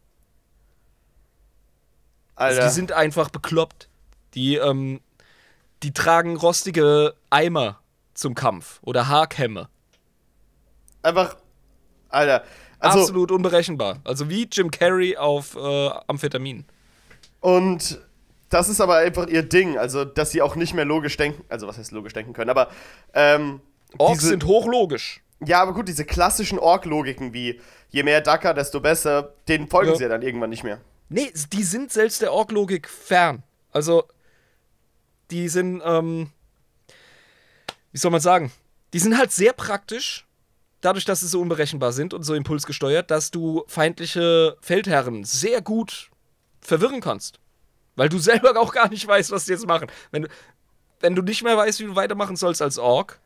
Also 2.37 2.61
die 2.61 2.69
sind 2.69 2.91
einfach 2.93 3.29
bekloppt. 3.29 3.89
Die, 4.35 4.55
ähm, 4.55 5.01
die 5.83 5.91
tragen 5.91 6.37
rostige 6.37 7.13
Eimer 7.29 7.79
zum 8.13 8.33
Kampf 8.35 8.79
oder 8.83 9.07
Haarkämme. 9.07 9.67
einfach. 11.03 11.35
Alter. 12.09 12.43
Also, 12.79 12.99
Absolut 12.99 13.31
unberechenbar. 13.31 13.97
Also 14.03 14.29
wie 14.29 14.47
Jim 14.51 14.71
Carrey 14.71 15.17
auf 15.17 15.55
äh, 15.55 15.89
Amphetamin. 16.07 16.63
Und 17.41 17.99
das 18.49 18.69
ist 18.69 18.79
aber 18.79 18.97
einfach 18.97 19.27
ihr 19.27 19.43
Ding. 19.43 19.77
Also, 19.77 20.05
dass 20.05 20.31
sie 20.31 20.41
auch 20.41 20.55
nicht 20.55 20.73
mehr 20.73 20.85
logisch 20.85 21.17
denken. 21.17 21.43
Also, 21.49 21.67
was 21.67 21.77
heißt 21.77 21.91
logisch 21.91 22.13
denken 22.13 22.33
können? 22.33 22.49
Aber, 22.49 22.69
ähm. 23.13 23.61
Orks 23.97 24.19
diese- 24.19 24.29
sind 24.29 24.45
hochlogisch. 24.45 25.21
Ja, 25.45 25.61
aber 25.61 25.73
gut, 25.73 25.87
diese 25.87 26.03
klassischen 26.05 26.57
Ork-Logiken 26.59 27.33
wie 27.33 27.61
je 27.89 28.03
mehr 28.03 28.21
Dacker, 28.21 28.53
desto 28.53 28.79
besser, 28.79 29.33
denen 29.47 29.67
folgen 29.67 29.91
Ja. 29.91 29.95
sie 29.95 30.03
ja 30.03 30.09
dann 30.09 30.21
irgendwann 30.23 30.49
nicht 30.49 30.63
mehr. 30.63 30.79
Nee, 31.09 31.31
die 31.53 31.63
sind 31.63 31.91
selbst 31.91 32.21
der 32.21 32.33
Ork-Logik 32.33 32.89
fern. 32.89 33.43
Also, 33.71 34.07
die 35.31 35.47
sind, 35.49 35.81
ähm, 35.83 36.31
wie 37.91 37.97
soll 37.97 38.11
man 38.11 38.21
sagen? 38.21 38.51
Die 38.93 38.99
sind 38.99 39.17
halt 39.17 39.31
sehr 39.31 39.53
praktisch, 39.53 40.25
dadurch, 40.81 41.05
dass 41.05 41.21
sie 41.21 41.27
so 41.27 41.41
unberechenbar 41.41 41.91
sind 41.91 42.13
und 42.13 42.23
so 42.23 42.33
impulsgesteuert, 42.33 43.11
dass 43.11 43.31
du 43.31 43.63
feindliche 43.67 44.57
Feldherren 44.61 45.23
sehr 45.23 45.61
gut 45.61 46.09
verwirren 46.61 47.01
kannst. 47.01 47.39
Weil 47.95 48.09
du 48.09 48.19
selber 48.19 48.59
auch 48.59 48.73
gar 48.73 48.89
nicht 48.89 49.07
weißt, 49.07 49.31
was 49.31 49.45
die 49.45 49.51
jetzt 49.51 49.67
machen. 49.67 49.87
Wenn 50.11 50.23
du, 50.23 50.29
wenn 50.99 51.15
du 51.15 51.21
nicht 51.21 51.43
mehr 51.43 51.57
weißt, 51.57 51.79
wie 51.79 51.85
du 51.85 51.95
weitermachen 51.95 52.35
sollst 52.35 52.61
als 52.61 52.77
Ork, 52.77 53.19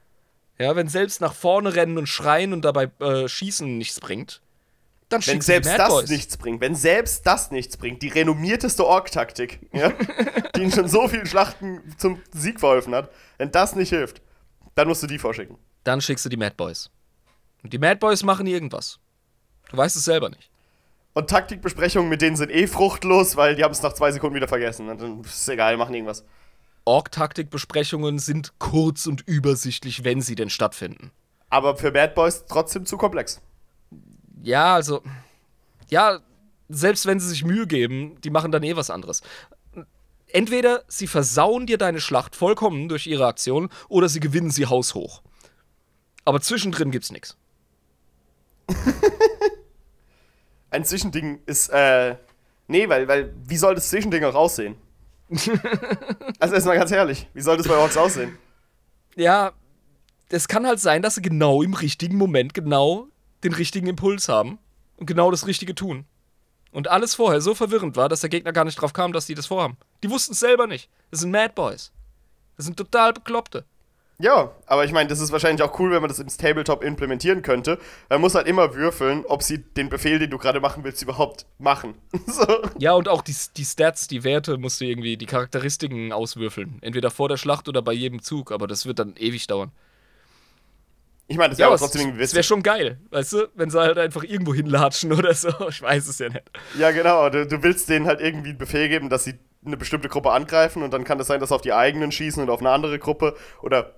ja, 0.58 0.76
wenn 0.76 0.88
selbst 0.88 1.22
nach 1.22 1.34
vorne 1.34 1.74
rennen 1.74 1.98
und 1.98 2.08
schreien 2.08 2.54
und 2.54 2.64
dabei 2.64 2.92
äh, 3.00 3.28
schießen 3.28 3.78
nichts 3.78 4.00
bringt, 4.00 4.42
dann 5.12 5.26
Wenn 5.26 5.42
selbst 5.42 5.68
Mad 5.68 5.78
das 5.78 5.90
Boys. 5.90 6.10
nichts 6.10 6.38
bringt, 6.38 6.62
wenn 6.62 6.76
selbst 6.76 7.26
das 7.26 7.52
nichts 7.52 7.78
bringt, 7.78 8.02
die 8.02 8.10
renommierteste 8.10 8.86
Ork-Taktik, 8.86 9.60
ja, 9.74 9.92
die 10.56 10.64
in 10.64 10.72
schon 10.72 10.88
so 10.88 11.08
vielen 11.08 11.26
Schlachten 11.26 11.82
zum 11.98 12.22
Sieg 12.32 12.60
verholfen 12.60 12.96
hat, 12.96 13.12
wenn 13.38 13.52
das 13.52 13.76
nicht 13.76 13.90
hilft, 13.90 14.22
dann 14.76 14.88
musst 14.88 15.04
du 15.04 15.08
die 15.08 15.20
vorschicken. 15.20 15.58
dann 15.84 16.02
schickst 16.02 16.26
du 16.26 16.30
die 16.30 16.38
Mad 16.38 16.56
Boys. 16.58 16.90
Und 17.64 17.74
die 17.74 17.78
Mad 17.80 18.00
Boys 18.00 18.24
machen 18.24 18.48
irgendwas. 18.48 19.00
Du 19.70 19.78
weißt 19.78 19.96
es 19.96 20.06
selber 20.06 20.30
nicht. 20.30 20.50
Und 21.14 21.30
Taktikbesprechungen 21.30 22.10
mit 22.10 22.22
denen 22.22 22.36
sind 22.38 22.50
eh 22.50 22.68
fruchtlos, 22.68 23.36
weil 23.36 23.56
die 23.56 23.64
haben 23.64 23.72
es 23.72 23.82
nach 23.82 23.94
zwei 23.94 24.12
Sekunden 24.12 24.36
wieder 24.36 24.48
vergessen. 24.48 24.90
Und 24.90 25.02
dann 25.02 25.22
ist 25.22 25.48
egal, 25.50 25.76
machen 25.78 25.94
irgendwas. 25.94 26.24
Org-Taktikbesprechungen 26.86 28.18
sind 28.18 28.54
kurz 28.60 29.06
und 29.06 29.22
übersichtlich, 29.28 30.04
wenn 30.04 30.22
sie 30.22 30.36
denn 30.36 30.50
stattfinden. 30.50 31.12
Aber 31.50 31.76
für 31.76 31.92
Bad 31.92 32.16
Boys 32.16 32.46
trotzdem 32.48 32.86
zu 32.86 32.98
komplex. 32.98 33.42
Ja, 34.42 34.76
also. 34.76 35.02
Ja, 35.90 36.20
selbst 36.70 37.06
wenn 37.06 37.20
sie 37.20 37.30
sich 37.30 37.44
Mühe 37.44 37.68
geben, 37.68 38.20
die 38.24 38.30
machen 38.30 38.52
dann 38.52 38.64
eh 38.64 38.76
was 38.76 38.90
anderes. 38.90 39.22
Entweder 40.28 40.84
sie 40.88 41.08
versauen 41.08 41.66
dir 41.66 41.78
deine 41.78 42.00
Schlacht 42.00 42.36
vollkommen 42.36 42.88
durch 42.88 43.08
ihre 43.08 43.28
Aktion 43.28 43.70
oder 43.90 44.08
sie 44.08 44.22
gewinnen 44.22 44.50
sie 44.50 44.66
haushoch. 44.66 45.22
Aber 46.24 46.40
zwischendrin 46.40 46.92
gibt's 46.92 47.12
nichts. 47.12 47.36
Ein 50.70 50.86
Zwischending 50.86 51.42
ist, 51.46 51.68
äh, 51.70 52.16
nee, 52.68 52.88
weil, 52.88 53.08
weil, 53.10 53.34
wie 53.46 53.58
soll 53.58 53.76
das 53.76 53.90
Zwischending 53.90 54.24
auch 54.24 54.36
aussehen? 54.36 54.78
also 56.40 56.56
erstmal 56.56 56.78
ganz 56.78 56.92
ehrlich, 56.92 57.28
wie 57.34 57.42
soll 57.42 57.58
das 57.58 57.68
bei 57.68 57.76
Orks 57.76 57.98
aussehen? 57.98 58.38
Ja, 59.16 59.52
es 60.30 60.48
kann 60.48 60.66
halt 60.66 60.80
sein, 60.80 61.02
dass 61.02 61.16
sie 61.16 61.22
genau 61.22 61.62
im 61.62 61.74
richtigen 61.74 62.16
Moment 62.18 62.54
genau 62.54 63.11
den 63.44 63.54
richtigen 63.54 63.88
Impuls 63.88 64.30
haben 64.30 64.60
und 64.98 65.06
genau 65.06 65.32
das 65.32 65.48
Richtige 65.48 65.76
tun. 65.76 66.06
Und 66.72 66.88
alles 66.88 67.16
vorher 67.16 67.42
so 67.42 67.54
verwirrend 67.54 67.98
war, 67.98 68.08
dass 68.08 68.22
der 68.22 68.30
Gegner 68.30 68.54
gar 68.54 68.66
nicht 68.66 68.80
drauf 68.80 68.94
kam, 68.94 69.12
dass 69.12 69.26
die 69.26 69.36
das 69.36 69.48
vorhaben. 69.48 69.78
Die 70.04 70.10
wussten 70.10 70.34
es 70.34 70.40
selber 70.40 70.68
nicht. 70.68 70.90
Das 71.10 71.20
sind 71.20 71.32
Mad 71.32 71.54
Boys. 71.54 71.92
Das 72.56 72.66
sind 72.66 72.78
total 72.78 73.14
Bekloppte. 73.14 73.66
Ja, 74.22 74.52
aber 74.68 74.86
ich 74.86 74.92
meine, 74.92 75.10
das 75.10 75.20
ist 75.20 75.32
wahrscheinlich 75.32 75.64
auch 75.64 75.80
cool, 75.80 75.92
wenn 75.92 76.02
man 76.02 76.10
das 76.10 76.20
ins 76.20 76.38
Tabletop 76.38 76.84
implementieren 76.84 77.42
könnte. 77.42 77.80
Man 78.08 78.22
muss 78.22 78.36
halt 78.36 78.46
immer 78.46 78.76
würfeln, 78.76 79.26
ob 79.26 79.42
sie 79.42 79.58
den 79.58 79.90
Befehl, 79.90 80.20
den 80.20 80.30
du 80.30 80.38
gerade 80.38 80.60
machen 80.60 80.84
willst, 80.84 81.02
überhaupt 81.02 81.48
machen. 81.58 81.96
so. 82.28 82.46
Ja, 82.78 82.94
und 82.94 83.10
auch 83.10 83.24
die, 83.24 83.36
die 83.58 83.66
Stats, 83.66 84.08
die 84.08 84.24
Werte 84.24 84.60
musst 84.60 84.80
du 84.80 84.86
irgendwie, 84.86 85.18
die 85.18 85.26
Charakteristiken 85.26 86.14
auswürfeln. 86.14 86.78
Entweder 86.82 87.10
vor 87.10 87.30
der 87.30 87.38
Schlacht 87.38 87.68
oder 87.68 87.82
bei 87.82 87.94
jedem 87.94 88.22
Zug, 88.22 88.52
aber 88.52 88.68
das 88.68 88.86
wird 88.86 89.00
dann 89.00 89.16
ewig 89.18 89.48
dauern. 89.48 89.72
Ich 91.32 91.38
meine, 91.38 91.50
das 91.50 91.60
wäre 91.60 91.74
es, 91.74 91.80
trotzdem 91.82 92.02
irgendwie 92.02 92.20
das 92.22 92.32
wäre 92.34 92.40
witzig. 92.40 92.48
schon 92.48 92.64
geil, 92.64 93.00
weißt 93.10 93.34
du? 93.34 93.48
Wenn 93.56 93.70
sie 93.70 93.80
halt 93.80 93.98
einfach 93.98 94.24
irgendwo 94.24 94.54
hinlatschen 94.54 95.12
oder 95.18 95.34
so. 95.34 95.50
Ich 95.70 95.82
weiß 95.82 96.08
es 96.08 96.20
ja 96.20 96.30
nicht. 96.30 96.44
Ja, 96.78 96.92
genau. 96.92 97.30
Du, 97.30 97.48
du 97.48 97.64
willst 97.64 97.90
denen 97.90 98.06
halt 98.06 98.22
irgendwie 98.22 98.50
einen 98.50 98.58
Befehl 98.58 98.90
geben, 98.90 99.10
dass 99.10 99.24
sie 99.24 99.40
eine 99.66 99.78
bestimmte 99.78 100.10
Gruppe 100.10 100.32
angreifen 100.32 100.84
und 100.84 100.92
dann 100.92 101.04
kann 101.04 101.20
es 101.20 101.28
sein, 101.28 101.40
dass 101.40 101.50
sie 101.50 101.56
auf 101.56 101.62
die 101.62 101.74
eigenen 101.74 102.12
schießen 102.12 102.42
und 102.44 102.50
auf 102.50 102.60
eine 102.60 102.72
andere 102.72 102.98
Gruppe 103.00 103.36
oder 103.62 103.94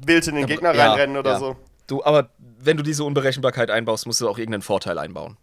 wild 0.00 0.26
in 0.28 0.36
den 0.36 0.46
Gegner 0.46 0.74
Ja, 0.74 0.88
reinrennen 0.90 1.16
oder 1.16 1.32
ja. 1.32 1.38
so. 1.38 1.56
Du, 1.86 2.04
aber 2.04 2.28
wenn 2.60 2.76
du 2.76 2.82
diese 2.82 3.02
Unberechenbarkeit 3.04 3.70
einbaust, 3.70 4.06
musst 4.06 4.20
du 4.20 4.28
auch 4.28 4.38
irgendeinen 4.38 4.62
Vorteil 4.62 4.98
einbauen. 4.98 5.36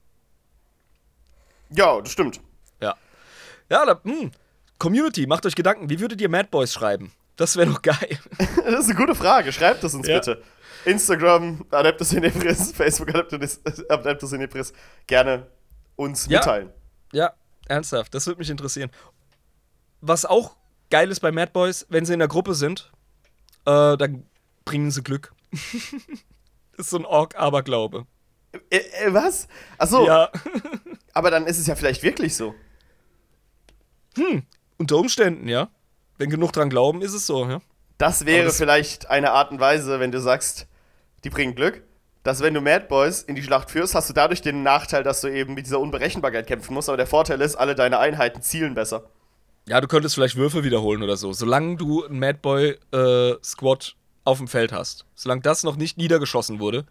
Ja, 1.72 2.00
das 2.00 2.12
stimmt. 2.12 2.40
Ja. 2.82 2.96
Ja, 3.70 3.86
da, 3.86 4.00
hm. 4.04 4.32
Community, 4.78 5.26
macht 5.26 5.46
euch 5.46 5.56
Gedanken, 5.56 5.90
wie 5.90 6.00
würdet 6.00 6.22
ihr 6.22 6.30
Mad 6.30 6.50
Boys 6.52 6.74
schreiben? 6.74 7.12
Das 7.38 7.58
wäre 7.58 7.70
doch 7.72 7.82
geil. 7.82 8.18
Das 8.66 8.80
ist 8.86 8.90
eine 8.90 8.96
gute 8.96 9.14
Frage. 9.16 9.52
Schreibt 9.52 9.84
es 9.84 9.94
uns 9.94 10.08
Ja. 10.08 10.16
bitte. 10.20 10.42
Instagram, 10.86 11.66
Adeptus 11.72 12.14
Inepris, 12.14 12.72
Facebook 12.76 13.10
Adeptus, 13.14 13.60
Adeptus 13.90 14.32
Inepris. 14.34 14.74
Gerne 15.08 15.48
uns 15.96 16.26
Ja. 16.28 16.40
mitteilen. 16.40 16.70
Ja, 17.12 17.34
ernsthaft, 17.68 18.14
das 18.14 18.28
würde 18.28 18.40
mich 18.40 18.50
interessieren. 18.50 18.92
Was 20.02 20.26
auch 20.26 20.56
geil 20.92 21.10
ist 21.12 21.20
bei 21.22 21.32
Mad 21.32 21.52
Boys, 21.54 21.86
wenn 21.90 22.06
sie 22.06 22.14
in 22.14 22.20
der 22.20 22.28
Gruppe 22.28 22.54
sind, 22.54 22.92
äh, 23.66 23.98
dann 23.98 24.26
bringen 24.66 24.92
sie 24.92 25.02
Glück. 25.04 25.34
ist 26.78 26.90
so 26.90 26.98
ein 26.98 27.06
Ork-Aberglaube. 27.06 28.06
Äh, 28.70 28.78
äh, 28.78 29.14
was? 29.14 29.48
Achso, 29.78 30.06
Ja, 30.06 30.30
aber 31.14 31.32
dann 31.32 31.48
ist 31.48 31.58
es 31.58 31.68
ja 31.68 31.76
vielleicht 31.76 32.04
wirklich 32.04 32.36
so. 32.36 32.54
unter 34.78 34.98
Umständen, 34.98 35.48
ja. 35.48 35.70
Wenn 36.18 36.30
genug 36.30 36.54
dran 36.54 36.70
glauben, 36.70 37.02
ist 37.02 37.14
es 37.14 37.26
so, 37.26 37.46
ja. 37.48 37.62
Das 37.98 38.26
wäre 38.26 38.46
das- 38.46 38.58
vielleicht 38.58 39.10
eine 39.10 39.32
Art 39.32 39.52
und 39.52 39.60
Weise, 39.60 40.00
wenn 40.00 40.12
du 40.12 40.20
sagst, 40.22 40.68
die 41.26 41.30
bringen 41.30 41.56
Glück, 41.56 41.84
dass 42.24 42.42
wenn 42.42 42.54
du 42.54 42.62
Mad 42.62 42.86
Boys 42.88 43.22
in 43.22 43.36
die 43.36 43.44
Schlacht 43.44 43.70
führst, 43.70 43.94
hast 43.94 44.10
du 44.10 44.14
dadurch 44.14 44.42
den 44.42 44.64
Nachteil, 44.64 45.04
dass 45.04 45.22
du 45.22 45.28
eben 45.28 45.54
mit 45.54 45.66
dieser 45.66 45.80
Unberechenbarkeit 45.80 46.48
kämpfen 46.48 46.74
musst. 46.74 46.88
Aber 46.90 46.98
der 46.98 47.08
Vorteil 47.08 47.42
ist, 47.42 47.56
alle 47.56 47.76
deine 47.76 48.00
Einheiten 48.00 48.42
zielen 48.42 48.74
besser. 48.74 49.04
Ja, 49.68 49.82
du 49.82 49.88
könntest 49.88 50.16
vielleicht 50.16 50.36
Würfe 50.36 50.64
wiederholen 50.64 51.04
oder 51.04 51.18
so. 51.18 51.34
Solange 51.34 51.76
du 51.76 52.06
einen 52.06 52.20
Mad 52.20 52.40
Boy 52.42 52.78
äh, 52.94 53.36
Squad 53.44 53.96
auf 54.24 54.38
dem 54.40 54.48
Feld 54.48 54.72
hast. 54.72 55.06
Solange 55.14 55.42
das 55.42 55.64
noch 55.64 55.76
nicht 55.76 55.98
niedergeschossen 55.98 56.60
wurde, 56.60 56.86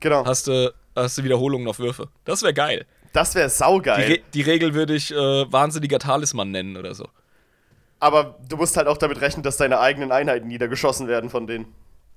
Genau. 0.00 0.24
hast 0.24 0.46
du, 0.46 0.72
hast 0.94 1.18
du 1.18 1.24
Wiederholungen 1.24 1.66
auf 1.66 1.78
Würfe. 1.80 2.08
Das 2.24 2.42
wäre 2.42 2.54
geil. 2.54 2.86
Das 3.12 3.34
wäre 3.34 3.48
Die, 3.48 3.54
saugeil. 3.54 4.06
Re 4.12 4.18
die 4.34 4.42
Regel 4.42 4.74
würde 4.74 4.94
ich 4.94 5.10
äh, 5.12 5.16
wahnsinniger 5.52 5.98
Talisman 5.98 6.52
nennen 6.52 6.76
oder 6.76 6.94
so. 6.94 7.08
Aber 7.98 8.38
du 8.48 8.56
musst 8.56 8.76
halt 8.76 8.86
auch 8.86 8.98
damit 8.98 9.20
rechnen, 9.20 9.42
dass 9.42 9.56
deine 9.56 9.80
eigenen 9.80 10.12
Einheiten 10.12 10.46
niedergeschossen 10.46 11.08
werden 11.08 11.28
von 11.28 11.46
denen, 11.48 11.66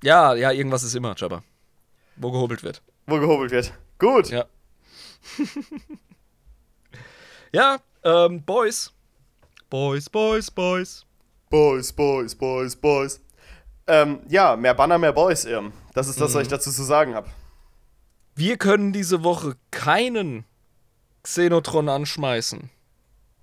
Ja, 0.04 0.36
ja, 0.36 0.52
irgendwas 0.52 0.84
ist 0.84 0.96
immer, 0.96 1.16
Jabba. 1.18 1.44
Wo 2.18 2.30
gehobelt 2.32 2.62
wird. 2.62 2.82
wo 3.08 3.20
gehobelt 3.20 3.52
wird. 3.52 3.74
Gut. 4.00 4.30
Ja. 4.30 4.46
ja, 7.54 7.78
ähm, 8.04 8.44
Boys. 8.44 8.92
Boys, 9.70 10.10
Boys, 10.10 10.52
Boys. 10.52 11.06
Boys, 11.50 11.94
Boys, 11.94 12.36
Boys, 12.36 12.76
Boys. 12.76 13.22
Ähm, 13.88 14.20
ja, 14.28 14.56
mehr 14.58 14.74
Banner, 14.74 14.98
mehr 14.98 15.14
Boys, 15.14 15.46
Irm. 15.46 15.72
Das 15.94 16.08
ist 16.08 16.20
das, 16.20 16.34
was 16.34 16.42
ich 16.44 16.48
dazu 16.50 16.72
zu 16.72 16.84
sagen 16.84 17.16
habe. 17.16 17.30
Wir 18.36 18.58
können 18.58 18.92
diese 18.92 19.24
Woche 19.24 19.56
keinen 19.72 20.44
Xenotron 21.24 21.88
anschmeißen, 21.88 22.70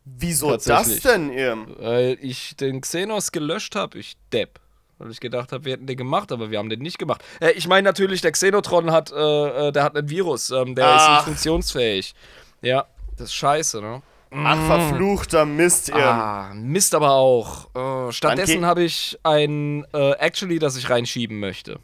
Wieso 0.04 0.56
das 0.56 1.00
denn, 1.00 1.32
Irm? 1.32 1.74
weil 1.78 2.18
ich 2.20 2.56
den 2.56 2.80
Xenos 2.82 3.32
gelöscht 3.32 3.76
habe, 3.76 3.98
ich 3.98 4.16
Depp. 4.32 4.60
Weil 5.00 5.10
ich 5.10 5.20
gedacht 5.20 5.50
habe, 5.50 5.64
wir 5.64 5.72
hätten 5.72 5.86
den 5.86 5.96
gemacht, 5.96 6.30
aber 6.30 6.50
wir 6.50 6.58
haben 6.58 6.68
den 6.68 6.80
nicht 6.80 6.98
gemacht. 6.98 7.24
Äh, 7.40 7.52
ich 7.52 7.66
meine 7.66 7.86
natürlich, 7.86 8.20
der 8.20 8.32
Xenotron 8.32 8.92
hat, 8.92 9.10
äh, 9.10 9.68
äh, 9.68 9.72
der 9.72 9.82
hat 9.82 9.96
einen 9.96 10.10
Virus, 10.10 10.50
ähm, 10.50 10.74
der 10.74 10.94
ist 10.94 11.02
Ach. 11.02 11.14
nicht 11.16 11.24
funktionsfähig. 11.24 12.14
Ja, 12.60 12.84
das 13.16 13.28
ist 13.28 13.34
scheiße, 13.34 13.80
ne? 13.80 14.02
Ach, 14.30 14.66
verfluchter 14.66 15.46
Mist, 15.46 15.88
Irm. 15.88 16.00
Ah, 16.00 16.52
Mist 16.54 16.94
aber 16.94 17.12
auch. 17.12 18.08
Äh, 18.08 18.12
stattdessen 18.12 18.66
habe 18.66 18.82
ich 18.82 19.18
ein 19.22 19.84
äh, 19.94 20.12
Actually, 20.18 20.58
das 20.58 20.76
ich 20.76 20.88
reinschieben 20.90 21.40
möchte. 21.40 21.80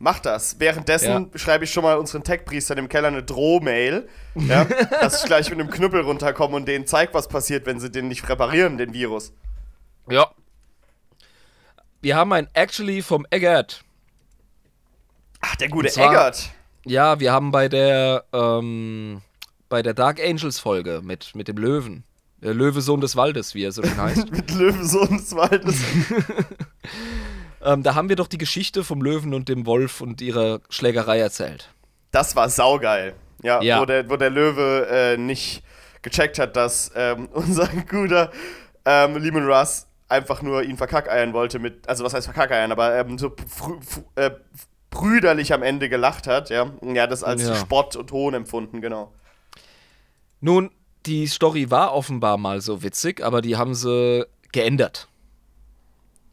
Mach 0.00 0.18
das. 0.18 0.60
Währenddessen 0.60 1.30
schreibe 1.36 1.64
ich 1.64 1.72
schon 1.72 1.84
mal 1.84 1.96
unseren 1.96 2.24
Tech-Priestern 2.24 2.78
im 2.78 2.88
Keller 2.88 3.08
eine 3.08 3.22
Drohmail, 3.22 4.08
ja, 4.34 4.64
dass 4.64 5.22
ich 5.22 5.26
gleich 5.26 5.48
mit 5.50 5.60
einem 5.60 5.70
Knüppel 5.70 6.02
runterkomme 6.02 6.56
und 6.56 6.66
denen 6.66 6.86
zeig, 6.86 7.14
was 7.14 7.28
passiert, 7.28 7.66
wenn 7.66 7.80
sie 7.80 7.90
den 7.90 8.08
nicht 8.08 8.28
reparieren, 8.28 8.78
den 8.78 8.92
Virus. 8.92 9.32
Ja. 10.10 10.30
Wir 12.00 12.16
haben 12.16 12.32
ein 12.32 12.48
Actually 12.52 13.02
vom 13.02 13.26
Eggert. 13.30 13.82
Ach, 15.40 15.56
der 15.56 15.68
gute 15.68 15.88
zwar- 15.88 16.10
Eggert. 16.10 16.50
Ja, 16.84 17.20
wir 17.20 17.32
haben 17.32 17.50
bei 17.50 17.68
der, 17.68 18.24
ähm, 18.32 19.20
bei 19.68 19.82
der 19.82 19.94
Dark 19.94 20.20
Angels 20.20 20.58
Folge 20.58 21.00
mit, 21.02 21.34
mit 21.34 21.48
dem 21.48 21.56
Löwen. 21.58 22.04
Der 22.40 22.54
Löwe 22.54 22.80
Sohn 22.80 23.00
des 23.00 23.16
Waldes, 23.16 23.54
wie 23.54 23.64
er 23.64 23.72
so 23.72 23.82
schön 23.82 23.96
heißt. 24.00 24.30
Mit 24.30 24.52
Löwensohn 24.54 25.16
des 25.18 25.34
Waldes. 25.34 25.82
ähm, 27.64 27.82
da 27.82 27.96
haben 27.96 28.08
wir 28.08 28.14
doch 28.14 28.28
die 28.28 28.38
Geschichte 28.38 28.84
vom 28.84 29.02
Löwen 29.02 29.34
und 29.34 29.48
dem 29.48 29.66
Wolf 29.66 30.00
und 30.00 30.20
ihrer 30.20 30.60
Schlägerei 30.70 31.18
erzählt. 31.18 31.68
Das 32.12 32.36
war 32.36 32.48
saugeil. 32.48 33.14
Ja, 33.42 33.60
Ja. 33.60 33.80
Wo, 33.80 33.86
der, 33.86 34.08
wo 34.08 34.16
der 34.16 34.30
Löwe 34.30 34.86
äh, 34.88 35.16
nicht 35.16 35.64
gecheckt 36.02 36.38
hat, 36.38 36.54
dass 36.54 36.92
ähm, 36.94 37.26
unser 37.32 37.66
guter 37.90 38.30
ähm, 38.84 39.16
Lehman 39.16 39.44
Russ 39.50 39.87
einfach 40.08 40.42
nur 40.42 40.62
ihn 40.62 40.76
verkackeiern 40.76 41.32
wollte 41.32 41.58
mit, 41.58 41.88
also 41.88 42.04
was 42.04 42.14
heißt 42.14 42.26
verkackeiern, 42.26 42.72
aber 42.72 42.96
ähm, 42.96 43.18
so 43.18 43.34
äh, 44.14 44.30
brüderlich 44.90 45.52
am 45.52 45.62
Ende 45.62 45.88
gelacht 45.88 46.26
hat, 46.26 46.50
ja. 46.50 46.72
Ja, 46.82 47.06
das 47.06 47.22
als 47.22 47.42
Ja. 47.46 47.54
Spott 47.54 47.96
und 47.96 48.10
Hohn 48.12 48.34
empfunden, 48.34 48.80
genau. 48.80 49.12
Nun, 50.40 50.70
die 51.06 51.26
Story 51.26 51.70
war 51.70 51.92
offenbar 51.94 52.38
mal 52.38 52.60
so 52.60 52.82
witzig, 52.82 53.22
aber 53.24 53.40
die 53.42 53.56
haben 53.56 53.74
sie 53.74 54.26
geändert. 54.52 55.08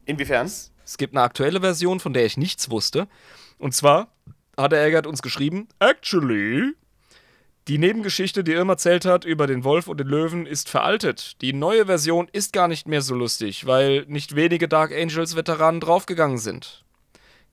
Inwiefern? 0.04 0.46
Es 0.46 0.98
gibt 0.98 1.14
eine 1.14 1.22
aktuelle 1.22 1.60
Version, 1.60 2.00
von 2.00 2.12
der 2.12 2.24
ich 2.24 2.36
nichts 2.36 2.70
wusste. 2.70 3.08
Und 3.58 3.74
zwar 3.74 4.08
hat 4.56 4.72
der 4.72 4.84
Eggert 4.84 5.06
uns 5.06 5.20
geschrieben: 5.20 5.68
Actually, 5.80 6.74
die 7.68 7.78
Nebengeschichte, 7.78 8.44
die 8.44 8.52
Irma 8.52 8.74
erzählt 8.74 9.04
hat 9.04 9.24
über 9.24 9.46
den 9.46 9.64
Wolf 9.64 9.88
und 9.88 9.98
den 9.98 10.06
Löwen, 10.06 10.46
ist 10.46 10.68
veraltet. 10.68 11.40
Die 11.42 11.52
neue 11.52 11.86
Version 11.86 12.28
ist 12.32 12.52
gar 12.52 12.68
nicht 12.68 12.86
mehr 12.86 13.02
so 13.02 13.14
lustig, 13.14 13.66
weil 13.66 14.04
nicht 14.06 14.36
wenige 14.36 14.68
Dark 14.68 14.92
Angels 14.92 15.34
Veteranen 15.34 15.80
draufgegangen 15.80 16.38
sind. 16.38 16.84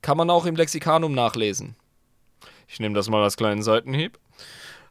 Kann 0.01 0.17
man 0.17 0.29
auch 0.29 0.45
im 0.45 0.55
Lexikanum 0.55 1.13
nachlesen. 1.13 1.75
Ich 2.67 2.79
nehme 2.79 2.93
das 2.93 3.09
mal 3.09 3.23
als 3.23 3.37
kleinen 3.37 3.63
Seitenhieb. 3.63 4.19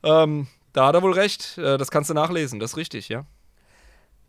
Ähm, 0.02 0.48
da 0.72 0.86
hat 0.86 0.94
er 0.94 1.02
wohl 1.02 1.12
recht. 1.12 1.56
Äh, 1.58 1.78
das 1.78 1.90
kannst 1.90 2.10
du 2.10 2.14
nachlesen, 2.14 2.58
das 2.58 2.72
ist 2.72 2.76
richtig, 2.76 3.08
ja. 3.08 3.24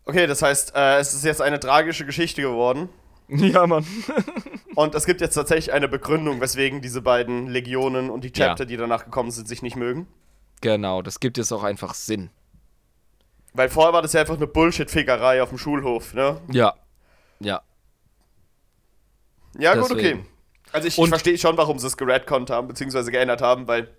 Okay, 0.05 0.27
das 0.27 0.41
heißt, 0.41 0.75
äh, 0.75 0.97
es 0.99 1.13
ist 1.13 1.23
jetzt 1.23 1.41
eine 1.41 1.59
tragische 1.59 2.05
Geschichte 2.05 2.41
geworden. 2.41 2.89
Ja, 3.29 3.65
Mann. 3.65 3.85
Und 4.75 4.93
es 4.95 5.05
gibt 5.05 5.21
jetzt 5.21 5.35
tatsächlich 5.35 5.71
eine 5.71 5.87
Begründung, 5.87 6.41
weswegen 6.41 6.81
diese 6.81 7.01
beiden 7.01 7.47
Legionen 7.47 8.09
und 8.09 8.25
die 8.25 8.33
Ja. 8.35 8.47
Chapter, 8.49 8.65
die 8.65 8.75
danach 8.75 9.05
gekommen 9.05 9.31
sind, 9.31 9.47
sich 9.47 9.61
nicht 9.61 9.77
mögen. 9.77 10.07
Genau, 10.63 11.01
das 11.01 11.19
gibt 11.19 11.37
jetzt 11.37 11.51
auch 11.51 11.63
einfach 11.63 11.93
Sinn. 11.93 12.29
Weil 13.53 13.67
vorher 13.67 13.91
war 13.91 14.01
das 14.01 14.13
ja 14.13 14.21
einfach 14.21 14.37
eine 14.37 14.47
Bullshit-Fickerei 14.47 15.43
auf 15.43 15.49
dem 15.49 15.57
Schulhof, 15.57 16.13
ne? 16.13 16.39
Ja. 16.51 16.73
Ja. 17.41 17.61
Ja, 19.59 19.75
gut, 19.75 19.91
okay. 19.91 19.95
Deswegen. 19.95 20.27
Also 20.71 20.87
ich, 20.87 20.97
ich 20.97 21.09
verstehe 21.09 21.37
schon, 21.37 21.57
warum 21.57 21.79
sie 21.79 21.87
es 21.87 21.97
geredconnt 21.97 22.49
haben, 22.49 22.69
beziehungsweise 22.69 23.11
geändert 23.11 23.41
haben, 23.41 23.67
weil 23.67 23.93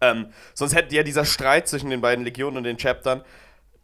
ähm, 0.00 0.32
sonst 0.54 0.74
hätte 0.74 0.94
ja 0.96 1.02
dieser 1.02 1.26
Streit 1.26 1.68
zwischen 1.68 1.90
den 1.90 2.00
beiden 2.00 2.24
Legionen 2.24 2.56
und 2.56 2.64
den 2.64 2.78
Chaptern, 2.78 3.22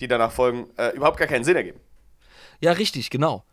die 0.01 0.09
danach 0.09 0.33
folgen, 0.33 0.71
äh, 0.79 0.97
überhaupt 0.97 1.19
gar 1.19 1.29
keinen 1.29 1.45
Sinn 1.45 1.57
ergeben. 1.57 1.79
Ja, 2.61 2.73
richtig, 2.73 3.11
genau. 3.11 3.45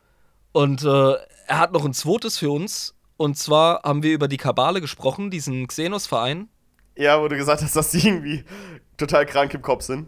Und 0.54 0.82
äh, 0.84 1.14
er 1.48 1.60
hat 1.60 1.74
noch 1.74 1.84
ein 1.84 1.94
zweites 1.94 2.38
für 2.38 2.52
uns. 2.52 2.96
Und 3.18 3.38
zwar 3.38 3.84
haben 3.84 4.02
wir 4.02 4.14
über 4.14 4.30
die 4.30 4.38
Kabale 4.38 4.80
gesprochen, 4.80 5.30
diesen 5.30 5.68
Xenos-Verein. 5.68 6.48
Ja, 6.98 7.22
wo 7.22 7.28
du 7.28 7.36
gesagt 7.36 7.62
hast, 7.62 7.76
dass 7.76 7.92
die 7.92 8.08
irgendwie 8.08 8.44
total 8.98 9.26
krank 9.26 9.54
im 9.54 9.62
Kopf 9.62 9.84
sind. 9.84 10.08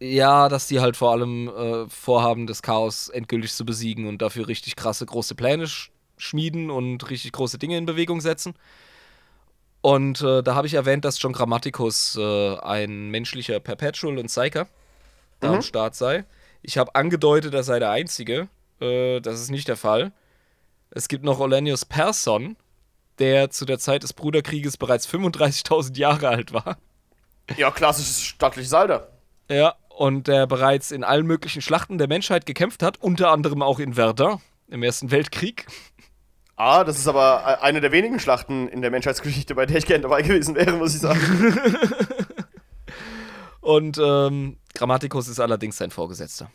Ja, 0.00 0.48
dass 0.48 0.66
die 0.66 0.80
halt 0.80 0.96
vor 0.96 1.12
allem 1.12 1.48
äh, 1.48 1.88
vorhaben, 1.88 2.46
das 2.48 2.62
Chaos 2.62 3.08
endgültig 3.08 3.52
zu 3.54 3.64
besiegen 3.64 4.08
und 4.08 4.20
dafür 4.20 4.48
richtig 4.48 4.74
krasse, 4.74 5.06
große 5.06 5.34
Pläne 5.34 5.66
sch 5.66 5.90
schmieden 6.18 6.70
und 6.70 7.10
richtig 7.10 7.32
große 7.32 7.58
Dinge 7.58 7.76
in 7.76 7.86
Bewegung 7.86 8.20
setzen. 8.20 8.54
Und 9.80 10.20
äh, 10.22 10.42
da 10.42 10.54
habe 10.54 10.68
ich 10.68 10.74
erwähnt, 10.74 11.04
dass 11.04 11.20
John 11.20 11.32
Grammaticus 11.32 12.16
äh, 12.16 12.56
ein 12.58 13.10
menschlicher 13.10 13.58
Perpetual 13.58 14.18
und 14.18 14.26
Psyker 14.26 14.68
da 15.40 15.54
am 15.54 15.62
Start 15.62 15.96
sei. 15.96 16.24
Ich 16.62 16.78
habe 16.78 16.94
angedeutet, 16.94 17.52
er 17.54 17.64
sei 17.64 17.80
der 17.80 17.90
Einzige. 17.90 18.48
Äh, 18.80 19.20
das 19.20 19.40
ist 19.40 19.50
nicht 19.50 19.66
der 19.66 19.76
Fall. 19.76 20.12
Es 20.90 21.08
gibt 21.08 21.24
noch 21.24 21.40
Olenius 21.40 21.84
Persson, 21.84 22.56
der 23.22 23.50
zu 23.50 23.64
der 23.64 23.78
Zeit 23.78 24.02
des 24.02 24.12
Bruderkrieges 24.12 24.76
bereits 24.76 25.08
35.000 25.08 25.96
Jahre 25.96 26.28
alt 26.28 26.52
war. 26.52 26.76
Ja, 27.56 27.70
klassisches 27.70 28.20
stattliches 28.20 28.74
Alter. 28.74 29.12
Ja, 29.48 29.76
und 29.90 30.26
der 30.26 30.48
bereits 30.48 30.90
in 30.90 31.04
allen 31.04 31.24
möglichen 31.24 31.62
Schlachten 31.62 31.98
der 31.98 32.08
Menschheit 32.08 32.46
gekämpft 32.46 32.82
hat, 32.82 33.00
unter 33.00 33.30
anderem 33.30 33.62
auch 33.62 33.78
in 33.78 33.94
Verdun 33.94 34.40
im 34.66 34.82
Ersten 34.82 35.12
Weltkrieg. 35.12 35.66
Ah, 36.56 36.82
das 36.82 36.98
ist 36.98 37.06
aber 37.06 37.44
äh, 37.46 37.64
eine 37.64 37.80
der 37.80 37.92
wenigen 37.92 38.18
Schlachten 38.18 38.66
in 38.66 38.82
der 38.82 38.90
Menschheitsgeschichte, 38.90 39.54
bei 39.54 39.66
der 39.66 39.78
ich 39.78 39.86
gerne 39.86 40.02
dabei 40.02 40.22
gewesen 40.22 40.56
wäre, 40.56 40.72
muss 40.72 40.94
ich 40.94 41.00
sagen. 41.00 41.20
Und 43.60 44.00
ähm, 44.02 44.56
Grammaticus 44.74 45.28
ist 45.28 45.38
allerdings 45.38 45.76
sein 45.76 45.92
Vorgesetzter. 45.92 46.50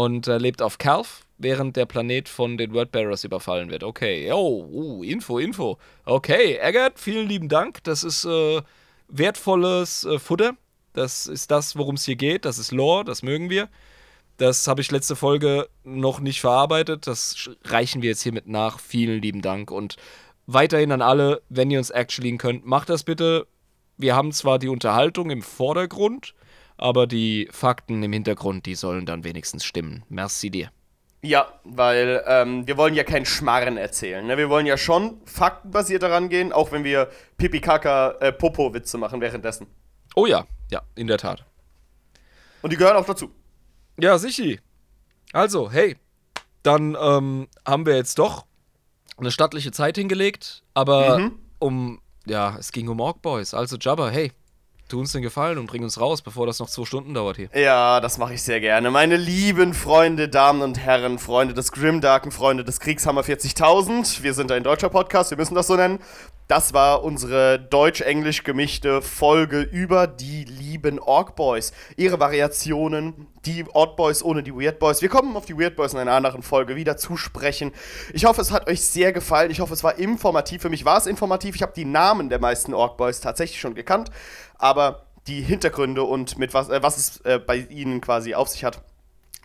Und 0.00 0.28
er 0.28 0.38
lebt 0.38 0.62
auf 0.62 0.78
Calf, 0.78 1.26
während 1.36 1.76
der 1.76 1.84
Planet 1.84 2.26
von 2.26 2.56
den 2.56 2.72
Wordbearers 2.72 3.22
überfallen 3.24 3.70
wird. 3.70 3.84
Okay, 3.84 4.32
oh, 4.32 4.66
uh, 4.72 5.04
Info, 5.04 5.38
Info. 5.38 5.76
Okay, 6.06 6.56
Eggert, 6.56 6.98
vielen 6.98 7.28
lieben 7.28 7.50
Dank. 7.50 7.84
Das 7.84 8.02
ist 8.02 8.24
äh, 8.24 8.62
wertvolles 9.08 10.04
äh, 10.06 10.18
Futter. 10.18 10.54
Das 10.94 11.26
ist 11.26 11.50
das, 11.50 11.76
worum 11.76 11.96
es 11.96 12.06
hier 12.06 12.16
geht. 12.16 12.46
Das 12.46 12.56
ist 12.56 12.72
Lore, 12.72 13.04
das 13.04 13.22
mögen 13.22 13.50
wir. 13.50 13.68
Das 14.38 14.66
habe 14.68 14.80
ich 14.80 14.90
letzte 14.90 15.16
Folge 15.16 15.68
noch 15.84 16.20
nicht 16.20 16.40
verarbeitet. 16.40 17.06
Das 17.06 17.50
reichen 17.64 18.00
wir 18.00 18.08
jetzt 18.08 18.22
hiermit 18.22 18.48
nach. 18.48 18.80
Vielen 18.80 19.20
lieben 19.20 19.42
Dank. 19.42 19.70
Und 19.70 19.96
weiterhin 20.46 20.92
an 20.92 21.02
alle, 21.02 21.42
wenn 21.50 21.70
ihr 21.70 21.76
uns 21.76 21.90
actuallyen 21.90 22.38
könnt, 22.38 22.64
macht 22.64 22.88
das 22.88 23.02
bitte. 23.02 23.46
Wir 23.98 24.16
haben 24.16 24.32
zwar 24.32 24.58
die 24.58 24.70
Unterhaltung 24.70 25.28
im 25.28 25.42
Vordergrund, 25.42 26.32
aber 26.80 27.06
die 27.06 27.48
Fakten 27.52 28.02
im 28.02 28.12
Hintergrund, 28.12 28.66
die 28.66 28.74
sollen 28.74 29.06
dann 29.06 29.22
wenigstens 29.22 29.64
stimmen. 29.64 30.02
Merci 30.08 30.50
dir. 30.50 30.70
Ja, 31.22 31.52
weil 31.64 32.24
ähm, 32.26 32.66
wir 32.66 32.78
wollen 32.78 32.94
ja 32.94 33.04
keinen 33.04 33.26
Schmarren 33.26 33.76
erzählen. 33.76 34.26
Ne? 34.26 34.38
Wir 34.38 34.48
wollen 34.48 34.64
ja 34.64 34.78
schon 34.78 35.20
faktenbasiert 35.26 36.02
daran 36.02 36.30
gehen, 36.30 36.52
auch 36.52 36.72
wenn 36.72 36.82
wir 36.82 37.10
Pipi-Kaka-Popo-Witze 37.36 38.96
äh, 38.96 39.00
machen 39.00 39.20
währenddessen. 39.20 39.66
Oh 40.16 40.24
ja, 40.24 40.46
ja, 40.70 40.80
in 40.94 41.06
der 41.06 41.18
Tat. 41.18 41.44
Und 42.62 42.72
die 42.72 42.76
gehören 42.76 42.96
auch 42.96 43.04
dazu. 43.04 43.30
Ja, 43.98 44.16
sicher. 44.16 44.56
Also, 45.32 45.70
hey, 45.70 45.98
dann 46.62 46.96
ähm, 46.98 47.48
haben 47.66 47.84
wir 47.84 47.96
jetzt 47.96 48.18
doch 48.18 48.46
eine 49.18 49.30
stattliche 49.30 49.72
Zeit 49.72 49.98
hingelegt, 49.98 50.62
aber 50.72 51.18
mhm. 51.18 51.38
um, 51.58 52.00
ja, 52.26 52.56
es 52.58 52.72
ging 52.72 52.88
um 52.88 52.98
Ork 52.98 53.20
Boys. 53.20 53.52
Also, 53.52 53.76
Jabba, 53.76 54.08
hey, 54.08 54.32
tu 54.90 55.00
uns 55.00 55.12
den 55.12 55.22
Gefallen 55.22 55.58
und 55.58 55.66
bring 55.66 55.82
uns 55.82 56.00
raus, 56.00 56.22
bevor 56.22 56.46
das 56.46 56.58
noch 56.58 56.68
zwei 56.68 56.84
Stunden 56.84 57.14
dauert 57.14 57.36
hier. 57.36 57.48
Ja, 57.54 58.00
das 58.00 58.18
mache 58.18 58.34
ich 58.34 58.42
sehr 58.42 58.60
gerne. 58.60 58.90
Meine 58.90 59.16
lieben 59.16 59.72
Freunde, 59.74 60.28
Damen 60.28 60.62
und 60.62 60.78
Herren, 60.78 61.18
Freunde 61.18 61.54
des 61.54 61.72
Grimdarken, 61.72 62.32
Freunde 62.32 62.64
des 62.64 62.80
Kriegshammer 62.80 63.22
40.000. 63.22 64.22
Wir 64.22 64.34
sind 64.34 64.52
ein 64.52 64.62
deutscher 64.64 64.88
Podcast, 64.88 65.30
wir 65.30 65.38
müssen 65.38 65.54
das 65.54 65.68
so 65.68 65.76
nennen. 65.76 66.00
Das 66.50 66.74
war 66.74 67.04
unsere 67.04 67.60
deutsch-englisch 67.60 68.42
gemischte 68.42 69.02
Folge 69.02 69.60
über 69.60 70.08
die 70.08 70.42
lieben 70.42 70.98
Ork 70.98 71.36
Boys. 71.36 71.72
Ihre 71.96 72.18
Variationen, 72.18 73.28
die 73.46 73.64
Odd 73.72 73.94
Boys 73.94 74.24
ohne 74.24 74.42
die 74.42 74.52
Weird 74.52 74.80
Boys. 74.80 75.00
Wir 75.00 75.08
kommen 75.08 75.36
auf 75.36 75.46
die 75.46 75.56
Weird 75.56 75.76
Boys 75.76 75.92
in 75.92 76.00
einer 76.00 76.10
anderen 76.10 76.42
Folge 76.42 76.74
wieder 76.74 76.96
zu 76.96 77.16
sprechen. 77.16 77.70
Ich 78.12 78.24
hoffe, 78.24 78.40
es 78.40 78.50
hat 78.50 78.68
euch 78.68 78.80
sehr 78.80 79.12
gefallen. 79.12 79.52
Ich 79.52 79.60
hoffe, 79.60 79.74
es 79.74 79.84
war 79.84 79.96
informativ. 79.96 80.62
Für 80.62 80.70
mich 80.70 80.84
war 80.84 80.98
es 80.98 81.06
informativ. 81.06 81.54
Ich 81.54 81.62
habe 81.62 81.72
die 81.72 81.84
Namen 81.84 82.30
der 82.30 82.40
meisten 82.40 82.74
Ork 82.74 82.96
Boys 82.96 83.20
tatsächlich 83.20 83.60
schon 83.60 83.76
gekannt. 83.76 84.10
Aber 84.58 85.06
die 85.28 85.42
Hintergründe 85.42 86.02
und 86.02 86.36
mit 86.36 86.52
was, 86.52 86.68
äh, 86.68 86.82
was 86.82 86.98
es 86.98 87.20
äh, 87.20 87.38
bei 87.38 87.58
ihnen 87.58 88.00
quasi 88.00 88.34
auf 88.34 88.48
sich 88.48 88.64
hat, 88.64 88.82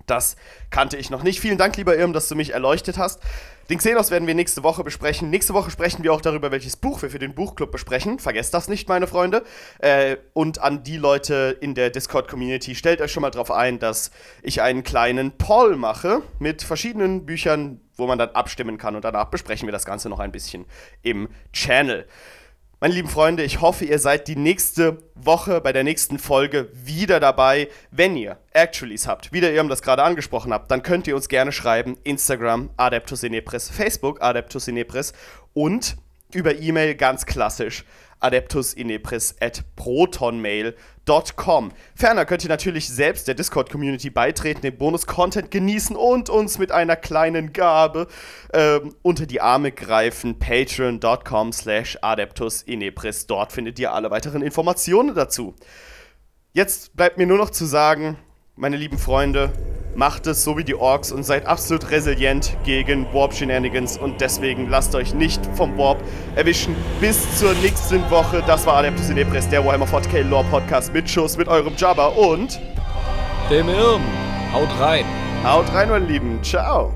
das 0.07 0.38
kannte 0.72 0.98
ich 0.98 1.11
noch 1.11 1.22
nicht. 1.22 1.40
Vielen 1.40 1.60
Dank, 1.60 1.77
lieber 1.77 1.95
Irm, 1.95 2.14
dass 2.14 2.27
du 2.30 2.36
mich 2.36 2.53
erleuchtet 2.53 2.98
hast. 2.98 3.22
Den 3.70 3.80
Xenos 3.80 4.12
werden 4.12 4.28
wir 4.28 4.36
nächste 4.36 4.62
Woche 4.62 4.84
besprechen. 4.84 5.32
Nächste 5.32 5.56
Woche 5.56 5.72
sprechen 5.72 6.04
wir 6.04 6.14
auch 6.14 6.22
darüber, 6.22 6.52
welches 6.52 6.78
Buch 6.78 7.02
wir 7.02 7.10
für 7.10 7.18
den 7.18 7.34
Buchclub 7.34 7.72
besprechen. 7.72 8.20
Vergesst 8.20 8.54
das 8.54 8.68
nicht, 8.68 8.88
meine 8.88 9.08
Freunde. 9.08 9.44
Äh, 9.80 10.18
und 10.34 10.62
an 10.62 10.84
die 10.84 10.98
Leute 10.98 11.58
in 11.62 11.74
der 11.74 11.90
Discord-Community, 11.90 12.76
stellt 12.76 13.02
euch 13.02 13.12
schon 13.12 13.22
mal 13.22 13.32
darauf 13.32 13.50
ein, 13.50 13.80
dass 13.80 14.12
ich 14.44 14.62
einen 14.62 14.84
kleinen 14.84 15.32
Poll 15.32 15.78
mache 15.78 16.22
mit 16.38 16.62
verschiedenen 16.62 17.26
Büchern, 17.26 17.82
wo 17.98 18.06
man 18.06 18.20
dann 18.20 18.30
abstimmen 18.30 18.78
kann. 18.78 18.96
Und 18.96 19.04
danach 19.04 19.26
besprechen 19.26 19.68
wir 19.68 19.74
das 19.74 19.86
Ganze 19.86 20.10
noch 20.10 20.20
ein 20.20 20.32
bisschen 20.32 20.66
im 21.02 21.28
Channel. 21.52 22.06
Meine 22.81 22.93
lieben 22.93 23.07
Freunde, 23.07 23.43
ich 23.43 23.61
hoffe, 23.61 23.85
ihr 23.85 23.99
seid 23.99 24.27
die 24.27 24.35
nächste 24.35 24.97
Woche 25.15 25.61
bei 25.61 25.72
der 25.72 25.85
nächsten 25.85 26.19
Folge 26.19 26.68
wieder 26.73 27.22
dabei. 27.22 27.69
Wenn 27.89 28.18
ihr 28.18 28.38
Actuallys 28.52 29.07
habt, 29.07 29.31
wie 29.31 29.39
der 29.39 29.53
Irm 29.53 29.69
das 29.69 29.81
gerade 29.81 30.03
angesprochen 30.03 30.52
habt, 30.52 30.69
dann 30.69 30.84
könnt 30.84 31.07
ihr 31.07 31.15
uns 31.15 31.30
gerne 31.30 31.53
schreiben. 31.53 31.97
Instagram 32.03 32.69
Adeptus 32.76 33.23
Inepris, 33.23 33.69
Facebook 33.69 34.22
Adeptus 34.22 34.68
Inepris 34.68 35.14
und 35.53 35.95
über 36.34 36.60
E-Mail 36.60 36.95
ganz 36.95 37.26
klassisch 37.26 37.85
adeptusinepris 38.20 39.36
at 39.40 39.64
protonmail.com. 39.76 41.72
Ferner 41.96 42.26
könnt 42.26 42.44
ihr 42.44 42.50
natürlich 42.50 42.90
selbst 42.90 43.28
der 43.28 43.36
Discord-Community 43.36 44.10
beitreten, 44.10 44.62
den 44.62 44.78
Bonus-Content 44.78 45.52
genießen 45.52 45.96
und 45.96 46.30
uns 46.30 46.58
mit 46.58 46.72
einer 46.72 46.96
kleinen 46.96 47.54
Gabe 47.54 48.08
ähm, 48.54 48.96
unter 49.02 49.26
die 49.26 49.42
Arme 49.42 49.72
greifen. 49.72 50.40
Patreon.com 50.40 51.54
slash 51.54 51.98
adeptusinepris. 52.02 53.28
Dort 53.28 53.52
findet 53.52 53.80
ihr 53.80 53.94
alle 53.94 54.12
weiteren 54.12 54.42
Informationen 54.42 55.14
dazu. 55.16 55.56
Jetzt 56.54 56.96
bleibt 56.96 57.18
mir 57.18 57.28
nur 57.28 57.38
noch 57.38 57.50
zu 57.50 57.66
sagen, 57.66 58.18
meine 58.56 58.78
lieben 58.78 58.98
Freunde, 58.98 59.52
macht 59.95 60.27
es 60.27 60.43
so 60.43 60.57
wie 60.57 60.63
die 60.63 60.76
Orks 60.76 61.11
und 61.11 61.23
seid 61.23 61.45
absolut 61.45 61.89
resilient 61.89 62.55
gegen 62.63 63.07
Warp-Shenanigans 63.13 63.97
und 63.97 64.22
deswegen 64.22 64.69
lasst 64.69 64.93
euch 64.95 65.13
nicht 65.13 65.45
vom 65.55 65.77
Warp 65.77 65.97
erwischen. 66.35 66.76
Bis 66.99 67.39
zur 67.39 67.53
nächsten 67.55 68.09
Woche. 68.11 68.43
Das 68.45 68.65
war 68.65 68.76
Adeptus 68.77 69.09
in 69.09 69.17
Ebris, 69.17 69.47
der 69.49 69.65
Warhammer 69.65 69.85
40k 69.85 70.23
Lore 70.23 70.45
Podcast 70.51 70.93
mit 70.93 71.09
Schuss 71.09 71.38
mit 71.38 71.47
eurem 71.47 71.73
Jabba 71.76 72.07
und 72.07 72.59
dem 73.49 73.69
Irm. 73.69 74.01
Haut 74.53 74.69
rein. 74.80 75.05
Haut 75.43 75.72
rein, 75.73 75.89
meine 75.89 76.05
Lieben. 76.05 76.39
Ciao. 76.43 76.93